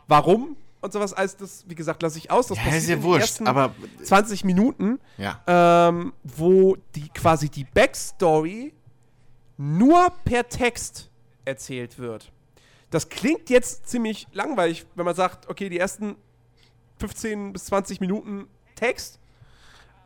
Warum? 0.10 0.58
Und 0.82 0.92
sowas, 0.92 1.14
als 1.14 1.38
das, 1.38 1.64
wie 1.68 1.76
gesagt, 1.76 2.02
lasse 2.02 2.18
ich 2.18 2.30
aus. 2.30 2.48
Das 2.48 2.58
ja, 2.58 2.76
ist 2.76 2.90
ja 2.90 3.02
wurscht, 3.02 3.42
aber 3.42 3.74
20 4.04 4.44
Minuten, 4.44 5.00
ja. 5.18 5.42
ähm, 5.48 6.12
wo 6.24 6.76
die 6.96 7.08
quasi 7.10 7.48
die 7.50 7.64
Backstory 7.64 8.74
nur 9.56 10.12
per 10.26 10.50
Text 10.50 11.10
erzählt 11.46 12.00
wird. 12.00 12.34
Das 12.90 13.10
klingt 13.10 13.50
jetzt 13.50 13.88
ziemlich 13.88 14.28
langweilig, 14.32 14.86
wenn 14.96 15.06
man 15.06 15.16
sagt, 15.16 15.48
okay, 15.48 15.70
die 15.70 15.80
ersten 15.80 16.16
15 17.00 17.54
bis 17.54 17.66
20 17.66 18.02
Minuten 18.02 18.48
Text. 18.76 19.20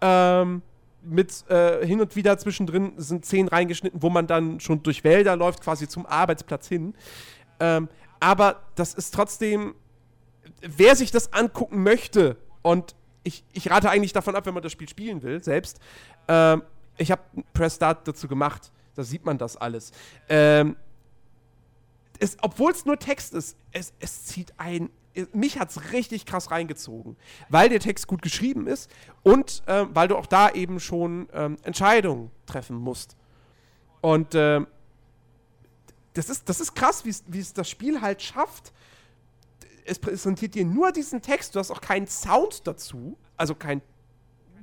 Ähm, 0.01 0.61
mit 1.01 1.49
äh, 1.49 1.85
hin 1.85 2.01
und 2.01 2.15
wieder 2.15 2.37
zwischendrin 2.37 2.93
sind 2.97 3.25
Szenen 3.25 3.49
reingeschnitten, 3.49 4.01
wo 4.01 4.09
man 4.09 4.27
dann 4.27 4.59
schon 4.59 4.83
durch 4.83 5.03
Wälder 5.03 5.35
läuft, 5.35 5.61
quasi 5.61 5.87
zum 5.87 6.05
Arbeitsplatz 6.05 6.67
hin. 6.67 6.93
Ähm, 7.59 7.89
aber 8.19 8.61
das 8.75 8.93
ist 8.93 9.13
trotzdem, 9.13 9.75
wer 10.61 10.95
sich 10.95 11.11
das 11.11 11.33
angucken 11.33 11.83
möchte, 11.83 12.37
und 12.61 12.95
ich, 13.23 13.43
ich 13.51 13.69
rate 13.69 13.89
eigentlich 13.89 14.13
davon 14.13 14.35
ab, 14.35 14.45
wenn 14.45 14.53
man 14.53 14.63
das 14.63 14.71
Spiel 14.71 14.87
spielen 14.87 15.21
will, 15.23 15.43
selbst, 15.43 15.79
ähm, 16.27 16.63
ich 16.97 17.11
habe 17.11 17.21
Press 17.53 17.75
Start 17.75 18.07
dazu 18.07 18.27
gemacht, 18.27 18.71
da 18.95 19.03
sieht 19.03 19.25
man 19.25 19.37
das 19.37 19.57
alles. 19.57 19.91
Ähm, 20.29 20.75
Obwohl 22.41 22.71
es 22.71 22.85
nur 22.85 22.99
Text 22.99 23.33
ist, 23.33 23.57
es, 23.71 23.93
es 23.99 24.25
zieht 24.25 24.53
ein 24.57 24.89
mich 25.31 25.59
hat 25.59 25.69
es 25.69 25.91
richtig 25.91 26.25
krass 26.25 26.51
reingezogen, 26.51 27.17
weil 27.49 27.69
der 27.69 27.79
Text 27.79 28.07
gut 28.07 28.21
geschrieben 28.21 28.67
ist 28.67 28.89
und 29.21 29.63
äh, 29.67 29.85
weil 29.93 30.07
du 30.07 30.17
auch 30.17 30.25
da 30.25 30.49
eben 30.49 30.79
schon 30.79 31.29
ähm, 31.33 31.57
Entscheidungen 31.63 32.31
treffen 32.45 32.77
musst. 32.77 33.15
Und 34.01 34.35
äh, 34.35 34.61
das, 36.13 36.29
ist, 36.29 36.49
das 36.49 36.59
ist 36.59 36.75
krass, 36.75 37.05
wie 37.05 37.39
es 37.39 37.53
das 37.53 37.69
Spiel 37.69 38.01
halt 38.01 38.21
schafft. 38.21 38.73
Es 39.85 39.99
präsentiert 39.99 40.55
dir 40.55 40.65
nur 40.65 40.91
diesen 40.91 41.21
Text, 41.21 41.55
du 41.55 41.59
hast 41.59 41.71
auch 41.71 41.81
keinen 41.81 42.07
Sound 42.07 42.65
dazu, 42.65 43.17
also 43.37 43.53
kein, 43.53 43.81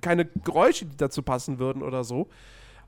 keine 0.01 0.25
Geräusche, 0.27 0.87
die 0.87 0.97
dazu 0.97 1.23
passen 1.23 1.59
würden 1.59 1.83
oder 1.83 2.05
so. 2.05 2.29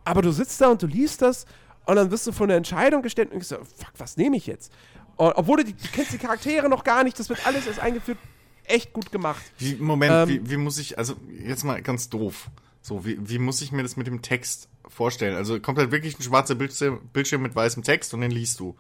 Aber 0.05 0.23
du 0.23 0.33
sitzt 0.33 0.61
da 0.61 0.71
und 0.71 0.83
du 0.83 0.87
liest 0.87 1.23
das 1.23 1.47
und 1.87 1.97
dann 1.97 2.11
wirst 2.11 2.27
du 2.27 2.33
vor 2.33 2.47
eine 2.47 2.55
Entscheidung 2.55 3.03
gestellt 3.03 3.29
und 3.29 3.35
denkst 3.35 3.49
so, 3.49 3.57
fuck, 3.57 3.93
was 3.99 4.17
nehme 4.17 4.37
ich 4.37 4.47
jetzt? 4.47 4.73
Und, 5.17 5.33
obwohl 5.33 5.59
du, 5.59 5.65
die, 5.65 5.73
du 5.73 5.89
kennst 5.93 6.13
die 6.13 6.19
Charaktere 6.19 6.69
noch 6.69 6.85
gar 6.85 7.05
nicht, 7.05 7.19
das 7.19 7.29
wird 7.29 7.47
alles 7.47 7.67
erst 7.67 7.81
eingeführt. 7.81 8.19
Echt 8.65 8.93
gut 8.93 9.11
gemacht. 9.11 9.43
Wie, 9.59 9.75
Moment, 9.75 10.13
ähm, 10.13 10.29
wie, 10.29 10.51
wie 10.51 10.57
muss 10.57 10.79
ich, 10.79 10.97
also 10.97 11.15
jetzt 11.45 11.65
mal 11.65 11.83
ganz 11.83 12.09
doof. 12.09 12.49
So, 12.81 13.05
wie, 13.05 13.19
wie 13.29 13.39
muss 13.39 13.61
ich 13.61 13.73
mir 13.73 13.83
das 13.83 13.97
mit 13.97 14.07
dem 14.07 14.23
Text 14.23 14.69
vorstellen? 14.89 15.37
Also 15.37 15.61
kommt 15.61 15.79
halt 15.79 15.91
wirklich 15.91 16.19
ein 16.19 16.23
schwarzer 16.23 16.55
Bildschirm, 16.55 17.01
Bildschirm 17.13 17.43
mit 17.43 17.55
weißem 17.55 17.83
Text 17.83 18.15
und 18.15 18.21
den 18.21 18.31
liest 18.31 18.61
du? 18.61 18.77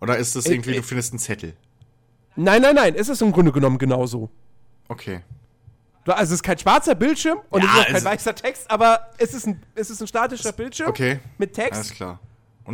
Oder 0.00 0.16
ist 0.18 0.34
das 0.34 0.46
irgendwie, 0.46 0.72
äh, 0.72 0.76
du 0.76 0.82
findest 0.82 1.12
einen 1.12 1.18
Zettel? 1.18 1.54
Nein, 2.36 2.62
nein, 2.62 2.74
nein, 2.74 2.94
es 2.96 3.08
ist 3.08 3.22
im 3.22 3.32
Grunde 3.32 3.52
genommen 3.52 3.78
genauso. 3.78 4.30
Okay. 4.88 5.20
Also 6.06 6.34
es 6.34 6.40
ist 6.40 6.42
kein 6.42 6.58
schwarzer 6.58 6.94
Bildschirm 6.94 7.40
und 7.50 7.62
ja, 7.62 7.68
es 7.68 7.74
ist 7.74 7.80
auch 7.80 7.92
kein 7.92 8.04
weißer 8.04 8.34
Text, 8.34 8.70
aber 8.70 9.10
es 9.18 9.34
ist 9.34 9.46
ein, 9.46 9.62
es 9.74 9.90
ist 9.90 10.00
ein 10.00 10.06
statischer 10.06 10.52
Bildschirm 10.52 10.88
okay. 10.88 11.20
mit 11.38 11.52
Text. 11.52 11.74
Alles 11.74 11.90
klar. 11.92 12.20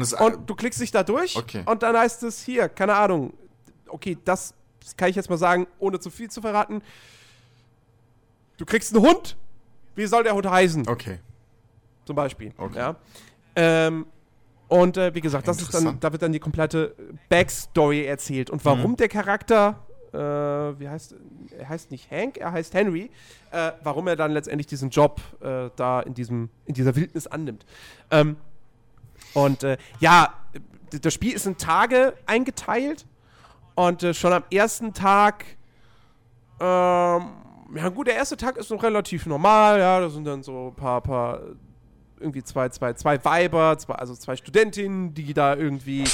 Und, 0.02 0.12
und 0.20 0.50
du 0.50 0.54
klickst 0.54 0.80
dich 0.80 0.90
da 0.90 1.02
durch 1.02 1.36
okay. 1.36 1.62
und 1.66 1.82
dann 1.82 1.96
heißt 1.96 2.22
es 2.22 2.42
hier, 2.42 2.68
keine 2.68 2.94
Ahnung, 2.94 3.32
okay, 3.88 4.16
das, 4.24 4.54
das 4.80 4.96
kann 4.96 5.08
ich 5.08 5.16
jetzt 5.16 5.30
mal 5.30 5.38
sagen, 5.38 5.66
ohne 5.78 5.98
zu 6.00 6.10
viel 6.10 6.30
zu 6.30 6.40
verraten. 6.40 6.82
Du 8.56 8.64
kriegst 8.64 8.94
einen 8.94 9.04
Hund, 9.04 9.36
wie 9.94 10.06
soll 10.06 10.24
der 10.24 10.34
Hund 10.34 10.48
heißen? 10.48 10.88
Okay. 10.88 11.18
Zum 12.04 12.16
Beispiel. 12.16 12.52
Okay. 12.56 12.78
Ja. 12.78 12.96
Ähm, 13.56 14.06
und 14.68 14.96
äh, 14.96 15.14
wie 15.14 15.20
gesagt, 15.20 15.46
das 15.46 15.60
ist 15.60 15.72
dann, 15.72 16.00
da 16.00 16.12
wird 16.12 16.22
dann 16.22 16.32
die 16.32 16.40
komplette 16.40 16.94
Backstory 17.28 18.04
erzählt 18.04 18.50
und 18.50 18.64
warum 18.64 18.92
mhm. 18.92 18.96
der 18.96 19.08
Charakter, 19.08 19.86
äh, 20.12 20.18
wie 20.18 20.88
heißt, 20.88 21.14
er 21.56 21.68
heißt 21.68 21.90
nicht 21.90 22.10
Hank, 22.10 22.38
er 22.38 22.52
heißt 22.52 22.74
Henry, 22.74 23.10
äh, 23.52 23.72
warum 23.82 24.08
er 24.08 24.16
dann 24.16 24.32
letztendlich 24.32 24.66
diesen 24.66 24.90
Job 24.90 25.20
äh, 25.40 25.70
da 25.76 26.00
in 26.00 26.14
diesem, 26.14 26.50
in 26.64 26.74
dieser 26.74 26.96
Wildnis 26.96 27.26
annimmt. 27.26 27.64
Ähm, 28.10 28.36
und 29.36 29.62
äh, 29.62 29.76
ja, 30.00 30.34
das 31.02 31.14
Spiel 31.14 31.32
ist 31.34 31.46
in 31.46 31.56
Tage 31.56 32.14
eingeteilt. 32.26 33.06
Und 33.74 34.02
äh, 34.02 34.14
schon 34.14 34.32
am 34.32 34.44
ersten 34.50 34.94
Tag 34.94 35.44
ähm, 36.60 37.26
ja 37.74 37.88
gut, 37.92 38.06
der 38.06 38.14
erste 38.14 38.36
Tag 38.36 38.56
ist 38.56 38.70
noch 38.70 38.82
relativ 38.82 39.26
normal, 39.26 39.78
ja, 39.78 40.00
da 40.00 40.08
sind 40.08 40.24
dann 40.24 40.42
so 40.42 40.68
ein 40.68 40.74
paar, 40.74 41.00
paar 41.02 41.40
irgendwie 42.18 42.42
zwei, 42.42 42.70
zwei, 42.70 42.94
zwei 42.94 43.22
Weiber, 43.26 43.76
zwei, 43.76 43.94
also 43.96 44.14
zwei 44.14 44.36
Studentinnen, 44.36 45.12
die 45.12 45.34
da 45.34 45.54
irgendwie 45.54 46.04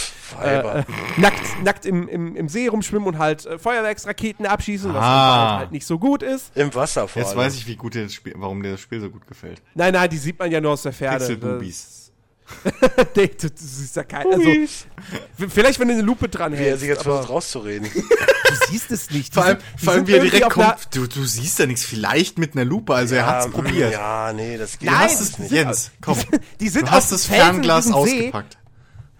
äh, 0.43 0.59
äh, 0.81 0.85
nackt, 1.19 1.63
nackt 1.63 1.87
im, 1.87 2.09
im, 2.09 2.35
im 2.35 2.49
See 2.49 2.67
rumschwimmen 2.67 3.07
und 3.07 3.19
halt 3.19 3.47
äh, 3.47 3.59
Feuerwerksraketen 3.59 4.47
abschießen, 4.47 4.93
was 4.93 5.01
Ah. 5.05 5.59
halt 5.59 5.71
nicht 5.71 5.87
so 5.87 5.99
gut 6.01 6.25
ist. 6.25 6.57
Im 6.57 6.75
Wasser 6.75 7.07
vor 7.07 7.23
Jetzt 7.23 7.29
allem. 7.33 7.39
weiß 7.41 7.55
ich, 7.55 7.69
wie 7.69 7.77
gut 7.77 7.95
dir 7.95 8.03
das 8.03 8.15
Spiel, 8.15 8.35
warum 8.37 8.61
dir 8.63 8.73
das 8.73 8.81
Spiel 8.81 9.01
so 9.01 9.11
gut 9.11 9.27
gefällt. 9.29 9.63
Nein, 9.75 9.93
nein, 9.93 10.11
die 10.11 10.17
sieht 10.19 10.37
man 10.41 10.51
ja 10.51 10.61
nur 10.61 10.73
aus 10.73 10.83
der 10.83 10.93
Ferne. 10.93 11.19
Pixel-Boobies. 11.19 12.02
Das- 13.15 13.29
du, 13.39 13.49
du 13.49 13.51
siehst 13.57 13.97
ja 13.97 14.05
kein, 14.05 14.27
also, 14.33 14.45
vielleicht, 15.49 15.79
wenn 15.81 15.89
du 15.89 15.95
eine 15.95 16.03
Lupe 16.03 16.29
dran 16.29 16.53
Wie 16.53 16.57
er 16.57 16.63
hältst. 16.63 16.81
sich 16.81 16.89
jetzt 16.89 17.03
versucht 17.03 17.29
rauszureden. 17.31 17.89
du 17.95 18.67
siehst 18.69 18.91
es 18.91 19.11
nicht. 19.11 19.33
Vor 19.35 19.45
allem, 19.45 19.59
vor 19.83 19.93
allem 19.95 20.07
wie 20.07 20.13
er 20.15 20.21
direkt 20.23 20.51
kommt. 20.51 20.89
Du, 20.95 21.07
du 21.07 21.25
siehst 21.25 21.59
ja 21.59 21.67
nichts. 21.67 21.85
Vielleicht 21.85 22.39
mit 22.39 22.55
einer 22.55 22.65
Lupe. 22.65 22.95
Also 22.95 23.15
er 23.15 23.27
hat's 23.27 23.47
Ja, 23.47 23.51
probiert. 23.53 23.93
Ja, 23.93 24.33
nee, 24.33 24.59
das 24.59 24.79
geht 24.79 24.91
Nein, 24.91 25.09
Du 25.09 25.15
nicht. 25.15 25.21
hast 25.21 25.39
es, 25.41 25.51
Jens, 25.51 25.91
komm. 26.01 26.19
Die 26.61 26.69
sind 26.69 26.87
Du 26.89 26.91
hast 26.93 27.11
das 27.13 27.27
Fernglas 27.27 27.91
ausgepackt. 27.91 28.59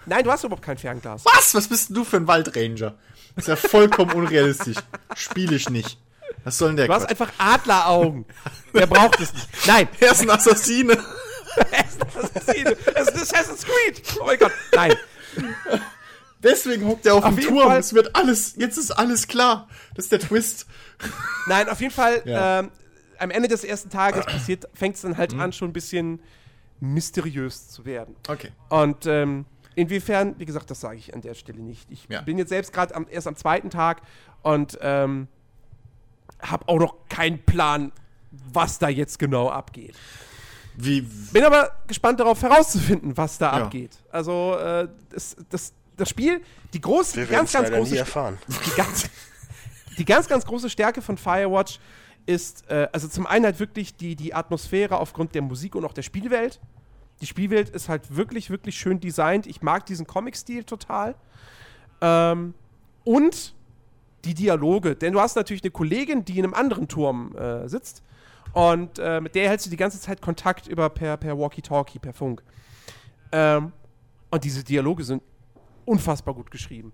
Nein, 0.07 0.25
du 0.25 0.31
hast 0.33 0.45
überhaupt 0.45 0.65
kein 0.65 0.77
Fernglas. 0.79 1.25
Was? 1.25 1.55
Was 1.55 1.69
bist 1.69 1.89
denn 1.89 1.95
du 1.97 2.05
für 2.05 2.17
ein 2.17 2.27
Waldranger? 2.27 2.95
Das 3.37 3.45
ist 3.45 3.49
ja 3.49 3.57
vollkommen 3.57 4.13
unrealistisch. 4.13 4.77
Spiel 5.15 5.53
ich 5.53 5.71
nicht. 5.71 5.99
Was 6.45 6.59
soll 6.59 6.69
denn 6.71 6.77
der 6.79 6.87
Du 6.89 6.93
hast 6.95 7.03
Quatsch? 7.09 7.11
einfach 7.11 7.33
Adleraugen. 7.39 8.25
Wer 8.73 8.87
braucht 8.87 9.21
es 9.21 9.33
nicht? 9.33 9.47
Nein, 9.67 9.89
Er 10.01 10.13
ist 10.13 10.23
ein 10.23 10.31
Assassine. 10.31 10.99
Es 12.95 13.09
ist 13.09 13.35
Assassin's 13.35 13.65
Creed. 13.65 14.03
Oh 14.21 14.27
mein 14.27 14.39
Gott. 14.39 14.53
Nein. 14.75 14.95
Deswegen 16.43 16.87
hockt 16.87 17.07
er 17.07 17.15
auf, 17.15 17.25
Auf 17.25 17.35
dem 17.35 17.45
Turm. 17.45 17.69
Fall- 17.69 17.79
Es 17.79 17.95
wird 17.95 18.15
alles, 18.17 18.55
jetzt 18.57 18.77
ist 18.77 18.91
alles 18.91 19.29
klar. 19.29 19.69
Das 19.95 20.07
ist 20.07 20.13
der 20.13 20.19
Twist. 20.21 20.67
Nein, 21.47 21.69
auf 21.69 21.81
jeden 21.81 21.93
Fall, 21.95 22.23
Ja. 22.25 22.61
ähm, 22.61 22.71
am 23.19 23.31
Ende 23.31 23.49
des 23.49 23.63
ersten 23.63 23.91
Tages 23.91 24.27
passiert, 24.27 24.69
fängt 24.75 24.97
es 24.97 25.03
dann 25.03 25.17
halt 25.17 25.35
an, 25.35 25.53
schon 25.53 25.71
ein 25.71 25.73
bisschen 25.73 26.21
mysteriös 26.81 27.69
zu 27.69 27.85
werden. 27.85 28.17
Okay. 28.29 28.51
Und 28.69 29.07
ähm, 29.07 29.45
inwiefern, 29.77 30.35
wie 30.39 30.45
gesagt, 30.45 30.69
das 30.71 30.81
sage 30.81 30.97
ich 30.99 31.15
an 31.15 31.21
der 31.21 31.35
Stelle 31.35 31.61
nicht. 31.61 31.89
Ich 31.93 32.07
Ja. 32.09 32.23
bin 32.23 32.39
jetzt 32.39 32.49
selbst 32.49 32.73
gerade 32.73 32.95
am, 32.97 33.07
erst 33.09 33.29
am 33.29 33.37
zweiten 33.37 33.71
Tag 33.71 34.03
und 34.43 34.77
ähm, 34.83 35.29
habe 36.41 36.67
auch 36.67 36.79
noch 36.81 36.97
keinen 37.09 37.45
Plan, 37.45 37.93
was 38.53 38.81
da 38.81 38.89
jetzt 38.89 39.21
genau 39.21 39.49
abgeht. 39.49 39.95
Wie, 40.77 41.03
Bin 41.03 41.45
aber 41.45 41.71
gespannt 41.87 42.21
darauf 42.21 42.43
herauszufinden, 42.43 43.17
was 43.17 43.39
da 43.39 43.59
Ja. 43.59 43.65
abgeht. 43.65 43.99
Also 44.11 44.57
äh, 44.59 44.89
das, 45.11 45.37
das, 45.51 45.73
das 45.97 46.09
Spiel, 46.09 46.41
die 46.73 46.81
große, 46.81 47.17
Wir 47.17 47.27
ganz, 47.27 47.53
ganz 47.53 47.71
große 47.71 47.99
erfahren. 47.99 48.39
die 48.67 48.71
ganz, 48.77 49.09
die 49.99 50.05
ganz, 50.05 50.29
ganz 50.29 50.47
große 50.47 50.71
Stärke 50.71 51.03
von 51.03 51.19
Firewatch 51.19 51.79
ist, 52.27 52.71
äh, 52.71 52.89
also 52.93 53.09
zum 53.09 53.27
einen 53.27 53.45
halt 53.45 53.61
wirklich 53.61 53.97
die, 53.97 54.17
die 54.17 54.35
Atmosphäre 54.35 54.99
aufgrund 54.99 55.35
der 55.35 55.43
Musik 55.43 55.75
und 55.75 55.85
auch 55.85 55.93
der 55.93 56.03
Spielwelt. 56.03 56.61
Die 57.21 57.27
Spielwelt 57.27 57.69
ist 57.69 57.89
halt 57.89 58.17
wirklich, 58.17 58.51
wirklich 58.51 58.77
schön 58.77 58.99
designt. 59.01 59.47
Ich 59.47 59.63
mag 59.63 59.87
diesen 59.87 60.07
Comic-Stil 60.07 60.65
total. 60.65 61.15
Ähm, 62.01 62.55
und 63.05 63.55
die 64.25 64.35
Dialoge. 64.35 64.97
Denn 64.97 65.13
du 65.13 65.21
hast 65.21 65.37
natürlich 65.37 65.63
eine 65.63 65.71
Kollegin, 65.71 66.25
die 66.25 66.39
in 66.39 66.45
einem 66.45 66.55
anderen 66.55 66.89
Turm 66.89 67.37
äh, 67.37 67.69
sitzt. 67.69 68.03
Und 68.53 68.99
äh, 68.99 69.21
mit 69.21 69.35
der 69.35 69.49
hältst 69.49 69.67
du 69.67 69.71
die 69.71 69.77
ganze 69.77 70.01
Zeit 70.01 70.21
Kontakt 70.21 70.67
über 70.67 70.91
per, 70.91 71.17
per 71.17 71.39
Walkie-Talkie, 71.39 71.99
per 71.99 72.13
Funk. 72.13 72.43
Ähm, 73.33 73.73
und 74.31 74.45
diese 74.45 74.63
Dialoge 74.63 75.05
sind 75.05 75.23
unfassbar 75.85 76.35
gut 76.35 76.51
geschrieben. 76.51 76.93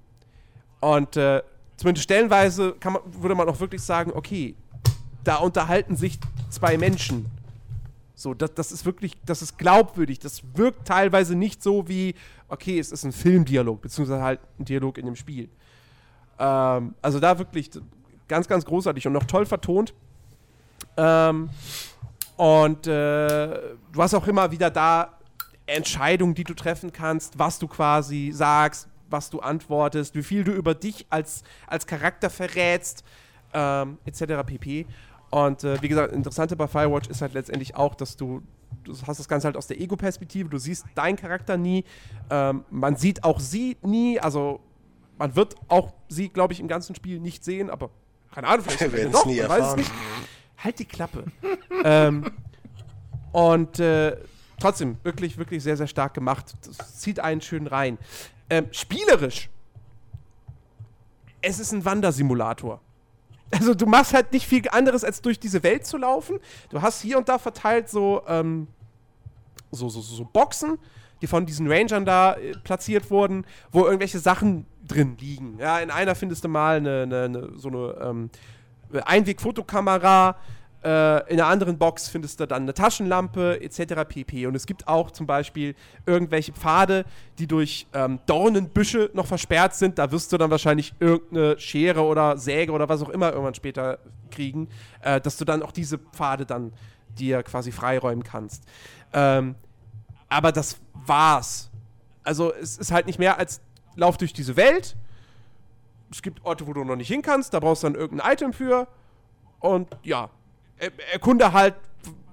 Und 0.80 1.16
äh, 1.16 1.42
zumindest 1.76 2.04
stellenweise 2.04 2.76
man, 2.84 2.98
würde 3.06 3.34
man 3.34 3.48
auch 3.48 3.58
wirklich 3.60 3.82
sagen, 3.82 4.12
okay, 4.14 4.54
da 5.24 5.36
unterhalten 5.36 5.96
sich 5.96 6.18
zwei 6.48 6.78
Menschen. 6.78 7.26
So, 8.14 8.34
das, 8.34 8.54
das 8.54 8.72
ist 8.72 8.84
wirklich, 8.84 9.16
das 9.24 9.42
ist 9.42 9.58
glaubwürdig. 9.58 10.18
Das 10.18 10.42
wirkt 10.54 10.86
teilweise 10.86 11.36
nicht 11.36 11.62
so 11.62 11.88
wie, 11.88 12.14
okay, 12.48 12.78
es 12.78 12.90
ist 12.92 13.04
ein 13.04 13.12
Filmdialog, 13.12 13.80
beziehungsweise 13.80 14.22
halt 14.22 14.40
ein 14.58 14.64
Dialog 14.64 14.98
in 14.98 15.06
dem 15.06 15.16
Spiel. 15.16 15.48
Ähm, 16.38 16.94
also 17.02 17.20
da 17.20 17.38
wirklich 17.38 17.70
ganz, 18.26 18.48
ganz 18.48 18.64
großartig 18.64 19.06
und 19.06 19.12
noch 19.12 19.24
toll 19.24 19.46
vertont. 19.46 19.94
Ähm, 20.98 21.48
und 22.36 22.86
äh, 22.86 23.60
du 23.92 24.02
hast 24.02 24.14
auch 24.14 24.26
immer 24.26 24.50
wieder 24.50 24.70
da 24.70 25.18
Entscheidungen, 25.66 26.34
die 26.34 26.44
du 26.44 26.54
treffen 26.54 26.92
kannst, 26.92 27.38
was 27.38 27.58
du 27.58 27.68
quasi 27.68 28.30
sagst, 28.34 28.88
was 29.10 29.30
du 29.30 29.40
antwortest, 29.40 30.14
wie 30.14 30.22
viel 30.22 30.44
du 30.44 30.52
über 30.52 30.74
dich 30.74 31.06
als, 31.10 31.42
als 31.66 31.86
Charakter 31.86 32.30
verrätst, 32.30 33.04
ähm, 33.52 33.98
etc. 34.04 34.44
pp. 34.44 34.86
Und 35.30 35.64
äh, 35.64 35.80
wie 35.82 35.88
gesagt, 35.88 36.12
interessante 36.12 36.56
bei 36.56 36.66
Firewatch 36.66 37.08
ist 37.08 37.22
halt 37.22 37.34
letztendlich 37.34 37.76
auch, 37.76 37.94
dass 37.94 38.16
du, 38.16 38.42
du 38.84 38.94
hast 39.06 39.18
das 39.18 39.28
Ganze 39.28 39.46
halt 39.46 39.56
aus 39.56 39.66
der 39.66 39.80
Ego-Perspektive, 39.80 40.48
du 40.48 40.58
siehst 40.58 40.86
deinen 40.94 41.16
Charakter 41.16 41.56
nie, 41.56 41.84
ähm, 42.30 42.64
man 42.70 42.96
sieht 42.96 43.24
auch 43.24 43.40
sie 43.40 43.76
nie, 43.82 44.18
also 44.18 44.60
man 45.18 45.36
wird 45.36 45.54
auch 45.68 45.92
sie, 46.08 46.28
glaube 46.28 46.54
ich, 46.54 46.60
im 46.60 46.68
ganzen 46.68 46.94
Spiel 46.94 47.20
nicht 47.20 47.44
sehen, 47.44 47.68
aber 47.68 47.90
keine 48.32 48.46
Ahnung, 48.46 48.64
vielleicht 48.64 48.80
Wir 48.80 48.92
werden's 48.92 49.12
doch, 49.12 49.26
nie 49.26 49.38
es 49.38 49.48
erfahren. 49.48 49.84
Halt 50.58 50.78
die 50.78 50.84
Klappe. 50.84 51.24
ähm, 51.84 52.30
und 53.32 53.78
äh, 53.78 54.16
trotzdem, 54.60 54.96
wirklich, 55.02 55.38
wirklich 55.38 55.62
sehr, 55.62 55.76
sehr 55.76 55.86
stark 55.86 56.14
gemacht. 56.14 56.54
Das 56.64 56.98
zieht 56.98 57.20
einen 57.20 57.40
schön 57.40 57.66
rein. 57.66 57.98
Ähm, 58.50 58.66
spielerisch. 58.72 59.48
Es 61.40 61.60
ist 61.60 61.72
ein 61.72 61.84
Wandersimulator. 61.84 62.80
Also 63.50 63.74
du 63.74 63.86
machst 63.86 64.12
halt 64.12 64.32
nicht 64.32 64.46
viel 64.46 64.62
anderes, 64.70 65.04
als 65.04 65.22
durch 65.22 65.38
diese 65.38 65.62
Welt 65.62 65.86
zu 65.86 65.96
laufen. 65.96 66.38
Du 66.70 66.82
hast 66.82 67.00
hier 67.00 67.16
und 67.16 67.28
da 67.28 67.38
verteilt 67.38 67.88
so, 67.88 68.22
ähm, 68.26 68.68
so, 69.70 69.88
so, 69.88 70.00
so 70.00 70.24
Boxen, 70.24 70.78
die 71.22 71.26
von 71.26 71.46
diesen 71.46 71.70
Rangern 71.70 72.04
da 72.04 72.34
äh, 72.34 72.52
platziert 72.64 73.10
wurden, 73.10 73.46
wo 73.70 73.84
irgendwelche 73.84 74.18
Sachen 74.18 74.66
drin 74.86 75.16
liegen. 75.18 75.58
Ja, 75.58 75.78
in 75.78 75.90
einer 75.90 76.14
findest 76.14 76.44
du 76.44 76.48
mal 76.48 76.76
eine, 76.76 77.02
eine, 77.02 77.22
eine 77.24 77.58
so 77.58 77.68
eine 77.68 77.98
ähm, 78.02 78.30
Einweg-Fotokamera, 78.92 80.36
äh, 80.84 81.28
in 81.30 81.38
der 81.38 81.46
anderen 81.46 81.76
Box 81.76 82.08
findest 82.08 82.38
du 82.38 82.46
dann 82.46 82.62
eine 82.62 82.74
Taschenlampe 82.74 83.60
etc. 83.60 84.04
pp. 84.08 84.46
Und 84.46 84.54
es 84.54 84.64
gibt 84.64 84.86
auch 84.86 85.10
zum 85.10 85.26
Beispiel 85.26 85.74
irgendwelche 86.06 86.52
Pfade, 86.52 87.04
die 87.38 87.48
durch 87.48 87.86
ähm, 87.92 88.20
Dornenbüsche 88.26 89.10
noch 89.12 89.26
versperrt 89.26 89.74
sind. 89.74 89.98
Da 89.98 90.12
wirst 90.12 90.32
du 90.32 90.38
dann 90.38 90.50
wahrscheinlich 90.50 90.94
irgendeine 91.00 91.58
Schere 91.58 92.02
oder 92.02 92.38
Säge 92.38 92.70
oder 92.72 92.88
was 92.88 93.02
auch 93.02 93.08
immer 93.08 93.30
irgendwann 93.30 93.54
später 93.54 93.98
kriegen, 94.30 94.68
äh, 95.02 95.20
dass 95.20 95.36
du 95.36 95.44
dann 95.44 95.62
auch 95.62 95.72
diese 95.72 95.98
Pfade 95.98 96.46
dann 96.46 96.72
dir 97.18 97.42
quasi 97.42 97.72
freiräumen 97.72 98.22
kannst. 98.22 98.62
Ähm, 99.12 99.56
aber 100.28 100.52
das 100.52 100.78
war's. 100.94 101.70
Also 102.22 102.52
es 102.54 102.76
ist 102.78 102.92
halt 102.92 103.06
nicht 103.06 103.18
mehr 103.18 103.38
als 103.38 103.60
lauf 103.96 104.16
durch 104.16 104.32
diese 104.32 104.56
Welt. 104.56 104.96
Es 106.10 106.22
gibt 106.22 106.44
Orte, 106.44 106.66
wo 106.66 106.72
du 106.72 106.84
noch 106.84 106.96
nicht 106.96 107.08
hin 107.08 107.22
kannst, 107.22 107.52
da 107.54 107.60
brauchst 107.60 107.82
du 107.82 107.88
dann 107.88 107.94
irgendein 107.94 108.32
Item 108.32 108.52
für. 108.52 108.88
Und 109.60 109.88
ja, 110.02 110.30
er, 110.78 110.90
erkunde 111.12 111.52
halt, 111.52 111.74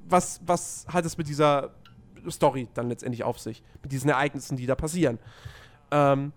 was, 0.08 0.40
was 0.46 0.86
hat 0.88 1.06
es 1.06 1.18
mit 1.18 1.28
dieser 1.28 1.72
Story 2.30 2.68
dann 2.74 2.90
letztendlich 2.90 3.24
auf 3.24 3.40
sich, 3.40 3.64
mit 3.82 3.92
diesen 3.92 4.10
Ereignissen, 4.10 4.58
die 4.58 4.66
da 4.66 4.76
passieren. 4.76 5.20
Ähm, 5.92 6.32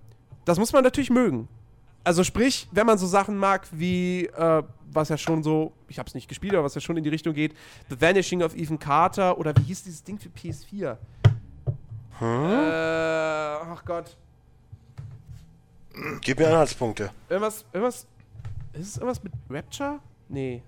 das 0.44 0.58
muss 0.58 0.72
man 0.72 0.82
natürlich 0.82 1.10
mögen. 1.10 1.48
Also 2.04 2.24
sprich, 2.24 2.68
wenn 2.72 2.86
man 2.86 2.96
so 2.96 3.06
Sachen 3.06 3.36
mag 3.36 3.66
wie, 3.70 4.26
äh, 4.26 4.62
was 4.90 5.10
ja 5.10 5.18
schon 5.18 5.42
so, 5.42 5.72
ich 5.88 5.98
habe 5.98 6.08
es 6.08 6.14
nicht 6.14 6.28
gespielt, 6.28 6.54
aber 6.54 6.64
was 6.64 6.74
ja 6.74 6.80
schon 6.80 6.96
in 6.96 7.04
die 7.04 7.10
Richtung 7.10 7.34
geht, 7.34 7.54
The 7.90 8.00
Vanishing 8.00 8.42
of 8.42 8.56
Ethan 8.56 8.78
Carter 8.78 9.36
oder 9.38 9.54
wie 9.56 9.62
hieß 9.62 9.82
dieses 9.84 10.02
Ding 10.02 10.18
für 10.18 10.30
PS4? 10.30 10.96
Äh, 12.20 12.24
ach 13.70 13.84
Gott. 13.84 14.16
Gib 16.20 16.38
mir 16.38 16.48
Anhaltspunkte. 16.48 17.10
Irgendwas, 17.28 17.64
irgendwas, 17.72 18.06
ist 18.74 18.88
es 18.88 18.96
irgendwas 18.96 19.22
mit 19.22 19.32
Rapture? 19.50 19.98
Nee. 20.28 20.62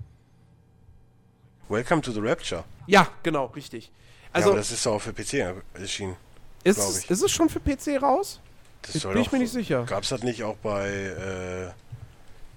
Welcome 1.69 2.02
to 2.02 2.12
the 2.12 2.20
Rapture. 2.20 2.65
Ja, 2.86 3.09
genau, 3.23 3.47
richtig. 3.47 3.90
Also, 4.32 4.32
Also, 4.32 4.48
ja, 4.48 4.52
aber 4.52 4.61
das 4.61 4.70
ist 4.73 4.86
auch 4.86 4.98
für 5.01 5.12
PC 5.12 5.55
erschienen. 5.74 6.16
ist, 6.65 6.78
es- 6.78 7.05
ich. 7.05 7.11
ist 7.11 7.23
es 7.23 7.31
schon 7.31 7.48
für 7.48 7.61
PC 7.61 8.01
raus? 8.02 8.40
Das 8.82 8.94
soll 8.94 9.12
bin 9.12 9.23
ich 9.23 9.28
doch- 9.28 9.32
mir 9.32 9.39
nicht 9.40 9.52
sicher. 9.52 9.85
Gab's 9.85 10.09
das 10.09 10.23
nicht 10.23 10.43
auch 10.43 10.57
bei, 10.57 10.89
äh, 10.89 11.70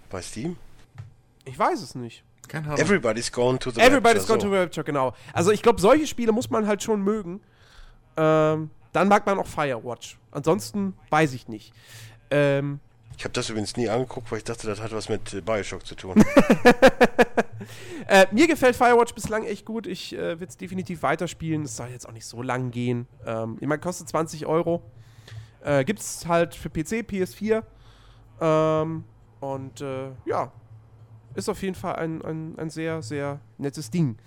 bei 0.09 0.21
Steam? 0.21 0.55
Ich 1.45 1.57
weiß 1.59 1.81
es 1.81 1.95
nicht. 1.95 2.23
Keine 2.47 2.67
Ahnung. 2.67 2.79
Everybody's 2.79 3.31
going 3.31 3.59
to 3.59 3.71
the 3.71 3.81
Everybody's 3.81 4.21
Rapture. 4.29 4.37
Gone 4.39 4.51
to 4.51 4.61
Rapture, 4.61 4.83
genau. 4.83 5.13
Also 5.33 5.51
ich 5.51 5.61
glaube, 5.61 5.79
solche 5.81 6.07
Spiele 6.07 6.31
muss 6.31 6.49
man 6.49 6.65
halt 6.67 6.81
schon 6.83 7.01
mögen. 7.01 7.41
Ähm, 8.17 8.69
dann 8.93 9.07
mag 9.07 9.25
man 9.25 9.39
auch 9.39 9.47
Firewatch. 9.47 10.17
Ansonsten 10.31 10.95
weiß 11.09 11.33
ich 11.33 11.47
nicht. 11.47 11.73
Ähm, 12.33 12.79
Ich 13.15 13.23
habe 13.23 13.33
das 13.33 13.47
übrigens 13.49 13.77
nie 13.77 13.87
angeguckt, 13.87 14.31
weil 14.31 14.39
ich 14.39 14.43
dachte, 14.43 14.65
das 14.65 14.81
hat 14.81 14.91
was 14.91 15.07
mit 15.07 15.33
äh, 15.35 15.41
Bioshock 15.41 15.85
zu 15.85 15.93
tun. 15.93 16.15
äh, 18.07 18.25
mir 18.31 18.47
gefällt 18.47 18.75
Firewatch 18.75 19.13
bislang 19.13 19.43
echt 19.43 19.65
gut. 19.65 19.85
Ich 19.85 20.13
äh, 20.13 20.17
werde 20.17 20.45
es 20.45 20.57
definitiv 20.57 21.03
weiterspielen. 21.03 21.61
Es 21.63 21.77
soll 21.77 21.89
jetzt 21.89 22.07
auch 22.07 22.11
nicht 22.11 22.25
so 22.25 22.41
lang 22.41 22.71
gehen. 22.71 23.07
Ähm, 23.25 23.57
ich 23.61 23.67
meine, 23.67 23.79
kostet 23.79 24.09
20 24.09 24.47
Euro. 24.47 24.81
Äh, 25.63 25.85
Gibt 25.85 25.99
es 25.99 26.25
halt 26.27 26.55
für 26.55 26.69
PC, 26.69 27.05
PS4. 27.07 27.61
Ähm, 28.41 29.03
und 29.39 29.81
äh, 29.81 30.09
ja, 30.25 30.51
ist 31.35 31.49
auf 31.49 31.61
jeden 31.61 31.75
Fall 31.75 31.97
ein, 31.97 32.21
ein, 32.23 32.57
ein 32.57 32.69
sehr, 32.71 33.03
sehr 33.03 33.39
nettes 33.59 33.91
Ding. 33.91 34.17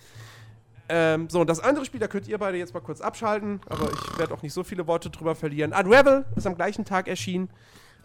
Ähm, 0.89 1.29
so, 1.29 1.41
und 1.41 1.51
das 1.51 1.59
andere 1.59 1.85
Spiel, 1.85 1.99
da 1.99 2.07
könnt 2.07 2.29
ihr 2.29 2.39
beide 2.39 2.57
jetzt 2.57 2.73
mal 2.73 2.81
kurz 2.81 3.01
abschalten, 3.01 3.61
aber 3.69 3.91
ich 3.93 4.19
werde 4.19 4.33
auch 4.33 4.43
nicht 4.43 4.53
so 4.53 4.63
viele 4.63 4.87
Worte 4.87 5.11
drüber 5.11 5.35
verlieren. 5.35 5.73
Unravel 5.73 6.25
ist 6.37 6.47
am 6.47 6.55
gleichen 6.55 6.85
Tag 6.85 7.09
erschienen. 7.09 7.51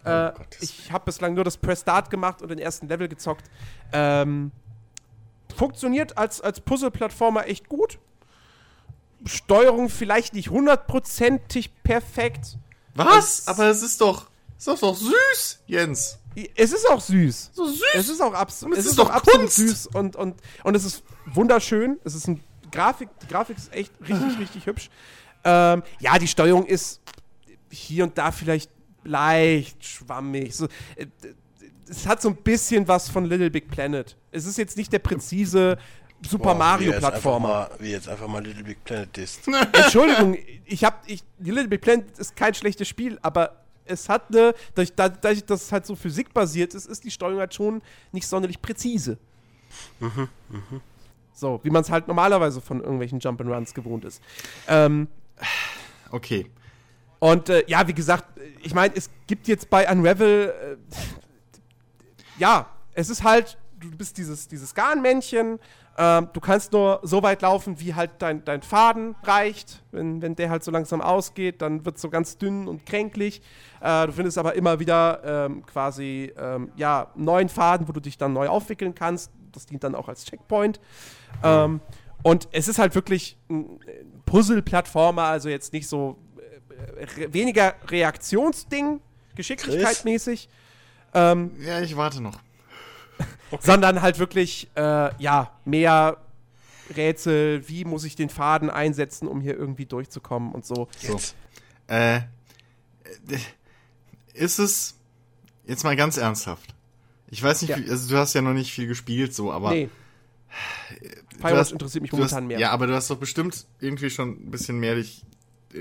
Äh, 0.04 0.32
ich 0.60 0.90
habe 0.92 1.04
bislang 1.04 1.34
nur 1.34 1.44
das 1.44 1.56
Press 1.56 1.80
Start 1.82 2.10
gemacht 2.10 2.42
und 2.42 2.48
den 2.48 2.58
ersten 2.58 2.88
Level 2.88 3.08
gezockt. 3.08 3.48
Ähm, 3.92 4.50
funktioniert 5.56 6.16
als, 6.18 6.40
als 6.40 6.60
Puzzle-Plattformer 6.60 7.46
echt 7.46 7.68
gut. 7.68 7.98
Steuerung 9.24 9.88
vielleicht 9.88 10.34
nicht 10.34 10.50
hundertprozentig 10.50 11.70
perfekt. 11.84 12.58
Was? 12.94 13.40
Es- 13.40 13.48
Aber 13.48 13.66
es 13.66 13.82
ist 13.82 14.00
doch, 14.00 14.28
es 14.58 14.66
ist 14.66 14.82
doch 14.82 14.96
süß, 14.96 15.60
Jens. 15.66 16.18
Es 16.56 16.72
ist 16.72 16.88
auch 16.88 17.00
süß. 17.00 17.50
So 17.52 17.66
süß. 17.66 17.82
Es 17.94 18.08
ist 18.08 18.20
auch, 18.22 18.32
abs 18.32 18.62
Es 18.62 18.78
es 18.78 18.78
ist 18.86 18.92
ist 18.92 19.00
auch 19.00 19.10
absolut 19.10 19.40
Kunst. 19.42 19.56
süß 19.56 19.86
und, 19.88 20.16
und, 20.16 20.40
und 20.64 20.74
es 20.74 20.84
ist 20.84 21.04
wunderschön. 21.26 22.00
Es 22.04 22.14
ist 22.14 22.26
ein 22.26 22.42
Grafik, 22.72 23.10
die 23.22 23.26
Grafik 23.28 23.58
ist 23.58 23.72
echt 23.72 23.92
richtig, 24.00 24.38
richtig 24.38 24.66
hübsch. 24.66 24.88
Ähm, 25.44 25.82
ja, 26.00 26.18
die 26.18 26.26
Steuerung 26.28 26.64
ist 26.66 27.00
hier 27.70 28.04
und 28.04 28.16
da 28.16 28.32
vielleicht 28.32 28.70
leicht 29.04 29.84
schwammig. 29.84 30.54
So, 30.54 30.66
äh, 30.96 31.06
es 31.88 32.06
hat 32.06 32.22
so 32.22 32.28
ein 32.30 32.36
bisschen 32.36 32.86
was 32.88 33.08
von 33.08 33.24
Little 33.26 33.50
Big 33.50 33.68
Planet. 33.70 34.16
Es 34.30 34.46
ist 34.46 34.56
jetzt 34.58 34.76
nicht 34.76 34.92
der 34.92 34.98
präzise 35.00 35.76
Super 36.26 36.54
Mario 36.54 36.80
wie 36.80 36.84
er 36.90 36.94
jetzt 36.94 36.96
einfach 37.04 37.10
Plattformer. 37.10 37.48
mal- 37.48 37.70
Wie 37.80 37.90
jetzt 37.90 38.08
einfach 38.08 38.28
mal 38.28 38.44
Little 38.44 38.62
Big 38.64 38.82
Planet 38.84 39.16
disst. 39.16 39.48
Entschuldigung, 39.72 40.36
ich 40.64 40.84
habe 40.84 40.96
ich 41.06 41.22
die 41.38 41.50
Little 41.50 41.68
Big 41.68 41.80
Planet 41.80 42.16
ist 42.18 42.36
kein 42.36 42.54
schlechtes 42.54 42.86
Spiel, 42.88 43.18
aber 43.22 43.56
es 43.84 44.08
hat 44.08 44.28
eine 44.30 44.54
dadurch, 44.74 44.94
da- 44.94 45.08
dadurch 45.08 45.44
dass 45.44 45.64
es 45.64 45.72
halt 45.72 45.84
so 45.84 45.96
physikbasiert 45.96 46.74
ist, 46.74 46.86
ist 46.86 47.02
die 47.02 47.10
Steuerung 47.10 47.40
halt 47.40 47.52
schon 47.54 47.82
nicht 48.12 48.26
sonderlich 48.28 48.62
präzise. 48.62 49.18
So, 51.34 51.60
wie 51.64 51.70
man 51.70 51.82
es 51.82 51.90
halt 51.90 52.06
normalerweise 52.08 52.60
von 52.60 52.80
irgendwelchen 52.80 53.18
Jump 53.18 53.40
and 53.40 53.50
Runs 53.50 53.74
gewohnt 53.74 54.04
ist. 54.04 54.22
Ähm, 54.68 55.08
Okay. 56.10 56.46
Und 57.22 57.48
äh, 57.50 57.62
ja, 57.68 57.86
wie 57.86 57.94
gesagt, 57.94 58.24
ich 58.64 58.74
meine, 58.74 58.96
es 58.96 59.08
gibt 59.28 59.46
jetzt 59.46 59.70
bei 59.70 59.88
Unravel, 59.88 60.52
äh, 60.60 60.96
ja, 62.36 62.66
es 62.94 63.10
ist 63.10 63.22
halt, 63.22 63.56
du 63.78 63.92
bist 63.92 64.18
dieses, 64.18 64.48
dieses 64.48 64.74
Garnmännchen, 64.74 65.60
ähm, 65.96 66.30
du 66.32 66.40
kannst 66.40 66.72
nur 66.72 66.98
so 67.04 67.22
weit 67.22 67.42
laufen, 67.42 67.78
wie 67.78 67.94
halt 67.94 68.10
dein, 68.18 68.44
dein 68.44 68.62
Faden 68.62 69.14
reicht. 69.22 69.84
Wenn, 69.92 70.20
wenn 70.20 70.34
der 70.34 70.50
halt 70.50 70.64
so 70.64 70.72
langsam 70.72 71.00
ausgeht, 71.00 71.62
dann 71.62 71.84
wird 71.84 71.94
es 71.94 72.02
so 72.02 72.10
ganz 72.10 72.38
dünn 72.38 72.66
und 72.66 72.86
kränklich. 72.86 73.40
Äh, 73.80 74.08
du 74.08 74.12
findest 74.14 74.36
aber 74.36 74.54
immer 74.56 74.80
wieder 74.80 75.22
ähm, 75.24 75.64
quasi, 75.64 76.32
ähm, 76.36 76.72
ja, 76.74 77.06
neuen 77.14 77.48
Faden, 77.48 77.86
wo 77.86 77.92
du 77.92 78.00
dich 78.00 78.18
dann 78.18 78.32
neu 78.32 78.48
aufwickeln 78.48 78.96
kannst. 78.96 79.30
Das 79.52 79.66
dient 79.66 79.84
dann 79.84 79.94
auch 79.94 80.08
als 80.08 80.24
Checkpoint. 80.24 80.80
Ähm, 81.44 81.80
und 82.24 82.48
es 82.50 82.66
ist 82.66 82.80
halt 82.80 82.96
wirklich 82.96 83.36
ein 83.48 83.78
Puzzle-Plattformer, 84.26 85.22
also 85.22 85.48
jetzt 85.48 85.72
nicht 85.72 85.88
so 85.88 86.16
äh, 86.31 86.31
re 87.16 87.32
weniger 87.32 87.74
Reaktionsding, 87.88 89.00
geschicklichkeitmäßig, 89.36 90.48
ähm, 91.14 91.50
Ja, 91.60 91.80
ich 91.80 91.96
warte 91.96 92.20
noch. 92.20 92.38
sondern 93.60 94.00
halt 94.02 94.18
wirklich, 94.18 94.68
äh, 94.76 95.10
ja, 95.22 95.52
mehr 95.64 96.16
Rätsel, 96.96 97.66
wie 97.68 97.84
muss 97.84 98.04
ich 98.04 98.16
den 98.16 98.28
Faden 98.30 98.70
einsetzen, 98.70 99.28
um 99.28 99.40
hier 99.40 99.56
irgendwie 99.56 99.86
durchzukommen 99.86 100.52
und 100.52 100.64
so. 100.66 100.88
So. 100.98 101.12
Jetzt. 101.14 101.34
Äh, 101.88 102.16
äh, 102.16 102.20
ist 104.34 104.58
es 104.58 104.94
jetzt 105.66 105.84
mal 105.84 105.96
ganz 105.96 106.16
ernsthaft? 106.16 106.74
Ich 107.28 107.42
weiß 107.42 107.62
nicht, 107.62 107.70
Ja. 107.70 107.78
wie, 107.78 107.88
also 107.90 108.08
du 108.10 108.16
hast 108.18 108.34
ja 108.34 108.42
noch 108.42 108.52
nicht 108.52 108.72
viel 108.72 108.86
gespielt, 108.86 109.34
so, 109.34 109.52
aber 109.52 109.70
nee. 109.70 109.88
Firewatch 111.38 111.54
hast- 111.58 111.72
interessiert 111.72 112.02
mich 112.02 112.10
du 112.10 112.16
hast, 112.18 112.32
momentan 112.32 112.46
mehr. 112.46 112.58
Ja, 112.58 112.70
aber 112.70 112.86
du 112.86 112.94
hast 112.94 113.08
doch 113.10 113.16
bestimmt 113.16 113.66
irgendwie 113.80 114.10
schon 114.10 114.30
ein 114.30 114.50
bisschen 114.50 114.78
mehr 114.78 114.96
dich 114.96 115.22
äh, 115.22 115.31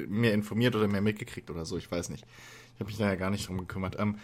mehr 0.08 0.34
informiert 0.34 0.76
oder 0.76 0.88
mehr 0.88 1.02
mitgekriegt 1.02 1.50
oder 1.50 1.66
so. 1.66 1.78
Ich 1.78 1.92
weiß 1.92 2.10
nicht. 2.10 2.26
Ich 2.74 2.80
habe 2.80 2.86
mich 2.86 2.98
da 2.98 3.06
ja 3.06 3.16
gar 3.16 3.30
nicht 3.30 3.48
drum 3.48 3.58
gekümmert. 3.58 3.98
Ähm, 4.00 4.18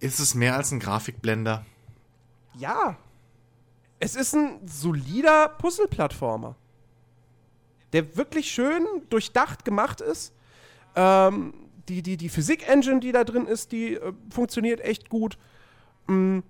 ist 0.00 0.20
es 0.20 0.34
mehr 0.34 0.56
als 0.56 0.70
ein 0.72 0.80
Grafikblender? 0.80 1.64
Ja. 2.58 2.96
Es 3.98 4.14
ist 4.14 4.34
ein 4.34 4.60
solider 4.66 5.48
Puzzle-Plattformer. 5.48 6.56
Der 7.92 8.16
wirklich 8.16 8.50
schön 8.50 8.84
durchdacht 9.08 9.64
gemacht 9.64 10.00
ist. 10.00 10.32
Ähm, 10.94 11.54
die, 11.88 12.02
die, 12.02 12.16
die 12.16 12.28
Physik-Engine, 12.28 13.00
die 13.00 13.12
da 13.12 13.24
drin 13.24 13.46
ist, 13.46 13.72
die 13.72 13.94
äh, 13.94 14.12
funktioniert 14.30 14.80
echt 14.80 15.08
gut. 15.08 15.38
Mm. 16.06 16.40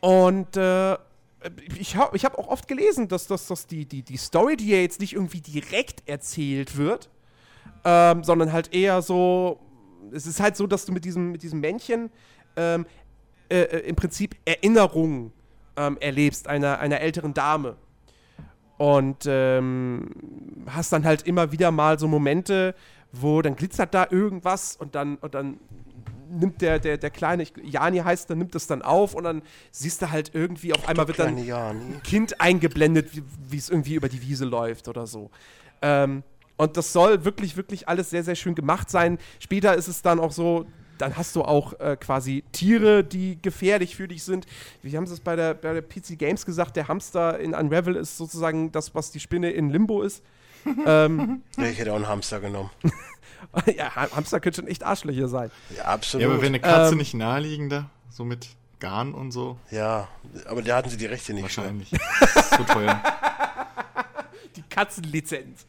Und 0.00 0.56
äh, 0.56 0.96
ich 1.78 1.96
habe 1.96 2.16
ich 2.16 2.24
hab 2.24 2.38
auch 2.38 2.48
oft 2.48 2.68
gelesen, 2.68 3.08
dass, 3.08 3.26
dass, 3.26 3.46
dass 3.46 3.66
die, 3.66 3.86
die, 3.86 4.02
die 4.02 4.16
Story, 4.16 4.56
die 4.56 4.68
ja 4.68 4.78
jetzt 4.78 5.00
nicht 5.00 5.14
irgendwie 5.14 5.40
direkt 5.40 6.06
erzählt 6.08 6.76
wird, 6.76 7.10
ähm, 7.84 8.24
sondern 8.24 8.52
halt 8.52 8.72
eher 8.74 9.02
so. 9.02 9.60
Es 10.12 10.26
ist 10.26 10.40
halt 10.40 10.56
so, 10.56 10.66
dass 10.66 10.84
du 10.84 10.92
mit 10.92 11.04
diesem, 11.04 11.32
mit 11.32 11.42
diesem 11.42 11.60
Männchen 11.60 12.10
ähm, 12.56 12.86
äh, 13.48 13.60
äh, 13.62 13.78
im 13.88 13.96
Prinzip 13.96 14.36
Erinnerungen 14.44 15.32
ähm, 15.76 15.96
erlebst 16.00 16.46
einer, 16.48 16.78
einer 16.78 17.00
älteren 17.00 17.34
Dame. 17.34 17.76
Und 18.76 19.24
ähm, 19.26 20.10
hast 20.66 20.92
dann 20.92 21.04
halt 21.04 21.22
immer 21.22 21.52
wieder 21.52 21.70
mal 21.70 21.98
so 21.98 22.08
Momente, 22.08 22.74
wo 23.12 23.40
dann 23.40 23.54
glitzert 23.56 23.94
da 23.94 24.06
irgendwas 24.10 24.76
und 24.76 24.94
dann, 24.96 25.16
und 25.16 25.34
dann 25.34 25.58
nimmt 26.30 26.60
der, 26.60 26.80
der, 26.80 26.98
der 26.98 27.10
kleine, 27.10 27.44
ich, 27.44 27.52
Jani 27.62 27.98
heißt, 27.98 28.28
dann 28.28 28.38
nimmt 28.38 28.54
es 28.56 28.66
dann 28.66 28.82
auf 28.82 29.14
und 29.14 29.22
dann 29.24 29.42
siehst 29.70 30.02
du 30.02 30.10
halt 30.10 30.32
irgendwie 30.34 30.72
auf 30.74 30.88
einmal 30.88 31.06
wird 31.06 31.20
dann 31.20 31.38
Jani. 31.38 31.94
Kind 32.02 32.40
eingeblendet, 32.40 33.14
wie- 33.14 33.22
wie 33.48 33.56
es 33.56 33.70
irgendwie 33.70 33.94
über 33.94 34.08
die 34.08 34.20
Wiese 34.20 34.44
läuft 34.44 34.88
oder 34.88 35.06
so. 35.06 35.30
Ähm, 35.80 36.24
und 36.56 36.76
das 36.76 36.92
soll 36.92 37.24
wirklich, 37.24 37.56
wirklich 37.56 37.88
alles 37.88 38.10
sehr, 38.10 38.22
sehr 38.24 38.36
schön 38.36 38.54
gemacht 38.54 38.90
sein. 38.90 39.18
Später 39.40 39.74
ist 39.74 39.88
es 39.88 40.02
dann 40.02 40.20
auch 40.20 40.32
so, 40.32 40.66
dann 40.98 41.16
hast 41.16 41.34
du 41.34 41.42
auch 41.42 41.72
äh, 41.80 41.96
quasi 42.00 42.44
Tiere, 42.52 43.02
die 43.02 43.40
gefährlich 43.42 43.96
für 43.96 44.06
dich 44.06 44.22
sind. 44.22 44.46
Wie 44.82 44.96
haben 44.96 45.06
sie 45.06 45.14
es 45.14 45.20
bei 45.20 45.34
der, 45.34 45.54
bei 45.54 45.72
der 45.72 45.82
PC 45.82 46.16
Games 46.18 46.46
gesagt? 46.46 46.76
Der 46.76 46.86
Hamster 46.88 47.38
in 47.40 47.54
Unravel 47.54 47.96
ist 47.96 48.16
sozusagen 48.16 48.70
das, 48.70 48.94
was 48.94 49.10
die 49.10 49.18
Spinne 49.20 49.50
in 49.50 49.70
Limbo 49.70 50.02
ist. 50.02 50.22
ähm, 50.86 51.42
Ja, 51.58 51.64
ich 51.66 51.78
hätte 51.78 51.92
auch 51.92 51.96
einen 51.96 52.08
Hamster 52.08 52.38
genommen. 52.40 52.70
ja, 53.76 53.94
Ha- 53.96 54.08
Hamster 54.14 54.38
können 54.40 54.54
schon 54.54 54.66
echt 54.68 54.84
Arschlöcher 54.84 55.28
sein. 55.28 55.50
Ja, 55.76 55.84
absolut. 55.86 56.22
Ja, 56.22 56.28
aber 56.28 56.36
wäre 56.38 56.46
eine 56.46 56.60
Katze 56.60 56.92
Ähm, 56.92 56.98
nicht 56.98 57.14
naheliegender? 57.14 57.90
So 58.08 58.24
mit 58.24 58.48
Garn 58.78 59.12
und 59.14 59.32
so? 59.32 59.58
Ja, 59.70 60.08
aber 60.46 60.62
da 60.62 60.76
hatten 60.76 60.88
sie 60.90 60.96
die 60.96 61.06
Rechte 61.06 61.34
nicht. 61.34 61.42
Wahrscheinlich. 61.42 61.90
Das 62.20 62.36
ist 62.36 62.50
so 62.54 62.62
teuer. 62.64 63.02
Die 64.56 64.62
Katzenlizenz. 64.62 65.66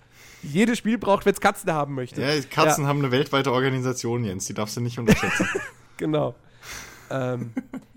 Jedes 0.52 0.78
Spiel 0.78 0.98
braucht, 0.98 1.26
wenn 1.26 1.34
es 1.34 1.42
Katzen 1.42 1.72
haben 1.72 1.96
möchte. 1.96 2.22
Ja, 2.22 2.30
Katzen 2.50 2.88
haben 2.88 3.00
eine 3.00 3.12
weltweite 3.12 3.52
Organisation, 3.52 4.24
Jens. 4.24 4.46
Die 4.46 4.54
darfst 4.54 4.78
du 4.78 4.82
nicht 4.82 5.00
unterschätzen. 5.00 5.48
Genau. 5.98 6.36
ähm, 7.10 7.54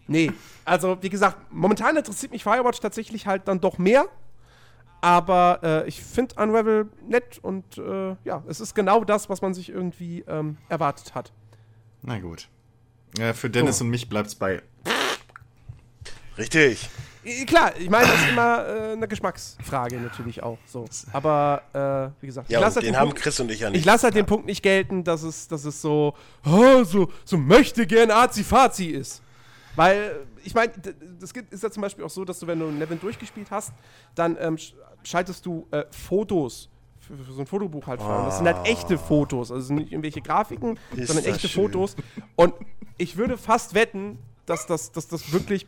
nee, 0.06 0.30
also 0.64 0.98
wie 1.00 1.08
gesagt, 1.08 1.36
momentan 1.50 1.96
interessiert 1.96 2.30
mich 2.30 2.44
Firewatch 2.44 2.78
tatsächlich 2.78 3.26
halt 3.26 3.48
dann 3.48 3.60
doch 3.60 3.76
mehr. 3.78 4.04
Aber 5.00 5.58
äh, 5.64 5.88
ich 5.88 6.00
finde 6.02 6.36
Unravel 6.36 6.86
nett 7.08 7.38
und 7.42 7.76
äh, 7.78 8.14
ja, 8.24 8.44
es 8.46 8.60
ist 8.60 8.74
genau 8.76 9.02
das, 9.02 9.28
was 9.28 9.42
man 9.42 9.52
sich 9.52 9.68
irgendwie 9.68 10.24
ähm, 10.28 10.58
erwartet 10.68 11.16
hat. 11.16 11.32
Na 12.02 12.20
gut. 12.20 12.48
Ja, 13.18 13.32
für 13.32 13.50
Dennis 13.50 13.78
So. 13.78 13.84
und 13.84 13.90
mich 13.90 14.08
bleibt's 14.08 14.36
bei. 14.36 14.62
Richtig. 16.36 16.88
Äh, 17.24 17.44
Klar, 17.44 17.72
ich 17.78 17.88
meine, 17.90 18.06
das 18.06 18.20
ist 18.22 18.28
immer 18.30 18.66
äh, 18.66 18.92
eine 18.92 19.08
Geschmacksfrage 19.08 19.96
natürlich 20.00 20.42
auch. 20.42 20.58
So. 20.66 20.84
Aber 21.12 21.62
äh, 22.18 22.22
wie 22.22 22.26
gesagt, 22.26 22.50
Ja, 22.50 22.60
ich 22.60 22.64
halt 22.74 22.82
den 22.84 22.96
haben 22.96 23.08
Punkt, 23.08 23.22
Chris 23.22 23.40
und 23.40 23.50
ich 23.50 23.60
ja 23.60 23.68
ich 23.68 23.74
nicht. 23.74 23.84
lasse 23.84 24.04
halt 24.04 24.14
den 24.14 24.26
Punkt 24.26 24.46
nicht 24.46 24.62
gelten, 24.62 25.04
dass 25.04 25.22
es, 25.22 25.48
dass 25.48 25.64
es 25.64 25.80
so, 25.82 26.14
oh, 26.46 26.84
so, 26.84 27.08
so 27.24 27.36
möchte 27.36 27.86
gern 27.86 28.10
Azi-Fazi 28.10 28.86
ist. 28.86 29.22
Weil, 29.76 30.26
ich 30.42 30.54
meine, 30.54 30.72
das 31.20 31.32
gibt- 31.32 31.52
ist 31.52 31.62
ja 31.62 31.70
zum 31.70 31.82
Beispiel 31.82 32.04
auch 32.04 32.10
so, 32.10 32.24
dass 32.24 32.38
du, 32.40 32.46
wenn 32.46 32.58
du 32.58 32.66
ein 32.66 32.78
Level 32.78 32.96
durchgespielt 32.96 33.48
hast, 33.50 33.72
dann 34.14 34.36
ähm, 34.40 34.56
sch- 34.56 34.72
schaltest 35.04 35.46
du 35.46 35.66
äh, 35.70 35.84
Fotos 35.90 36.68
für, 36.98 37.16
für 37.16 37.32
so 37.32 37.40
ein 37.42 37.46
Fotobuch 37.46 37.86
halt 37.86 38.00
frei. 38.02 38.18
Und 38.18 38.26
das 38.26 38.38
sind 38.38 38.46
halt 38.48 38.66
echte 38.66 38.98
Fotos. 38.98 39.52
Also 39.52 39.72
nicht 39.74 39.92
irgendwelche 39.92 40.20
Grafiken, 40.20 40.78
Ist 40.96 41.08
sondern 41.08 41.26
echte 41.26 41.48
schön. 41.48 41.62
Fotos. 41.64 41.94
Und 42.34 42.54
ich 42.96 43.16
würde 43.16 43.38
fast 43.38 43.74
wetten, 43.74 44.18
dass 44.46 44.66
das, 44.66 44.90
dass 44.90 45.06
das 45.06 45.32
wirklich, 45.32 45.66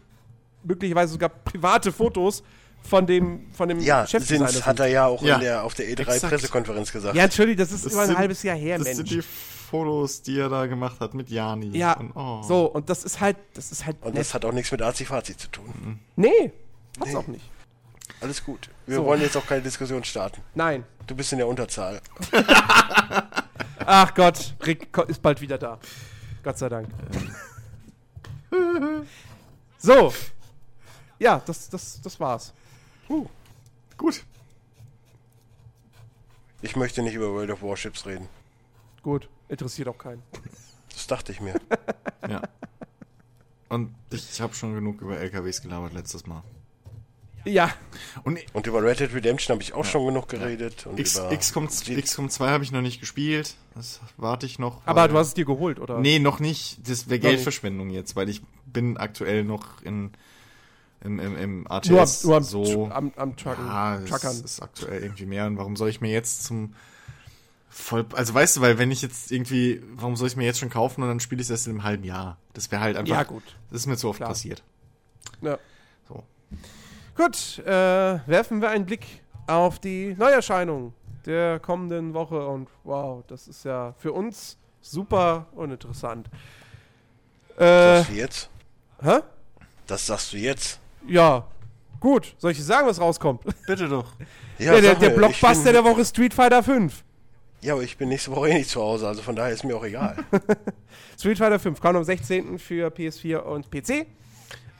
möglicherweise 0.62 1.12
sogar 1.12 1.28
private 1.28 1.92
Fotos 1.92 2.42
von 2.82 3.06
dem, 3.06 3.50
von 3.52 3.68
dem 3.68 3.78
ja, 3.80 4.06
Chefdesigner 4.06 4.48
sind, 4.48 4.66
hat 4.66 4.80
er 4.80 4.86
ja 4.86 5.06
auch 5.06 5.22
Ja, 5.22 5.34
in 5.36 5.40
der, 5.42 5.62
auf 5.64 5.74
der 5.74 5.88
exakt. 5.90 6.24
E3-Pressekonferenz 6.24 6.92
gesagt. 6.92 7.14
Ja, 7.14 7.24
Entschuldigung, 7.24 7.58
das 7.58 7.72
ist 7.72 7.84
Das 7.86 7.92
über 7.92 8.02
ein 8.02 8.08
sind- 8.08 8.18
halbes 8.18 8.42
Jahr 8.42 8.56
her, 8.56 8.78
Das 8.78 8.84
Mensch. 8.86 8.96
sind 8.96 9.10
die 9.10 9.22
Fotos, 9.22 10.22
die 10.22 10.38
er 10.38 10.48
da 10.48 10.66
gemacht 10.66 10.98
hat 11.00 11.14
mit 11.14 11.30
Jani. 11.30 11.76
Ja, 11.76 11.92
Und, 11.92 12.12
oh. 12.16 12.42
so, 12.42 12.66
und 12.66 12.88
das 12.90 13.04
ist 13.04 13.20
halt, 13.20 13.36
das 13.54 13.70
ist 13.70 13.86
halt 13.86 13.96
Und 14.00 14.14
nett. 14.14 14.20
das 14.22 14.34
hat 14.34 14.44
auch 14.44 14.52
nichts 14.52 14.72
mit 14.72 14.82
Azi-Fazi 14.82 15.36
zu 15.36 15.48
tun. 15.48 16.00
Nee, 16.16 16.52
hat's 16.98 17.10
Nee. 17.10 17.16
auch 17.16 17.26
nicht. 17.26 17.44
Alles 18.22 18.44
gut. 18.44 18.68
Wir 18.86 18.96
So. 18.96 19.04
wollen 19.04 19.20
jetzt 19.20 19.36
auch 19.36 19.46
keine 19.46 19.62
Diskussion 19.62 20.02
starten. 20.04 20.42
Nein. 20.54 20.84
Du 21.06 21.14
bist 21.14 21.32
in 21.32 21.38
der 21.38 21.46
Unterzahl. 21.48 22.00
Ach 23.86 24.14
Gott, 24.14 24.54
Rick 24.66 24.88
ist 25.08 25.22
bald 25.22 25.40
wieder 25.40 25.58
da. 25.58 25.78
Gott 26.42 26.58
sei 26.58 26.68
Dank. 26.68 26.88
So. 29.78 30.12
Ja, 31.20 31.40
das, 31.46 31.68
das, 31.68 32.00
das 32.00 32.18
war's. 32.18 32.52
Gut. 33.96 34.24
Ich 36.62 36.74
möchte 36.76 37.02
nicht 37.02 37.14
über 37.14 37.32
World 37.32 37.50
of 37.50 37.62
Warships 37.62 38.06
reden. 38.06 38.28
Gut, 39.02 39.28
interessiert 39.48 39.88
auch 39.88 39.98
keinen. 39.98 40.22
Das 40.92 41.06
dachte 41.06 41.32
ich 41.32 41.40
mir. 41.40 41.54
Ja. 42.28 42.42
Und 43.70 43.94
ich 44.10 44.40
habe 44.42 44.54
schon 44.54 44.74
genug 44.74 45.00
über 45.00 45.16
LKWs 45.18 45.62
gelabert 45.62 45.94
letztes 45.94 46.26
Mal. 46.26 46.42
Ja, 47.44 47.72
Und 48.24 48.38
Und 48.52 48.66
über 48.66 48.82
Red 48.82 49.00
Dead 49.00 49.14
Redemption 49.14 49.54
habe 49.54 49.62
ich 49.62 49.72
auch 49.72 49.86
schon 49.86 50.04
genug 50.04 50.28
geredet. 50.28 50.86
Und 50.86 51.00
X, 51.00 51.16
über 51.16 51.34
XCOM, 51.34 51.68
XCOM 51.68 52.28
2 52.28 52.50
habe 52.50 52.62
ich 52.62 52.72
noch 52.72 52.82
nicht 52.82 53.00
gespielt. 53.00 53.56
Das 53.74 54.00
warte 54.18 54.44
ich 54.44 54.58
noch. 54.58 54.82
aber 54.84 55.08
du 55.08 55.16
hast 55.16 55.28
es 55.28 55.34
dir 55.34 55.46
geholt, 55.46 55.80
oder? 55.80 55.98
Nee, 55.98 56.18
noch 56.18 56.40
nicht. 56.40 56.86
Das 56.86 57.08
wäre. 57.08 57.20
Geldverschwendung 57.20 57.88
jetzt, 57.88 58.16
weil 58.16 58.28
ich 58.28 58.42
bin 58.66 58.98
aktuell 58.98 59.44
noch 59.44 59.80
in, 59.82 60.12
im, 61.02 61.18
im, 61.18 61.36
im 61.36 61.70
ATS 61.70 61.88
nur 61.88 62.00
am, 62.02 62.08
nur 62.24 62.36
am, 62.36 62.42
so. 62.42 62.90
am, 62.90 63.12
am 63.16 63.36
Trucken, 63.36 63.66
Ja, 63.66 63.98
Truckern. 64.00 64.40
ist 64.44 64.62
aktuell 64.62 65.02
irgendwie 65.02 65.26
mehr. 65.26 65.46
Und 65.46 65.56
warum 65.56 65.76
soll 65.76 65.88
ich 65.88 66.00
mir 66.00 66.10
jetzt 66.12 66.44
zum 66.44 66.74
voll, 67.68 68.04
also 68.12 68.34
weißt 68.34 68.56
du, 68.56 68.60
weil 68.60 68.78
wenn 68.78 68.90
ich 68.90 69.00
jetzt 69.00 69.30
irgendwie, 69.32 69.82
warum 69.94 70.16
soll 70.16 70.26
ich 70.26 70.36
mir 70.36 70.44
jetzt 70.44 70.58
schon 70.58 70.70
kaufen 70.70 71.02
und 71.02 71.08
dann 71.08 71.20
spiele 71.20 71.40
ich 71.40 71.46
es 71.46 71.50
erst 71.50 71.66
in 71.68 71.72
einem 71.74 71.84
halben 71.84 72.04
Jahr? 72.04 72.36
Das 72.52 72.70
wäre 72.70 72.82
halt 72.82 72.96
einfach, 72.96 73.14
Ja, 73.16 73.22
gut. 73.22 73.42
das 73.70 73.80
ist 73.82 73.86
mir 73.86 73.96
zu 73.96 74.08
oft 74.08 74.18
Klar. 74.18 74.28
passiert. 74.30 74.62
Ja. 75.40 75.58
So. 76.08 76.22
Gut, 77.16 77.58
äh, 77.64 77.70
werfen 78.26 78.60
wir 78.60 78.70
einen 78.70 78.86
Blick 78.86 79.06
auf 79.46 79.78
die 79.78 80.14
Neuerscheinung 80.18 80.92
der 81.26 81.60
kommenden 81.60 82.12
Woche 82.14 82.46
und 82.46 82.68
wow, 82.84 83.22
das 83.26 83.46
ist 83.48 83.64
ja 83.64 83.94
für 83.98 84.12
uns 84.12 84.56
super 84.80 85.46
uninteressant. 85.52 86.28
Äh, 87.56 87.64
sagst 87.98 88.10
du 88.10 88.14
jetzt? 88.14 88.50
hä? 89.02 89.18
Das 89.86 90.06
sagst 90.06 90.32
du 90.32 90.36
jetzt? 90.38 90.78
Ja, 91.06 91.46
gut. 91.98 92.34
Soll 92.38 92.52
ich 92.52 92.58
dir 92.58 92.64
sagen, 92.64 92.86
was 92.86 93.00
rauskommt? 93.00 93.42
Bitte 93.66 93.88
doch. 93.88 94.12
Ja, 94.58 94.72
der, 94.72 94.82
sag 94.82 95.00
der 95.00 95.10
mir, 95.10 95.16
Blockbuster 95.16 95.52
ich 95.52 95.64
bin, 95.64 95.72
der 95.72 95.84
Woche 95.84 96.00
ist 96.02 96.10
Street 96.10 96.34
Fighter 96.34 96.62
5. 96.62 97.04
Ja, 97.62 97.74
aber 97.74 97.82
ich 97.82 97.96
bin 97.96 98.08
nächste 98.08 98.30
Woche 98.30 98.48
eh 98.48 98.54
nicht 98.54 98.70
zu 98.70 98.80
Hause, 98.80 99.06
also 99.06 99.20
von 99.22 99.36
daher 99.36 99.52
ist 99.52 99.64
mir 99.64 99.76
auch 99.76 99.84
egal. 99.84 100.16
Street 101.18 101.38
Fighter 101.38 101.58
5 101.58 101.80
kommt 101.80 101.96
am 101.96 102.04
16. 102.04 102.58
für 102.58 102.88
PS4 102.88 103.38
und 103.38 103.70
PC. 103.70 104.06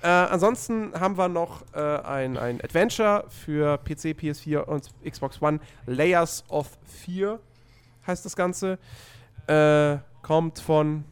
Äh, 0.02 0.06
ansonsten 0.06 0.98
haben 0.98 1.18
wir 1.18 1.28
noch 1.28 1.62
äh, 1.74 1.78
ein, 1.78 2.38
ein 2.38 2.62
Adventure 2.62 3.26
für 3.28 3.76
PC, 3.78 4.16
PS4 4.18 4.60
und 4.60 4.88
Xbox 5.04 5.42
One. 5.42 5.60
Layers 5.84 6.42
of 6.48 6.78
Fear 6.86 7.38
heißt 8.06 8.24
das 8.24 8.34
Ganze. 8.34 8.78
Äh, 9.46 9.98
kommt 10.22 10.58
von 10.58 11.04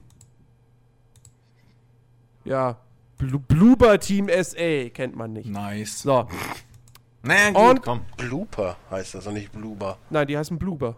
ja, 2.45 2.79
Blu 3.19 3.39
Bloober 3.41 3.99
Team 3.99 4.29
SA, 4.29 4.89
kennt 4.91 5.17
man 5.17 5.33
nicht. 5.33 5.51
Nice. 5.51 6.03
So, 6.03 6.29
Na 7.23 7.51
gut, 7.51 7.57
Und- 7.71 7.83
komm. 7.83 8.01
Blooper 8.17 8.77
heißt 8.91 9.15
das 9.17 9.27
und 9.27 9.35
nicht 9.35 9.51
Bloober. 9.53 9.99
nein, 10.09 10.27
die 10.27 10.39
heißen 10.39 10.57
Bloober. 10.59 10.97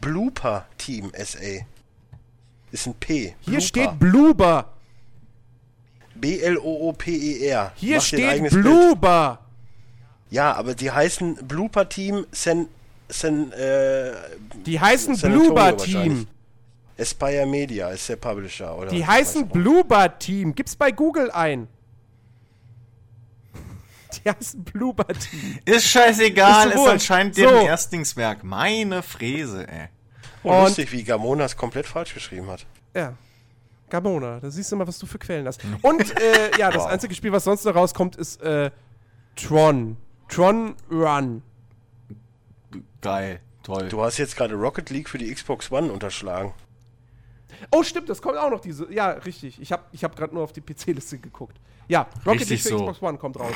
Blooper 0.00 0.66
Team 0.76 1.12
SA. 1.14 1.64
Ist 2.72 2.86
ein 2.88 2.94
P. 2.94 3.14
Hier 3.16 3.34
Blooper. 3.44 3.60
steht 3.60 3.98
Bloober. 4.00 4.70
B-L-O-O-P-E-R. 6.16 7.72
Hier 7.76 7.96
Mach 7.96 8.02
steht. 8.04 8.50
Bloober. 8.50 9.38
Ja, 10.30 10.52
aber 10.54 10.74
die 10.74 10.90
heißen 10.90 11.36
Blooper 11.46 11.88
Team 11.88 12.26
Sen, 12.32 12.66
Sen, 13.08 13.52
äh, 13.52 14.12
Die 14.66 14.80
heißen 14.80 15.16
wahrscheinlich. 15.78 15.92
Team. 16.18 16.26
Aspire 16.98 17.46
Media 17.46 17.88
ist 17.90 18.08
der 18.08 18.16
Publisher, 18.16 18.76
oder? 18.76 18.88
Die 18.90 19.04
heißen. 19.06 19.48
Bloober 19.48 20.18
Team. 20.18 20.54
Gib's 20.54 20.76
bei 20.76 20.90
Google 20.92 21.30
ein. 21.30 21.68
Die 24.24 24.30
heißen 24.30 24.62
Bloober 24.62 25.08
Team. 25.08 25.58
Ist 25.64 25.86
scheißegal, 25.86 26.68
Ist 26.70 26.76
ist, 26.76 26.86
anscheinend 26.88 27.34
So. 27.34 27.42
deren 27.42 27.66
Erstlingswerk. 27.66 28.44
Meine 28.44 29.02
Fräse, 29.02 29.66
ey. 29.68 29.88
Oh, 30.44 30.50
Und- 30.50 30.64
lustig, 30.64 30.92
wie 30.92 31.02
Gamonas 31.02 31.56
komplett 31.56 31.86
falsch 31.86 32.14
geschrieben 32.14 32.48
hat. 32.48 32.64
Ja. 32.94 33.14
Gamona, 33.90 34.40
da 34.40 34.50
siehst 34.50 34.70
du 34.72 34.76
mal, 34.76 34.86
was 34.86 34.98
du 34.98 35.06
für 35.06 35.18
Quellen 35.18 35.46
hast. 35.46 35.60
Und 35.82 36.18
äh, 36.20 36.58
ja, 36.58 36.70
das 36.70 36.86
einzige 36.86 37.14
Spiel, 37.14 37.32
was 37.32 37.44
sonst 37.44 37.64
noch 37.64 37.74
rauskommt, 37.74 38.16
ist 38.16 38.40
äh, 38.42 38.70
Tron. 39.36 39.96
Tron 40.28 40.74
Run. 40.90 41.42
Geil, 43.02 43.40
toll. 43.62 43.88
Du 43.88 44.02
hast 44.02 44.18
jetzt 44.18 44.36
gerade 44.36 44.54
Rocket 44.54 44.90
League 44.90 45.08
für 45.08 45.18
die 45.18 45.32
Xbox 45.32 45.70
One 45.70 45.92
unterschlagen. 45.92 46.54
Oh, 47.70 47.82
stimmt, 47.82 48.08
das 48.08 48.20
kommt 48.20 48.36
auch 48.36 48.50
noch 48.50 48.60
diese. 48.60 48.92
Ja, 48.92 49.10
richtig. 49.10 49.60
Ich 49.60 49.72
habe 49.72 49.84
ich 49.92 50.04
hab 50.04 50.16
gerade 50.16 50.34
nur 50.34 50.42
auf 50.44 50.52
die 50.52 50.60
PC-Liste 50.60 51.18
geguckt. 51.18 51.60
Ja, 51.88 52.08
Rocket 52.26 52.40
Richtig 52.40 52.48
League 52.50 52.62
für 52.62 52.68
so. 52.68 52.76
Xbox 52.76 53.02
One 53.02 53.18
kommt 53.18 53.38
raus. 53.38 53.54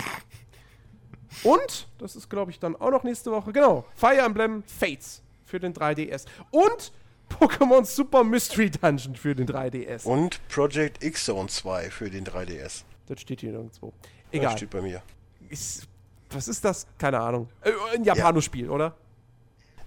Und, 1.43 1.89
das 1.99 2.17
ist 2.17 2.29
glaube 2.29 2.51
ich 2.51 2.59
dann 2.59 2.77
auch 2.77 2.91
noch 2.91 3.03
nächste 3.03 3.31
Woche, 3.31 3.53
genau, 3.53 3.85
Fire 3.95 4.19
Emblem 4.19 4.63
Fates 4.65 5.23
für 5.45 5.61
den 5.61 5.75
3DS. 5.75 6.27
Und 6.51 6.93
Pokémon 7.29 7.85
Super 7.85 8.25
Mystery 8.25 8.71
Dungeon 8.71 9.15
für 9.15 9.35
den 9.35 9.47
3DS. 9.47 10.05
Und 10.05 10.41
Project 10.49 11.03
X 11.05 11.27
Zone 11.27 11.49
2 11.49 11.91
für 11.91 12.11
den 12.11 12.25
3DS. 12.25 12.85
Das 13.07 13.21
steht 13.21 13.41
hier 13.41 13.53
nirgendwo. 13.53 13.93
Das 14.31 14.41
Egal. 14.41 14.57
steht 14.57 14.71
bei 14.71 14.81
mir. 14.81 15.03
Ist, 15.49 15.87
was 16.31 16.49
ist 16.49 16.65
das? 16.65 16.87
Keine 16.99 17.21
Ahnung. 17.21 17.49
Äh, 17.63 17.73
ein 17.95 18.05
Japanospiel, 18.05 18.69
oder? 18.71 18.95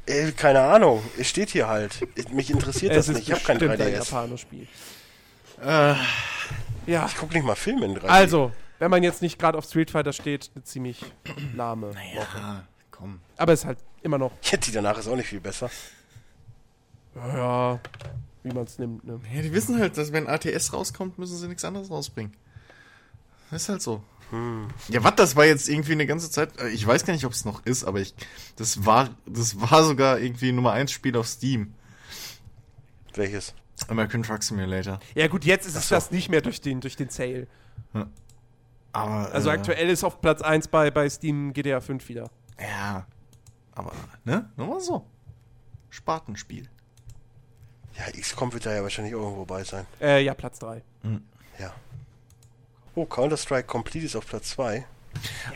Äh, 0.06 0.32
keine 0.32 0.61
Ahnung, 0.61 1.02
es 1.18 1.28
steht 1.30 1.49
hier 1.52 1.68
halt. 1.68 1.99
Mich 2.34 2.49
interessiert 2.49 2.95
das 2.95 3.07
Es 3.07 3.15
nicht, 3.15 3.28
ich 3.28 3.34
habe 3.34 3.44
kein 3.44 3.57
bestimmt 3.60 3.80
ein 3.82 3.88
3DS. 3.94 3.98
Japanospiel. 4.11 4.68
Äh, 5.64 5.95
Ja, 6.88 7.06
Ich 7.06 7.15
gucke 7.15 7.34
nicht 7.36 7.45
mal 7.45 7.56
Filme 7.56 7.86
in 7.86 7.95
3D. 7.98 8.07
also, 8.07 8.52
wenn 8.80 8.90
man 8.90 9.03
jetzt 9.03 9.22
nicht 9.22 9.38
gerade 9.38 9.57
auf 9.57 9.65
Street 9.65 9.91
Fighter 9.91 10.11
steht, 10.14 10.49
eine 10.56 10.64
ziemlich 10.64 11.03
lahme 11.56 11.90
Woche. 11.94 11.99
ja, 12.15 12.64
komm. 12.90 13.19
Aber 13.38 13.53
ist 13.53 13.65
halt 13.65 13.78
immer 14.02 14.18
noch, 14.18 14.32
Ja, 14.52 14.57
die 14.57 14.72
danach 14.72 14.98
ist 14.98 15.07
auch 15.07 15.15
nicht 15.15 15.28
viel 15.30 15.40
besser. 15.40 15.69
ja, 17.15 17.80
wie 18.44 18.52
man 18.53 18.64
es 18.64 18.80
nimmt, 18.80 19.03
ne? 19.06 19.19
Ja, 19.34 19.41
die 19.44 19.53
wissen 19.53 19.78
halt, 19.80 19.98
dass 19.98 20.11
wenn 20.11 20.28
ATS 20.28 20.73
rauskommt, 20.73 21.19
müssen 21.19 21.38
sie 21.38 21.48
nichts 21.48 21.64
anderes 21.64 21.91
rausbringen. 21.91 22.34
Das 23.52 23.64
ist 23.64 23.69
halt 23.69 23.82
so. 23.82 24.02
Ja, 24.87 25.03
was, 25.03 25.15
das 25.15 25.35
war 25.35 25.45
jetzt 25.45 25.67
irgendwie 25.67 25.91
eine 25.91 26.05
ganze 26.05 26.31
Zeit, 26.31 26.59
äh, 26.59 26.69
ich 26.69 26.85
weiß 26.85 27.05
gar 27.05 27.13
nicht, 27.13 27.25
ob 27.25 27.33
es 27.33 27.43
noch 27.43 27.65
ist, 27.65 27.83
aber 27.83 27.99
ich, 27.99 28.15
das 28.55 28.85
war, 28.85 29.09
das 29.25 29.59
war 29.59 29.83
sogar 29.83 30.19
irgendwie 30.19 30.51
Nummer 30.51 30.71
1 30.71 30.91
Spiel 30.91 31.17
auf 31.17 31.27
Steam. 31.27 31.73
Welches? 33.13 33.53
American 33.87 34.23
Truck 34.23 34.43
Simulator. 34.43 34.99
Ja 35.15 35.27
gut, 35.27 35.43
jetzt 35.43 35.65
ist 35.67 35.75
es 35.75 35.89
so. 35.89 35.95
das 35.95 36.11
nicht 36.11 36.29
mehr 36.29 36.41
durch 36.41 36.61
den, 36.61 36.81
durch 36.81 36.95
den 36.95 37.09
Sale. 37.09 37.47
Aber, 38.93 39.31
Also 39.33 39.49
äh, 39.49 39.53
aktuell 39.53 39.89
ist 39.89 40.03
auf 40.03 40.21
Platz 40.21 40.41
1 40.41 40.67
bei, 40.67 40.91
bei 40.91 41.09
Steam 41.09 41.53
GTA 41.53 41.81
5 41.81 42.07
wieder. 42.09 42.29
Ja, 42.59 43.05
aber, 43.73 43.91
ne, 44.23 44.49
nur 44.55 44.67
mal 44.67 44.79
so. 44.79 45.05
Spatenspiel. 45.89 46.67
Ja, 47.97 48.05
XCOM 48.11 48.53
wird 48.53 48.65
da 48.65 48.73
ja 48.73 48.83
wahrscheinlich 48.83 49.13
irgendwo 49.13 49.45
bei 49.45 49.63
sein. 49.63 49.85
Äh, 49.99 50.23
ja, 50.23 50.33
Platz 50.33 50.59
3. 50.59 50.81
Ja. 51.59 51.73
Oh, 52.95 53.05
Counter-Strike 53.05 53.68
Complete 53.68 54.05
ist 54.05 54.15
auf 54.15 54.27
Platz 54.27 54.49
2. 54.51 54.85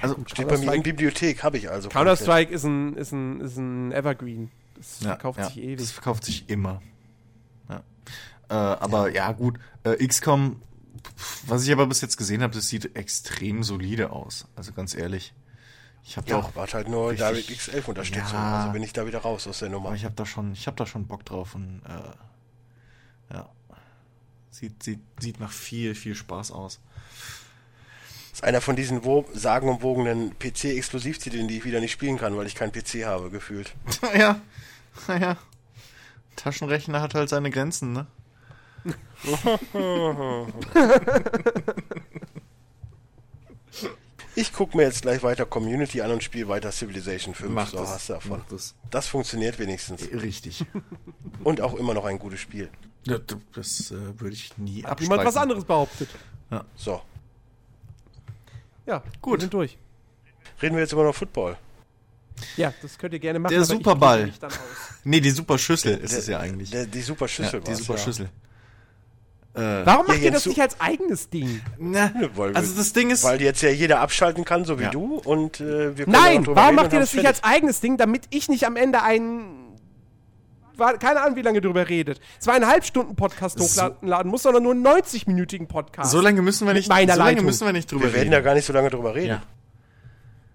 Also, 0.02 0.18
Steht 0.28 0.48
bei 0.48 0.57
mir 0.57 0.74
in 0.74 0.84
Bibliothek, 0.84 1.44
habe 1.44 1.57
ich 1.57 1.70
also. 1.70 1.90
Counter-Strike 1.90 2.53
ist 2.53 2.64
ein, 2.64 2.95
ist, 2.95 3.12
ein, 3.12 3.41
ist 3.41 3.57
ein 3.57 3.91
Evergreen. 3.91 4.52
Das 4.76 4.99
ja, 5.02 5.10
verkauft 5.10 5.40
ja, 5.40 5.45
sich 5.48 5.57
ewig. 5.57 5.78
Das 5.80 5.91
verkauft 5.91 6.26
sich 6.26 6.49
immer. 6.49 6.82
Ja. 7.70 7.84
Äh, 8.49 8.53
aber 8.53 9.12
ja, 9.12 9.32
gut. 9.32 9.57
Äh, 9.84 10.06
XCOM, 10.06 10.62
was 11.48 11.64
ich 11.64 11.72
aber 11.72 11.88
bis 11.88 12.02
jetzt 12.02 12.18
gesehen 12.18 12.41
habe, 12.44 12.53
das 12.53 12.68
sieht 12.68 12.95
extrem 12.95 13.64
solide 13.64 14.12
aus. 14.12 14.48
Also 14.56 14.74
ganz 14.74 14.94
ehrlich. 14.95 15.34
Ich 16.03 16.18
habe 16.18 16.30
Ja, 16.30 16.41
doch, 16.41 16.56
warte 16.56 16.74
halt 16.74 16.88
nur 16.88 17.10
richtig- 17.12 17.48
DirectX 17.48 17.68
11 17.70 17.88
Unterstützung. 17.88 18.34
Ja. 18.34 18.60
Also 18.60 18.74
bin 18.74 18.84
ich 18.84 18.94
da 18.94 19.07
wieder 19.07 19.20
raus 19.20 19.48
aus 19.48 19.60
der 19.60 19.70
Nummer. 19.70 19.88
aber 19.88 19.95
ich 19.95 20.06
habe 20.06 20.16
da 20.16 20.26
schon, 20.26 20.53
ich 20.53 20.68
habe 20.68 20.78
da 20.78 20.86
schon 20.86 21.07
Bock 21.07 21.26
drauf 21.26 21.56
und 21.56 21.82
äh, 21.86 23.34
ja, 23.34 23.49
sieht, 24.52 24.84
sieht, 24.84 24.99
sieht 25.20 25.40
nach 25.40 25.52
viel, 25.52 25.95
viel 25.95 26.14
Spaß 26.14 26.52
aus. 26.52 26.80
Ist 28.36 28.44
einer 28.44 28.60
von 28.60 28.76
diesen 28.76 29.06
wo 29.06 29.24
sagenumwogenen 29.34 30.38
PC-Exklusivtiteln, 30.38 31.48
die 31.48 31.60
ich 31.60 31.64
wieder 31.66 31.80
nicht 31.80 31.94
spielen 31.94 32.18
kann, 32.18 32.36
weil 32.36 32.45
ich 32.48 32.56
keinen 32.56 32.74
PC 32.74 33.06
habe, 33.06 33.30
gefühlt. 33.30 33.74
ja, 34.18 34.41
naja. 35.07 35.38
Taschenrechner 36.36 37.02
hat 37.02 37.16
halt 37.16 37.30
seine 37.30 37.49
Grenzen, 37.49 37.94
ne? 37.94 38.07
Ich 44.38 44.52
gucke 44.52 44.76
mir 44.76 44.84
jetzt 44.84 45.03
gleich 45.03 45.24
weiter 45.24 45.45
Community 45.45 46.02
an 46.02 46.12
und 46.12 46.22
spiele 46.22 46.49
weiter 46.49 46.70
Civilization 46.70 47.34
5. 47.34 47.49
Mach 47.53 47.70
so 47.70 47.78
das, 47.78 47.90
hast 47.90 48.10
du 48.10 48.14
davon. 48.16 48.41
das. 48.49 48.76
Das 48.91 49.07
funktioniert 49.07 49.60
wenigstens. 49.60 50.12
Richtig. 50.12 50.66
Und 51.45 51.62
auch 51.62 51.74
immer 51.76 51.94
noch 51.94 52.03
ein 52.03 52.20
gutes 52.20 52.41
Spiel. 52.41 52.70
Ja, 53.06 53.18
das 53.53 53.91
äh, 53.91 54.20
würde 54.20 54.36
ich 54.36 54.57
nie 54.57 54.84
Hat 54.84 54.99
jemand 54.99 55.24
was 55.24 55.38
anderes 55.38 55.64
behauptet? 55.64 56.10
So. 56.76 57.02
Ja, 58.86 59.03
Gut. 59.22 59.36
wir 59.36 59.41
sind 59.41 59.53
durch. 59.53 59.78
Reden 60.62 60.76
wir 60.76 60.82
jetzt 60.82 60.94
über 60.94 61.03
noch 61.03 61.16
Football. 61.16 61.57
Ja, 62.57 62.74
das 62.82 62.98
könnt 62.98 63.14
ihr 63.14 63.20
gerne 63.20 63.40
machen. 63.40 63.53
Der 63.53 63.66
Superball. 63.66 64.32
Nee, 65.07 65.20
die 65.20 65.30
Superschüssel 65.30 65.98
ist 65.98 66.14
Der- 66.14 66.20
es 66.20 66.28
ja 66.28 66.40
eigentlich. 66.40 66.72
Der, 66.72 66.88
die 66.88 67.02
super 67.02 67.28
Schüssel 67.28 67.60
ja, 67.60 67.72
die 67.72 67.76
Superschüssel. 67.76 68.26
Äh, 69.53 69.86
Warum 69.86 70.07
macht 70.07 70.18
ja, 70.18 70.26
ihr 70.26 70.32
das 70.32 70.48
nicht 70.48 70.60
als 70.60 70.82
eigenes 70.82 71.30
Ding? 71.30 71.62
Na, 71.78 72.12
weil, 72.34 72.56
also 72.56 72.76
das 72.76 72.91
Ding 72.91 73.12
ist, 73.12 73.24
weil 73.24 73.40
jetzt 73.40 73.62
ja 73.62 73.70
jeder 73.70 74.02
abschalten 74.02 74.44
kann, 74.44 74.66
so 74.66 74.80
wie 74.80 74.84
ja. 74.84 74.90
du 74.90 75.18
und 75.18 75.62
äh, 75.62 75.95
wir 75.95 76.06
können 76.06 76.18
Nein, 76.20 76.48
warum 76.48 76.76
macht 76.76 76.91
ihr 76.91 76.99
das 76.99 77.14
nicht 77.14 77.28
als 77.28 77.44
eigenes 77.44 77.80
Ding, 77.80 77.98
damit 77.98 78.24
ich 78.32 78.49
nicht 78.49 78.66
am 78.66 78.76
Ende 78.76 79.03
einen 79.03 79.65
keine 80.77 81.22
Ahnung, 81.22 81.35
wie 81.35 81.41
lange 81.41 81.61
drüber 81.61 81.88
redet. 81.88 82.19
Zweieinhalb 82.39 82.85
Stunden 82.85 83.15
Podcast 83.15 83.60
hochladen 83.60 84.31
muss, 84.31 84.43
sondern 84.43 84.64
nur 84.64 84.73
einen 84.73 84.85
90-minütigen 84.85 85.68
Podcast. 85.68 86.11
So 86.11 86.22
lange 86.22 86.41
müssen 86.41 86.68
wir 86.68 86.73
nicht, 86.73 86.88
so 86.88 86.93
lange 86.93 87.41
müssen 87.41 87.65
wir 87.65 87.73
nicht 87.73 87.91
drüber 87.91 88.03
wir 88.03 88.07
reden. 88.07 88.15
Wir 88.15 88.22
werden 88.22 88.34
ja 88.34 88.41
gar 88.41 88.56
nicht 88.56 88.65
so 88.65 88.73
lange 88.73 88.89
drüber 88.89 89.15
reden. 89.15 89.41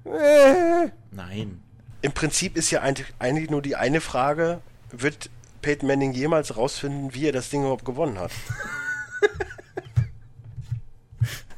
Ja. 0.04 0.82
Äh. 0.84 0.90
Nein. 1.10 1.62
Im 2.02 2.12
Prinzip 2.12 2.56
ist 2.56 2.70
ja 2.70 2.80
eigentlich 2.80 3.50
nur 3.50 3.60
die 3.62 3.76
eine 3.76 4.00
Frage, 4.00 4.60
wird 4.90 5.28
Peyton 5.62 5.86
Manning 5.86 6.12
jemals 6.12 6.56
rausfinden, 6.56 7.14
wie 7.14 7.26
er 7.26 7.32
das 7.32 7.50
Ding 7.50 7.60
überhaupt 7.60 7.84
gewonnen 7.84 8.18
hat? 8.18 8.30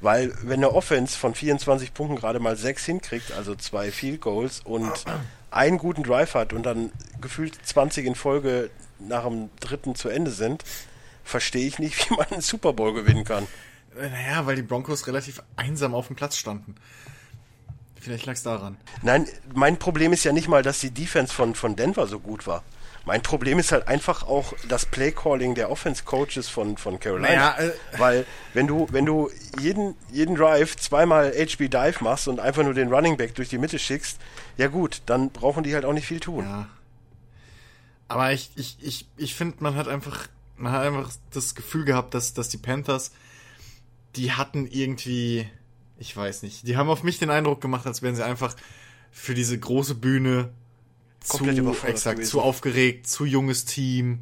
Weil, 0.00 0.34
wenn 0.42 0.58
eine 0.58 0.74
Offense 0.74 1.16
von 1.16 1.32
24 1.32 1.94
Punkten 1.94 2.16
gerade 2.16 2.40
mal 2.40 2.56
6 2.56 2.84
hinkriegt, 2.84 3.30
also 3.32 3.54
zwei 3.54 3.92
Field 3.92 4.20
Goals 4.20 4.60
und 4.64 5.04
einen 5.52 5.78
guten 5.78 6.02
Drive 6.02 6.34
hat 6.34 6.52
und 6.52 6.64
dann 6.64 6.90
gefühlt 7.20 7.54
20 7.64 8.06
in 8.06 8.14
Folge 8.14 8.70
nach 8.98 9.24
dem 9.24 9.50
dritten 9.60 9.94
zu 9.94 10.08
Ende 10.08 10.30
sind, 10.30 10.64
verstehe 11.24 11.66
ich 11.66 11.78
nicht, 11.78 12.10
wie 12.10 12.14
man 12.14 12.26
einen 12.26 12.40
Super 12.40 12.72
Bowl 12.72 12.92
gewinnen 12.94 13.24
kann. 13.24 13.46
Naja, 13.94 14.46
weil 14.46 14.56
die 14.56 14.62
Broncos 14.62 15.06
relativ 15.06 15.42
einsam 15.56 15.94
auf 15.94 16.06
dem 16.06 16.16
Platz 16.16 16.36
standen. 16.36 16.74
Vielleicht 18.00 18.26
lag 18.26 18.34
es 18.34 18.42
daran. 18.42 18.76
Nein, 19.02 19.28
mein 19.54 19.78
Problem 19.78 20.12
ist 20.12 20.24
ja 20.24 20.32
nicht 20.32 20.48
mal, 20.48 20.62
dass 20.62 20.80
die 20.80 20.90
Defense 20.90 21.32
von, 21.32 21.54
von 21.54 21.76
Denver 21.76 22.06
so 22.06 22.18
gut 22.18 22.46
war. 22.46 22.64
Mein 23.04 23.22
Problem 23.22 23.58
ist 23.58 23.72
halt 23.72 23.88
einfach 23.88 24.22
auch 24.22 24.52
das 24.68 24.86
Playcalling 24.86 25.54
der 25.54 25.70
Offense-Coaches 25.70 26.48
von, 26.48 26.76
von 26.76 27.00
Carolina. 27.00 27.28
Naja, 27.28 27.56
äh, 27.58 27.72
Weil 27.98 28.26
wenn 28.54 28.66
du, 28.66 28.86
wenn 28.92 29.06
du 29.06 29.30
jeden, 29.60 29.96
jeden 30.10 30.36
Drive 30.36 30.76
zweimal 30.76 31.32
HB 31.32 31.68
Dive 31.68 31.96
machst 32.00 32.28
und 32.28 32.38
einfach 32.38 32.62
nur 32.62 32.74
den 32.74 32.92
Running 32.92 33.16
Back 33.16 33.34
durch 33.34 33.48
die 33.48 33.58
Mitte 33.58 33.78
schickst, 33.78 34.20
ja 34.56 34.68
gut, 34.68 35.02
dann 35.06 35.30
brauchen 35.30 35.64
die 35.64 35.74
halt 35.74 35.84
auch 35.84 35.92
nicht 35.92 36.06
viel 36.06 36.20
tun. 36.20 36.44
Ja. 36.44 36.68
Aber 38.06 38.32
ich, 38.32 38.50
ich, 38.56 38.76
ich, 38.82 39.08
ich 39.16 39.34
finde, 39.34 39.56
man 39.60 39.74
hat 39.74 39.88
einfach, 39.88 40.28
man 40.56 40.70
hat 40.70 40.82
einfach 40.82 41.10
das 41.32 41.54
Gefühl 41.54 41.84
gehabt, 41.84 42.14
dass, 42.14 42.34
dass 42.34 42.48
die 42.50 42.58
Panthers, 42.58 43.10
die 44.14 44.32
hatten 44.32 44.66
irgendwie, 44.66 45.48
ich 45.98 46.16
weiß 46.16 46.42
nicht, 46.42 46.68
die 46.68 46.76
haben 46.76 46.90
auf 46.90 47.02
mich 47.02 47.18
den 47.18 47.30
Eindruck 47.30 47.60
gemacht, 47.60 47.86
als 47.86 48.02
wären 48.02 48.14
sie 48.14 48.24
einfach 48.24 48.54
für 49.10 49.34
diese 49.34 49.58
große 49.58 49.94
Bühne 49.94 50.50
Komplett 51.28 51.56
zu, 51.56 51.86
exakt, 51.86 52.26
zu 52.26 52.40
aufgeregt, 52.40 53.06
zu 53.06 53.24
junges 53.24 53.64
Team. 53.64 54.20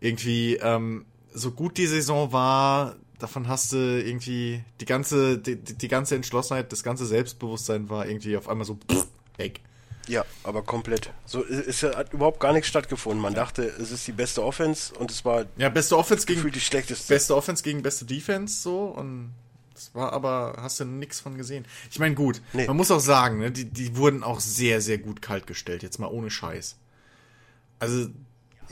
Irgendwie, 0.00 0.56
ähm, 0.56 1.04
so 1.32 1.52
gut 1.52 1.76
die 1.76 1.86
Saison 1.86 2.32
war, 2.32 2.96
davon 3.18 3.48
hast 3.48 3.72
du 3.72 3.76
irgendwie 3.76 4.62
die 4.80 4.86
ganze, 4.86 5.38
die, 5.38 5.56
die 5.56 5.88
ganze 5.88 6.16
Entschlossenheit, 6.16 6.72
das 6.72 6.82
ganze 6.82 7.06
Selbstbewusstsein 7.06 7.88
war 7.88 8.06
irgendwie 8.06 8.36
auf 8.36 8.48
einmal 8.48 8.66
so 8.66 8.78
weg. 9.36 9.60
Ja, 10.08 10.24
aber 10.42 10.62
komplett. 10.62 11.12
So 11.24 11.42
ist 11.42 11.82
ja 11.82 11.96
hat 11.96 12.12
überhaupt 12.12 12.40
gar 12.40 12.52
nichts 12.52 12.68
stattgefunden. 12.68 13.20
Man 13.20 13.34
dachte, 13.34 13.62
es 13.62 13.92
ist 13.92 14.06
die 14.06 14.12
beste 14.12 14.42
Offense 14.42 14.92
und 14.94 15.10
es 15.10 15.24
war 15.24 15.44
ja 15.56 15.68
beste 15.68 15.96
Offense 15.96 16.26
gegen 16.26 16.50
die 16.50 16.60
schlechteste. 16.60 17.12
Beste 17.12 17.36
Offense 17.36 17.62
gegen 17.62 17.82
beste 17.82 18.06
Defense 18.06 18.60
so 18.60 18.86
und 18.86 19.32
das 19.80 19.94
war 19.94 20.12
aber, 20.12 20.58
hast 20.60 20.78
du 20.78 20.84
nichts 20.84 21.20
von 21.20 21.38
gesehen. 21.38 21.64
Ich 21.90 21.98
meine, 21.98 22.14
gut, 22.14 22.42
nee. 22.52 22.66
man 22.66 22.76
muss 22.76 22.90
auch 22.90 23.00
sagen, 23.00 23.38
ne, 23.38 23.50
die, 23.50 23.64
die 23.64 23.96
wurden 23.96 24.22
auch 24.22 24.38
sehr, 24.38 24.82
sehr 24.82 24.98
gut 24.98 25.22
kalt 25.22 25.46
gestellt, 25.46 25.82
jetzt 25.82 25.98
mal 25.98 26.08
ohne 26.08 26.30
Scheiß. 26.30 26.76
Also. 27.78 28.08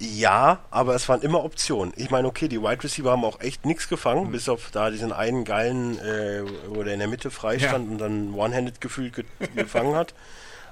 Ja, 0.00 0.64
aber 0.70 0.94
es 0.94 1.08
waren 1.08 1.22
immer 1.22 1.42
Optionen. 1.42 1.92
Ich 1.96 2.10
meine, 2.10 2.28
okay, 2.28 2.46
die 2.46 2.62
Wide 2.62 2.84
Receiver 2.84 3.10
haben 3.10 3.24
auch 3.24 3.40
echt 3.40 3.66
nichts 3.66 3.88
gefangen, 3.88 4.28
mhm. 4.28 4.32
bis 4.32 4.48
auf 4.48 4.70
da 4.70 4.90
diesen 4.90 5.12
einen 5.12 5.44
geilen, 5.44 5.98
äh, 5.98 6.44
wo 6.68 6.84
der 6.84 6.92
in 6.92 7.00
der 7.00 7.08
Mitte 7.08 7.32
frei 7.32 7.58
stand 7.58 7.86
ja. 7.86 7.92
und 7.92 7.98
dann 7.98 8.34
One-Handed 8.34 8.80
gefühlt 8.80 9.14
ge 9.14 9.24
gefangen 9.56 9.96
hat. 9.96 10.14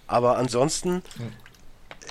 Aber 0.06 0.36
ansonsten, 0.36 1.02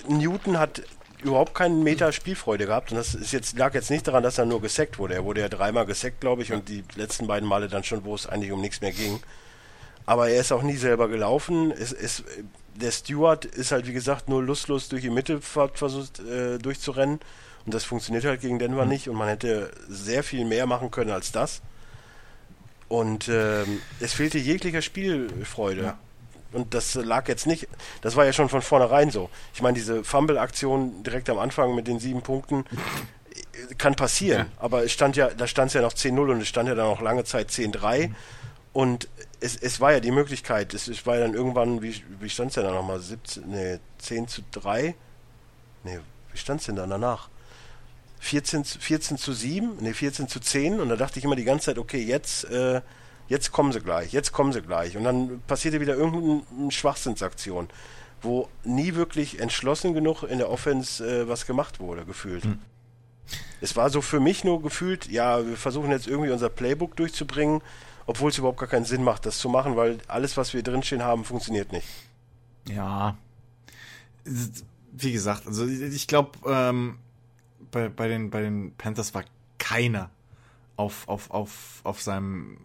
mhm. 0.08 0.18
Newton 0.18 0.60
hat 0.60 0.82
überhaupt 1.26 1.54
keinen 1.54 1.84
Meter 1.84 2.12
Spielfreude 2.12 2.68
gehabt. 2.68 2.92
Und 2.92 2.98
das 2.98 3.16
ist 3.16 3.34
jetzt, 3.34 3.58
lag 3.58 3.74
jetzt 3.74 3.90
nicht 3.90 4.08
daran, 4.08 4.24
dass 4.24 4.38
er 4.38 4.46
nur 4.46 4.62
gesackt 4.62 4.98
wurde. 5.00 5.16
Er 5.16 5.26
wurde 5.26 5.42
ja 5.42 5.50
dreimal 5.50 5.86
gesackt, 5.86 6.22
glaube 6.22 6.44
ich, 6.44 6.54
und 6.54 6.70
die 6.70 6.84
letzten 6.96 7.28
beiden 7.28 7.48
Male 7.48 7.68
dann 7.68 7.84
schon, 7.84 8.04
wo 8.06 8.16
es 8.16 8.28
eigentlich 8.28 8.52
um 8.52 8.62
nichts 8.62 8.82
mehr 8.82 8.92
ging. 8.92 9.20
Aber 10.06 10.30
er 10.30 10.40
ist 10.40 10.52
auch 10.52 10.62
nie 10.62 10.78
selber 10.78 11.08
gelaufen. 11.08 11.72
Es, 11.72 11.92
es, 11.92 12.24
der 12.76 12.92
Stewart 12.92 13.46
ist 13.46 13.72
halt, 13.72 13.88
wie 13.88 13.94
gesagt, 13.94 14.30
nur 14.30 14.44
lustlos 14.44 14.88
durch 14.90 15.02
die 15.02 15.10
Mitte 15.10 15.42
versucht 15.42 16.20
äh, 16.20 16.60
durchzurennen. 16.60 17.20
Und 17.66 17.74
das 17.74 17.84
funktioniert 17.84 18.24
halt 18.26 18.42
gegen 18.42 18.60
Denver 18.60 18.84
mhm. 18.84 18.90
nicht. 18.90 19.10
Und 19.10 19.16
man 19.16 19.28
hätte 19.28 19.72
sehr 19.90 20.24
viel 20.24 20.46
mehr 20.46 20.68
machen 20.68 20.92
können 20.92 21.12
als 21.12 21.32
das. 21.32 21.62
Und 22.88 23.28
ähm, 23.30 23.82
es 24.00 24.14
fehlte 24.14 24.38
jeglicher 24.38 24.84
Spielfreude. 24.84 25.82
Ja. 25.82 25.98
Und 26.56 26.74
das 26.74 26.96
lag 26.96 27.28
jetzt 27.28 27.48
nicht, 27.48 27.68
das 28.02 28.16
war 28.16 28.26
ja 28.26 28.32
schon 28.32 28.48
von 28.48 28.62
vornherein 28.62 29.12
so. 29.12 29.30
Ich 29.54 29.62
meine, 29.62 29.78
diese 29.78 30.06
Fumble-Aktion 30.06 31.04
direkt 31.04 31.30
am 31.30 31.38
Anfang 31.38 31.76
mit 31.76 31.86
den 31.86 32.00
sieben 32.00 32.22
Punkten 32.22 32.64
kann 33.78 33.96
passieren, 33.96 34.48
ja. 34.48 34.64
aber 34.64 34.86
es 34.86 34.94
stand 34.94 35.18
ja, 35.18 35.30
da 35.30 35.48
stand 35.48 35.68
es 35.68 35.74
ja 35.74 35.82
noch 35.82 35.94
10-0 35.94 36.32
und 36.32 36.42
es 36.42 36.48
stand 36.48 36.70
ja 36.70 36.76
dann 36.76 36.86
auch 36.88 37.02
lange 37.02 37.26
Zeit 37.26 37.50
10-3. 37.50 38.08
Mhm. 38.08 38.16
Und 38.72 39.10
es, 39.42 39.58
es 39.58 39.82
war 39.82 39.92
ja 39.92 40.00
die 40.00 40.12
Möglichkeit, 40.12 40.74
es, 40.74 40.88
es 40.88 41.06
war 41.06 41.16
ja 41.16 41.22
dann 41.22 41.34
irgendwann, 41.34 41.82
wie, 41.82 42.02
wie 42.22 42.30
stand 42.30 42.50
es 42.50 42.56
denn 42.56 42.64
da 42.64 42.72
nochmal? 42.72 43.02
17, 43.02 43.44
nee, 43.50 43.80
10 43.98 44.28
zu 44.30 44.42
3? 44.52 44.96
Nee, 45.84 46.00
wie 46.32 46.38
stand 46.38 46.62
es 46.62 46.68
denn 46.68 46.78
dann 46.78 46.90
danach? 46.90 47.28
14, 48.20 48.64
14 48.64 49.18
zu 49.18 49.34
7, 49.34 49.78
nee, 49.82 49.94
14 49.94 50.30
zu 50.30 50.40
10 50.40 50.80
und 50.80 50.88
da 50.88 50.96
dachte 50.96 51.20
ich 51.20 51.26
immer 51.26 51.36
die 51.36 51.44
ganze 51.44 51.66
Zeit, 51.66 51.78
okay, 51.78 52.02
jetzt 52.02 52.46
äh, 52.46 52.82
jetzt 53.28 53.52
kommen 53.52 53.72
sie 53.72 53.82
gleich, 53.82 54.14
jetzt 54.14 54.32
kommen 54.32 54.54
sie 54.54 54.62
gleich. 54.62 54.98
Und 54.98 55.04
dann 55.04 55.42
passierte 55.48 55.82
wieder 55.82 55.96
irgendeine 55.96 56.72
Schwachsinnsaktion, 56.72 57.70
wo 58.22 58.50
nie 58.64 58.96
wirklich 58.96 59.40
entschlossen 59.40 59.94
genug 59.94 60.24
in 60.24 60.38
der 60.38 60.50
Offense 60.50 61.06
äh, 61.06 61.28
was 61.28 61.46
gemacht 61.46 61.80
wurde, 61.80 62.06
gefühlt. 62.06 62.44
Hm. 62.44 62.60
Es 63.62 63.76
war 63.76 63.90
so 63.90 64.02
für 64.02 64.20
mich 64.20 64.44
nur 64.44 64.62
gefühlt, 64.62 65.08
ja, 65.08 65.46
wir 65.46 65.58
versuchen 65.58 65.90
jetzt 65.92 66.08
irgendwie 66.08 66.32
unser 66.32 66.50
Playbook 66.50 66.96
durchzubringen, 66.96 67.62
obwohl 68.06 68.30
es 68.30 68.38
überhaupt 68.38 68.60
gar 68.60 68.70
keinen 68.70 68.86
Sinn 68.86 69.04
macht, 69.04 69.26
das 69.26 69.40
zu 69.40 69.50
machen, 69.50 69.76
weil 69.76 69.98
alles, 70.08 70.38
was 70.38 70.54
wir 70.54 70.62
drinstehen 70.62 71.02
haben, 71.02 71.26
funktioniert 71.26 71.72
nicht. 71.72 71.88
Ja. 72.70 73.18
Wie 74.92 75.12
gesagt, 75.12 75.48
also 75.48 75.66
ich 75.66 76.08
glaube, 76.08 76.38
ähm, 76.48 77.00
bei, 77.72 77.90
bei, 77.90 78.08
den, 78.08 78.30
bei 78.30 78.42
den 78.42 78.76
Panthers 78.76 79.14
war 79.14 79.24
keiner 79.58 80.10
auf, 80.78 81.08
auf, 81.08 81.32
auf, 81.32 81.82
auf 81.84 82.02
seinem 82.02 82.58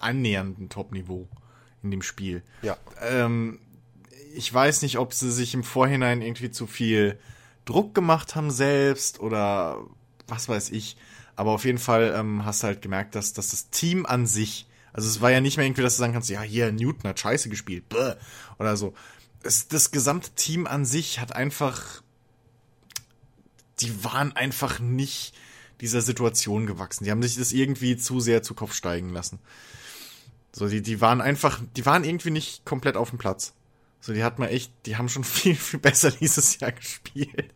annähernden 0.00 0.68
Top-Niveau 0.68 1.28
in 1.82 1.90
dem 1.90 2.02
Spiel. 2.02 2.42
Ja. 2.62 2.76
Ähm, 3.00 3.58
ich 4.34 4.52
weiß 4.52 4.82
nicht, 4.82 4.98
ob 4.98 5.12
sie 5.12 5.30
sich 5.30 5.54
im 5.54 5.64
Vorhinein 5.64 6.22
irgendwie 6.22 6.50
zu 6.50 6.66
viel 6.66 7.18
Druck 7.64 7.94
gemacht 7.94 8.34
haben 8.36 8.50
selbst 8.50 9.20
oder 9.20 9.78
was 10.28 10.48
weiß 10.48 10.70
ich. 10.70 10.96
Aber 11.36 11.52
auf 11.52 11.64
jeden 11.64 11.78
Fall 11.78 12.14
ähm, 12.16 12.44
hast 12.44 12.62
du 12.62 12.68
halt 12.68 12.82
gemerkt, 12.82 13.14
dass, 13.14 13.32
dass 13.32 13.50
das 13.50 13.70
Team 13.70 14.06
an 14.06 14.26
sich, 14.26 14.66
also 14.92 15.08
es 15.08 15.20
war 15.20 15.30
ja 15.30 15.40
nicht 15.40 15.56
mehr 15.56 15.66
irgendwie, 15.66 15.82
dass 15.82 15.96
du 15.96 16.00
sagen 16.00 16.12
kannst, 16.12 16.28
ja, 16.28 16.42
hier, 16.42 16.70
Newton 16.70 17.08
hat 17.08 17.20
scheiße 17.20 17.48
gespielt, 17.48 17.88
bäh, 17.88 18.14
oder 18.58 18.76
so. 18.76 18.94
Es, 19.42 19.68
das 19.68 19.90
gesamte 19.90 20.30
Team 20.32 20.66
an 20.66 20.84
sich 20.84 21.18
hat 21.18 21.34
einfach, 21.34 22.02
die 23.80 24.04
waren 24.04 24.36
einfach 24.36 24.80
nicht, 24.80 25.34
dieser 25.80 26.02
Situation 26.02 26.66
gewachsen. 26.66 27.04
Die 27.04 27.10
haben 27.10 27.22
sich 27.22 27.36
das 27.36 27.52
irgendwie 27.52 27.96
zu 27.96 28.20
sehr 28.20 28.42
zu 28.42 28.54
Kopf 28.54 28.74
steigen 28.74 29.10
lassen. 29.10 29.38
So, 30.52 30.68
die, 30.68 30.82
die 30.82 31.00
waren 31.00 31.20
einfach, 31.20 31.60
die 31.76 31.86
waren 31.86 32.04
irgendwie 32.04 32.30
nicht 32.30 32.64
komplett 32.64 32.96
auf 32.96 33.10
dem 33.10 33.18
Platz. 33.18 33.54
So, 34.00 34.12
die 34.12 34.24
hat 34.24 34.38
man 34.38 34.48
echt, 34.48 34.72
die 34.86 34.96
haben 34.96 35.08
schon 35.08 35.24
viel, 35.24 35.54
viel 35.54 35.80
besser 35.80 36.10
dieses 36.10 36.58
Jahr 36.60 36.72
gespielt. 36.72 37.52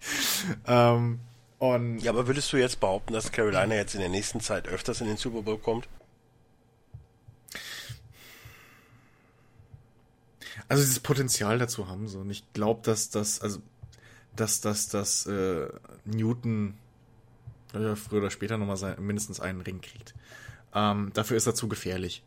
Ähm, 0.66 1.20
und 1.58 1.98
ja, 2.00 2.12
aber 2.12 2.26
würdest 2.26 2.52
du 2.52 2.56
jetzt 2.56 2.80
behaupten, 2.80 3.12
dass 3.12 3.32
Carolina 3.32 3.74
jetzt 3.74 3.94
in 3.94 4.00
der 4.00 4.10
nächsten 4.10 4.40
Zeit 4.40 4.68
öfters 4.68 5.00
in 5.00 5.06
den 5.06 5.16
Super 5.16 5.42
Bowl 5.42 5.58
kommt? 5.58 5.88
Also 10.68 10.82
dieses 10.82 11.00
Potenzial 11.00 11.58
dazu 11.58 11.88
haben 11.88 12.08
so. 12.08 12.20
Und 12.20 12.30
ich 12.30 12.52
glaube, 12.52 12.82
dass 12.84 13.10
das, 13.10 13.40
also, 13.40 13.60
dass, 14.36 14.60
dass, 14.60 14.88
dass 14.88 15.26
äh, 15.26 15.68
Newton 16.04 16.78
früher 17.96 18.20
oder 18.20 18.30
später 18.30 18.58
nochmal 18.58 18.76
sein, 18.76 18.96
mindestens 19.00 19.40
einen 19.40 19.60
Ring 19.60 19.80
kriegt. 19.80 20.14
Ähm, 20.74 21.10
dafür 21.14 21.36
ist 21.36 21.46
er 21.46 21.54
zu 21.54 21.68
gefährlich. 21.68 22.22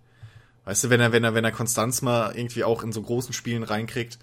Weißt 0.65 0.83
du, 0.83 0.89
wenn 0.89 0.99
er, 0.99 1.11
wenn 1.11 1.23
er, 1.23 1.33
wenn 1.33 1.45
er 1.45 1.51
Konstanz 1.51 2.01
mal 2.01 2.35
irgendwie 2.35 2.63
auch 2.63 2.83
in 2.83 2.91
so 2.91 3.01
großen 3.01 3.33
Spielen 3.33 3.63
reinkriegt, 3.63 4.19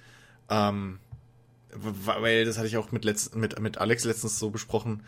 ähm, 0.51 0.99
weil 1.73 2.45
das 2.45 2.59
hatte 2.59 2.69
ich 2.69 2.77
auch 2.77 2.93
mit, 2.93 3.05
letzt, 3.05 3.35
mit, 3.35 3.59
mit 3.61 3.79
Alex 3.79 4.05
letztens 4.05 4.39
so 4.39 4.51
besprochen, 4.51 5.03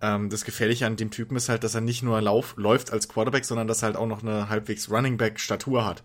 ähm, 0.00 0.30
das 0.30 0.44
Gefährliche 0.44 0.86
an 0.86 0.96
dem 0.96 1.10
Typen 1.10 1.36
ist 1.36 1.48
halt, 1.48 1.64
dass 1.64 1.74
er 1.74 1.80
nicht 1.80 2.02
nur 2.02 2.20
lauf, 2.20 2.54
läuft 2.56 2.92
als 2.92 3.08
Quarterback, 3.08 3.44
sondern 3.44 3.66
dass 3.66 3.82
er 3.82 3.86
halt 3.86 3.96
auch 3.96 4.06
noch 4.06 4.22
eine 4.22 4.48
halbwegs 4.48 4.90
Running 4.90 5.16
Back 5.16 5.40
Statur 5.40 5.84
hat. 5.84 6.02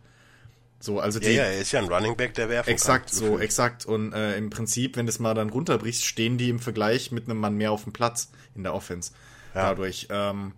So, 0.79 0.99
also 0.99 1.19
die, 1.19 1.27
ja, 1.27 1.43
ja, 1.43 1.43
er 1.43 1.61
ist 1.61 1.71
ja 1.71 1.79
ein 1.79 1.87
Running 1.87 2.17
Back, 2.17 2.33
der 2.33 2.49
werfen 2.49 2.69
Exakt, 2.69 3.11
kann, 3.11 3.19
so, 3.19 3.39
exakt. 3.39 3.85
Und 3.85 4.13
äh, 4.13 4.35
im 4.35 4.49
Prinzip, 4.49 4.97
wenn 4.97 5.05
du 5.05 5.11
es 5.11 5.19
mal 5.19 5.35
dann 5.35 5.49
runterbrichst, 5.51 6.03
stehen 6.03 6.39
die 6.39 6.49
im 6.49 6.59
Vergleich 6.59 7.11
mit 7.11 7.25
einem 7.25 7.39
Mann 7.39 7.55
mehr 7.55 7.71
auf 7.71 7.83
dem 7.83 7.93
Platz 7.93 8.31
in 8.55 8.63
der 8.63 8.73
Offense 8.73 9.11
ja. 9.53 9.61
dadurch. 9.69 10.07
Ähm, 10.09 10.53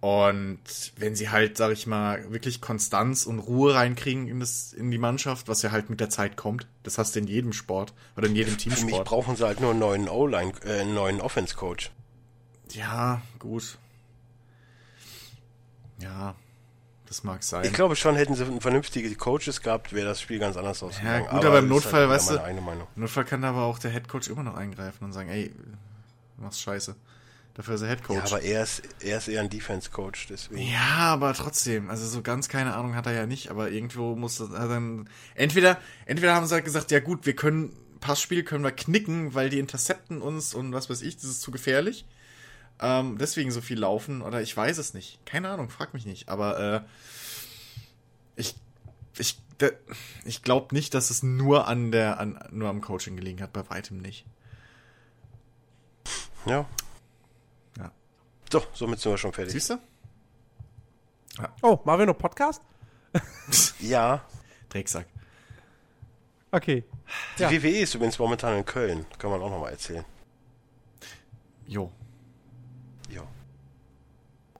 Und 0.00 0.58
wenn 0.96 1.14
sie 1.14 1.30
halt, 1.30 1.56
sag 1.56 1.70
ich 1.70 1.86
mal, 1.86 2.32
wirklich 2.32 2.60
Konstanz 2.60 3.24
und 3.24 3.38
Ruhe 3.38 3.74
reinkriegen 3.74 4.26
in, 4.26 4.40
das, 4.40 4.72
in 4.72 4.90
die 4.90 4.98
Mannschaft, 4.98 5.46
was 5.46 5.62
ja 5.62 5.70
halt 5.70 5.90
mit 5.90 6.00
der 6.00 6.10
Zeit 6.10 6.36
kommt, 6.36 6.66
das 6.82 6.98
hast 6.98 7.14
du 7.14 7.20
in 7.20 7.28
jedem 7.28 7.52
Sport 7.52 7.94
oder 8.16 8.26
in 8.26 8.34
jedem 8.34 8.58
Für 8.58 8.68
mich 8.68 8.78
Teamsport. 8.80 9.06
brauchen 9.06 9.36
sie 9.36 9.46
halt 9.46 9.60
nur 9.60 9.70
einen 9.70 9.78
neuen 9.78 10.08
O-Line, 10.08 10.52
äh, 10.64 10.80
einen 10.80 10.94
neuen 10.94 11.20
Offense-Coach. 11.20 11.92
Ja, 12.72 13.22
gut. 13.38 13.78
Ja, 16.00 16.34
das 17.06 17.22
mag 17.22 17.44
sein. 17.44 17.64
Ich 17.64 17.72
glaube 17.72 17.94
schon, 17.94 18.16
hätten 18.16 18.34
sie 18.34 18.44
vernünftige 18.60 19.14
Coaches 19.14 19.60
gehabt, 19.60 19.92
wäre 19.92 20.06
das 20.08 20.20
Spiel 20.20 20.38
ganz 20.40 20.56
anders 20.56 20.82
ausgegangen. 20.82 21.26
gut, 21.28 21.44
aber 21.44 21.58
im 21.60 21.68
das 21.68 21.74
Notfall, 21.84 22.06
wieder 22.06 22.14
weißt 22.14 22.30
du-. 22.30 22.38
Im 22.96 23.02
Notfall 23.02 23.24
kann 23.24 23.44
aber 23.44 23.62
auch 23.64 23.78
der 23.78 23.92
Headcoach 23.92 24.28
immer 24.28 24.42
noch 24.42 24.56
eingreifen 24.56 25.04
und 25.04 25.12
sagen, 25.12 25.28
ey, 25.28 25.52
du 26.36 26.42
machst 26.42 26.60
scheiße. 26.60 26.96
Dafür 27.54 27.74
ist 27.74 27.82
er 27.82 27.88
Headcoach. 27.88 28.16
Ja, 28.16 28.24
aber 28.24 28.42
er 28.42 28.62
ist, 28.62 28.82
er 29.00 29.18
ist 29.18 29.28
eher 29.28 29.40
ein 29.42 29.50
Defense-Coach, 29.50 30.28
deswegen. 30.28 30.62
Ja, 30.62 31.12
aber 31.12 31.34
trotzdem, 31.34 31.90
also 31.90 32.06
so 32.06 32.22
ganz 32.22 32.48
keine 32.48 32.74
Ahnung 32.74 32.94
hat 32.94 33.06
er 33.06 33.12
ja 33.12 33.26
nicht, 33.26 33.50
aber 33.50 33.70
irgendwo 33.70 34.16
muss 34.16 34.38
das 34.38 34.50
hat 34.50 34.70
dann 34.70 35.08
entweder 35.34 35.78
entweder 36.06 36.34
haben 36.34 36.46
sie 36.46 36.54
halt 36.54 36.64
gesagt, 36.64 36.90
ja 36.90 37.00
gut, 37.00 37.26
wir 37.26 37.36
können 37.36 37.76
Passspiel 38.00 38.42
können 38.42 38.64
wir 38.64 38.72
knicken, 38.72 39.34
weil 39.34 39.50
die 39.50 39.58
intercepten 39.58 40.22
uns 40.22 40.54
und 40.54 40.72
was 40.72 40.88
weiß 40.88 41.02
ich, 41.02 41.16
das 41.16 41.24
ist 41.24 41.42
zu 41.42 41.50
gefährlich. 41.50 42.06
Ähm, 42.80 43.18
deswegen 43.18 43.50
so 43.50 43.60
viel 43.60 43.78
laufen 43.78 44.22
oder 44.22 44.40
ich 44.40 44.56
weiß 44.56 44.78
es 44.78 44.94
nicht. 44.94 45.24
Keine 45.26 45.50
Ahnung, 45.50 45.68
frag 45.68 45.92
mich 45.92 46.06
nicht, 46.06 46.30
aber 46.30 46.58
äh, 46.58 46.80
ich 48.36 48.56
ich 49.18 49.38
ich 50.24 50.42
glaube 50.42 50.74
nicht, 50.74 50.94
dass 50.94 51.10
es 51.10 51.22
nur 51.22 51.68
an 51.68 51.92
der 51.92 52.18
an 52.18 52.42
nur 52.50 52.70
am 52.70 52.80
Coaching 52.80 53.14
gelegen 53.14 53.42
hat, 53.42 53.52
bei 53.52 53.68
weitem 53.68 53.98
nicht. 53.98 54.24
Ja. 56.46 56.66
So, 58.52 58.62
somit 58.74 59.00
sind 59.00 59.12
wir 59.12 59.16
schon 59.18 59.32
fertig. 59.32 59.52
Siehst 59.54 59.70
du? 59.70 59.78
Oh, 61.62 61.78
machen 61.84 62.00
wir 62.00 62.06
noch 62.06 62.18
Podcast? 62.18 62.60
Ja, 63.80 64.22
Drecksack. 64.68 65.06
Okay. 66.50 66.84
die 67.38 67.42
Ja. 67.42 67.50
WWE 67.50 67.78
ist 67.80 67.94
übrigens 67.94 68.18
momentan 68.18 68.56
in 68.58 68.64
Köln. 68.66 69.06
Kann 69.18 69.30
man 69.30 69.40
auch 69.40 69.50
nochmal 69.50 69.72
erzählen. 69.72 70.04
Jo. 71.66 71.90
Ja. 73.10 73.22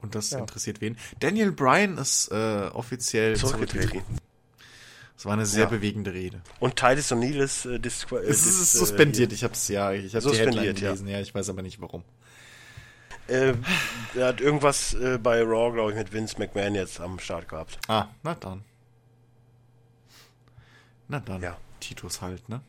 Und 0.01 0.15
das 0.15 0.31
Ja. 0.31 0.39
interessiert 0.39 0.81
wen? 0.81 0.97
Daniel 1.21 1.53
Bryan 1.53 1.99
ist 1.99 2.29
äh, 2.33 2.71
offiziell 2.73 3.37
Zurückgetreten. 3.37 3.89
zurückgetreten. 3.91 4.19
Das 5.17 5.27
war 5.27 5.35
eine 5.35 5.47
sehr 5.47 5.65
Ja. 5.65 5.69
bewegende 5.69 6.13
Rede. 6.15 6.41
Und 6.61 6.77
Titus 6.77 7.13
O'Neill 7.13 7.43
ist 7.43 7.67
äh, 7.67 7.75
äh, 7.77 7.87
Es 7.87 8.47
ist 8.47 8.75
äh, 8.75 8.79
suspendiert. 8.79 9.33
Ich 9.33 9.45
hab's 9.45 9.69
ja, 9.69 9.93
ich 9.93 10.15
habe 10.15 10.23
die 10.23 10.29
Suspendiert, 10.29 10.57
Headline 10.57 10.65
ja. 10.77 10.89
gelesen. 10.91 11.09
Ja. 11.09 11.21
ich 11.21 11.35
weiß 11.35 11.49
aber 11.51 11.61
nicht 11.63 11.81
warum. 11.81 12.05
Äh, 13.33 13.55
er 14.15 14.27
hat 14.27 14.41
irgendwas 14.41 14.93
äh, 14.95 15.19
bei 15.19 15.43
Raw, 15.43 15.73
glaube 15.73 15.93
ich, 15.93 15.97
mit 15.97 16.13
Vince 16.13 16.39
McMahon 16.39 16.75
jetzt 16.75 17.01
am 17.01 17.19
Start 17.19 17.49
gehabt. 17.49 17.79
Ah, 17.89 18.09
na 18.23 18.35
dann. 18.35 18.63
Na 21.09 21.21
dann. 21.21 21.43
Ja. 21.43 21.57
Titus 21.81 22.21
halt, 22.21 22.49
ne? 22.49 22.61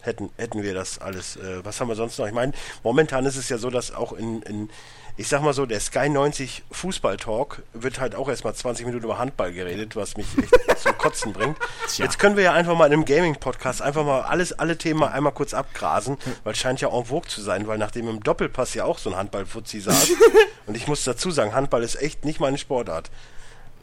Hätten, 0.00 0.30
hätten 0.36 0.62
wir 0.62 0.74
das 0.74 0.98
alles. 0.98 1.36
Äh, 1.36 1.64
was 1.64 1.80
haben 1.80 1.88
wir 1.88 1.94
sonst 1.94 2.18
noch? 2.18 2.26
Ich 2.26 2.34
meine, 2.34 2.52
momentan 2.82 3.24
ist 3.24 3.36
es 3.36 3.48
ja 3.48 3.56
so, 3.56 3.70
dass 3.70 3.92
auch 3.92 4.12
in, 4.12 4.42
in 4.42 4.68
ich 5.16 5.28
sag 5.28 5.42
mal 5.42 5.52
so, 5.52 5.64
der 5.64 5.78
Sky 5.78 6.08
90 6.08 6.64
Fußball-Talk 6.72 7.62
wird 7.72 8.00
halt 8.00 8.16
auch 8.16 8.28
erstmal 8.28 8.54
20 8.54 8.86
Minuten 8.86 9.04
über 9.04 9.18
Handball 9.18 9.52
geredet, 9.52 9.94
was 9.94 10.16
mich 10.16 10.26
echt 10.36 10.78
zum 10.82 10.98
Kotzen 10.98 11.32
bringt. 11.32 11.56
Tja. 11.88 12.04
Jetzt 12.04 12.18
können 12.18 12.36
wir 12.36 12.42
ja 12.42 12.52
einfach 12.52 12.76
mal 12.76 12.86
in 12.86 12.94
einem 12.94 13.04
Gaming-Podcast 13.04 13.80
einfach 13.80 14.04
mal 14.04 14.22
alles, 14.22 14.58
alle 14.58 14.76
Themen 14.76 15.00
mal 15.00 15.08
einmal 15.08 15.32
kurz 15.32 15.54
abgrasen, 15.54 16.18
weil 16.42 16.54
es 16.54 16.58
scheint 16.58 16.80
ja 16.80 16.88
en 16.88 17.04
vogue 17.04 17.28
zu 17.28 17.42
sein, 17.42 17.68
weil 17.68 17.78
nachdem 17.78 18.08
im 18.08 18.22
Doppelpass 18.22 18.74
ja 18.74 18.84
auch 18.84 18.98
so 18.98 19.10
ein 19.10 19.16
Handball-Fuzzi 19.16 19.80
saß, 19.80 20.10
und 20.66 20.76
ich 20.76 20.88
muss 20.88 21.04
dazu 21.04 21.30
sagen, 21.30 21.54
Handball 21.54 21.84
ist 21.84 21.94
echt 22.00 22.24
nicht 22.24 22.40
meine 22.40 22.58
Sportart. 22.58 23.10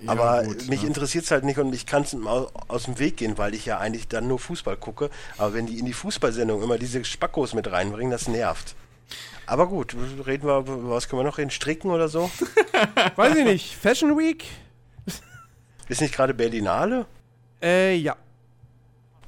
Ja, 0.02 0.12
Aber 0.12 0.44
gut, 0.44 0.68
mich 0.68 0.82
ne? 0.82 0.88
interessiert 0.88 1.26
es 1.26 1.32
halt 1.32 1.46
nicht 1.46 1.60
und 1.60 1.74
ich 1.74 1.86
kann 1.86 2.02
es 2.02 2.16
aus, 2.26 2.52
aus 2.68 2.84
dem 2.86 3.00
Weg 3.00 3.18
gehen, 3.18 3.38
weil 3.38 3.54
ich 3.54 3.66
ja 3.66 3.78
eigentlich 3.78 4.08
dann 4.08 4.28
nur 4.28 4.40
Fußball 4.40 4.76
gucke. 4.76 5.10
Aber 5.38 5.54
wenn 5.54 5.68
die 5.68 5.80
in 5.80 5.86
die 5.86 5.94
Fußballsendung 5.94 6.62
immer 6.62 6.78
diese 6.78 7.06
Spackos 7.06 7.54
mit 7.54 7.72
reinbringen, 7.72 8.12
das 8.12 8.28
nervt. 8.28 8.76
Aber 9.46 9.68
gut, 9.68 9.96
reden 10.26 10.48
wir, 10.48 10.60
über 10.60 10.90
was 10.92 11.10
können 11.10 11.22
wir 11.22 11.26
noch 11.26 11.38
reden? 11.38 11.52
Stricken 11.52 11.92
oder 11.92 12.08
so? 12.08 12.30
Weiß 13.16 13.36
ich 13.36 13.44
nicht. 13.44 13.76
Fashion 13.76 14.18
Week? 14.18 14.46
Ist 15.88 16.02
nicht 16.02 16.14
gerade 16.14 16.34
Berlinale? 16.34 17.06
Äh, 17.62 17.96
ja. 17.96 18.16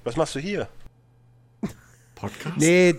Was 0.03 0.15
machst 0.15 0.35
du 0.35 0.40
hier? 0.40 0.68
Podcast? 2.15 2.57
Nee. 2.57 2.95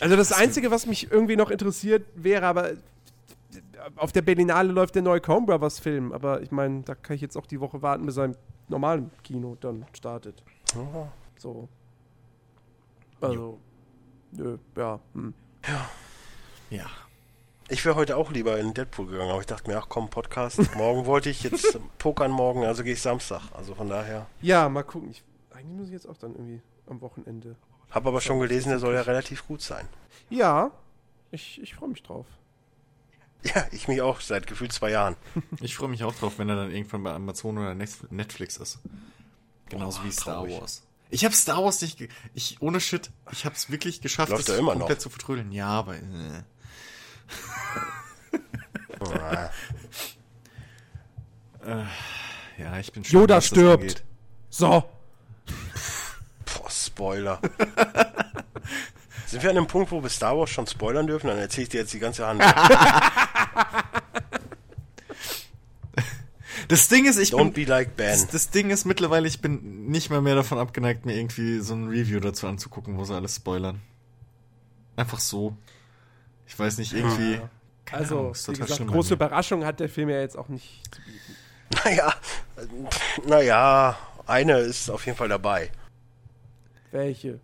also 0.00 0.16
das 0.16 0.32
Einzige, 0.32 0.70
was 0.70 0.86
mich 0.86 1.10
irgendwie 1.10 1.36
noch 1.36 1.50
interessiert, 1.50 2.04
wäre 2.14 2.46
aber 2.46 2.72
auf 3.96 4.12
der 4.12 4.22
Berlinale 4.22 4.72
läuft 4.72 4.94
der 4.94 5.02
neue 5.02 5.20
Coen 5.20 5.46
Brothers 5.46 5.78
Film, 5.80 6.12
aber 6.12 6.42
ich 6.42 6.50
meine, 6.50 6.82
da 6.82 6.94
kann 6.94 7.16
ich 7.16 7.22
jetzt 7.22 7.36
auch 7.36 7.46
die 7.46 7.60
Woche 7.60 7.82
warten, 7.82 8.06
bis 8.06 8.16
er 8.16 8.26
im 8.26 8.36
normalen 8.68 9.10
Kino 9.24 9.56
dann 9.60 9.86
startet. 9.92 10.42
Oh, 10.76 11.06
So. 11.36 11.68
Also. 13.28 13.58
Nö, 14.32 14.58
ja. 14.76 15.00
Hm. 15.14 15.34
Ja. 16.70 16.86
Ich 17.68 17.84
wäre 17.84 17.94
heute 17.96 18.16
auch 18.16 18.30
lieber 18.30 18.58
in 18.58 18.74
Deadpool 18.74 19.06
gegangen, 19.06 19.30
aber 19.30 19.40
ich 19.40 19.46
dachte 19.46 19.70
mir, 19.70 19.78
ach 19.78 19.86
komm, 19.88 20.10
Podcast. 20.10 20.58
Morgen 20.76 21.06
wollte 21.06 21.30
ich 21.30 21.42
jetzt 21.42 21.78
pokern 21.98 22.30
morgen, 22.30 22.64
also 22.64 22.82
gehe 22.82 22.94
ich 22.94 23.00
Samstag. 23.02 23.42
Also 23.52 23.74
von 23.74 23.88
daher. 23.88 24.26
Ja, 24.40 24.68
mal 24.68 24.82
gucken. 24.82 25.10
Ich, 25.10 25.22
eigentlich 25.52 25.76
muss 25.78 25.86
ich 25.86 25.92
jetzt 25.92 26.08
auch 26.08 26.16
dann 26.16 26.32
irgendwie 26.32 26.60
am 26.86 27.00
Wochenende. 27.00 27.56
Hab 27.90 28.06
aber 28.06 28.20
schon 28.20 28.40
gelesen, 28.40 28.70
der 28.70 28.78
soll 28.78 28.94
ja 28.94 29.02
relativ 29.02 29.46
gut 29.46 29.60
sein. 29.62 29.86
Ja, 30.30 30.70
ich, 31.30 31.60
ich 31.62 31.74
freue 31.74 31.90
mich 31.90 32.02
drauf. 32.02 32.26
Ja, 33.44 33.66
ich 33.72 33.88
mich 33.88 34.00
auch 34.02 34.20
seit 34.20 34.46
gefühlt 34.46 34.72
zwei 34.72 34.90
Jahren. 34.90 35.16
Ich 35.60 35.76
freue 35.76 35.88
mich 35.88 36.04
auch 36.04 36.14
drauf, 36.14 36.38
wenn 36.38 36.48
er 36.48 36.56
dann 36.56 36.70
irgendwann 36.70 37.02
bei 37.02 37.12
Amazon 37.12 37.58
oder 37.58 37.72
Netf- 37.74 38.06
Netflix 38.10 38.56
ist. 38.56 38.78
Genauso 39.68 40.00
Boah, 40.00 40.06
wie 40.06 40.12
Star 40.12 40.34
traurig. 40.36 40.60
Wars. 40.60 40.82
Ich 41.14 41.26
habe 41.26 41.34
Star 41.34 41.62
Wars 41.62 41.82
nicht, 41.82 42.08
ich 42.32 42.56
ohne 42.62 42.80
Shit, 42.80 43.10
ich 43.32 43.44
habe 43.44 43.54
es 43.54 43.70
wirklich 43.70 44.00
geschafft, 44.00 44.30
Läuft 44.30 44.48
das 44.48 44.54
er 44.54 44.60
immer 44.60 44.72
komplett 44.72 44.96
noch? 44.98 45.02
zu 45.02 45.10
vertrödeln. 45.10 45.52
Ja, 45.52 45.66
aber 45.68 45.96
äh, 45.96 46.00
Ah, 51.64 51.86
ja, 52.58 52.78
ich 52.78 52.92
bin 52.92 53.04
schon. 53.04 53.20
Yoda 53.20 53.36
was 53.36 53.46
stirbt. 53.46 53.82
angeht. 53.82 54.02
So. 54.50 54.84
Boah, 56.44 56.70
Spoiler. 56.70 57.40
Sind 59.26 59.42
wir 59.42 59.50
an 59.50 59.56
einem 59.58 59.66
Punkt, 59.66 59.90
wo 59.90 60.02
wir 60.02 60.10
Star 60.10 60.36
Wars 60.38 60.50
schon 60.50 60.66
spoilern 60.66 61.06
dürfen? 61.06 61.26
Dann 61.28 61.38
erzähle 61.38 61.64
ich 61.64 61.68
dir 61.70 61.80
jetzt 61.80 61.92
die 61.92 61.98
ganze 61.98 62.26
Hand. 62.26 62.42
Das 66.72 66.88
Ding 66.88 67.04
ist, 67.04 67.18
ich 67.18 67.34
Don't 67.34 67.52
bin, 67.52 67.52
be 67.52 67.70
like 67.70 67.96
Ben. 67.96 68.08
das, 68.12 68.28
das 68.28 68.48
Ding 68.48 68.70
ist 68.70 68.86
mittlerweile, 68.86 69.28
ich 69.28 69.42
bin 69.42 69.88
nicht 69.88 70.08
mal 70.08 70.22
mehr 70.22 70.34
davon 70.34 70.56
abgeneigt, 70.56 71.04
mir 71.04 71.14
irgendwie 71.14 71.58
so 71.58 71.74
ein 71.74 71.88
Review 71.88 72.18
dazu 72.18 72.46
anzugucken, 72.46 72.96
wo 72.96 73.04
sie 73.04 73.14
alles 73.14 73.36
spoilern. 73.36 73.82
Einfach 74.96 75.20
so. 75.20 75.54
Ich 76.46 76.58
weiß 76.58 76.78
nicht, 76.78 76.94
irgendwie. 76.94 77.42
Keine 77.84 78.02
Also, 78.02 78.18
Ahnung, 78.20 78.32
ist 78.32 78.48
wie 78.48 78.52
gesagt, 78.54 78.86
große. 78.86 79.12
Überraschung 79.12 79.66
hat 79.66 79.80
der 79.80 79.90
Film 79.90 80.08
ja 80.08 80.20
jetzt 80.20 80.38
auch 80.38 80.48
nicht 80.48 80.82
zu 80.94 81.02
bieten. 81.02 81.36
Naja, 81.84 82.14
naja, 83.26 83.98
eine 84.26 84.58
ist 84.60 84.90
auf 84.90 85.04
jeden 85.04 85.18
Fall 85.18 85.28
dabei. 85.28 85.70
Welche? 86.90 87.38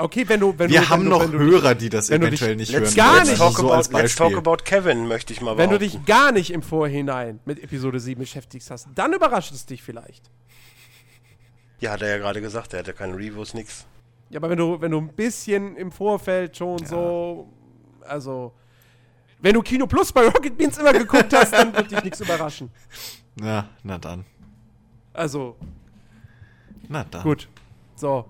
Okay, 0.00 0.28
wenn 0.28 0.38
du. 0.40 0.54
Wenn 0.56 0.70
Wir 0.70 0.80
du, 0.82 0.88
haben 0.90 1.02
wenn 1.02 1.08
noch 1.08 1.24
du, 1.26 1.32
wenn 1.32 1.38
Hörer, 1.40 1.74
die 1.74 1.88
das 1.88 2.08
eventuell 2.10 2.56
dich- 2.56 2.68
nicht 2.70 2.72
Let's, 2.80 2.96
hören. 2.96 3.14
gar 3.14 3.24
nicht. 3.24 3.36
talk 3.36 3.56
So 3.58 3.72
als 3.72 3.88
about, 3.88 3.98
let's 4.02 4.14
talk 4.14 4.36
about 4.36 4.58
Kevin, 4.64 5.08
möchte 5.08 5.32
ich 5.32 5.40
mal 5.40 5.56
Wenn 5.58 5.70
du 5.70 5.78
behaupten. 5.78 5.98
dich 5.98 6.06
gar 6.06 6.30
nicht 6.30 6.50
im 6.52 6.62
Vorhinein 6.62 7.40
mit 7.44 7.60
Episode 7.62 7.98
7 7.98 8.20
beschäftigt 8.20 8.70
hast, 8.70 8.86
dann 8.94 9.12
überrascht 9.12 9.52
es 9.52 9.66
dich 9.66 9.82
vielleicht. 9.82 10.30
Ja, 11.80 11.92
hat 11.92 12.02
er 12.02 12.10
ja 12.10 12.18
gerade 12.18 12.40
gesagt, 12.40 12.72
er 12.74 12.80
hatte 12.80 12.92
keine 12.92 13.14
Reviews, 13.14 13.54
nix. 13.54 13.86
Ja, 14.30 14.38
aber 14.38 14.50
wenn 14.50 14.58
du, 14.58 14.80
wenn 14.80 14.90
du 14.92 14.98
ein 14.98 15.08
bisschen 15.14 15.76
im 15.76 15.90
Vorfeld 15.90 16.56
schon 16.56 16.84
so. 16.86 17.48
Also. 18.02 18.52
Wenn 19.40 19.54
du 19.54 19.62
Kino 19.62 19.86
Plus 19.86 20.12
bei 20.12 20.26
Rocket 20.26 20.56
Beans 20.58 20.78
immer 20.78 20.92
geguckt 20.92 21.32
hast, 21.32 21.52
dann 21.52 21.72
wird 21.76 21.90
dich 21.92 22.02
nichts 22.02 22.20
überraschen. 22.20 22.70
Na, 23.36 23.68
na 23.84 23.96
dann. 23.98 24.24
Also, 25.12 25.56
Na 26.88 27.04
dann. 27.04 27.22
gut. 27.22 27.48
So. 27.94 28.24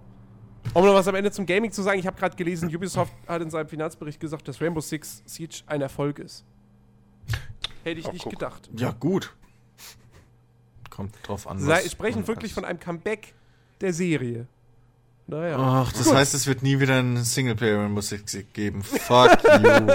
Um 0.75 0.85
noch 0.85 0.95
was 0.95 1.09
am 1.09 1.15
Ende 1.15 1.31
zum 1.31 1.47
Gaming 1.47 1.73
zu 1.73 1.83
sagen, 1.83 1.99
ich 1.99 2.07
habe 2.07 2.19
gerade 2.19 2.37
gelesen, 2.37 2.75
Ubisoft 2.75 3.13
hat 3.27 3.43
in 3.43 3.51
seinem 3.51 3.69
Finanzbericht 3.69 4.21
gesagt, 4.21 4.47
dass 4.49 4.61
Rainbow 4.61 4.81
Six 4.81 5.23
Siege 5.27 5.63
ein 5.67 5.81
Erfolg 5.81 6.19
ist. 6.19 6.45
Hätte 7.85 8.01
ich 8.01 8.07
Ach, 8.07 8.13
nicht 8.13 8.23
guck. 8.25 8.33
gedacht. 8.33 8.69
Ja, 8.77 8.91
gut. 8.93 9.35
Kommt 10.91 11.15
drauf 11.23 11.47
an. 11.47 11.59
Sie 11.59 11.89
sprechen 11.91 12.27
wirklich 12.27 12.53
von 12.53 12.65
einem 12.65 12.81
Comeback 12.81 13.35
der 13.81 13.93
Serie. 13.93 14.47
Naja. 15.29 15.57
Ach, 15.59 15.93
das 15.93 16.05
Gut. 16.07 16.15
heißt, 16.15 16.33
es 16.35 16.47
wird 16.47 16.63
nie 16.63 16.81
wieder 16.81 16.99
einen 16.99 17.23
Singleplayer-Musik 17.23 18.55
geben. 18.55 18.83
Fuck 18.83 19.39
you. 19.45 19.93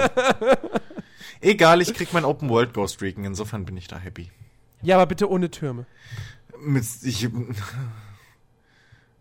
Egal, 1.40 1.82
ich 1.82 1.92
krieg 1.92 2.12
mein 2.12 2.24
Open 2.24 2.48
World 2.48 2.72
Ghost 2.72 3.02
Recon, 3.02 3.24
insofern 3.24 3.64
bin 3.64 3.76
ich 3.76 3.88
da 3.88 3.98
happy. 3.98 4.30
Ja, 4.82 4.94
aber 4.94 5.06
bitte 5.06 5.28
ohne 5.28 5.50
Türme. 5.50 5.86
Mit, 6.60 6.84
ich, 7.02 7.28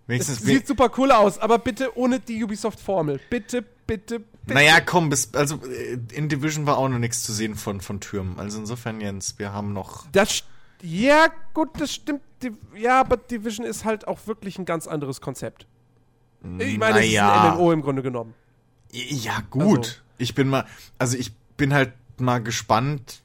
Es 0.03 0.07
Wenigstens 0.09 0.39
sieht 0.41 0.67
super 0.67 0.91
cool 0.97 1.11
aus, 1.11 1.39
aber 1.39 1.59
bitte 1.59 1.97
ohne 1.97 2.19
die 2.19 2.43
Ubisoft-Formel. 2.43 3.19
Bitte, 3.29 3.61
bitte, 3.87 4.19
bitte. 4.19 4.53
Naja, 4.53 4.81
komm, 4.81 5.09
bis, 5.09 5.33
also 5.33 5.55
äh, 5.65 5.97
in 6.11 6.27
Division 6.27 6.65
war 6.65 6.77
auch 6.77 6.89
noch 6.89 6.99
nichts 6.99 7.23
zu 7.23 7.31
sehen 7.31 7.55
von, 7.55 7.79
von 7.79 8.01
Türmen. 8.01 8.37
Also 8.37 8.59
insofern, 8.59 8.99
Jens, 8.99 9.35
wir 9.39 9.53
haben 9.53 9.71
noch. 9.71 10.05
Das, 10.11 10.43
ja, 10.81 11.27
gut, 11.53 11.69
das 11.79 11.93
stimmt. 11.93 12.21
Ja, 12.75 12.99
aber 12.99 13.15
Division 13.15 13.65
ist 13.65 13.85
halt 13.85 14.05
auch 14.07 14.27
wirklich 14.27 14.59
ein 14.59 14.65
ganz 14.65 14.87
anderes 14.87 15.21
Konzept. 15.21 15.65
Ich 16.59 16.77
meine, 16.77 16.99
es 16.99 17.05
ist 17.05 17.11
Naja. 17.13 17.51
ein 17.53 17.57
MMO 17.57 17.71
im 17.71 17.81
Grunde 17.81 18.01
genommen. 18.03 18.33
Ja, 18.91 19.41
gut. 19.49 19.77
Also- 19.77 19.91
Ich 20.17 20.35
bin 20.35 20.49
mal, 20.49 20.65
also 20.99 21.17
ich 21.17 21.33
bin 21.55 21.73
halt 21.73 21.93
mal 22.17 22.39
gespannt. 22.43 23.21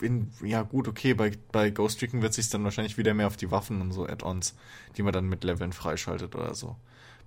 In, 0.00 0.30
ja, 0.42 0.62
gut, 0.62 0.88
okay, 0.88 1.14
bei, 1.14 1.32
bei 1.52 1.70
Ghost 1.70 2.02
Recon 2.02 2.22
wird 2.22 2.34
sich 2.34 2.48
dann 2.48 2.64
wahrscheinlich 2.64 2.98
wieder 2.98 3.14
mehr 3.14 3.26
auf 3.26 3.36
die 3.36 3.50
Waffen 3.50 3.80
und 3.80 3.92
so 3.92 4.06
Add-ons, 4.06 4.54
die 4.96 5.02
man 5.02 5.12
dann 5.12 5.28
mit 5.28 5.44
Leveln 5.44 5.72
freischaltet 5.72 6.34
oder 6.34 6.54
so. 6.54 6.76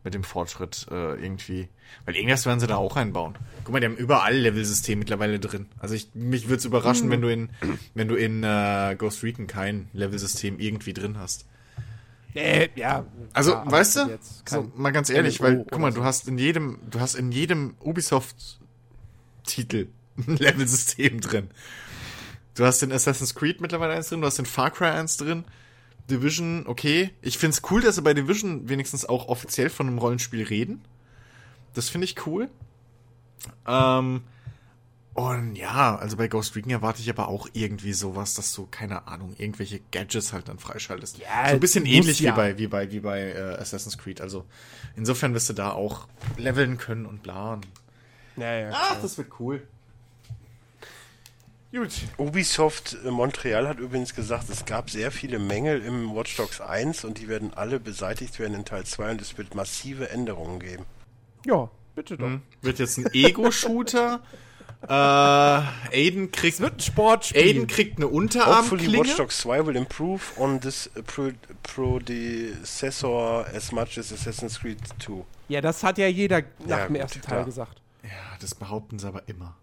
Mit 0.04 0.14
dem 0.14 0.24
Fortschritt 0.24 0.88
äh, 0.91 1.22
irgendwie. 1.22 1.70
Weil 2.06 2.16
irgendwas 2.16 2.45
werden 2.45 2.60
sie 2.60 2.68
da 2.68 2.78
auch 2.78 2.95
einbauen. 2.95 3.36
Guck 3.64 3.74
mal, 3.74 3.80
die 3.80 3.88
haben 3.88 3.98
überall 3.98 4.36
Level-System 4.36 4.99
mittlerweile 4.99 5.40
drin. 5.40 5.68
Also 5.80 5.95
ich, 5.95 6.10
mich 6.14 6.48
würde 6.48 6.58
es 6.58 6.66
überraschen, 6.66 7.10
wenn 7.10 7.22
du 7.22 7.32
in, 7.32 7.49
wenn 7.94 8.08
du 8.08 8.16
in 8.16 8.44
äh, 8.44 8.95
Ghost 8.98 9.24
Recon 9.24 9.48
kein 9.48 9.90
Level-System 9.94 10.60
irgendwie 10.60 10.94
drin 10.94 11.18
hast. 11.18 11.45
Äh, 12.38 12.70
ja. 12.76 13.06
Also, 13.34 13.56
aber 13.56 13.72
weißt 13.72 13.95
du, 13.95 14.02
jetzt 14.10 14.48
so, 14.48 14.72
mal 14.76 14.91
ganz 14.91 15.10
ehrlich, 15.10 15.41
weil, 15.41 15.66
guck 15.70 15.80
mal, 15.80 15.91
so. 15.91 15.99
du 15.99 16.06
hast 16.06 16.28
in 16.28 16.38
jedem, 16.38 16.78
du 16.90 16.99
hast 16.99 17.16
in 17.16 17.32
jedem 17.32 17.74
Ubisoft-Titel 17.80 19.88
ein 20.28 20.38
Level-System 20.38 21.22
drin. 21.22 21.49
Du 22.58 22.66
hast 22.66 22.82
den 22.82 22.92
Assassin's 22.92 23.36
Creed 23.36 23.62
mittlerweile 23.62 23.94
eins 23.94 24.10
drin, 24.10 24.22
du 24.22 24.28
hast 24.28 24.40
den 24.40 24.48
Far 24.48 24.72
Cry 24.72 24.88
eins 24.88 25.16
drin, 25.16 25.46
Division, 26.10 26.66
okay. 26.66 27.12
Ich 27.22 27.38
find's 27.38 27.62
cool, 27.70 27.82
dass 27.82 27.96
sie 27.96 28.02
bei 28.02 28.16
Division 28.16 28.68
wenigstens 28.68 29.06
auch 29.06 29.28
offiziell 29.28 29.70
von 29.70 29.88
einem 29.88 30.00
Rollenspiel 30.00 30.44
reden. 30.44 30.82
Das 31.76 31.88
finde 31.90 32.06
ich 32.06 32.26
cool. 32.26 32.50
Ähm, 33.68 34.24
und 35.14 35.56
ja, 35.56 35.96
also 35.98 36.18
bei 36.18 36.28
Ghost 36.28 36.56
Recon 36.56 36.72
erwarte 36.72 37.02
ich 37.02 37.10
aber 37.12 37.28
auch 37.28 37.48
irgendwie 37.54 37.94
sowas, 37.94 38.34
dass 38.34 38.52
du, 38.54 38.66
keine 38.66 39.08
Ahnung, 39.08 39.36
irgendwelche 39.38 39.80
Gadgets 39.92 40.34
halt 40.34 40.48
dann 40.48 40.58
freischaltest. 40.58 41.20
Ja, 41.20 41.50
so 41.50 41.54
ein 41.54 41.60
bisschen 41.60 41.86
ähnlich 41.86 42.20
ja. 42.22 42.32
wie 42.32 42.36
bei, 42.36 42.58
wie 42.58 42.68
bei, 42.68 42.92
wie 42.92 43.00
bei 43.02 43.34
äh, 43.34 43.58
Assassin's 43.60 44.00
Creed. 44.00 44.20
Also 44.20 44.46
insofern 44.96 45.36
wirst 45.36 45.50
du 45.50 45.54
da 45.54 45.74
auch 45.74 46.08
leveln 46.38 46.80
können 46.80 47.06
und 47.06 47.22
bla. 47.22 47.54
Und 47.54 47.68
Ja, 48.38 48.54
ja. 48.54 48.72
Ach, 48.74 49.00
das 49.00 49.20
wird 49.20 49.40
cool. 49.40 49.62
Gut. 51.72 51.91
Ubisoft 52.18 52.98
äh, 53.06 53.11
Montreal 53.11 53.68
hat 53.68 53.80
übrigens 53.80 54.15
gesagt, 54.15 54.49
es 54.49 54.65
gab 54.65 54.89
sehr 54.89 55.11
viele 55.11 55.38
Mängel 55.38 55.81
im 55.84 56.15
Watch 56.15 56.38
Dogs 56.38 56.61
1 56.61 57.03
und 57.03 57.18
die 57.19 57.27
werden 57.27 57.53
alle 57.53 57.80
beseitigt 57.80 58.39
werden 58.39 58.53
in 58.53 58.65
Teil 58.65 58.85
2 58.85 59.11
und 59.11 59.22
es 59.22 59.38
wird 59.38 59.53
massive 59.53 60.10
Änderungen 60.10 60.60
geben. 60.60 60.85
Ja, 61.45 61.69
bitte 61.95 62.18
doch. 62.18 62.26
Hm. 62.27 62.41
Wird 62.61 62.80
jetzt 62.80 62.98
ein 62.98 63.07
Ego-Shooter. 63.14 64.22
äh, 64.88 64.91
Aiden 64.94 66.31
kriegt, 66.31 66.56
Es 66.56 66.61
wird 66.61 66.76
ein 66.77 66.80
Sportspiel. 66.80 67.41
Aiden 67.41 67.68
kriegt 67.68 67.98
eine 67.98 68.06
Hopefully 68.06 68.23
Unterarmklinge. 68.23 68.98
Watch 68.99 69.15
Dogs 69.18 69.39
2 69.39 69.65
will 69.65 69.76
improve 69.76 70.22
on 70.38 70.61
this 70.61 70.89
pro 71.06 71.31
predecessor 71.64 73.45
as 73.53 73.72
much 73.72 73.98
as 73.98 74.11
Assassin's 74.14 74.60
Creed 74.60 74.80
2. 74.99 75.23
ja, 75.49 75.61
das 75.61 75.84
hat 75.84 75.98
ja 75.98 76.07
jeder 76.07 76.44
nach 76.60 76.68
Ja, 76.69 76.85
dem 76.85 76.94
gut, 76.94 77.02
ersten 77.02 77.22
Teil 77.22 77.34
klar. 77.35 77.45
gesagt. 77.45 77.81
Ja, 78.03 78.10
das 78.39 78.56
behaupten 78.56 78.99
sie 78.99 79.07
aber 79.07 79.23
immer. 79.27 79.57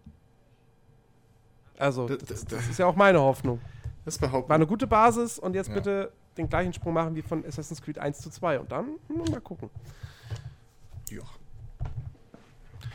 Also, 1.77 2.07
Das- 2.07 2.45
das, 2.45 2.67
ist 2.69 2.79
ja 2.79 2.85
auch 2.85 2.95
meine 2.95 3.19
Hoffnung. 3.19 3.59
Das 4.05 4.17
behaupten 4.17 4.49
War 4.49 4.55
eine 4.55 4.67
gute 4.67 4.87
Basis 4.87 5.39
und 5.39 5.55
jetzt 5.55 5.67
Ja. 5.69 5.73
bitte 5.75 6.11
den 6.37 6.47
gleichen 6.49 6.73
Sprung 6.73 6.93
machen 6.93 7.15
wie 7.15 7.21
von 7.21 7.45
Assassin's 7.45 7.81
Creed 7.81 7.97
1 7.97 8.19
zu 8.19 8.29
2 8.29 8.59
und 8.59 8.71
dann 8.71 8.85
hm, 9.07 9.31
mal 9.31 9.41
gucken. 9.41 9.69
Ja. 11.09 11.21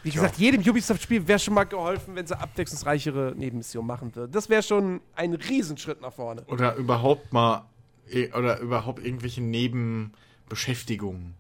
Wie 0.03 0.11
gesagt, 0.11 0.39
jedem 0.39 0.63
Ubisoft-Spiel 0.63 1.29
wäre 1.29 1.39
schon 1.39 1.53
mal 1.55 1.65
geholfen, 1.65 2.15
wenn 2.15 2.27
sie 2.27 2.39
abwechslungsreichere 2.39 3.35
Nebenmissionen 3.37 3.87
machen 3.87 4.15
würden. 4.15 4.33
Das 4.33 4.49
wäre 4.49 4.63
schon 4.63 5.01
ein 5.15 5.35
Riesenschritt 5.35 6.01
nach 6.01 6.13
vorne. 6.13 6.43
Oder 6.47 6.75
überhaupt 6.77 7.33
mal, 7.35 7.67
eh, 8.09 8.33
oder 8.33 8.61
überhaupt 8.61 9.05
irgendwelche 9.05 9.43
Nebenbeschäftigungen. 9.43 11.35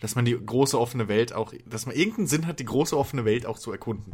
Dass 0.00 0.16
man 0.16 0.24
die 0.24 0.34
große 0.38 0.78
offene 0.78 1.08
Welt 1.08 1.32
auch, 1.32 1.54
dass 1.64 1.86
man 1.86 1.94
irgendeinen 1.94 2.26
Sinn 2.26 2.46
hat, 2.46 2.58
die 2.58 2.64
große 2.64 2.96
offene 2.98 3.24
Welt 3.24 3.46
auch 3.46 3.58
zu 3.58 3.70
erkunden. 3.72 4.12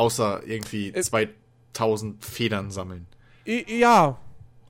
Außer 0.00 0.42
irgendwie 0.46 0.88
Äh, 0.94 1.02
2000 1.02 2.24
Federn 2.24 2.70
sammeln. 2.70 3.06
Ja, 3.44 4.18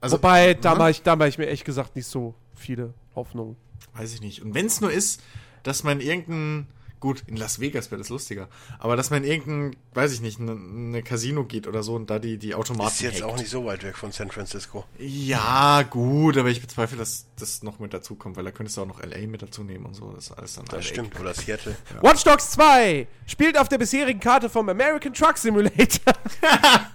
Also, 0.00 0.16
wobei, 0.16 0.54
da 0.54 0.72
ne? 0.72 0.78
mache 0.78 0.90
ich, 0.90 1.02
da 1.02 1.14
mach 1.14 1.26
ich 1.26 1.38
mir 1.38 1.44
ehrlich 1.44 1.62
gesagt 1.64 1.94
nicht 1.94 2.06
so 2.06 2.34
viele 2.54 2.94
Hoffnungen. 3.14 3.56
Weiß 3.94 4.12
ich 4.14 4.20
nicht. 4.20 4.42
Und 4.42 4.54
wenn 4.54 4.66
es 4.66 4.80
nur 4.80 4.90
ist, 4.90 5.22
dass 5.62 5.84
man 5.84 6.00
irgendein, 6.00 6.66
gut, 7.00 7.22
in 7.26 7.36
Las 7.36 7.58
Vegas 7.60 7.90
wäre 7.90 7.98
das 7.98 8.10
lustiger, 8.10 8.48
aber 8.78 8.94
dass 8.94 9.10
man 9.10 9.24
in 9.24 9.30
irgendein, 9.30 9.80
weiß 9.94 10.12
ich 10.12 10.20
nicht, 10.20 10.38
eine 10.38 10.54
ne 10.54 11.02
Casino 11.02 11.44
geht 11.44 11.66
oder 11.66 11.82
so 11.82 11.94
und 11.94 12.10
da 12.10 12.18
die, 12.18 12.38
die 12.38 12.54
Automaten 12.54 12.90
Ist 12.92 13.00
jetzt 13.00 13.22
hackt. 13.22 13.24
auch 13.24 13.36
nicht 13.38 13.50
so 13.50 13.64
weit 13.64 13.82
weg 13.82 13.96
von 13.96 14.12
San 14.12 14.30
Francisco. 14.30 14.84
Ja, 14.98 15.82
gut, 15.82 16.36
aber 16.36 16.48
ich 16.50 16.60
bezweifle, 16.60 16.98
dass 16.98 17.26
das 17.38 17.62
noch 17.62 17.78
mit 17.78 17.94
dazu 17.94 18.14
kommt, 18.14 18.36
weil 18.36 18.44
da 18.44 18.50
könntest 18.50 18.76
du 18.76 18.82
auch 18.82 18.86
noch 18.86 19.02
LA 19.02 19.26
mit 19.26 19.42
dazu 19.42 19.64
nehmen 19.64 19.86
und 19.86 19.94
so. 19.94 20.12
Das 20.12 20.26
ist 20.26 20.32
alles 20.32 20.54
dann 20.54 20.66
Das 20.66 20.84
stimmt. 20.84 21.18
Oder 21.18 21.34
Seattle. 21.34 21.76
Watch 22.02 22.22
Dogs 22.24 22.50
2 22.52 23.06
spielt 23.26 23.58
auf 23.58 23.68
der 23.68 23.78
bisherigen 23.78 24.20
Karte 24.20 24.48
vom 24.50 24.68
American 24.68 25.14
Truck 25.14 25.38
Simulator. 25.38 26.12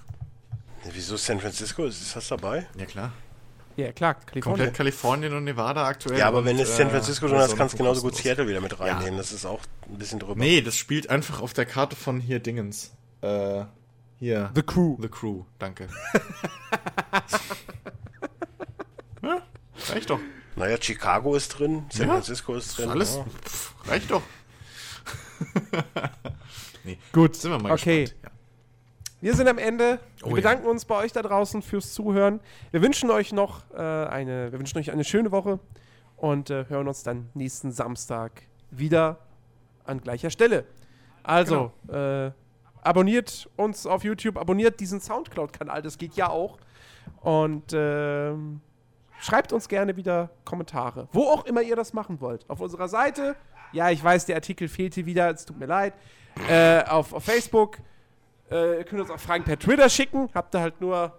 Wieso 0.94 1.18
San 1.18 1.40
Francisco? 1.40 1.86
Ist 1.86 2.15
das 2.15 2.27
dabei? 2.27 2.68
Ja, 2.77 2.86
klar. 2.86 3.11
Ja, 3.77 3.91
klar, 3.91 4.15
Kalifornien. 4.15 4.41
Komplett 4.41 4.73
Kalifornien 4.73 5.34
und 5.34 5.43
Nevada 5.43 5.85
aktuell. 5.85 6.19
Ja, 6.19 6.27
aber 6.27 6.39
und, 6.39 6.45
wenn 6.45 6.60
es 6.60 6.69
äh, 6.69 6.77
San 6.77 6.89
Francisco 6.89 7.27
schon 7.27 7.38
hast, 7.38 7.43
Arizona 7.43 7.60
kannst 7.60 7.73
du 7.73 7.77
genauso 7.77 8.02
gut. 8.02 8.15
Seattle 8.15 8.47
wieder 8.47 8.61
mit 8.61 8.80
reinnehmen. 8.80 9.18
Das 9.18 9.31
ist 9.31 9.45
auch 9.45 9.60
ein 9.89 9.97
bisschen 9.97 10.19
drüber. 10.19 10.35
Nee, 10.35 10.61
das 10.61 10.77
spielt 10.77 11.10
einfach 11.10 11.41
auf 11.41 11.53
der 11.53 11.65
Karte 11.65 11.95
von 11.95 12.19
hier 12.19 12.39
Dingens. 12.39 12.93
Äh, 13.22 13.64
hier. 14.18 14.52
The 14.56 14.64
Crew. 14.64 14.97
The 15.02 15.10
Crew, 15.10 15.43
danke. 15.60 15.88
ja, 19.22 19.41
reicht 19.89 20.10
doch. 20.10 20.19
Naja, 20.56 20.77
Chicago 20.80 21.35
ist 21.35 21.49
drin, 21.49 21.85
San 21.91 22.07
Ja, 22.07 22.14
Francisco 22.14 22.56
ist 22.56 22.77
drin. 22.77 22.89
Alles 22.89 23.15
Ja. 23.15 23.26
pff, 23.43 23.73
reicht 23.89 24.10
doch. 24.10 24.22
nee, 26.85 26.97
Gut, 27.11 27.35
sind 27.35 27.52
wir 27.52 27.60
mal 27.60 27.73
okay. 27.73 28.06
gespannt. 28.06 28.24
Ja. 29.26 29.31
Wir 29.31 29.35
sind 29.35 29.47
am 29.47 29.57
Ende. 29.57 29.99
Wir 30.18 30.27
Oh 30.27 30.30
ja. 30.30 30.35
bedanken 30.35 30.68
uns 30.68 30.85
bei 30.85 30.95
euch 30.97 31.11
da 31.11 31.22
draußen 31.22 31.61
fürs 31.61 31.93
Zuhören. 31.93 32.39
Wir 32.72 32.81
wünschen 32.81 33.10
euch 33.10 33.34
noch 33.34 33.64
äh, 33.73 33.77
eine, 33.77 34.52
wir 34.52 34.60
wünschen 34.60 34.77
euch 34.77 34.91
eine 34.91 35.03
schöne 35.03 35.31
Woche 35.31 35.60
und 36.18 36.49
äh, 36.49 36.65
hören 36.69 36.88
uns 36.88 37.03
dann 37.03 37.30
nächsten 37.34 37.72
Samstag 37.72 38.43
wieder 38.69 39.18
an 39.85 39.99
gleicher 40.02 40.30
Stelle. 40.30 40.65
Also, 41.23 41.72
Genau. 41.88 42.26
äh, 42.27 42.31
abonniert 42.84 43.49
uns 43.56 43.88
auf 43.88 44.03
YouTube, 44.03 44.38
abonniert 44.38 44.80
diesen 44.80 44.99
Soundcloud-Kanal, 45.02 45.81
das 45.81 45.97
geht 45.97 46.14
ja 46.14 46.30
auch. 46.30 46.60
Und 47.22 47.72
ähm, 47.73 48.61
schreibt 49.19 49.53
uns 49.53 49.68
gerne 49.68 49.95
wieder 49.97 50.30
Kommentare, 50.43 51.07
wo 51.11 51.23
auch 51.23 51.45
immer 51.45 51.64
ihr 51.64 51.76
das 51.76 51.93
machen 51.93 52.22
wollt. 52.22 52.47
Auf 52.47 52.61
unserer 52.61 52.88
Seite, 52.88 53.35
ja, 53.72 53.89
ich 53.89 54.03
weiß, 54.03 54.27
der 54.27 54.35
Artikel 54.35 54.68
fehlte 54.68 55.06
wieder, 55.07 55.31
es 55.31 55.45
tut 55.45 55.57
mir 55.57 55.65
leid. 55.65 55.93
Äh, 56.47 56.84
auf, 56.84 57.11
auf 57.14 57.23
Facebook, 57.23 57.77
äh, 58.51 58.77
ihr 58.77 58.84
könnt 58.84 59.01
uns 59.01 59.11
auch 59.11 59.19
Fragen 59.19 59.43
per 59.43 59.57
Twitter 59.57 59.89
schicken. 59.89 60.30
Habt 60.34 60.53
ihr 60.55 60.61
halt 60.61 60.81
nur 60.81 61.17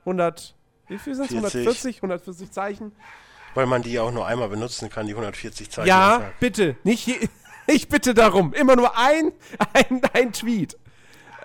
100, 0.00 0.54
wie 0.88 0.98
viel 0.98 1.14
sind 1.14 1.24
es? 1.24 1.30
40. 1.30 1.42
140, 1.62 1.96
140 1.96 2.50
Zeichen. 2.50 2.92
Weil 3.54 3.66
man 3.66 3.82
die 3.82 3.92
ja 3.92 4.02
auch 4.02 4.10
nur 4.10 4.26
einmal 4.26 4.48
benutzen 4.48 4.90
kann, 4.90 5.06
die 5.06 5.12
140 5.12 5.70
Zeichen. 5.70 5.88
Ja, 5.88 6.32
bitte. 6.40 6.76
Nicht 6.82 7.06
je, 7.06 7.28
ich 7.66 7.88
bitte 7.88 8.14
darum. 8.14 8.52
Immer 8.52 8.76
nur 8.76 8.96
ein, 8.98 9.32
ein, 9.72 10.02
ein 10.12 10.32
Tweet. 10.32 10.76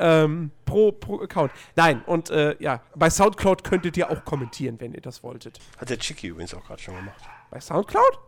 Ähm, 0.02 0.52
pro, 0.66 0.94
pro 0.94 1.22
Account. 1.22 1.52
Nein, 1.76 2.02
und 2.06 2.30
äh, 2.30 2.56
ja, 2.60 2.82
bei 2.96 3.10
Soundcloud 3.10 3.66
könntet 3.66 3.98
ihr 3.98 4.10
auch 4.10 4.24
kommentieren, 4.24 4.80
wenn 4.80 4.94
ihr 4.94 5.02
das 5.02 5.24
wolltet. 5.24 5.60
Hat 5.78 5.90
der 5.90 6.00
Chicky 6.00 6.28
übrigens 6.28 6.54
auch 6.54 6.66
gerade 6.66 6.82
schon 6.82 6.96
gemacht. 6.96 7.22
Bei 7.52 7.60
Soundcloud? 7.60 8.20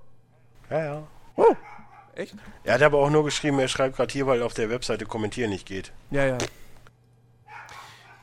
Ja, 0.70 0.84
ja. 0.84 1.04
Oh, 1.38 1.56
echt? 2.14 2.36
Er 2.66 2.74
hat 2.74 2.82
aber 2.82 2.98
auch 2.98 3.10
nur 3.10 3.24
geschrieben, 3.24 3.58
er 3.60 3.70
schreibt 3.70 3.96
gerade 3.96 4.12
hier, 4.12 4.28
weil 4.28 4.44
auf 4.44 4.54
der 4.54 4.70
Webseite 4.70 5.06
kommentieren 5.06 5.50
nicht 5.50 5.66
geht. 5.66 5.94
Ja, 6.12 6.26
ja. 6.26 6.38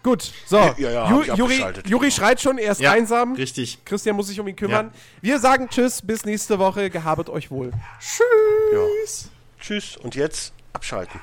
Gut, 0.03 0.33
so. 0.47 0.57
Ja, 0.57 0.91
ja, 0.91 1.11
Ju 1.11 1.23
Juri, 1.35 1.65
Juri, 1.87 2.11
schreit 2.11 2.41
schon, 2.41 2.59
er 2.59 2.73
ist 2.73 2.81
ja, 2.81 2.93
einsam. 2.93 3.35
Richtig. 3.35 3.85
Christian 3.85 4.17
muss 4.17 4.29
sich 4.29 4.39
um 4.39 4.47
ihn 4.47 4.57
kümmern. 4.57 4.93
Wir 5.21 5.39
sagen 5.41 5.69
Tschüss, 5.69 6.03
bis 6.03 6.25
nächste 6.25 6.59
Woche. 6.59 6.89
Gehabet 6.89 7.29
euch 7.29 7.51
wohl. 7.51 7.73
Tschüss. 7.99 9.31
Tschüss 9.61 9.97
und 9.97 10.15
jetzt 10.15 10.53
abschalten. 10.73 11.21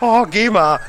oh, 0.00 0.26
geh 0.30 0.50
mal. 0.50 0.80